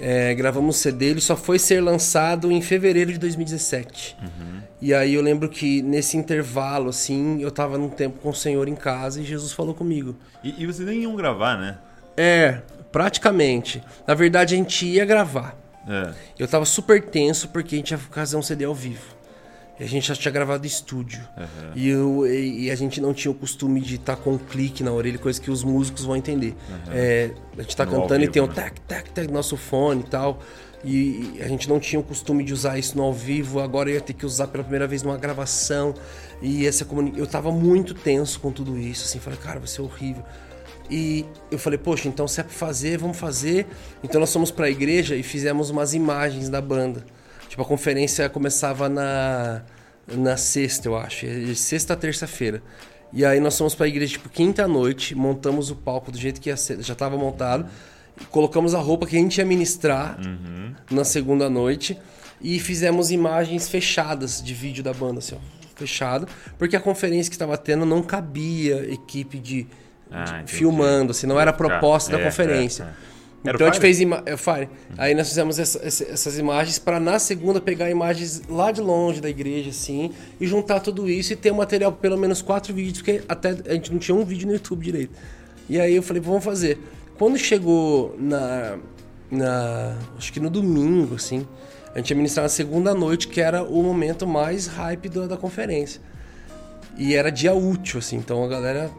É, 0.00 0.34
gravamos 0.34 0.76
o 0.76 0.78
CD, 0.78 1.06
ele 1.06 1.20
só 1.20 1.36
foi 1.36 1.58
ser 1.58 1.80
lançado 1.80 2.52
em 2.52 2.60
fevereiro 2.60 3.12
de 3.12 3.18
2017. 3.18 4.16
Uhum. 4.22 4.60
E 4.80 4.92
aí 4.92 5.14
eu 5.14 5.22
lembro 5.22 5.48
que 5.48 5.80
nesse 5.82 6.16
intervalo, 6.16 6.90
assim, 6.90 7.40
eu 7.40 7.50
tava 7.50 7.78
num 7.78 7.88
tempo 7.88 8.20
com 8.20 8.28
o 8.28 8.34
Senhor 8.34 8.68
em 8.68 8.74
casa 8.74 9.20
e 9.20 9.24
Jesus 9.24 9.52
falou 9.52 9.74
comigo. 9.74 10.14
E, 10.44 10.62
e 10.62 10.66
vocês 10.66 10.86
nem 10.86 11.02
iam 11.02 11.16
gravar, 11.16 11.56
né? 11.56 11.78
É, 12.16 12.60
praticamente. 12.92 13.82
Na 14.06 14.14
verdade, 14.14 14.54
a 14.54 14.58
gente 14.58 14.86
ia 14.86 15.04
gravar. 15.04 15.56
É. 15.88 16.12
Eu 16.38 16.48
tava 16.48 16.64
super 16.64 17.02
tenso 17.02 17.48
porque 17.48 17.76
a 17.76 17.78
gente 17.78 17.90
ia 17.92 17.98
fazer 17.98 18.36
um 18.36 18.42
CD 18.42 18.64
ao 18.64 18.74
vivo. 18.74 19.16
E 19.78 19.84
a 19.84 19.86
gente 19.86 20.08
já 20.08 20.14
tinha 20.14 20.32
gravado 20.32 20.66
estúdio. 20.66 21.20
Uhum. 21.36 21.72
E, 21.74 21.88
eu, 21.88 22.26
e, 22.26 22.70
a 22.70 22.74
gente 22.74 23.00
não 23.00 23.12
tinha 23.12 23.30
o 23.30 23.34
costume 23.34 23.80
de 23.80 23.96
estar 23.96 24.16
tá 24.16 24.22
com 24.22 24.32
um 24.32 24.38
clique 24.38 24.82
na 24.82 24.92
orelha, 24.92 25.18
coisa 25.18 25.40
que 25.40 25.50
os 25.50 25.62
músicos 25.62 26.04
vão 26.04 26.16
entender. 26.16 26.54
Uhum. 26.68 26.92
É, 26.92 27.30
a 27.58 27.62
gente 27.62 27.76
tá 27.76 27.84
no 27.84 27.92
cantando 27.92 28.20
vivo, 28.20 28.24
e 28.24 28.28
tem 28.28 28.42
o 28.42 28.46
né? 28.46 28.54
tac, 28.54 28.80
tac, 28.80 29.10
tac, 29.10 29.30
nosso 29.30 29.56
fone 29.56 30.00
e 30.00 30.04
tal. 30.04 30.40
E 30.84 31.38
a 31.40 31.48
gente 31.48 31.68
não 31.68 31.80
tinha 31.80 31.98
o 31.98 32.02
costume 32.02 32.44
de 32.44 32.52
usar 32.52 32.78
isso 32.78 32.96
no 32.96 33.02
ao 33.02 33.12
vivo, 33.12 33.60
agora 33.60 33.90
eu 33.90 33.94
ia 33.94 34.00
ter 34.00 34.12
que 34.12 34.24
usar 34.24 34.46
pela 34.46 34.62
primeira 34.62 34.86
vez 34.86 35.02
numa 35.02 35.16
gravação. 35.16 35.94
E 36.40 36.66
essa 36.66 36.84
comunicação. 36.84 37.24
Eu 37.24 37.26
tava 37.26 37.50
muito 37.50 37.92
tenso 37.92 38.40
com 38.40 38.50
tudo 38.50 38.78
isso, 38.78 39.04
assim, 39.04 39.18
falei, 39.18 39.38
cara, 39.38 39.58
vai 39.58 39.68
ser 39.68 39.82
horrível. 39.82 40.22
E 40.90 41.26
eu 41.50 41.58
falei, 41.58 41.78
poxa, 41.78 42.08
então 42.08 42.28
se 42.28 42.40
é 42.40 42.44
pra 42.44 42.52
fazer, 42.52 42.98
vamos 42.98 43.16
fazer. 43.16 43.66
Então 44.02 44.20
nós 44.20 44.32
fomos 44.32 44.50
pra 44.50 44.70
igreja 44.70 45.16
e 45.16 45.22
fizemos 45.22 45.70
umas 45.70 45.92
imagens 45.92 46.48
da 46.48 46.60
banda. 46.60 47.04
Tipo, 47.48 47.62
a 47.62 47.64
conferência 47.64 48.28
começava 48.28 48.88
na, 48.88 49.62
na 50.08 50.36
sexta, 50.36 50.88
eu 50.88 50.96
acho. 50.96 51.26
Sexta, 51.54 51.96
terça-feira. 51.96 52.62
E 53.12 53.24
aí 53.24 53.40
nós 53.40 53.56
fomos 53.56 53.74
pra 53.74 53.86
igreja, 53.86 54.12
tipo, 54.12 54.28
quinta 54.28 54.66
noite, 54.66 55.14
montamos 55.14 55.70
o 55.70 55.76
palco 55.76 56.10
do 56.10 56.18
jeito 56.18 56.40
que 56.40 56.50
ia 56.50 56.56
ser, 56.56 56.82
já 56.82 56.92
estava 56.92 57.16
montado. 57.16 57.66
Colocamos 58.30 58.74
a 58.74 58.78
roupa 58.78 59.06
que 59.06 59.16
a 59.16 59.18
gente 59.18 59.38
ia 59.38 59.44
ministrar 59.44 60.18
uhum. 60.18 60.74
na 60.90 61.04
segunda 61.04 61.48
noite. 61.48 61.98
E 62.40 62.60
fizemos 62.60 63.10
imagens 63.10 63.68
fechadas 63.68 64.42
de 64.42 64.52
vídeo 64.52 64.84
da 64.84 64.92
banda, 64.92 65.20
assim, 65.20 65.34
ó, 65.34 65.38
fechado. 65.74 66.28
Porque 66.58 66.76
a 66.76 66.80
conferência 66.80 67.30
que 67.30 67.34
estava 67.34 67.56
tendo 67.56 67.86
não 67.86 68.02
cabia 68.02 68.92
equipe 68.92 69.38
de, 69.38 69.66
ah, 70.10 70.42
de 70.42 70.52
filmando, 70.52 71.12
assim, 71.12 71.26
não 71.26 71.40
era 71.40 71.50
a 71.50 71.54
proposta 71.54 72.14
é, 72.14 72.18
da 72.18 72.24
conferência. 72.24 72.82
É, 72.82 72.86
é. 72.86 73.15
Era 73.46 73.56
então 73.56 73.66
a 73.66 73.70
gente 73.70 73.80
fez 73.80 74.00
ima 74.00 74.22
é, 74.26 74.36
Fire. 74.36 74.68
Aí 74.98 75.14
nós 75.14 75.28
fizemos 75.28 75.58
essa, 75.58 75.84
essas 75.84 76.38
imagens 76.38 76.78
para 76.78 76.98
na 76.98 77.18
segunda 77.18 77.60
pegar 77.60 77.90
imagens 77.90 78.42
lá 78.48 78.72
de 78.72 78.80
longe 78.80 79.20
da 79.20 79.28
igreja, 79.28 79.70
assim, 79.70 80.12
e 80.40 80.46
juntar 80.46 80.80
tudo 80.80 81.08
isso 81.08 81.32
e 81.32 81.36
ter 81.36 81.52
material 81.52 81.92
para 81.92 82.00
pelo 82.00 82.16
menos 82.16 82.42
quatro 82.42 82.74
vídeos, 82.74 82.98
porque 82.98 83.22
até 83.28 83.56
a 83.66 83.74
gente 83.74 83.92
não 83.92 83.98
tinha 83.98 84.14
um 84.14 84.24
vídeo 84.24 84.46
no 84.46 84.54
YouTube 84.54 84.84
direito. 84.84 85.12
E 85.68 85.80
aí 85.80 85.94
eu 85.94 86.02
falei, 86.02 86.22
vamos 86.22 86.44
fazer. 86.44 86.78
Quando 87.18 87.38
chegou 87.38 88.14
na. 88.18 88.78
na 89.30 89.96
acho 90.16 90.32
que 90.32 90.40
no 90.40 90.50
domingo, 90.50 91.14
assim, 91.14 91.46
a 91.94 91.98
gente 91.98 92.10
ia 92.10 92.16
ministrar 92.16 92.44
na 92.44 92.48
segunda 92.48 92.94
noite, 92.94 93.28
que 93.28 93.40
era 93.40 93.62
o 93.62 93.82
momento 93.82 94.26
mais 94.26 94.66
hype 94.66 95.08
da, 95.08 95.26
da 95.26 95.36
conferência. 95.36 96.00
E 96.98 97.14
era 97.14 97.30
dia 97.30 97.54
útil, 97.54 97.98
assim, 97.98 98.16
então 98.16 98.44
a 98.44 98.48
galera 98.48 98.90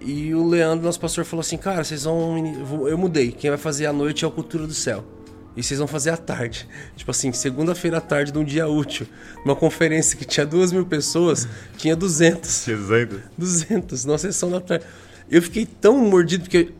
e 0.00 0.34
o 0.34 0.46
Leandro, 0.46 0.84
nosso 0.84 1.00
pastor, 1.00 1.24
falou 1.24 1.40
assim: 1.40 1.56
Cara, 1.56 1.84
vocês 1.84 2.04
vão. 2.04 2.88
Eu 2.88 2.98
mudei. 2.98 3.32
Quem 3.32 3.50
vai 3.50 3.58
fazer 3.58 3.86
à 3.86 3.92
noite 3.92 4.24
é 4.24 4.28
o 4.28 4.30
Cultura 4.30 4.66
do 4.66 4.74
Céu. 4.74 5.04
E 5.56 5.62
vocês 5.62 5.78
vão 5.78 5.88
fazer 5.88 6.10
à 6.10 6.16
tarde. 6.16 6.68
Tipo 6.96 7.10
assim, 7.10 7.32
segunda-feira 7.32 7.98
à 7.98 8.00
tarde 8.00 8.30
de 8.30 8.38
um 8.38 8.44
dia 8.44 8.68
útil. 8.68 9.06
Uma 9.44 9.56
conferência 9.56 10.16
que 10.16 10.24
tinha 10.24 10.46
duas 10.46 10.72
mil 10.72 10.86
pessoas, 10.86 11.48
tinha 11.76 11.96
200. 11.96 12.66
200? 12.66 13.20
200, 13.36 14.04
numa 14.04 14.18
sessão 14.18 14.50
da 14.50 14.60
tarde. 14.60 14.84
Eu 15.30 15.42
fiquei 15.42 15.66
tão 15.66 15.98
mordido, 15.98 16.44
porque 16.44 16.72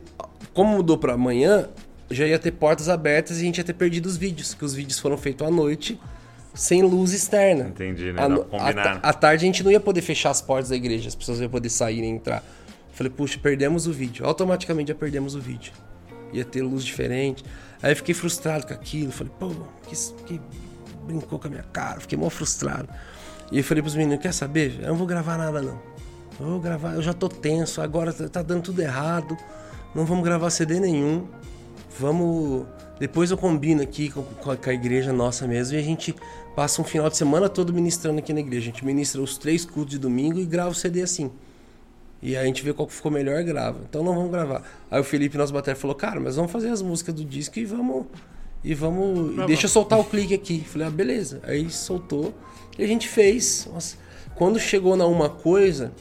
como 0.53 0.77
mudou 0.77 0.97
para 0.97 1.13
amanhã, 1.13 1.67
já 2.09 2.25
ia 2.25 2.39
ter 2.39 2.51
portas 2.51 2.89
abertas 2.89 3.37
e 3.37 3.41
a 3.41 3.43
gente 3.43 3.57
ia 3.57 3.63
ter 3.63 3.73
perdido 3.73 4.05
os 4.05 4.17
vídeos. 4.17 4.53
Que 4.53 4.63
os 4.63 4.73
vídeos 4.73 4.99
foram 4.99 5.17
feitos 5.17 5.45
à 5.45 5.51
noite, 5.51 5.99
sem 6.53 6.81
luz 6.81 7.13
externa. 7.13 7.67
Entendi, 7.67 8.11
né? 8.11 8.21
À 9.01 9.13
tarde 9.13 9.43
a 9.43 9.45
gente 9.45 9.63
não 9.63 9.71
ia 9.71 9.79
poder 9.79 10.01
fechar 10.01 10.29
as 10.29 10.41
portas 10.41 10.69
da 10.69 10.75
igreja, 10.75 11.07
as 11.07 11.15
pessoas 11.15 11.39
iam 11.39 11.49
poder 11.49 11.69
sair 11.69 12.01
e 12.01 12.07
entrar. 12.07 12.43
Falei, 12.99 13.09
puxa, 13.09 13.39
perdemos 13.41 13.87
o 13.87 13.93
vídeo. 13.93 14.25
Automaticamente 14.25 14.89
já 14.89 14.93
perdemos 14.93 15.33
o 15.33 15.39
vídeo. 15.39 15.71
Ia 16.33 16.43
ter 16.43 16.61
luz 16.61 16.83
diferente. 16.83 17.45
Aí 17.81 17.95
fiquei 17.95 18.13
frustrado 18.13 18.67
com 18.67 18.73
aquilo. 18.73 19.09
Falei, 19.09 19.31
pô, 19.39 19.51
que, 19.87 19.95
que 20.25 20.41
brincou 21.05 21.39
com 21.39 21.47
a 21.47 21.49
minha 21.49 21.63
cara. 21.63 22.01
Fiquei 22.01 22.17
mó 22.17 22.29
frustrado. 22.29 22.89
E 23.53 23.59
eu 23.59 23.63
falei 23.63 23.81
pros 23.81 23.95
meninos, 23.95 24.21
quer 24.21 24.33
saber? 24.33 24.81
Eu 24.81 24.89
não 24.89 24.95
vou 24.97 25.07
gravar 25.07 25.37
nada 25.37 25.61
não. 25.61 25.79
Eu 26.41 26.45
vou 26.47 26.59
gravar, 26.59 26.95
eu 26.95 27.01
já 27.01 27.13
tô 27.13 27.29
tenso, 27.29 27.81
agora 27.81 28.11
tá, 28.11 28.27
tá 28.27 28.41
dando 28.41 28.63
tudo 28.63 28.81
errado. 28.81 29.37
Não 29.95 30.05
vamos 30.05 30.25
gravar 30.25 30.49
CD 30.49 30.77
nenhum. 30.77 31.25
Vamos. 31.97 32.65
Depois 32.99 33.31
eu 33.31 33.37
combino 33.37 33.81
aqui 33.81 34.09
com, 34.09 34.23
com 34.23 34.69
a 34.69 34.73
igreja 34.73 35.13
nossa 35.13 35.47
mesmo 35.47 35.77
e 35.77 35.79
a 35.79 35.83
gente 35.83 36.13
passa 36.53 36.81
um 36.81 36.83
final 36.83 37.09
de 37.09 37.15
semana 37.15 37.47
todo 37.47 37.71
ministrando 37.71 38.19
aqui 38.19 38.33
na 38.33 38.41
igreja. 38.41 38.63
A 38.69 38.73
gente 38.73 38.83
ministra 38.83 39.21
os 39.21 39.37
três 39.37 39.63
cultos 39.63 39.91
de 39.91 39.99
domingo 39.99 40.37
e 40.37 40.45
grava 40.45 40.71
o 40.71 40.75
CD 40.75 41.01
assim. 41.01 41.31
E 42.21 42.35
aí 42.35 42.43
a 42.43 42.45
gente 42.45 42.63
vê 42.63 42.73
qual 42.73 42.87
que 42.87 42.93
ficou 42.93 43.11
melhor 43.11 43.41
grava. 43.43 43.79
Então 43.89 44.03
não 44.03 44.13
vamos 44.13 44.31
gravar. 44.31 44.63
Aí 44.91 44.99
o 44.99 45.03
Felipe, 45.03 45.37
nosso 45.37 45.53
bater, 45.53 45.75
falou: 45.75 45.95
Cara, 45.95 46.19
mas 46.19 46.35
vamos 46.35 46.51
fazer 46.51 46.69
as 46.69 46.81
músicas 46.81 47.15
do 47.15 47.23
disco 47.23 47.57
e 47.59 47.65
vamos. 47.65 48.05
E 48.63 48.73
vamos. 48.73 49.37
E 49.37 49.45
deixa 49.47 49.65
eu 49.65 49.69
soltar 49.69 49.99
o 49.99 50.03
clique 50.03 50.33
aqui. 50.33 50.61
Falei: 50.61 50.87
Ah, 50.87 50.91
beleza. 50.91 51.39
Aí 51.43 51.69
soltou. 51.69 52.33
E 52.77 52.83
a 52.83 52.87
gente 52.87 53.07
fez. 53.07 53.69
Nossa. 53.71 53.97
Quando 54.35 54.59
chegou 54.59 54.95
na 54.95 55.05
uma 55.05 55.29
coisa, 55.29 55.91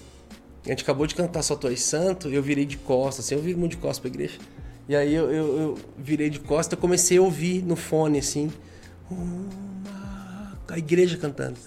a 0.64 0.68
gente 0.68 0.82
acabou 0.82 1.06
de 1.06 1.14
cantar 1.14 1.42
Só 1.42 1.56
Tu 1.56 1.68
és 1.68 1.82
Santo, 1.82 2.28
eu 2.28 2.42
virei 2.42 2.66
de 2.66 2.76
costas. 2.76 3.24
Assim, 3.24 3.34
eu 3.34 3.40
viro 3.40 3.58
muito 3.58 3.72
de 3.72 3.78
costas 3.78 3.98
pra 3.98 4.08
igreja. 4.08 4.38
E 4.88 4.96
aí 4.96 5.14
eu, 5.14 5.30
eu, 5.30 5.58
eu 5.58 5.78
virei 5.96 6.30
de 6.30 6.40
costas 6.40 6.76
e 6.76 6.80
comecei 6.80 7.18
a 7.18 7.22
ouvir 7.22 7.62
no 7.62 7.76
fone, 7.76 8.18
assim. 8.18 8.50
Uma... 9.10 10.56
A 10.68 10.78
igreja 10.78 11.16
cantando. 11.16 11.58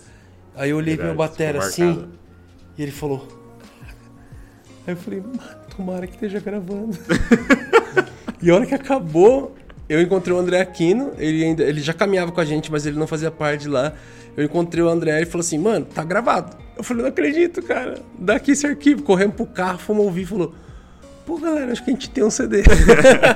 Aí 0.56 0.70
eu 0.70 0.78
olhei 0.78 0.96
pro 0.96 1.08
meu 1.08 1.16
batera 1.16 1.60
assim 1.60 2.08
e 2.78 2.84
ele 2.84 2.92
falou. 2.92 3.41
Aí 4.86 4.94
eu 4.94 4.98
falei, 4.98 5.22
mano, 5.22 5.40
tomara 5.76 6.08
que 6.08 6.14
esteja 6.14 6.40
gravando. 6.40 6.98
e 8.42 8.50
a 8.50 8.56
hora 8.56 8.66
que 8.66 8.74
acabou, 8.74 9.56
eu 9.88 10.02
encontrei 10.02 10.36
o 10.36 10.40
André 10.40 10.62
Aquino, 10.62 11.12
ele 11.18 11.44
ainda. 11.44 11.64
Ele 11.64 11.82
já 11.82 11.94
caminhava 11.94 12.32
com 12.32 12.42
a 12.42 12.46
gente, 12.46 12.72
mas 12.72 12.86
ele 12.86 12.98
não 12.98 13.08
fazia 13.08 13.30
parte 13.30 13.68
lá. 13.68 13.94
Eu 14.36 14.44
encontrei 14.46 14.84
o 14.84 14.88
André 14.88 15.22
e 15.22 15.26
falou 15.26 15.42
assim, 15.42 15.58
mano, 15.58 15.86
tá 15.86 16.04
gravado. 16.04 16.56
Eu 16.78 16.84
falei, 16.84 17.04
não 17.04 17.10
acredito, 17.10 17.62
cara. 17.62 18.02
Daqui 18.18 18.52
esse 18.52 18.66
arquivo. 18.66 19.04
Corremos 19.04 19.36
pro 19.36 19.46
carro, 19.46 19.78
fomos 19.78 20.06
ouvir 20.06 20.22
e 20.22 20.26
falou. 20.26 20.56
Pô, 21.26 21.38
galera, 21.38 21.72
acho 21.72 21.84
que 21.84 21.92
a 21.92 21.94
gente 21.94 22.10
tem 22.10 22.24
um 22.24 22.30
CD. 22.30 22.64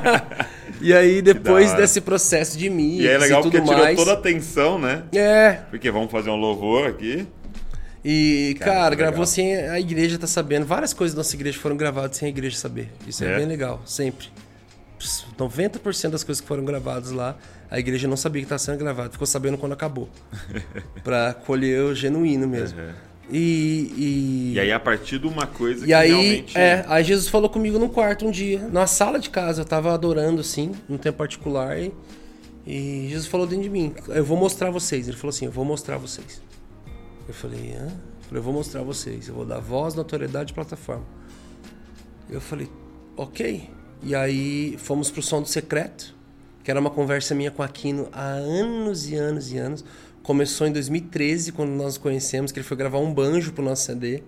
e 0.81 0.93
aí, 0.93 1.21
depois 1.21 1.73
desse 1.73 2.01
processo 2.01 2.57
de 2.57 2.69
mix 2.69 3.03
E 3.03 3.07
é 3.07 3.17
legal 3.17 3.41
tudo 3.41 3.51
porque 3.51 3.67
tirou 3.67 3.83
mais. 3.83 3.95
toda 3.97 4.11
a 4.11 4.13
atenção, 4.15 4.79
né? 4.79 5.03
É, 5.13 5.59
Porque 5.69 5.91
vamos 5.91 6.09
fazer 6.09 6.29
um 6.29 6.35
louvor 6.35 6.87
aqui. 6.87 7.27
E, 8.07 8.55
Cara, 8.59 8.71
cara, 8.71 8.95
gravou 8.95 9.13
legal. 9.21 9.25
sem 9.25 9.55
a 9.55 9.79
igreja 9.79 10.19
tá 10.19 10.27
sabendo. 10.27 10.63
Várias 10.65 10.93
coisas 10.93 11.15
da 11.15 11.21
nossa 11.21 11.35
igreja 11.35 11.57
foram 11.59 11.75
gravadas 11.75 12.15
sem 12.17 12.27
a 12.27 12.29
igreja 12.29 12.55
saber. 12.55 12.91
Isso 13.07 13.23
é, 13.23 13.33
É? 13.33 13.37
bem 13.37 13.47
legal, 13.47 13.81
sempre. 13.83 14.27
Pss, 14.99 15.25
90% 15.37 16.09
das 16.11 16.23
coisas 16.23 16.39
que 16.39 16.47
foram 16.47 16.63
gravadas 16.63 17.09
lá, 17.09 17.35
a 17.69 17.79
igreja 17.79 18.07
não 18.07 18.15
sabia 18.15 18.41
que 18.41 18.45
estava 18.45 18.59
sendo 18.59 18.77
gravado. 18.77 19.11
Ficou 19.11 19.25
sabendo 19.25 19.57
quando 19.57 19.71
acabou. 19.71 20.07
pra 21.03 21.33
colher 21.33 21.81
o 21.81 21.95
genuíno 21.95 22.47
mesmo. 22.47 22.79
Uhum. 22.79 22.91
E, 23.31 23.91
e, 23.97 24.53
E 24.53 24.59
aí, 24.59 24.71
a 24.71 24.79
partir 24.79 25.17
de 25.17 25.25
uma 25.25 25.47
coisa 25.47 25.83
e 25.83 25.87
que 25.87 25.93
aí, 25.93 26.09
realmente. 26.09 26.55
é, 26.55 26.85
aí 26.87 27.03
Jesus 27.03 27.27
falou 27.27 27.49
comigo 27.49 27.79
no 27.79 27.89
quarto 27.89 28.27
um 28.27 28.29
dia, 28.29 28.59
na 28.71 28.85
sala 28.85 29.17
de 29.19 29.31
casa, 29.31 29.61
eu 29.61 29.65
tava 29.65 29.91
adorando 29.91 30.41
assim, 30.41 30.73
num 30.87 30.99
tempo 30.99 31.17
particular, 31.17 31.75
e, 31.79 31.91
e 32.67 33.07
Jesus 33.09 33.25
falou 33.25 33.47
dentro 33.47 33.63
de 33.63 33.69
mim, 33.71 33.95
eu 34.09 34.23
vou 34.23 34.37
mostrar 34.37 34.69
vocês. 34.69 35.07
Ele 35.07 35.17
falou 35.17 35.31
assim, 35.31 35.45
eu 35.45 35.51
vou 35.51 35.65
mostrar 35.65 35.97
vocês. 35.97 36.39
Eu 37.27 37.33
falei, 37.33 37.73
hã? 37.73 37.87
Eu 37.87 38.27
falei, 38.29 38.43
vou 38.43 38.53
mostrar 38.53 38.81
vocês, 38.83 39.27
eu 39.27 39.35
vou 39.35 39.45
dar 39.45 39.59
voz, 39.59 39.93
notoriedade 39.95 40.51
e 40.51 40.55
plataforma. 40.55 41.03
Eu 42.29 42.41
falei, 42.41 42.69
ok. 43.15 43.69
E 44.03 44.15
aí 44.15 44.77
fomos 44.77 45.09
pro 45.11 45.21
Som 45.21 45.41
do 45.41 45.47
Secreto, 45.47 46.15
que 46.63 46.71
era 46.71 46.79
uma 46.79 46.89
conversa 46.89 47.33
minha 47.35 47.51
com 47.51 47.61
Aquino 47.63 48.07
há 48.11 48.23
anos 48.23 49.07
e 49.09 49.15
anos 49.15 49.51
e 49.51 49.57
anos. 49.57 49.83
Começou 50.23 50.65
em 50.65 50.71
2013, 50.71 51.51
quando 51.51 51.69
nós 51.71 51.97
conhecemos, 51.97 52.51
que 52.51 52.59
ele 52.59 52.65
foi 52.67 52.75
gravar 52.77 52.97
um 52.99 53.13
banjo 53.13 53.53
pro 53.53 53.63
nosso 53.63 53.83
CD. 53.85 54.23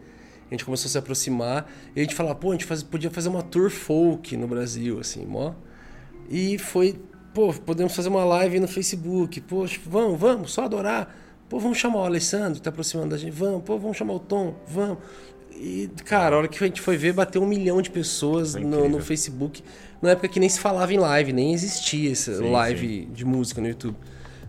A 0.48 0.54
gente 0.54 0.64
começou 0.64 0.88
a 0.88 0.92
se 0.92 0.98
aproximar. 0.98 1.70
E 1.96 2.00
a 2.00 2.04
gente 2.04 2.14
falava, 2.16 2.36
pô, 2.36 2.50
a 2.50 2.52
gente 2.54 2.66
faz- 2.66 2.84
podia 2.84 3.10
fazer 3.10 3.30
uma 3.30 3.42
tour 3.42 3.70
folk 3.72 4.38
no 4.38 4.48
Brasil, 4.48 5.00
assim, 5.00 5.26
mó. 5.26 5.54
E 6.30 6.58
foi, 6.60 7.00
pô, 7.34 7.52
podemos 7.54 7.96
fazer 7.96 8.10
uma 8.10 8.24
live 8.24 8.60
no 8.60 8.68
Facebook. 8.68 9.42
Poxa, 9.42 9.80
vamos, 9.86 10.20
vamos, 10.20 10.52
só 10.54 10.66
adorar. 10.66 11.16
Pô, 11.50 11.60
vamos 11.60 11.78
chamar 11.78 12.00
o 12.00 12.04
Alessandro, 12.04 12.56
que 12.56 12.62
tá 12.62 12.70
aproximando 12.70 13.10
da 13.10 13.18
gente. 13.18 13.32
Vamos, 13.32 13.64
pô, 13.64 13.78
vamos 13.78 13.96
chamar 13.96 14.14
o 14.14 14.20
Tom, 14.20 14.56
vamos. 14.68 14.98
E, 15.52 15.90
cara, 16.06 16.36
a 16.36 16.40
hora 16.40 16.48
que 16.48 16.64
a 16.64 16.68
gente 16.68 16.82
foi 16.82 16.98
ver, 16.98 17.14
bateu 17.14 17.42
um 17.42 17.48
milhão 17.48 17.82
de 17.82 17.90
pessoas 17.90 18.56
no, 18.56 18.88
no 18.88 19.00
Facebook. 19.00 19.64
Na 20.02 20.12
época 20.12 20.28
que 20.28 20.40
nem 20.40 20.50
se 20.50 20.60
falava 20.60 20.94
em 20.94 20.98
live, 20.98 21.34
nem 21.34 21.54
existia 21.54 22.12
essa 22.12 22.36
Sim, 22.36 22.52
live 22.52 23.06
de 23.06 23.26
música 23.26 23.62
no 23.62 23.68
YouTube. 23.68 23.98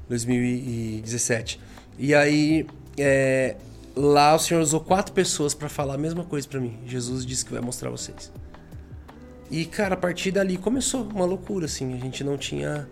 2017. 0.08 1.60
E 1.98 2.14
aí, 2.14 2.66
é, 2.98 3.56
lá 3.94 4.34
o 4.34 4.38
Senhor 4.38 4.60
usou 4.60 4.80
quatro 4.80 5.12
pessoas 5.12 5.54
pra 5.54 5.68
falar 5.68 5.94
a 5.94 5.98
mesma 5.98 6.24
coisa 6.24 6.48
pra 6.48 6.60
mim. 6.60 6.78
Jesus 6.84 7.24
disse 7.24 7.44
que 7.44 7.52
vai 7.52 7.60
mostrar 7.60 7.90
vocês. 7.90 8.32
E, 9.50 9.64
cara, 9.64 9.94
a 9.94 9.96
partir 9.96 10.30
dali 10.30 10.56
começou 10.58 11.04
uma 11.04 11.24
loucura, 11.24 11.66
assim. 11.66 11.94
A 11.94 11.98
gente 11.98 12.22
não 12.22 12.36
tinha 12.36 12.88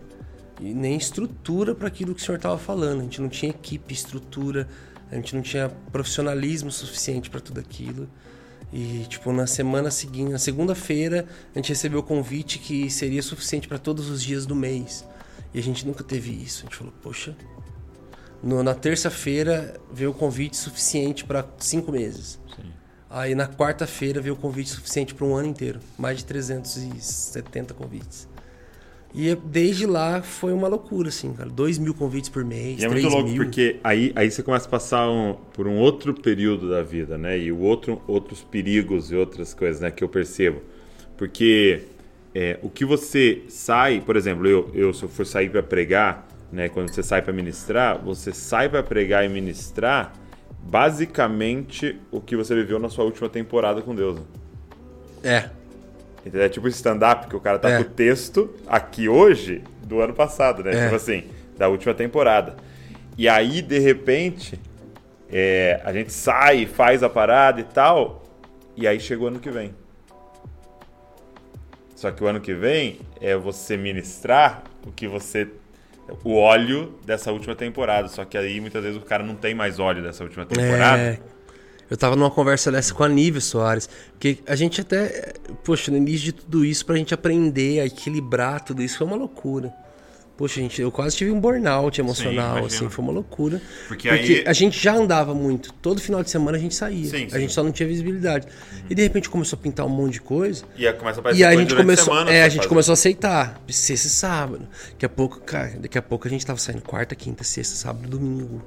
nem 0.59 0.95
estrutura 0.97 1.75
para 1.75 1.87
aquilo 1.87 2.13
que 2.15 2.21
o 2.21 2.25
senhor 2.25 2.37
estava 2.37 2.57
falando. 2.57 3.01
A 3.01 3.03
gente 3.03 3.21
não 3.21 3.29
tinha 3.29 3.49
equipe, 3.51 3.93
estrutura, 3.93 4.67
a 5.11 5.15
gente 5.15 5.35
não 5.35 5.41
tinha 5.41 5.69
profissionalismo 5.91 6.71
suficiente 6.71 7.29
para 7.29 7.39
tudo 7.39 7.59
aquilo. 7.59 8.07
E, 8.73 9.05
tipo, 9.07 9.31
na 9.31 9.47
semana 9.47 9.89
seguinte, 9.89 10.31
na 10.31 10.39
segunda-feira, 10.39 11.25
a 11.55 11.57
gente 11.59 11.69
recebeu 11.69 11.99
o 11.99 12.03
convite 12.03 12.59
que 12.59 12.89
seria 12.89 13.21
suficiente 13.21 13.67
para 13.67 13.77
todos 13.77 14.09
os 14.09 14.21
dias 14.21 14.45
do 14.45 14.55
mês. 14.55 15.05
E 15.53 15.59
a 15.59 15.63
gente 15.63 15.87
nunca 15.87 16.03
teve 16.03 16.31
isso. 16.31 16.63
A 16.63 16.65
gente 16.65 16.75
falou, 16.77 16.93
poxa. 17.01 17.35
No- 18.43 18.61
na 18.63 18.75
terça-feira 18.75 19.79
veio 19.91 20.11
o 20.11 20.13
convite 20.13 20.57
suficiente 20.57 21.23
para 21.23 21.45
cinco 21.57 21.91
meses. 21.91 22.39
Aí 23.09 23.33
na 23.33 23.47
quarta-feira 23.47 24.19
veio 24.21 24.35
o 24.35 24.37
convite 24.37 24.69
suficiente 24.69 25.15
para 25.15 25.25
um 25.25 25.33
ano 25.33 25.47
inteiro. 25.47 25.79
Mais 25.97 26.17
de 26.17 26.25
370 26.25 27.73
convites. 27.73 28.27
E 29.15 29.33
desde 29.35 29.85
lá 29.85 30.21
foi 30.21 30.53
uma 30.53 30.67
loucura, 30.67 31.09
assim, 31.09 31.33
cara. 31.33 31.49
2 31.49 31.77
mil 31.79 31.93
convites 31.93 32.29
por 32.29 32.43
mês, 32.45 32.79
E 32.81 32.85
é 32.85 32.89
3 32.89 33.03
muito 33.03 33.15
louco 33.15 33.29
mil. 33.31 33.43
porque 33.43 33.77
aí, 33.83 34.11
aí 34.15 34.29
você 34.29 34.43
começa 34.43 34.67
a 34.67 34.69
passar 34.69 35.09
um- 35.09 35.35
por 35.53 35.65
um 35.67 35.77
outro 35.77 36.13
período 36.13 36.69
da 36.69 36.83
vida, 36.83 37.17
né? 37.17 37.37
E 37.39 37.51
o 37.51 37.59
outro, 37.59 38.01
outros 38.05 38.43
perigos 38.43 39.11
e 39.11 39.15
outras 39.15 39.53
coisas, 39.53 39.81
né? 39.81 39.89
Que 39.89 40.03
eu 40.03 40.09
percebo. 40.09 40.61
Porque 41.17 41.81
é, 42.35 42.59
o 42.61 42.69
que 42.69 42.85
você 42.85 43.41
sai, 43.47 44.01
por 44.05 44.15
exemplo, 44.15 44.45
eu, 44.45 44.69
eu 44.73 44.93
se 44.93 45.01
eu 45.03 45.09
for 45.09 45.25
sair 45.25 45.49
para 45.49 45.63
pregar, 45.63 46.27
né? 46.51 46.69
Quando 46.69 46.93
você 46.93 47.01
sai 47.01 47.21
para 47.23 47.33
ministrar, 47.33 47.97
você 48.03 48.31
sai 48.31 48.69
para 48.69 48.83
pregar 48.83 49.25
e 49.25 49.29
ministrar 49.29 50.13
basicamente 50.61 51.97
o 52.11 52.21
que 52.21 52.35
você 52.35 52.53
viveu 52.53 52.77
na 52.77 52.89
sua 52.89 53.03
última 53.05 53.27
temporada 53.29 53.81
com 53.81 53.95
Deus. 53.95 54.17
né? 54.19 54.23
É. 55.23 55.49
Entendeu? 56.27 56.45
É 56.45 56.49
tipo 56.49 56.67
stand-up, 56.67 57.27
que 57.27 57.35
o 57.35 57.39
cara 57.39 57.57
tá 57.57 57.69
É. 57.69 57.77
com 57.77 57.83
o 57.83 57.85
texto 57.93 58.53
aqui 58.67 59.07
hoje 59.07 59.63
do 59.83 60.01
ano 60.01 60.13
passado, 60.13 60.63
né? 60.63 60.71
É. 60.75 60.83
Tipo 60.83 60.95
assim, 60.95 61.23
da 61.57 61.69
última 61.69 61.93
temporada. 61.93 62.55
E 63.17 63.27
aí, 63.29 63.61
de 63.61 63.79
repente, 63.79 64.59
é, 65.31 65.79
a 65.83 65.93
gente 65.93 66.11
sai, 66.11 66.65
faz 66.65 67.01
a 67.01 67.09
parada 67.09 67.61
e 67.61 67.63
tal, 67.63 68.23
e 68.75 68.85
aí 68.87 68.99
chega 68.99 69.23
o 69.23 69.27
ano 69.27 69.39
que 69.39 69.49
vem. 69.49 69.73
Só 71.95 72.11
que 72.11 72.23
o 72.23 72.27
ano 72.27 72.39
que 72.39 72.53
vem 72.53 72.99
é 73.19 73.35
você 73.35 73.75
ministrar 73.75 74.63
o 74.85 74.91
que 74.91 75.07
você. 75.07 75.47
o 76.23 76.35
óleo 76.35 76.93
dessa 77.05 77.31
última 77.31 77.55
temporada. 77.55 78.07
Só 78.07 78.23
que 78.23 78.37
aí 78.37 78.61
muitas 78.61 78.83
vezes 78.83 78.97
o 79.01 79.05
cara 79.05 79.23
não 79.23 79.35
tem 79.35 79.55
mais 79.55 79.79
óleo 79.79 80.03
dessa 80.03 80.23
última 80.23 80.45
temporada. 80.45 81.01
É. 81.01 81.19
Eu 81.89 81.95
tava 81.97 82.15
numa 82.15 82.29
conversa 82.31 82.71
dessa 82.71 82.93
com 82.93 83.03
a 83.03 83.09
Nívia 83.09 83.39
Soares, 83.41 83.89
porque 84.11 84.39
a 84.45 84.55
gente 84.55 84.81
até, 84.81 85.33
poxa, 85.63 85.89
no 85.89 85.97
início 85.97 86.25
de 86.25 86.31
tudo 86.33 86.65
isso, 86.65 86.85
pra 86.85 86.95
gente 86.97 87.13
aprender 87.13 87.79
a 87.79 87.85
equilibrar 87.85 88.61
tudo 88.63 88.83
isso, 88.83 88.97
foi 88.97 89.07
uma 89.07 89.15
loucura. 89.15 89.73
Poxa, 90.35 90.61
gente, 90.61 90.79
eu 90.79 90.91
quase 90.91 91.15
tive 91.17 91.31
um 91.31 91.39
burnout 91.39 91.99
emocional, 91.99 92.59
imagino. 92.59 92.65
assim, 92.67 92.89
foi 92.89 93.03
uma 93.03 93.11
loucura. 93.11 93.59
Porque 93.87 94.07
Porque, 94.07 94.33
aí- 94.33 94.43
a 94.45 94.53
gente 94.53 94.79
já 94.79 94.93
andava 94.93 95.33
muito, 95.33 95.73
todo 95.81 95.99
final 95.99 96.21
de 96.21 96.29
semana 96.29 96.57
a 96.57 96.59
gente 96.61 96.75
saía, 96.75 97.09
Sim, 97.09 97.25
a 97.25 97.29
sim. 97.31 97.39
gente 97.39 97.53
só 97.53 97.63
não 97.63 97.71
tinha 97.71 97.87
visibilidade. 97.89 98.47
E 98.87 98.93
de 98.93 99.01
repente 99.01 99.29
começou 99.31 99.57
a 99.57 99.61
pintar 99.63 99.83
um 99.87 99.89
monte 99.89 100.13
de 100.13 100.21
coisa, 100.21 100.63
E 100.77 100.85
aí 100.85 100.93
começa 100.93 101.19
a 101.19 101.21
aparecer 101.21 101.41
e 101.41 101.43
a 101.43 101.55
gente 101.55 101.73
começou, 101.75 102.05
semana 102.13 102.31
é, 102.31 102.43
a 102.43 102.49
gente 102.49 102.57
fazer. 102.57 102.69
começou 102.69 102.91
a 102.91 102.93
aceitar. 102.93 103.59
Sexta 103.67 104.05
e 104.07 104.09
sábado. 104.11 104.67
Daqui 104.91 105.05
a 105.07 105.09
pouco, 105.09 105.39
cara, 105.39 105.73
daqui 105.79 105.97
a 105.97 106.01
pouco 106.03 106.27
a 106.27 106.29
gente 106.29 106.45
tava 106.45 106.59
saindo 106.59 106.83
quarta, 106.83 107.15
quinta, 107.15 107.43
sexta, 107.43 107.75
sábado, 107.75 108.07
domingo. 108.07 108.61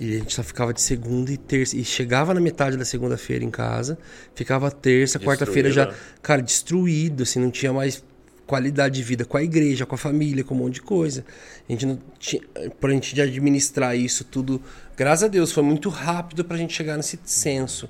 E 0.00 0.14
a 0.14 0.18
gente 0.18 0.32
só 0.32 0.42
ficava 0.42 0.72
de 0.72 0.80
segunda 0.80 1.30
e 1.30 1.36
terça. 1.36 1.76
E 1.76 1.84
chegava 1.84 2.32
na 2.32 2.40
metade 2.40 2.76
da 2.76 2.86
segunda-feira 2.86 3.44
em 3.44 3.50
casa, 3.50 3.98
ficava 4.34 4.70
terça, 4.70 5.20
quarta-feira 5.20 5.70
já, 5.70 5.94
cara, 6.22 6.40
destruído, 6.40 7.22
assim, 7.22 7.38
não 7.38 7.50
tinha 7.50 7.70
mais 7.70 8.02
qualidade 8.46 8.96
de 8.96 9.02
vida 9.02 9.24
com 9.24 9.36
a 9.36 9.42
igreja, 9.44 9.86
com 9.86 9.94
a 9.94 9.98
família, 9.98 10.42
com 10.42 10.54
um 10.54 10.58
monte 10.58 10.74
de 10.74 10.82
coisa. 10.82 11.24
A 11.68 11.72
gente 11.72 11.84
não 11.84 11.98
tinha. 12.18 12.42
Pra 12.80 12.90
gente 12.90 13.14
de 13.14 13.20
administrar 13.20 13.94
isso 13.94 14.24
tudo, 14.24 14.60
graças 14.96 15.24
a 15.24 15.28
Deus, 15.28 15.52
foi 15.52 15.62
muito 15.62 15.90
rápido 15.90 16.44
pra 16.44 16.56
gente 16.56 16.72
chegar 16.72 16.96
nesse 16.96 17.18
senso. 17.24 17.88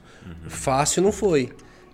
Fácil 0.48 1.02
não 1.02 1.12
foi. 1.12 1.50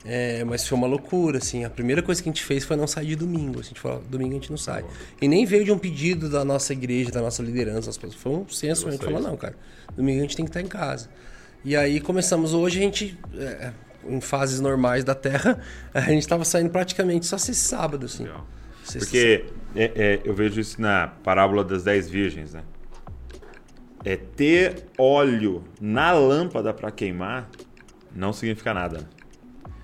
É, 0.09 0.45
mas 0.45 0.67
foi 0.67 0.79
uma 0.79 0.87
loucura, 0.87 1.39
assim. 1.39 1.65
A 1.65 1.71
primeira 1.71 2.01
coisa 2.01 2.23
que 2.23 2.29
a 2.29 2.33
gente 2.33 2.45
fez 2.45 2.65
foi 2.65 2.77
não 2.77 2.87
sair 2.87 3.07
de 3.09 3.17
domingo. 3.17 3.59
A 3.59 3.63
gente 3.63 3.81
falou, 3.81 4.01
domingo 4.09 4.31
a 4.31 4.35
gente 4.35 4.51
não 4.51 4.57
sai. 4.57 4.85
E 5.21 5.27
nem 5.27 5.45
veio 5.45 5.65
de 5.65 5.73
um 5.73 5.79
pedido 5.79 6.29
da 6.29 6.45
nossa 6.45 6.73
igreja, 6.73 7.11
da 7.11 7.21
nossa 7.21 7.43
liderança. 7.43 7.91
Foi 8.17 8.33
um 8.33 8.49
senso, 8.49 8.87
a 8.87 8.93
gente 8.93 9.05
falou, 9.05 9.21
não, 9.21 9.37
cara, 9.37 9.57
domingo 9.97 10.19
a 10.19 10.23
gente 10.23 10.37
tem 10.37 10.45
que 10.45 10.51
estar 10.51 10.61
em 10.61 10.69
casa. 10.69 11.09
E 11.65 11.75
aí 11.77 12.01
começamos 12.01 12.55
hoje, 12.55 12.79
a 12.79 12.83
gente, 12.83 13.19
é, 13.37 13.73
em 14.09 14.21
fases 14.21 14.61
normais 14.61 15.03
da 15.03 15.15
Terra, 15.15 15.61
a 15.93 16.01
gente 16.03 16.21
estava 16.21 16.45
saindo 16.45 16.71
praticamente 16.71 17.27
só 17.27 17.35
esse 17.35 17.55
sábado, 17.55 18.07
assim. 18.07 18.23
Legal. 18.23 18.47
Sexta- 18.85 19.01
Porque 19.01 19.45
é, 19.75 19.93
é, 19.97 20.21
eu 20.25 20.33
vejo 20.33 20.61
isso 20.61 20.81
na 20.81 21.09
parábola 21.09 21.65
das 21.65 21.83
dez 21.83 22.09
virgens, 22.09 22.55
né? 22.55 22.63
É 24.05 24.15
ter 24.15 24.85
óleo 24.97 25.65
na 25.81 26.13
lâmpada 26.13 26.73
para 26.73 26.93
queimar 26.93 27.51
não 28.15 28.33
significa 28.33 28.73
nada. 28.73 29.09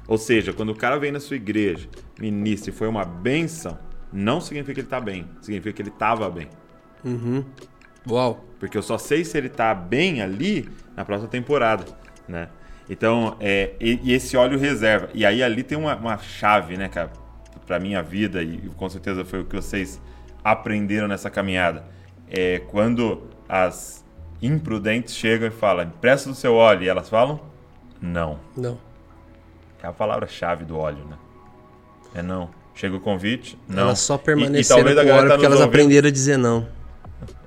Ou 0.07 0.19
seja, 0.19 0.53
quando 0.53 0.70
o 0.70 0.74
cara 0.74 0.99
vem 0.99 1.12
na 1.12 1.20
sua 1.20 1.37
igreja, 1.37 1.89
ministra 2.19 2.70
e 2.70 2.74
foi 2.74 2.89
uma 2.89 3.05
benção, 3.05 3.79
não 4.12 4.41
significa 4.41 4.74
que 4.74 4.81
ele 4.81 4.89
tá 4.89 5.01
bem, 5.01 5.29
significa 5.41 5.73
que 5.73 5.83
ele 5.83 5.91
tava 5.91 6.29
bem. 6.29 6.49
Uau. 8.09 8.45
Porque 8.59 8.77
eu 8.77 8.83
só 8.83 8.99
sei 8.99 9.24
se 9.24 9.39
ele 9.39 9.49
tá 9.49 9.74
bem 9.74 10.23
ali 10.23 10.69
na 10.97 11.05
próxima 11.05 11.29
temporada, 11.29 11.85
né? 12.29 12.49
Então, 12.91 13.37
é, 13.41 13.74
e, 13.81 14.01
e 14.03 14.12
esse 14.12 14.37
óleo 14.37 14.59
reserva. 14.59 15.09
E 15.15 15.24
aí 15.24 15.43
ali 15.43 15.62
tem 15.62 15.79
uma, 15.79 15.95
uma 15.97 16.19
chave, 16.19 16.77
né, 16.77 16.89
cara, 16.89 17.11
pra 17.66 17.79
minha 17.79 18.03
vida, 18.03 18.43
e 18.43 18.59
com 18.77 18.89
certeza 18.89 19.24
foi 19.24 19.41
o 19.41 19.45
que 19.45 19.57
vocês 19.57 20.01
aprenderam 20.45 21.09
nessa 21.09 21.31
caminhada. 21.31 21.85
É 22.29 22.59
quando 22.59 23.29
as 23.49 24.05
imprudentes 24.43 25.15
chegam 25.15 25.49
e 25.49 25.51
falam, 25.51 25.87
empresta 25.87 26.29
do 26.29 26.35
seu 26.35 26.55
óleo. 26.55 26.83
E 26.83 26.89
elas 26.89 27.09
falam, 27.09 27.41
não. 28.01 28.39
Não. 28.57 28.79
É 29.82 29.86
a 29.86 29.92
palavra-chave 29.92 30.64
do 30.64 30.78
óleo, 30.78 31.04
né? 31.09 31.16
É 32.14 32.22
não. 32.22 32.50
Chega 32.74 32.96
o 32.96 33.00
convite, 33.00 33.59
não. 33.68 33.82
Elas 33.84 33.98
só 34.00 34.14
E- 34.14 34.18
permaneceram 34.18 34.80
e, 34.80 34.84
talvez 34.84 34.98
a 34.98 35.04
com 35.04 35.18
óleo 35.18 35.28
tá 35.28 35.34
porque 35.34 35.46
elas 35.46 35.59
ouvindo, 35.60 35.68
aprenderam 35.74 36.09
a 36.09 36.10
dizer 36.10 36.36
não. 36.38 36.68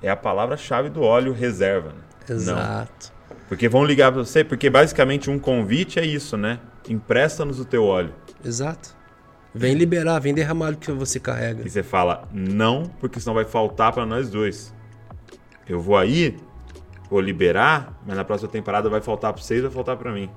É 0.02 0.10
a 0.10 0.16
palavra-chave 0.16 0.90
do 0.90 1.02
óleo 1.02 1.34
reserva, 1.34 1.90
né? 1.90 2.02
Não. 2.30 2.36
Exato. 2.36 3.14
Porque 3.48 3.68
vão 3.70 3.84
ligar 3.86 4.12
pra 4.12 4.24
você, 4.24 4.44
porque 4.44 4.70
basicamente 4.70 5.30
um 5.30 5.38
convite 5.40 6.00
é 6.00 6.06
isso, 6.06 6.36
né? 6.38 6.60
Empresta-nos 6.90 7.60
o 7.60 7.66
teu 7.66 7.84
óleo. 7.86 8.14
Exato. 8.44 8.96
Vem 9.54 9.74
liberar, 9.74 10.20
vem 10.20 10.34
derramar 10.34 10.74
o 10.74 10.78
que 10.78 10.92
você 10.92 11.20
carrega. 11.20 11.64
E 11.66 11.70
você 11.70 11.82
fala, 11.82 12.28
não, 12.32 12.84
porque 13.00 13.20
senão 13.20 13.34
vai 13.34 13.46
faltar 13.46 13.94
pra 13.94 14.06
nós 14.06 14.30
dois. 14.30 14.74
Eu 15.68 15.80
vou 15.80 15.98
aí, 15.98 16.38
vou 17.10 17.22
liberar, 17.22 17.98
mas 18.06 18.18
na 18.18 18.24
próxima 18.26 18.50
temporada 18.52 18.90
vai 18.90 19.02
faltar 19.02 19.32
pra 19.34 19.42
vocês, 19.42 19.62
vai 19.62 19.72
faltar 19.72 19.96
pra 19.98 20.12
mim. 20.12 20.30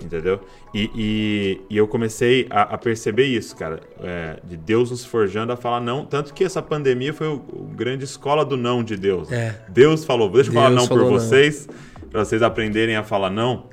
Entendeu? 0.00 0.40
E, 0.72 0.90
e, 0.94 1.60
e 1.70 1.76
eu 1.76 1.88
comecei 1.88 2.46
a, 2.50 2.62
a 2.62 2.78
perceber 2.78 3.24
isso, 3.24 3.56
cara. 3.56 3.80
é, 4.00 4.40
de 4.44 4.56
Deus 4.56 4.90
nos 4.90 5.04
forjando 5.04 5.52
a 5.52 5.56
falar 5.56 5.80
não. 5.80 6.04
Tanto 6.04 6.32
que 6.32 6.44
essa 6.44 6.62
pandemia 6.62 7.12
foi 7.12 7.26
o, 7.26 7.34
o 7.52 7.70
grande 7.74 8.04
escola 8.04 8.44
do 8.44 8.56
não 8.56 8.84
de 8.84 8.96
Deus. 8.96 9.30
É. 9.32 9.60
Deus 9.68 10.04
falou, 10.04 10.30
deixa 10.30 10.50
eu 10.50 10.54
falar 10.54 10.70
não 10.70 10.86
por 10.86 11.04
vocês, 11.04 11.68
pra 12.10 12.24
vocês 12.24 12.42
aprenderem 12.42 12.96
a 12.96 13.02
falar 13.02 13.30
não. 13.30 13.66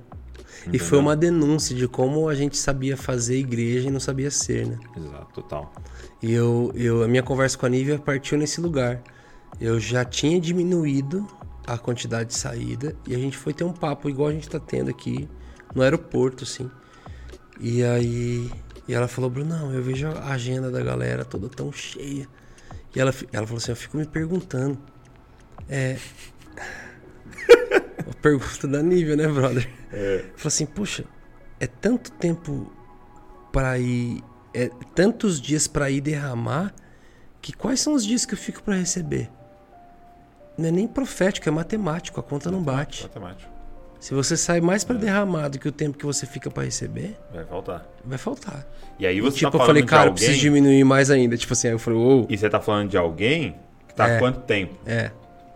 E 0.74 0.80
foi 0.80 0.98
uma 0.98 1.16
denúncia 1.16 1.76
de 1.76 1.88
como 1.88 2.28
a 2.28 2.34
gente 2.34 2.58
sabia 2.58 2.98
fazer 2.98 3.38
igreja 3.38 3.88
e 3.88 3.92
não 3.92 4.00
sabia 4.00 4.32
ser, 4.32 4.66
né? 4.66 4.80
Exato, 4.98 5.28
total. 5.34 5.72
E 6.22 6.34
eu, 6.34 6.72
eu, 6.74 7.04
a 7.04 7.08
minha 7.08 7.22
conversa 7.22 7.58
com 7.58 7.68
a 7.68 7.70
Nívia 7.70 8.00
partiu 8.00 8.38
nesse 8.38 8.60
lugar. 8.60 9.02
Eu 9.62 9.80
já 9.80 10.04
tinha 10.04 10.40
diminuído 10.40 11.28
a 11.68 11.78
quantidade 11.78 12.30
de 12.30 12.36
saída 12.36 12.96
e 13.08 13.16
a 13.16 13.18
gente 13.18 13.38
foi 13.38 13.54
ter 13.54 13.64
um 13.64 13.72
papo 13.72 14.10
igual 14.10 14.30
a 14.30 14.32
gente 14.32 14.50
tá 14.50 14.60
tendo 14.60 14.90
aqui 14.90 15.28
no 15.76 15.84
aeroporto, 15.84 16.44
assim. 16.44 16.72
E 17.60 17.84
aí 17.84 18.50
e 18.88 18.94
ela 18.94 19.08
falou, 19.08 19.30
Brunão, 19.30 19.74
eu 19.74 19.82
vejo 19.82 20.08
a 20.08 20.34
agenda 20.34 20.70
da 20.70 20.82
galera 20.82 21.26
toda 21.26 21.50
tão 21.50 21.72
cheia. 21.72 22.28
E 22.96 23.00
ela, 23.00 23.14
ela 23.34 23.46
falou 23.48 23.58
assim, 23.58 23.72
eu 23.72 23.76
fico 23.76 23.98
me 23.98 24.06
perguntando. 24.06 24.78
É. 25.68 25.98
a 28.08 28.14
pergunta 28.22 28.68
da 28.68 28.84
Nívia, 28.84 29.16
né, 29.16 29.28
brother? 29.28 29.68
É. 29.92 30.26
Falou 30.36 30.48
assim, 30.48 30.66
poxa, 30.68 31.04
é 31.60 31.66
tanto 31.66 32.12
tempo 32.12 32.72
pra 33.52 33.80
ir. 33.80 34.24
É 34.54 34.70
tantos 34.94 35.42
dias 35.42 35.68
pra 35.68 35.90
ir 35.90 36.00
derramar 36.00 36.74
que 37.42 37.52
quais 37.52 37.82
são 37.82 37.94
os 37.94 38.06
dias 38.06 38.26
que 38.26 38.34
eu 38.34 38.38
fico 38.38 38.64
pra 38.64 38.76
receber? 38.76 39.30
Não 40.58 40.70
é 40.70 40.72
nem 40.72 40.88
profético, 40.88 41.50
é 41.50 41.52
matemático, 41.52 42.20
a 42.20 42.24
conta 42.24 42.50
não 42.50 42.64
bate. 42.64 43.04
Matemático. 43.04 43.55
Se 44.06 44.14
você 44.14 44.38
sai 44.38 44.62
mais 44.62 44.84
pra 44.84 44.96
derramar 44.96 45.48
do 45.48 45.58
que 45.58 45.68
o 45.68 45.72
tempo 45.72 45.98
que 45.98 46.06
você 46.06 46.28
fica 46.28 46.52
pra 46.52 46.64
receber, 46.64 47.18
Vai 47.34 47.44
faltar. 47.44 47.86
vai 48.06 48.18
faltar. 48.20 48.68
E 49.00 49.08
aí 49.08 49.18
E, 49.18 49.22
você 49.22 49.38
tipo, 49.40 49.50
tá 49.52 49.56
eu 49.58 49.60
falando 49.60 49.68
falei, 49.68 49.82
de 49.82 49.88
cara, 49.88 50.04
eu 50.04 50.08
alguém... 50.10 50.14
preciso 50.24 50.40
diminuir 50.40 50.84
mais 50.84 51.10
ainda. 51.10 51.36
Tipo 51.36 51.54
assim, 51.54 51.70
aí 51.70 51.74
eu 51.74 51.80
falei, 51.80 51.98
uou, 52.00 52.28
E 52.30 52.38
você 52.38 52.48
tá 52.48 52.60
falando 52.60 52.88
de 52.92 52.98
alguém 52.98 53.56
que 53.88 53.96
tá 53.96 54.06
há 54.06 54.10
É. 54.12 54.20
quanto 54.20 54.42
tempo? 54.42 54.76
é. 54.86 55.10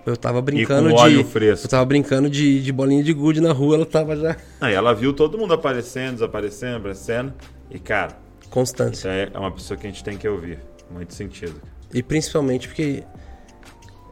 Eu 0.06 0.18
tava 0.18 0.42
brincando 0.42 0.90
com 0.90 0.96
óleo 0.96 1.24
de. 1.24 1.30
fresco. 1.30 1.68
Eu 1.68 1.70
tava 1.70 1.86
brincando 1.86 2.28
de, 2.32 2.64
de 2.64 2.72
bolinha 2.72 3.04
de 3.04 3.14
gude 3.14 3.40
na 3.40 3.52
rua, 3.52 3.76
ela 3.76 3.86
tava 3.86 4.16
já. 4.16 4.36
Aí 4.60 4.74
ela 4.74 4.92
viu 4.96 5.14
todo 5.14 5.38
mundo 5.38 5.54
aparecendo, 5.54 6.14
desaparecendo, 6.14 6.78
aparecendo. 6.78 7.32
E, 7.70 7.78
cara, 7.78 8.18
Constância. 8.50 9.08
isso 9.26 9.32
é 9.36 9.38
uma 9.38 9.52
pessoa 9.52 9.78
que 9.78 9.86
a 9.86 9.90
gente 9.92 10.04
tem 10.04 10.18
que 10.18 10.28
ouvir. 10.28 10.58
Muito 10.90 11.14
sentido. 11.14 11.62
E 11.94 12.02
principalmente 12.02 12.68
porque 12.68 13.04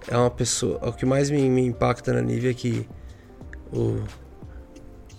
é 0.08 0.16
uma 0.16 0.30
pessoa. 0.30 0.78
O 0.88 0.94
que 0.94 1.06
mais 1.06 1.32
me, 1.32 1.50
me 1.50 1.66
impacta 1.66 2.14
na 2.14 2.22
Nívia 2.22 2.52
é 2.52 2.54
que 2.54 2.88
o 3.74 4.04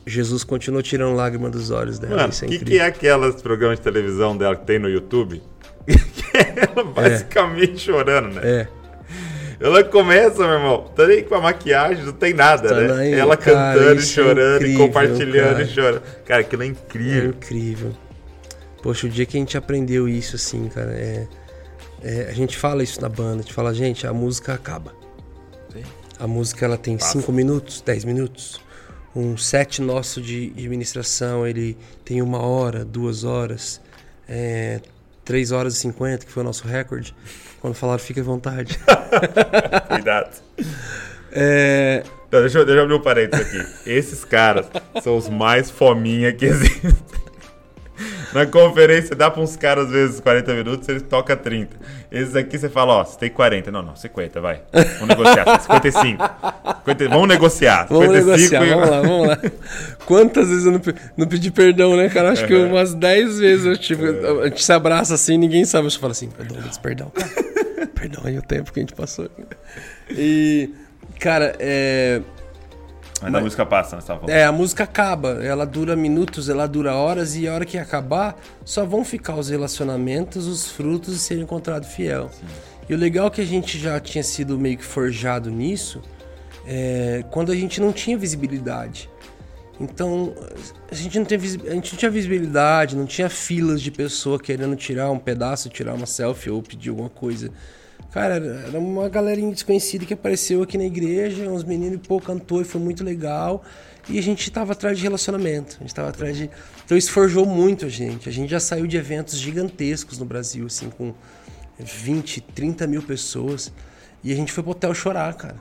Jesus 0.09 0.44
continuou 0.44 0.82
tirando 0.82 1.14
lágrima 1.14 1.48
dos 1.51 1.70
olhos 1.70 1.98
dela. 1.98 2.16
Mano, 2.16 2.30
Isso 2.32 2.44
o 2.44 2.47
é 2.47 2.48
que, 2.48 2.55
incrível. 2.56 2.76
que 2.78 2.82
é 2.82 2.86
aquelas 2.86 3.40
programas 3.43 3.78
de 3.78 3.85
televisão 3.85 4.36
dela 4.36 4.56
que 4.56 4.64
tem 4.64 4.78
no 4.78 4.89
YouTube? 4.89 5.43
que 5.86 6.36
é 6.36 6.68
ela 6.74 6.85
basicamente 6.85 7.78
chorando, 7.78 8.35
né? 8.35 8.40
É. 8.44 8.68
Ela 9.60 9.82
começa, 9.82 10.39
meu 10.39 10.52
irmão, 10.52 10.85
tá 10.94 11.05
nem 11.06 11.24
com 11.24 11.35
a 11.35 11.40
maquiagem, 11.40 12.05
não 12.05 12.12
tem 12.12 12.32
nada, 12.32 12.68
Tá 12.68 12.74
né? 12.76 12.94
nem- 12.94 13.14
ela 13.14 13.36
cara, 13.36 13.74
cantando, 13.76 13.94
e 13.94 13.98
é 13.98 14.06
chorando, 14.06 14.52
e 14.62 14.64
incrível, 14.66 14.86
compartilhando 14.86 15.51
cara. 15.55 15.62
e 15.62 15.66
chorando. 15.68 16.02
Cara, 16.24 16.40
aquilo 16.43 16.62
é 16.62 16.66
É 16.66 16.68
incrível. 16.68 17.30
incrível. 17.30 17.93
Poxa, 18.82 19.09
o 19.09 19.10
dia 19.10 19.26
que 19.26 19.36
a 19.36 19.40
gente 19.40 19.56
aprendeu 19.59 20.09
isso, 20.09 20.36
assim, 20.36 20.68
cara, 20.68 20.93
é, 20.93 21.26
é- 22.05 22.28
A 22.30 22.32
gente 22.32 22.56
fala 22.56 22.85
isso 22.85 23.01
na 23.01 23.09
banda, 23.09 23.40
a 23.40 23.43
gente 23.43 23.52
fala, 23.52 23.74
gente, 23.74 24.06
a 24.06 24.12
música 24.12 24.55
acaba. 24.55 24.93
Sim. 25.72 25.82
A 26.20 26.26
música 26.28 26.64
ela 26.64 26.76
tem 26.78 26.97
Passa. 26.97 27.18
5 27.18 27.32
minutos, 27.32 27.80
10 27.85 28.05
minutos. 28.05 28.60
Um 29.16 29.36
set 29.36 29.80
nosso 29.82 30.20
de 30.20 30.52
administração, 30.56 31.47
ele 31.47 31.76
tem 32.05 32.22
uma 32.22 32.40
hora, 32.40 32.85
duas 32.85 33.24
horas, 33.24 33.80
é, 34.28 34.80
3 35.24 35.52
horas 35.52 35.76
e 35.76 35.80
50, 35.80 36.26
que 36.26 36.32
foi 36.32 36.43
o 36.43 36.47
nosso 36.47 36.66
recorde. 36.66 37.14
Quando 37.60 37.74
falaram, 37.74 37.98
fique 37.98 38.20
à 38.20 38.22
vontade. 38.22 38.78
Cuidado. 39.89 40.30
É, 41.32 42.02
Então, 42.28 42.40
deixa, 42.40 42.59
eu, 42.59 42.64
deixa 42.64 42.78
eu 42.80 42.85
abrir 42.85 42.94
um 42.94 43.01
parênteses 43.02 43.47
aqui. 43.47 43.90
Esses 43.90 44.24
caras 44.24 44.66
são 45.02 45.16
os 45.16 45.28
mais 45.28 45.70
fominha 45.70 46.32
que 46.32 46.44
existem. 46.47 46.93
Na 48.32 48.46
conferência 48.46 49.16
dá 49.16 49.30
pra 49.30 49.42
uns 49.42 49.56
caras, 49.56 49.86
às 49.86 49.90
vezes, 49.90 50.20
40 50.20 50.55
minutos, 50.55 50.88
eles 50.88 51.02
tocam 51.02 51.36
30. 51.36 51.76
Esses 52.10 52.36
aqui 52.36 52.59
você 52.59 52.68
fala, 52.68 52.94
ó, 52.94 53.05
você 53.05 53.18
tem 53.18 53.30
40. 53.30 53.70
Não, 53.70 53.82
não, 53.82 53.96
50, 53.96 54.40
vai. 54.40 54.60
Vamos 55.00 55.09
negociar. 55.16 55.60
55. 55.60 56.30
50, 56.84 57.09
vamos 57.09 57.28
negociar. 57.28 57.86
vamos 57.88 58.06
55 58.06 58.26
negociar, 58.26 58.64
e- 58.66 58.70
vamos 58.70 58.90
lá, 58.90 59.00
vamos 59.00 59.28
lá. 59.28 59.38
Quantas 60.06 60.48
vezes 60.48 60.66
eu 60.66 60.72
não, 60.72 60.80
não 61.16 61.26
pedi 61.26 61.50
perdão, 61.50 61.96
né, 61.96 62.09
cara? 62.09 62.32
Acho 62.32 62.46
que 62.46 62.55
umas 62.55 62.94
10 62.94 63.38
vezes 63.38 63.66
eu, 63.66 63.76
tipo, 63.76 64.02
a 64.05 64.48
gente 64.48 64.62
se 64.64 64.72
abraça 64.72 65.14
assim, 65.14 65.36
ninguém 65.38 65.64
sabe. 65.64 65.86
Eu 65.86 65.90
só 65.90 66.00
falo 66.00 66.12
assim, 66.12 66.28
perdão, 66.28 66.59
Luiz, 66.60 66.78
perdão, 66.78 67.10
cara. 67.10 67.30
perdão 67.94 68.22
aí 68.24 68.38
o 68.38 68.42
tempo 68.42 68.72
que 68.72 68.80
a 68.80 68.82
gente 68.82 68.94
passou. 68.94 69.28
E, 70.10 70.70
cara, 71.18 71.55
é. 71.59 72.20
Mas 73.23 73.35
a 73.35 73.40
música 73.40 73.66
passa, 73.66 73.97
né? 73.97 74.03
É, 74.28 74.45
a 74.45 74.53
música 74.53 74.85
acaba, 74.85 75.45
ela 75.45 75.65
dura 75.65 75.97
minutos, 75.97 76.49
ela 76.49 76.66
dura 76.66 76.95
horas, 76.95 77.36
e 77.36 77.49
a 77.49 77.55
hora 77.55 77.65
que 77.65 77.77
acabar, 77.77 78.39
só 78.65 78.85
vão 78.85 79.05
ficar 79.05 79.36
os 79.36 79.49
relacionamentos, 79.49 80.47
os 80.47 80.70
frutos 80.70 81.15
e 81.15 81.19
ser 81.19 81.39
encontrado 81.39 81.85
fiel. 81.85 82.31
E 82.89 82.95
o 82.95 82.97
legal 82.97 83.27
é 83.27 83.31
que 83.31 83.40
a 83.40 83.47
gente 83.47 83.78
já 83.78 83.99
tinha 84.01 84.24
sido 84.24 84.59
meio 84.59 84.78
que 84.78 84.85
forjado 84.85 85.51
nisso, 85.51 86.01
é, 86.66 87.24
quando 87.31 87.53
a 87.53 87.55
gente 87.55 87.81
não 87.81 87.93
tinha 87.93 88.16
visibilidade. 88.16 89.11
Então, 89.81 90.35
a 90.90 90.95
gente, 90.95 91.19
não 91.19 91.27
a 91.27 91.74
gente 91.74 91.93
não 91.93 91.99
tinha 91.99 92.11
visibilidade, 92.11 92.97
não 92.97 93.07
tinha 93.07 93.28
filas 93.28 93.81
de 93.81 93.90
pessoa 93.90 94.39
querendo 94.39 94.74
tirar 94.74 95.11
um 95.11 95.19
pedaço, 95.19 95.69
tirar 95.69 95.95
uma 95.95 96.07
selfie 96.07 96.51
ou 96.51 96.62
pedir 96.62 96.90
alguma 96.90 97.09
coisa. 97.09 97.51
Cara, 98.11 98.37
era 98.37 98.79
uma 98.79 99.09
galerinha 99.09 99.53
desconhecida 99.53 100.07
que 100.07 100.15
apareceu 100.15 100.62
aqui 100.62 100.79
na 100.79 100.85
igreja, 100.85 101.49
uns 101.49 101.62
meninos, 101.62 102.01
pô, 102.07 102.20
cantou 102.20 102.61
e 102.61 102.65
foi 102.65 102.81
muito 102.81 103.05
legal. 103.05 103.62
E 104.09 104.19
a 104.19 104.23
gente 104.23 104.51
tava 104.51 104.73
atrás 104.73 104.97
de 104.97 105.03
relacionamento, 105.03 105.77
a 105.79 105.83
gente 105.83 105.95
tava 105.95 106.09
atrás 106.09 106.37
de... 106.37 106.51
Então 106.85 106.97
isso 106.97 107.12
forjou 107.12 107.45
muito 107.45 107.85
a 107.85 107.89
gente. 107.89 108.29
A 108.29 108.33
gente 108.33 108.51
já 108.51 108.59
saiu 108.59 108.87
de 108.87 108.97
eventos 108.97 109.39
gigantescos 109.39 110.19
no 110.19 110.25
Brasil, 110.25 110.66
assim, 110.66 110.89
com 110.89 111.12
20, 111.79 112.41
30 112.41 112.87
mil 112.87 113.03
pessoas. 113.03 113.70
E 114.25 114.33
a 114.33 114.35
gente 114.35 114.53
foi 114.53 114.62
pro 114.62 114.73
hotel 114.73 114.95
chorar, 114.95 115.35
cara. 115.35 115.57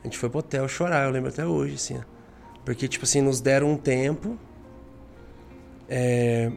A 0.00 0.06
gente 0.06 0.16
foi 0.16 0.30
pro 0.30 0.38
hotel 0.38 0.66
chorar, 0.68 1.04
eu 1.04 1.10
lembro 1.10 1.28
até 1.28 1.44
hoje, 1.44 1.74
assim. 1.74 2.00
Porque, 2.64 2.88
tipo 2.88 3.04
assim, 3.04 3.20
nos 3.20 3.40
deram 3.40 3.72
um 3.72 3.76
tempo. 3.76 4.38
é, 5.88 6.50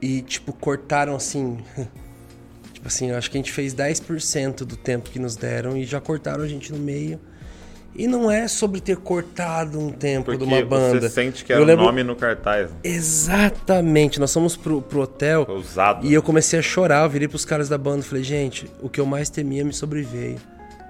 e, 0.00 0.22
tipo, 0.22 0.52
cortaram 0.52 1.14
assim. 1.14 1.58
tipo 2.82 2.88
assim, 2.88 3.10
eu 3.10 3.16
acho 3.16 3.30
que 3.30 3.36
a 3.36 3.40
gente 3.40 3.52
fez 3.52 3.72
10% 3.72 4.64
do 4.64 4.76
tempo 4.76 5.08
que 5.08 5.20
nos 5.20 5.36
deram 5.36 5.76
e 5.76 5.84
já 5.84 6.00
cortaram 6.00 6.42
a 6.42 6.48
gente 6.48 6.72
no 6.72 6.78
meio. 6.80 7.20
E 7.94 8.08
não 8.08 8.28
é 8.30 8.48
sobre 8.48 8.80
ter 8.80 8.96
cortado 8.96 9.78
um 9.78 9.90
tempo 9.92 10.24
Porque 10.24 10.44
de 10.44 10.52
uma 10.52 10.64
banda. 10.64 10.98
você 11.00 11.08
sente 11.10 11.44
que 11.44 11.52
era 11.52 11.62
o 11.62 11.64
lembro- 11.64 11.84
nome 11.84 12.02
no 12.02 12.16
cartaz. 12.16 12.70
né? 12.70 12.76
Exatamente. 12.82 14.18
Nós 14.18 14.32
fomos 14.32 14.56
pro, 14.56 14.82
pro 14.82 15.02
hotel. 15.02 15.44
Foi 15.46 15.56
usado. 15.56 16.04
E 16.06 16.12
eu 16.12 16.22
comecei 16.22 16.58
a 16.58 16.62
chorar, 16.62 17.04
eu 17.04 17.10
virei 17.10 17.28
pros 17.28 17.44
caras 17.44 17.68
da 17.68 17.78
banda 17.78 18.00
e 18.00 18.02
falei, 18.02 18.24
gente, 18.24 18.68
o 18.80 18.88
que 18.88 18.98
eu 19.00 19.06
mais 19.06 19.28
temia 19.30 19.64
me 19.64 19.72
sobreveio. 19.74 20.38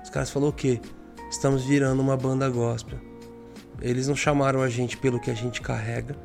Os 0.02 0.08
caras 0.10 0.30
falaram 0.30 0.50
o 0.50 0.52
quê? 0.54 0.80
Estamos 1.30 1.64
virando 1.64 2.00
uma 2.00 2.16
banda 2.16 2.48
gospel. 2.48 2.98
Eles 3.80 4.06
não 4.08 4.14
chamaram 4.16 4.62
a 4.62 4.68
gente 4.68 4.96
pelo 4.96 5.20
que 5.20 5.30
a 5.30 5.34
gente 5.34 5.60
carrega. 5.60 6.16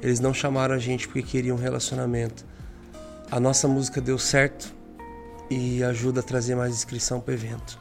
Eles 0.00 0.18
não 0.20 0.32
chamaram 0.34 0.74
a 0.74 0.78
gente 0.78 1.06
porque 1.06 1.22
queriam 1.22 1.56
um 1.56 1.60
relacionamento. 1.60 2.44
A 3.32 3.40
nossa 3.40 3.66
música 3.66 3.98
deu 3.98 4.18
certo 4.18 4.74
e 5.48 5.82
ajuda 5.82 6.20
a 6.20 6.22
trazer 6.22 6.54
mais 6.54 6.74
inscrição 6.74 7.18
pro 7.18 7.32
evento. 7.32 7.78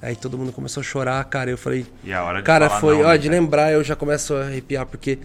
Aí 0.00 0.16
todo 0.16 0.38
mundo 0.38 0.50
começou 0.50 0.80
a 0.80 0.84
chorar, 0.84 1.22
cara. 1.26 1.50
Eu 1.50 1.58
falei, 1.58 1.84
a 2.10 2.22
hora 2.22 2.38
de 2.38 2.44
Cara, 2.44 2.70
foi, 2.70 2.94
não, 2.96 3.04
ó, 3.04 3.08
né, 3.08 3.18
de 3.18 3.28
lembrar 3.28 3.70
eu 3.70 3.84
já 3.84 3.94
começo 3.94 4.32
a 4.32 4.46
arrepiar, 4.46 4.86
porque 4.86 5.18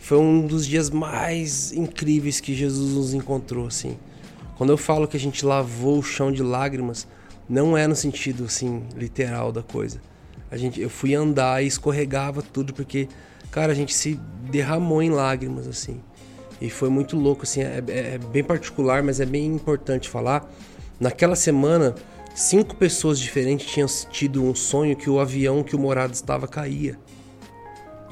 foi 0.00 0.16
um 0.16 0.46
dos 0.46 0.66
dias 0.66 0.88
mais 0.88 1.72
incríveis 1.72 2.40
que 2.40 2.54
Jesus 2.54 2.94
nos 2.94 3.12
encontrou, 3.12 3.66
assim. 3.66 3.98
Quando 4.56 4.70
eu 4.70 4.78
falo 4.78 5.06
que 5.06 5.18
a 5.18 5.20
gente 5.20 5.44
lavou 5.44 5.98
o 5.98 6.02
chão 6.02 6.32
de 6.32 6.42
lágrimas, 6.42 7.06
não 7.46 7.76
é 7.76 7.86
no 7.86 7.94
sentido, 7.94 8.44
assim, 8.46 8.82
literal 8.96 9.52
da 9.52 9.62
coisa. 9.62 10.00
A 10.50 10.56
gente, 10.56 10.80
eu 10.80 10.88
fui 10.88 11.14
andar 11.14 11.62
e 11.62 11.66
escorregava 11.66 12.40
tudo, 12.40 12.72
porque, 12.72 13.06
cara, 13.50 13.72
a 13.72 13.74
gente 13.74 13.94
se 13.94 14.18
derramou 14.50 15.02
em 15.02 15.10
lágrimas, 15.10 15.68
assim. 15.68 16.00
E 16.60 16.68
foi 16.68 16.88
muito 16.88 17.16
louco, 17.16 17.44
assim, 17.44 17.60
é, 17.62 17.82
é, 17.88 18.14
é 18.14 18.18
bem 18.18 18.42
particular, 18.42 19.02
mas 19.02 19.20
é 19.20 19.26
bem 19.26 19.46
importante 19.46 20.08
falar. 20.08 20.50
Naquela 20.98 21.36
semana, 21.36 21.94
cinco 22.34 22.74
pessoas 22.74 23.18
diferentes 23.18 23.70
tinham 23.70 23.86
tido 24.10 24.42
um 24.42 24.54
sonho 24.54 24.96
que 24.96 25.08
o 25.08 25.20
avião 25.20 25.62
que 25.62 25.76
o 25.76 25.78
Morado 25.78 26.12
estava 26.12 26.48
caía. 26.48 26.98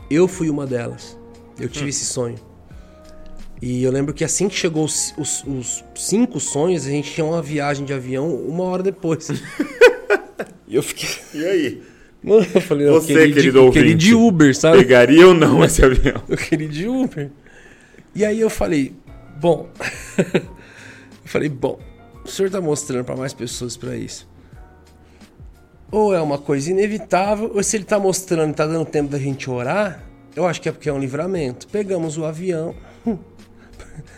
Eu 0.09 0.29
fui 0.29 0.49
uma 0.49 0.67
delas. 0.67 1.19
Eu 1.59 1.69
tive 1.69 1.87
hum. 1.87 1.89
esse 1.89 2.05
sonho. 2.05 2.37
E 3.61 3.83
eu 3.83 3.91
lembro 3.91 4.13
que 4.13 4.23
assim 4.23 4.49
que 4.49 4.55
chegou 4.55 4.85
os, 4.85 5.15
os, 5.17 5.43
os, 5.45 5.85
cinco 5.95 6.39
sonhos, 6.39 6.87
a 6.87 6.91
gente 6.91 7.11
tinha 7.11 7.25
uma 7.25 7.41
viagem 7.41 7.85
de 7.85 7.93
avião 7.93 8.35
uma 8.35 8.65
hora 8.65 8.83
depois. 8.83 9.29
e 10.69 10.77
eu 10.77 10.83
fiquei. 10.83 11.09
E 11.35 11.45
aí? 11.45 11.83
Mano, 12.23 12.47
eu 12.55 12.61
falei, 12.61 12.87
Você, 12.89 13.13
eu 13.13 13.17
queria 13.17 13.35
querido 13.35 13.53
de, 13.53 13.59
ouvinte, 13.59 13.79
eu 13.79 13.83
queria 13.83 13.97
de 13.97 14.15
Uber, 14.15 14.57
sabe? 14.57 14.79
Pegaria 14.79 15.27
ou 15.27 15.35
não 15.35 15.65
esse 15.65 15.85
avião? 15.85 16.23
Eu 16.29 16.37
queria 16.37 16.69
de 16.69 16.87
Uber. 16.87 17.31
E 18.17 18.25
aí 18.25 18.41
eu 18.41 18.49
falei, 18.49 18.95
bom. 19.39 19.69
eu 20.33 20.49
falei, 21.27 21.51
bom, 21.51 21.79
o 22.25 22.29
senhor 22.29 22.51
tá 22.51 22.63
mostrando 22.63 23.05
para 23.05 23.15
mais 23.15 23.35
pessoas 23.35 23.77
para 23.77 23.95
isso. 23.95 24.27
Ou 25.93 26.15
é 26.15 26.21
uma 26.23 26.39
coisa 26.39 26.71
inevitável, 26.71 27.53
ou 27.55 27.63
se 27.63 27.77
ele 27.77 27.85
tá 27.85 27.99
mostrando 27.99 28.53
e 28.53 28.55
tá 28.55 28.67
dando 28.67 28.87
tempo 28.87 29.11
da 29.11 29.19
gente 29.19 29.51
orar, 29.51 30.03
eu 30.35 30.47
acho 30.47 30.63
que 30.63 30.69
é 30.71 30.73
porque 30.73 30.89
é 30.89 30.93
um 30.93 30.99
livramento. 30.99 31.69
Pegamos 31.69 32.17
o 32.17 32.25
avião. 32.25 32.75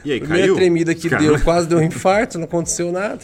E 0.04 0.12
aí, 0.12 0.20
Primeira 0.20 0.44
caiu? 0.44 0.56
tremida 0.56 0.94
que 0.94 1.08
Caramba. 1.08 1.32
deu, 1.32 1.40
quase 1.40 1.68
deu 1.68 1.78
um 1.78 1.82
infarto, 1.82 2.36
não 2.36 2.46
aconteceu 2.46 2.90
nada. 2.90 3.20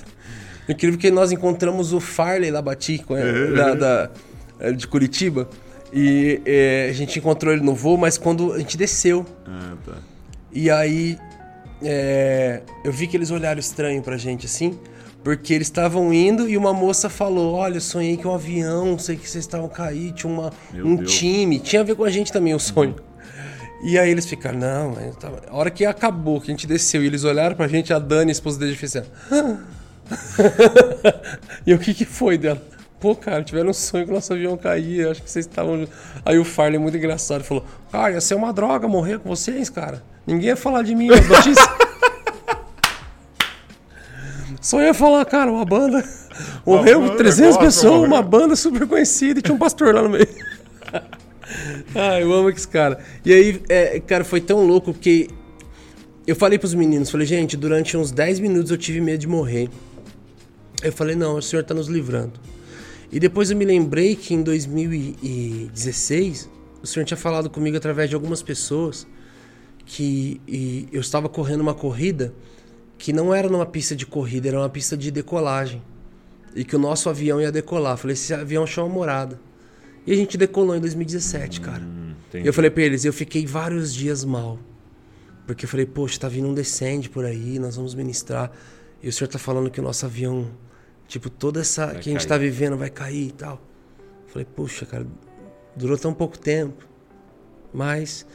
Incrível 0.69 0.99
que 0.99 1.11
nós 1.11 1.33
encontramos 1.33 1.93
o 1.93 1.99
Farley 1.99 2.51
lá 2.51 2.63
Bati, 2.63 3.05
uhum. 3.09 3.55
da, 3.55 3.75
da, 3.75 4.71
de 4.71 4.87
Curitiba. 4.87 5.49
E 5.93 6.41
é, 6.45 6.89
a 6.91 6.93
gente 6.93 7.19
encontrou 7.19 7.53
ele 7.53 7.63
no 7.63 7.75
voo, 7.75 7.97
mas 7.97 8.19
quando 8.19 8.53
a 8.53 8.59
gente 8.59 8.77
desceu. 8.77 9.27
Ah, 9.47 9.75
tá. 9.85 10.14
E 10.55 10.71
aí 10.71 11.19
é, 11.83 12.63
eu 12.85 12.93
vi 12.93 13.07
que 13.07 13.17
eles 13.17 13.31
olharam 13.31 13.59
estranho 13.59 14.03
pra 14.03 14.17
gente 14.17 14.47
assim, 14.47 14.79
porque 15.23 15.53
eles 15.53 15.67
estavam 15.67 16.15
indo 16.15 16.49
e 16.49 16.57
uma 16.57 16.73
moça 16.73 17.11
falou: 17.11 17.55
Olha, 17.55 17.77
eu 17.77 17.81
sonhei 17.81 18.17
que 18.17 18.27
um 18.27 18.35
avião, 18.35 18.99
sei 18.99 19.17
que 19.17 19.29
vocês 19.29 19.45
estavam 19.45 19.69
cair, 19.69 20.13
tinha 20.13 20.33
uma, 20.33 20.53
um 20.73 20.97
Deus. 20.97 21.13
time. 21.13 21.59
Tinha 21.59 21.83
a 21.83 21.85
ver 21.85 21.97
com 21.97 22.05
a 22.05 22.11
gente 22.11 22.33
também 22.33 22.55
o 22.55 22.61
sonho. 22.61 22.95
Uhum. 22.95 23.89
E 23.89 23.99
aí 23.99 24.11
eles 24.11 24.27
ficaram, 24.27 24.59
não, 24.59 24.95
tava... 25.13 25.43
a 25.49 25.57
hora 25.57 25.71
que 25.71 25.85
acabou, 25.85 26.41
que 26.41 26.51
a 26.51 26.55
gente 26.55 26.67
desceu 26.67 27.03
e 27.03 27.07
eles 27.07 27.25
olharam 27.25 27.57
pra 27.57 27.69
gente, 27.69 27.93
a 27.93 27.99
Dani, 27.99 28.31
a 28.31 28.33
esposa 28.33 28.59
dele, 28.59 28.77
fez 28.77 28.97
assim. 28.97 29.09
e 31.67 31.75
o 31.75 31.79
que 31.79 31.93
que 31.93 32.05
foi 32.05 32.39
dela? 32.39 32.63
Pô, 33.05 33.15
cara, 33.15 33.45
tiveram 33.45 33.69
um 33.69 33.75
sonho 33.75 34.07
que 34.07 34.11
o 34.11 34.15
nosso 34.15 34.33
avião 34.33 34.57
caía, 34.57 35.11
acho 35.11 35.23
que 35.23 35.31
vocês 35.31 35.45
estavam. 35.45 35.87
Aí 36.25 36.39
o 36.39 36.45
Farley, 36.45 36.79
muito 36.79 36.97
engraçado, 36.97 37.45
falou: 37.45 37.63
Cara, 37.93 38.15
ia 38.15 38.21
ser 38.23 38.35
uma 38.35 38.51
droga 38.51 38.89
morrer 38.89 39.19
com 39.19 39.29
vocês, 39.29 39.69
cara. 39.69 40.03
Ninguém 40.27 40.47
ia 40.47 40.57
falar 40.57 40.81
de 40.81 40.95
mim 40.95 41.09
nas 41.09 41.29
notícias. 41.29 41.69
Só 44.59 44.81
ia 44.81 44.95
falar, 44.95 45.23
cara, 45.27 45.53
uma 45.53 45.67
banda. 45.67 46.03
Morreu 46.65 47.01
uma 47.01 47.15
300 47.15 47.59
pessoas, 47.59 48.09
uma 48.09 48.23
banda 48.23 48.57
super 48.57 48.87
conhecida 48.89 49.41
e 49.41 49.43
tinha 49.43 49.55
um 49.55 49.59
pastor 49.59 49.95
lá 49.95 50.01
no 50.01 50.09
meio. 50.09 50.27
ah, 51.95 52.19
eu 52.19 52.33
amo 52.33 52.49
esse 52.49 52.67
cara. 52.67 52.99
E 53.23 53.35
aí, 53.35 53.63
é, 53.69 54.01
cara, 54.01 54.25
foi 54.25 54.41
tão 54.41 54.67
louco 54.67 54.95
que 54.95 55.29
eu 56.27 56.35
falei 56.35 56.59
pros 56.59 56.73
meninos, 56.73 57.11
falei, 57.11 57.27
gente, 57.27 57.55
durante 57.55 57.99
uns 57.99 58.11
10 58.11 58.41
minutos 58.41 58.71
eu 58.71 58.79
tive 58.79 58.99
medo 59.03 59.19
de 59.19 59.29
morrer. 59.29 59.69
Eu 60.83 60.91
falei, 60.91 61.15
não, 61.15 61.37
o 61.37 61.43
senhor 61.43 61.63
tá 61.65 61.75
nos 61.75 61.89
livrando. 61.89 62.54
E 63.15 63.21
depois 63.21 63.49
eu 63.49 63.57
me 63.57 63.65
lembrei 63.65 64.17
que 64.17 64.35
em 64.35 64.43
2016 64.43 66.51
o 66.83 66.87
senhor 66.87 67.07
tinha 67.07 67.17
falado 67.17 67.49
comigo 67.49 67.77
através 67.77 68.11
de 68.11 68.17
algumas 68.17 68.43
pessoas 68.43 69.07
que 69.87 70.41
eu 70.93 71.01
estava 71.01 71.29
correndo 71.29 71.61
uma 71.61 71.75
corrida 71.75 72.35
que 72.99 73.13
não 73.13 73.33
era 73.33 73.49
numa 73.49 73.67
pista 73.67 73.95
de 73.95 74.05
corrida, 74.05 74.49
era 74.49 74.59
uma 74.59 74.69
pista 74.69 74.97
de 74.97 75.13
decolagem. 75.13 75.81
E 76.57 76.65
que 76.65 76.75
o 76.75 76.79
nosso 76.79 77.09
avião 77.09 77.41
ia 77.41 77.53
decolar. 77.53 77.97
falei, 77.97 78.15
esse 78.15 78.35
avião 78.35 78.67
chama 78.67 78.89
morada. 78.89 79.41
E 80.05 80.13
a 80.13 80.17
gente 80.17 80.37
decolou 80.37 80.75
em 80.75 80.81
2017, 80.81 81.61
cara. 81.61 81.85
Hum, 81.85 82.15
eu 82.33 82.53
falei 82.53 82.71
pra 82.71 82.83
eles, 82.83 83.05
eu 83.05 83.13
fiquei 83.13 83.47
vários 83.47 83.95
dias 83.95 84.25
mal. 84.25 84.59
Porque 85.47 85.67
eu 85.67 85.69
falei, 85.69 85.87
poxa, 85.87 86.19
tá 86.19 86.29
vindo 86.29 86.49
um 86.49 86.55
descende 86.55 87.09
por 87.09 87.25
aí, 87.25 87.61
nós 87.61 87.77
vamos 87.77 87.95
ministrar. 87.95 88.51
E 89.01 89.09
o 89.09 89.13
senhor 89.13 89.29
tá 89.29 89.39
falando 89.39 89.71
que 89.71 89.79
o 89.79 89.85
nosso 89.85 90.05
avião, 90.05 90.51
tipo, 91.15 91.31
toda 91.31 91.61
essa 91.61 91.87
vai 91.87 92.01
que 92.01 92.11
a 92.11 92.13
gente 92.13 92.27
tá 92.27 92.37
vivendo 92.37 92.77
vai 92.77 92.91
cair 92.91 93.29
e 93.29 93.33
tal. 93.33 93.61
Falei, 94.27 94.45
poxa, 94.45 94.85
cara, 94.85 95.07
durou 95.77 95.97
tão 95.97 96.13
pouco 96.13 96.39
tempo. 96.39 96.87
Mas 97.73 98.27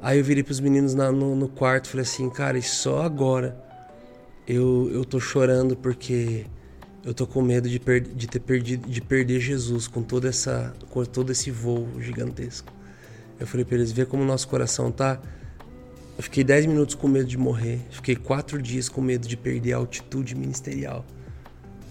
Aí 0.00 0.18
eu 0.18 0.24
virei 0.24 0.42
pros 0.42 0.60
meninos 0.60 0.94
na, 0.94 1.10
no, 1.10 1.34
no, 1.34 1.48
quarto 1.48 1.86
e 1.86 1.88
falei 1.88 2.02
assim, 2.02 2.28
cara, 2.28 2.58
e 2.58 2.62
só 2.62 3.02
agora 3.02 3.56
eu, 4.46 4.90
eu 4.92 5.04
tô 5.04 5.18
chorando 5.18 5.76
porque 5.76 6.44
eu 7.02 7.14
tô 7.14 7.26
com 7.26 7.40
medo 7.40 7.68
de, 7.68 7.80
per, 7.80 8.02
de 8.02 8.26
ter 8.26 8.40
perdido, 8.40 8.88
de 8.88 9.00
perder 9.00 9.40
Jesus 9.40 9.88
com 9.88 10.02
toda 10.02 10.28
essa, 10.28 10.74
com 10.90 11.04
todo 11.04 11.32
esse 11.32 11.50
voo 11.50 11.88
gigantesco. 11.98 12.72
Eu 13.40 13.46
falei 13.46 13.64
pra 13.64 13.76
eles, 13.76 13.90
vê 13.90 14.04
como 14.04 14.22
o 14.22 14.26
nosso 14.26 14.48
coração 14.48 14.90
tá. 14.90 15.20
Eu 16.16 16.22
fiquei 16.22 16.44
10 16.44 16.66
minutos 16.66 16.94
com 16.94 17.08
medo 17.08 17.26
de 17.26 17.36
morrer. 17.36 17.80
Fiquei 17.90 18.16
4 18.16 18.60
dias 18.60 18.88
com 18.88 19.00
medo 19.00 19.26
de 19.26 19.36
perder 19.36 19.74
a 19.74 19.76
altitude 19.76 20.34
ministerial. 20.34 21.04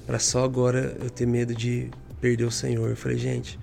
Para 0.05 0.19
só 0.19 0.43
agora 0.43 0.97
eu 1.01 1.09
ter 1.09 1.25
medo 1.25 1.53
de 1.53 1.89
perder 2.21 2.45
o 2.45 2.51
Senhor. 2.51 2.89
Eu 2.89 2.95
falei, 2.95 3.17
gente, 3.17 3.59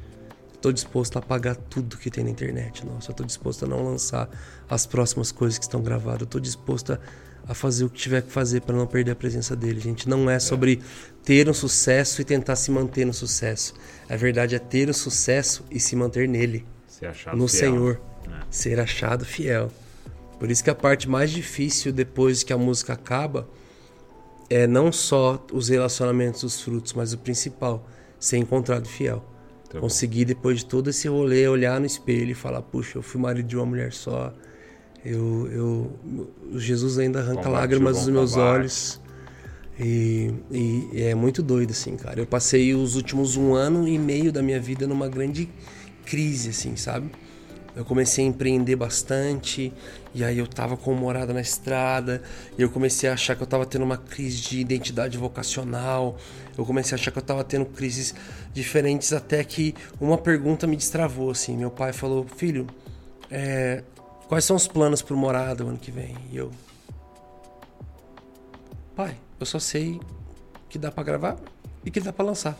Estou 0.62 0.72
disposto 0.72 1.16
a 1.16 1.18
apagar 1.18 1.56
tudo 1.56 1.96
que 1.96 2.08
tem 2.08 2.22
na 2.22 2.30
internet. 2.30 2.86
Nossa, 2.86 3.10
eu 3.10 3.14
tô 3.16 3.24
disposto 3.24 3.64
a 3.64 3.68
não 3.68 3.82
lançar 3.82 4.30
as 4.70 4.86
próximas 4.86 5.32
coisas 5.32 5.58
que 5.58 5.64
estão 5.64 5.82
gravadas. 5.82 6.20
Eu 6.20 6.26
tô 6.28 6.38
disposto 6.38 6.92
a, 6.92 7.00
a 7.48 7.52
fazer 7.52 7.84
o 7.84 7.90
que 7.90 7.98
tiver 7.98 8.22
que 8.22 8.30
fazer 8.30 8.60
para 8.60 8.76
não 8.76 8.86
perder 8.86 9.10
a 9.10 9.16
presença 9.16 9.56
dele, 9.56 9.80
gente. 9.80 10.08
Não 10.08 10.30
é 10.30 10.38
sobre 10.38 10.80
ter 11.24 11.48
um 11.48 11.52
sucesso 11.52 12.22
e 12.22 12.24
tentar 12.24 12.54
se 12.54 12.70
manter 12.70 13.04
no 13.04 13.12
sucesso. 13.12 13.74
A 14.08 14.14
verdade 14.14 14.54
é 14.54 14.60
ter 14.60 14.86
o 14.86 14.92
um 14.92 14.94
sucesso 14.94 15.64
e 15.68 15.80
se 15.80 15.96
manter 15.96 16.28
nele. 16.28 16.64
no 17.34 17.48
fiel. 17.48 17.60
Senhor. 17.60 18.00
É. 18.28 18.44
Ser 18.48 18.78
achado 18.78 19.24
fiel. 19.24 19.68
Por 20.38 20.48
isso 20.48 20.62
que 20.62 20.70
a 20.70 20.76
parte 20.76 21.08
mais 21.08 21.32
difícil 21.32 21.92
depois 21.92 22.44
que 22.44 22.52
a 22.52 22.56
música 22.56 22.92
acaba 22.92 23.48
é 24.48 24.66
não 24.66 24.92
só 24.92 25.44
os 25.52 25.68
relacionamentos, 25.68 26.42
os 26.42 26.60
frutos, 26.60 26.92
mas 26.92 27.12
o 27.12 27.18
principal, 27.18 27.86
ser 28.18 28.38
encontrado 28.38 28.86
fiel. 28.86 29.24
Tá 29.68 29.80
Consegui, 29.80 30.24
depois 30.24 30.58
de 30.58 30.66
todo 30.66 30.90
esse 30.90 31.08
rolê, 31.08 31.48
olhar 31.48 31.80
no 31.80 31.86
espelho 31.86 32.30
e 32.30 32.34
falar: 32.34 32.62
puxa, 32.62 32.98
eu 32.98 33.02
fui 33.02 33.20
marido 33.20 33.46
de 33.46 33.56
uma 33.56 33.66
mulher 33.66 33.92
só. 33.92 34.32
Eu, 35.04 35.48
eu, 35.50 36.58
Jesus 36.58 36.98
ainda 36.98 37.20
arranca 37.20 37.48
lágrimas 37.48 37.98
dos 37.98 38.08
meus 38.08 38.36
olhos. 38.36 39.00
E, 39.80 40.32
e, 40.50 40.88
e, 40.92 41.02
é 41.02 41.14
muito 41.14 41.42
doido, 41.42 41.70
assim, 41.70 41.96
cara. 41.96 42.20
Eu 42.20 42.26
passei 42.26 42.74
os 42.74 42.94
últimos 42.94 43.36
um 43.36 43.54
ano 43.54 43.88
e 43.88 43.98
meio 43.98 44.30
da 44.30 44.42
minha 44.42 44.60
vida 44.60 44.86
numa 44.86 45.08
grande 45.08 45.48
crise, 46.04 46.50
assim, 46.50 46.76
sabe? 46.76 47.10
Eu 47.74 47.84
comecei 47.84 48.24
a 48.24 48.28
empreender 48.28 48.76
bastante, 48.76 49.72
e 50.14 50.22
aí 50.22 50.38
eu 50.38 50.46
tava 50.46 50.76
com 50.76 50.92
morada 50.94 51.32
na 51.32 51.40
estrada, 51.40 52.22
e 52.58 52.62
eu 52.62 52.70
comecei 52.70 53.08
a 53.08 53.14
achar 53.14 53.34
que 53.34 53.42
eu 53.42 53.46
tava 53.46 53.64
tendo 53.64 53.84
uma 53.84 53.96
crise 53.96 54.40
de 54.42 54.60
identidade 54.60 55.16
vocacional, 55.16 56.16
eu 56.56 56.66
comecei 56.66 56.96
a 56.96 57.00
achar 57.00 57.10
que 57.10 57.18
eu 57.18 57.22
tava 57.22 57.42
tendo 57.42 57.66
crises 57.66 58.14
diferentes, 58.52 59.12
até 59.12 59.42
que 59.42 59.74
uma 60.00 60.18
pergunta 60.18 60.66
me 60.66 60.76
destravou, 60.76 61.30
assim. 61.30 61.56
Meu 61.56 61.70
pai 61.70 61.92
falou, 61.92 62.26
filho, 62.36 62.66
é, 63.30 63.82
quais 64.28 64.44
são 64.44 64.56
os 64.56 64.68
planos 64.68 65.00
pro 65.00 65.16
morada 65.16 65.64
o 65.64 65.68
ano 65.68 65.78
que 65.78 65.90
vem? 65.90 66.16
E 66.30 66.36
eu, 66.36 66.50
pai, 68.94 69.16
eu 69.40 69.46
só 69.46 69.58
sei 69.58 70.00
que 70.68 70.78
dá 70.78 70.90
para 70.90 71.04
gravar 71.04 71.36
e 71.84 71.90
que 71.90 72.00
dá 72.00 72.12
para 72.12 72.24
lançar. 72.24 72.58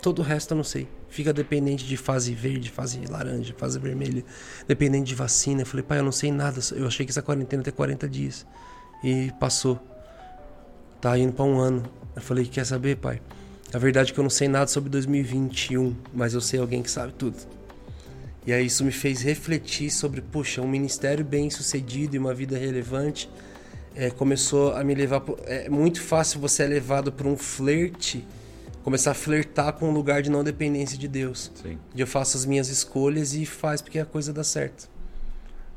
Todo 0.00 0.20
o 0.20 0.22
resto 0.22 0.52
eu 0.52 0.56
não 0.56 0.64
sei. 0.64 0.88
Fica 1.08 1.32
dependente 1.32 1.86
de 1.86 1.96
fase 1.96 2.34
verde, 2.34 2.70
fase 2.70 3.00
laranja, 3.08 3.54
fase 3.56 3.78
vermelha, 3.78 4.24
dependente 4.66 5.08
de 5.08 5.14
vacina. 5.14 5.62
Eu 5.62 5.66
falei, 5.66 5.82
pai, 5.82 5.98
eu 5.98 6.04
não 6.04 6.12
sei 6.12 6.30
nada. 6.30 6.60
Eu 6.72 6.86
achei 6.86 7.06
que 7.06 7.10
essa 7.10 7.22
quarentena 7.22 7.62
ter 7.62 7.72
40 7.72 8.08
dias. 8.08 8.46
E 9.02 9.32
passou. 9.40 9.80
Tá 11.00 11.16
indo 11.18 11.32
para 11.32 11.44
um 11.44 11.58
ano. 11.58 11.82
Eu 12.14 12.22
falei, 12.22 12.44
quer 12.44 12.66
saber, 12.66 12.96
pai? 12.96 13.20
A 13.72 13.78
verdade 13.78 14.10
é 14.10 14.14
que 14.14 14.20
eu 14.20 14.22
não 14.22 14.30
sei 14.30 14.48
nada 14.48 14.66
sobre 14.66 14.90
2021, 14.90 15.94
mas 16.12 16.34
eu 16.34 16.40
sei 16.40 16.58
alguém 16.60 16.82
que 16.82 16.90
sabe 16.90 17.12
tudo. 17.12 17.36
E 18.46 18.52
aí 18.52 18.66
isso 18.66 18.82
me 18.82 18.92
fez 18.92 19.20
refletir 19.20 19.90
sobre, 19.90 20.22
puxa, 20.22 20.62
um 20.62 20.68
ministério 20.68 21.24
bem 21.24 21.50
sucedido 21.50 22.16
e 22.16 22.18
uma 22.18 22.32
vida 22.32 22.56
relevante 22.56 23.28
é, 23.94 24.10
começou 24.10 24.72
a 24.72 24.84
me 24.84 24.94
levar. 24.94 25.22
É 25.44 25.68
muito 25.68 26.00
fácil 26.00 26.40
você 26.40 26.62
é 26.62 26.66
levado 26.66 27.12
por 27.12 27.26
um 27.26 27.36
flerte 27.36 28.24
começar 28.82 29.12
a 29.12 29.14
flertar 29.14 29.72
com 29.74 29.88
um 29.88 29.92
lugar 29.92 30.22
de 30.22 30.30
não 30.30 30.42
dependência 30.42 30.96
de 30.96 31.08
Deus. 31.08 31.50
Sim. 31.62 31.78
De 31.94 32.02
eu 32.02 32.06
faço 32.06 32.36
as 32.36 32.44
minhas 32.44 32.68
escolhas 32.68 33.34
e 33.34 33.44
faz 33.44 33.80
porque 33.82 33.98
a 33.98 34.04
coisa 34.04 34.32
dá 34.32 34.44
certo. 34.44 34.88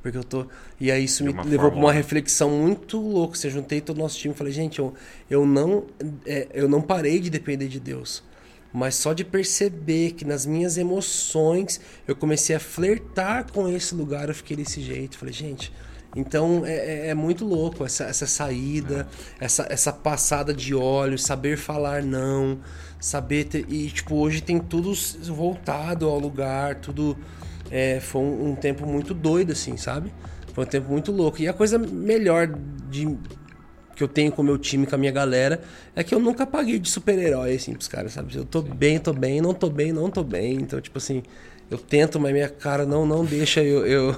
Porque 0.01 0.17
eu 0.17 0.23
tô. 0.23 0.47
E 0.79 0.91
aí 0.91 1.03
isso 1.03 1.23
me 1.23 1.31
levou 1.43 1.69
para 1.69 1.79
uma 1.79 1.93
reflexão 1.93 2.49
muito 2.49 2.99
louca. 2.99 3.37
Você 3.37 3.49
juntei 3.49 3.81
todo 3.81 3.97
o 3.97 3.99
nosso 3.99 4.17
time 4.17 4.33
e 4.33 4.37
falei, 4.37 4.51
gente, 4.51 4.79
eu, 4.79 4.93
eu 5.29 5.45
não. 5.45 5.85
É, 6.25 6.47
eu 6.53 6.67
não 6.67 6.81
parei 6.81 7.19
de 7.19 7.29
depender 7.29 7.67
de 7.67 7.79
Deus. 7.79 8.23
Mas 8.73 8.95
só 8.95 9.13
de 9.13 9.23
perceber 9.23 10.13
que 10.13 10.25
nas 10.25 10.45
minhas 10.45 10.77
emoções 10.77 11.79
eu 12.07 12.15
comecei 12.15 12.55
a 12.55 12.59
flertar 12.59 13.51
com 13.51 13.67
esse 13.67 13.93
lugar, 13.93 14.29
eu 14.29 14.35
fiquei 14.35 14.55
desse 14.55 14.81
jeito. 14.81 15.17
Falei, 15.17 15.33
gente, 15.33 15.71
então 16.15 16.63
é, 16.65 16.75
é, 16.75 17.07
é 17.07 17.13
muito 17.13 17.45
louco 17.45 17.85
essa, 17.85 18.03
essa 18.03 18.27
saída, 18.27 19.07
essa, 19.39 19.65
essa 19.69 19.93
passada 19.93 20.53
de 20.53 20.75
óleo, 20.75 21.17
saber 21.17 21.57
falar 21.57 22.03
não, 22.03 22.59
saber 22.99 23.45
ter, 23.45 23.65
e 23.69 23.89
tipo 23.89 24.15
hoje 24.15 24.41
tem 24.41 24.59
tudo 24.59 24.93
voltado 25.27 26.07
ao 26.07 26.19
lugar, 26.19 26.75
tudo 26.75 27.17
é, 27.69 27.99
foi 28.01 28.21
um, 28.21 28.49
um, 28.49 28.55
tempo 28.55 28.85
muito 28.85 29.13
doido 29.13 29.53
assim, 29.53 29.77
sabe? 29.77 30.11
Foi 30.53 30.65
um 30.65 30.67
tempo 30.67 30.91
muito 30.91 31.13
louco 31.13 31.41
e 31.41 31.47
a 31.47 31.53
coisa 31.53 31.77
melhor 31.77 32.47
de 32.89 33.17
que 33.95 34.03
eu 34.03 34.07
tenho 34.07 34.31
com 34.31 34.41
o 34.41 34.45
meu 34.45 34.57
time, 34.57 34.85
com 34.85 34.95
a 34.95 34.97
minha 34.97 35.11
galera, 35.11 35.61
é 35.95 36.03
que 36.03 36.13
eu 36.13 36.19
nunca 36.19 36.45
paguei 36.45 36.77
de 36.77 36.89
super-herói 36.89 37.55
assim 37.55 37.73
pros 37.73 37.87
caras, 37.87 38.13
sabe? 38.13 38.35
Eu 38.35 38.43
tô 38.43 38.61
Sim. 38.61 38.69
bem, 38.75 38.99
tô 38.99 39.13
bem, 39.13 39.39
não 39.39 39.53
tô 39.53 39.69
bem, 39.69 39.93
não 39.93 40.09
tô 40.09 40.23
bem, 40.23 40.55
então 40.55 40.81
tipo 40.81 40.97
assim 40.97 41.23
eu 41.69 41.77
tento, 41.77 42.19
mas 42.19 42.33
minha 42.33 42.49
cara 42.49 42.85
não 42.85 43.05
não 43.05 43.23
deixa 43.23 43.63
eu, 43.63 43.87
eu 43.87 44.15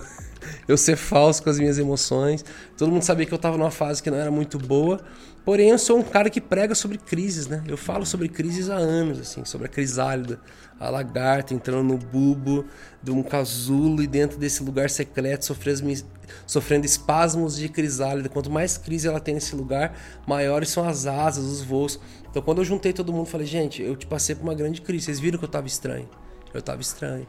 eu 0.68 0.78
ser 0.78 0.96
falso 0.96 1.44
com 1.44 1.50
as 1.50 1.60
minhas 1.60 1.78
emoções. 1.78 2.44
Todo 2.78 2.92
mundo 2.92 3.04
sabia 3.04 3.26
que 3.26 3.34
eu 3.34 3.38
estava 3.38 3.58
numa 3.58 3.72
fase 3.72 4.02
que 4.02 4.10
não 4.10 4.18
era 4.18 4.32
muito 4.32 4.58
boa. 4.58 5.00
Porém, 5.46 5.72
eu 5.72 5.78
sou 5.78 6.00
um 6.00 6.04
cara 6.04 6.30
que 6.30 6.40
prega 6.40 6.74
sobre 6.74 6.98
crises, 6.98 7.48
né? 7.48 7.62
Eu 7.68 7.76
falo 7.76 8.06
sobre 8.06 8.30
crises 8.30 8.70
há 8.70 8.76
anos, 8.76 9.20
assim, 9.20 9.44
sobre 9.44 9.68
a 9.68 9.70
crisálida, 9.70 10.40
a 10.80 10.90
lagarta 10.90 11.54
entrando 11.54 11.84
no 11.84 11.98
bulbo 11.98 12.66
de 13.02 13.12
um 13.12 13.22
casulo 13.22 14.02
e 14.02 14.08
dentro 14.08 14.38
desse 14.38 14.64
lugar 14.64 14.90
secreto 14.90 15.44
sofrendo, 15.44 16.86
espasmos 16.86 17.58
de 17.58 17.68
crisálida. 17.68 18.30
Quanto 18.30 18.50
mais 18.50 18.78
crise 18.78 19.06
ela 19.08 19.20
tem 19.20 19.34
nesse 19.34 19.54
lugar, 19.54 19.98
maiores 20.26 20.70
são 20.70 20.88
as 20.88 21.06
asas, 21.06 21.44
os 21.44 21.62
voos. 21.62 22.00
Então, 22.30 22.42
quando 22.42 22.60
eu 22.60 22.66
juntei 22.66 22.94
todo 22.94 23.12
mundo, 23.12 23.26
falei, 23.26 23.46
gente, 23.46 23.82
eu 23.82 23.98
te 23.98 24.08
passei 24.08 24.36
por 24.36 24.44
uma 24.44 24.56
grande 24.56 24.82
crise. 24.82 25.06
Vocês 25.06 25.20
viram 25.20 25.38
que 25.38 25.44
eu 25.44 25.48
estava 25.48 25.68
estranho? 25.68 26.10
Eu 26.54 26.62
estava 26.62 26.82
estranho. 26.82 27.28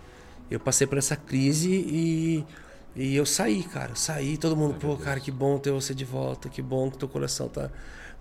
Eu 0.49 0.61
passei 0.61 0.87
por 0.87 0.99
essa 0.99 1.17
crise 1.17 1.71
e 1.71 2.45
e 2.97 3.17
eu 3.17 3.27
saí, 3.27 3.63
cara. 3.63 3.95
Saí, 3.95 4.37
todo 4.37 4.57
mundo, 4.57 4.75
pô, 4.75 4.97
cara, 4.97 5.19
que 5.19 5.31
bom 5.31 5.59
ter 5.59 5.71
você 5.73 5.95
de 5.95 6.05
volta, 6.05 6.49
que 6.49 6.63
bom 6.63 6.91
que 6.91 6.99
teu 6.99 7.09
coração 7.09 7.49
tá 7.49 7.71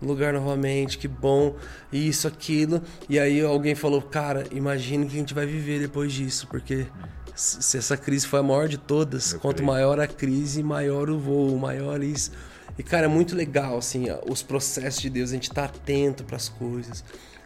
no 0.01 0.07
lugar 0.07 0.33
novamente, 0.33 0.97
que 0.97 1.07
bom, 1.07 1.55
isso, 1.91 2.27
aquilo. 2.27 2.81
E 3.07 3.19
aí 3.19 3.41
alguém 3.41 3.75
falou, 3.75 4.01
cara, 4.01 4.45
imagine 4.51 5.05
que 5.05 5.15
a 5.15 5.19
gente 5.19 5.33
vai 5.33 5.45
viver 5.45 5.79
depois 5.79 6.11
disso, 6.11 6.47
porque 6.47 6.87
se 7.35 7.77
essa 7.77 7.95
crise 7.95 8.27
foi 8.27 8.39
a 8.39 8.43
maior 8.43 8.67
de 8.67 8.77
todas, 8.77 9.33
eu 9.33 9.39
quanto 9.39 9.57
creio. 9.57 9.67
maior 9.67 9.99
a 9.99 10.07
crise, 10.07 10.63
maior 10.63 11.09
o 11.09 11.19
voo, 11.19 11.57
maior 11.57 12.03
isso. 12.03 12.31
E, 12.77 12.81
cara, 12.81 13.05
é 13.05 13.09
muito 13.09 13.35
legal, 13.35 13.77
assim, 13.77 14.07
os 14.27 14.41
processos 14.41 15.01
de 15.01 15.09
Deus, 15.09 15.29
a 15.29 15.33
gente 15.33 15.51
tá 15.51 15.65
atento 15.65 16.23
para 16.23 16.37
as 16.37 16.49
coisas. 16.49 17.03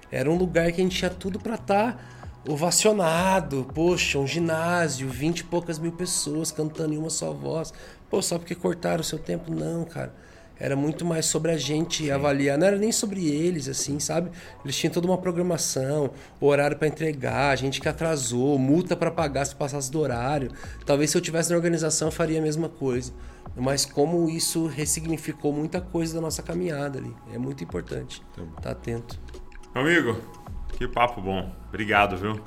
Era 0.10 0.32
um 0.32 0.38
lugar 0.38 0.72
que 0.72 0.80
a 0.80 0.84
gente 0.84 0.98
tinha 0.98 1.10
tudo 1.10 1.38
para 1.38 1.56
estar. 1.56 1.94
Tá 1.94 2.16
ovacionado, 2.48 3.68
poxa, 3.74 4.18
um 4.18 4.28
ginásio, 4.28 5.10
vinte 5.10 5.40
e 5.40 5.44
poucas 5.44 5.78
mil 5.78 5.91
pessoas 5.91 6.52
cantando 6.52 6.94
em 6.94 6.98
uma 6.98 7.10
só 7.10 7.34
voz. 7.34 7.74
Pô, 8.10 8.22
só 8.22 8.38
porque 8.38 8.56
cortaram 8.56 9.02
o 9.02 9.03
seu 9.03 9.19
tempo? 9.19 9.53
Não, 9.53 9.84
cara. 9.84 10.14
Era 10.60 10.76
muito 10.76 11.06
mais 11.06 11.28
sobre 11.28 11.52
a 11.52 11.57
gente 11.57 12.06
Sim. 12.06 12.11
avaliar, 12.11 12.57
não 12.57 12.65
era 12.65 12.78
nem 12.78 12.91
sobre 12.91 13.28
eles, 13.28 13.68
assim, 13.68 13.99
sabe? 13.99 14.32
Eles 14.65 14.76
tinham 14.76 14.91
toda 14.91 15.06
uma 15.06 15.18
programação, 15.18 16.10
horário 16.41 16.76
para 16.78 16.88
entregar, 16.88 17.56
gente 17.56 17.80
que 17.80 17.88
atrasou, 17.88 18.57
multa 18.57 18.95
para 18.95 19.11
pagar 19.11 19.45
se 19.45 19.56
passasse 19.56 19.91
do 19.91 19.99
horário. 19.99 20.52
Talvez 20.84 21.11
se 21.11 21.18
eu 21.18 21.22
tivesse 21.22 21.52
na 21.52 21.56
organização 21.56 22.07
eu 22.07 22.11
faria 22.11 22.40
a 22.40 22.41
mesma 22.41 22.69
coisa. 22.69 23.14
Mas 23.56 23.86
como 23.86 24.30
isso 24.30 24.65
ressignificou 24.68 25.53
muita 25.53 25.80
coisa 25.80 26.15
da 26.15 26.22
nossa 26.22 26.41
caminhada 26.41 26.98
ali. 26.98 27.15
É 27.32 27.38
muito 27.38 27.64
importante. 27.64 28.24
Tá 28.61 28.72
atento. 28.72 29.19
Amigo, 29.76 30.19
que 30.78 30.88
papo 30.88 31.20
bom. 31.20 31.52
Obrigado, 31.70 32.16
viu, 32.16 32.40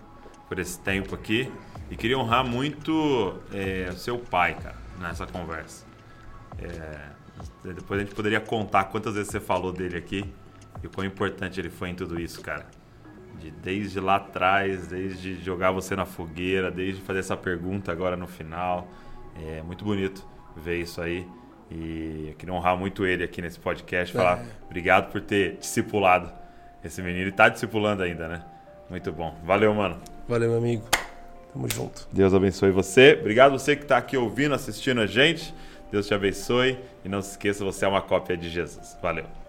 por 0.48 0.58
esse 0.60 0.78
tempo 0.78 1.16
aqui. 1.16 1.52
E 1.90 1.96
queria 1.96 2.16
honrar 2.16 2.46
muito 2.46 3.40
é, 3.52 3.90
seu 3.96 4.18
pai, 4.18 4.54
cara, 4.54 4.76
nessa 5.00 5.26
conversa. 5.26 5.84
É, 6.56 7.08
depois 7.74 8.00
a 8.00 8.04
gente 8.04 8.14
poderia 8.14 8.40
contar 8.40 8.84
quantas 8.84 9.14
vezes 9.14 9.32
você 9.32 9.40
falou 9.40 9.72
dele 9.72 9.96
aqui 9.96 10.24
e 10.80 10.86
o 10.86 10.90
quão 10.90 11.04
importante 11.04 11.58
ele 11.58 11.70
foi 11.70 11.88
em 11.88 11.94
tudo 11.96 12.20
isso, 12.20 12.40
cara. 12.40 12.66
De, 13.40 13.50
desde 13.50 13.98
lá 13.98 14.16
atrás, 14.16 14.86
desde 14.86 15.42
jogar 15.42 15.72
você 15.72 15.96
na 15.96 16.06
fogueira, 16.06 16.70
desde 16.70 17.02
fazer 17.02 17.18
essa 17.18 17.36
pergunta 17.36 17.90
agora 17.90 18.16
no 18.16 18.28
final. 18.28 18.86
É 19.42 19.60
muito 19.62 19.84
bonito 19.84 20.24
ver 20.56 20.80
isso 20.80 21.00
aí. 21.00 21.26
E 21.68 22.28
eu 22.28 22.34
queria 22.34 22.54
honrar 22.54 22.76
muito 22.76 23.04
ele 23.04 23.24
aqui 23.24 23.42
nesse 23.42 23.58
podcast. 23.58 24.14
Falar 24.14 24.38
é. 24.38 24.46
obrigado 24.66 25.10
por 25.10 25.20
ter 25.20 25.56
discipulado 25.56 26.39
esse 26.84 27.02
menino 27.02 27.28
está 27.28 27.48
discipulando 27.48 28.02
ainda, 28.02 28.28
né? 28.28 28.42
Muito 28.88 29.12
bom. 29.12 29.34
Valeu, 29.44 29.72
mano. 29.74 30.00
Valeu, 30.28 30.48
meu 30.48 30.58
amigo. 30.58 30.84
Tamo 31.52 31.68
junto. 31.72 32.08
Deus 32.12 32.32
abençoe 32.32 32.70
você. 32.70 33.16
Obrigado 33.20 33.52
você 33.52 33.76
que 33.76 33.82
está 33.82 33.96
aqui 33.96 34.16
ouvindo, 34.16 34.54
assistindo 34.54 35.00
a 35.00 35.06
gente. 35.06 35.54
Deus 35.90 36.06
te 36.06 36.14
abençoe. 36.14 36.78
E 37.04 37.08
não 37.08 37.20
se 37.22 37.32
esqueça, 37.32 37.64
você 37.64 37.84
é 37.84 37.88
uma 37.88 38.02
cópia 38.02 38.36
de 38.36 38.48
Jesus. 38.48 38.96
Valeu. 39.02 39.39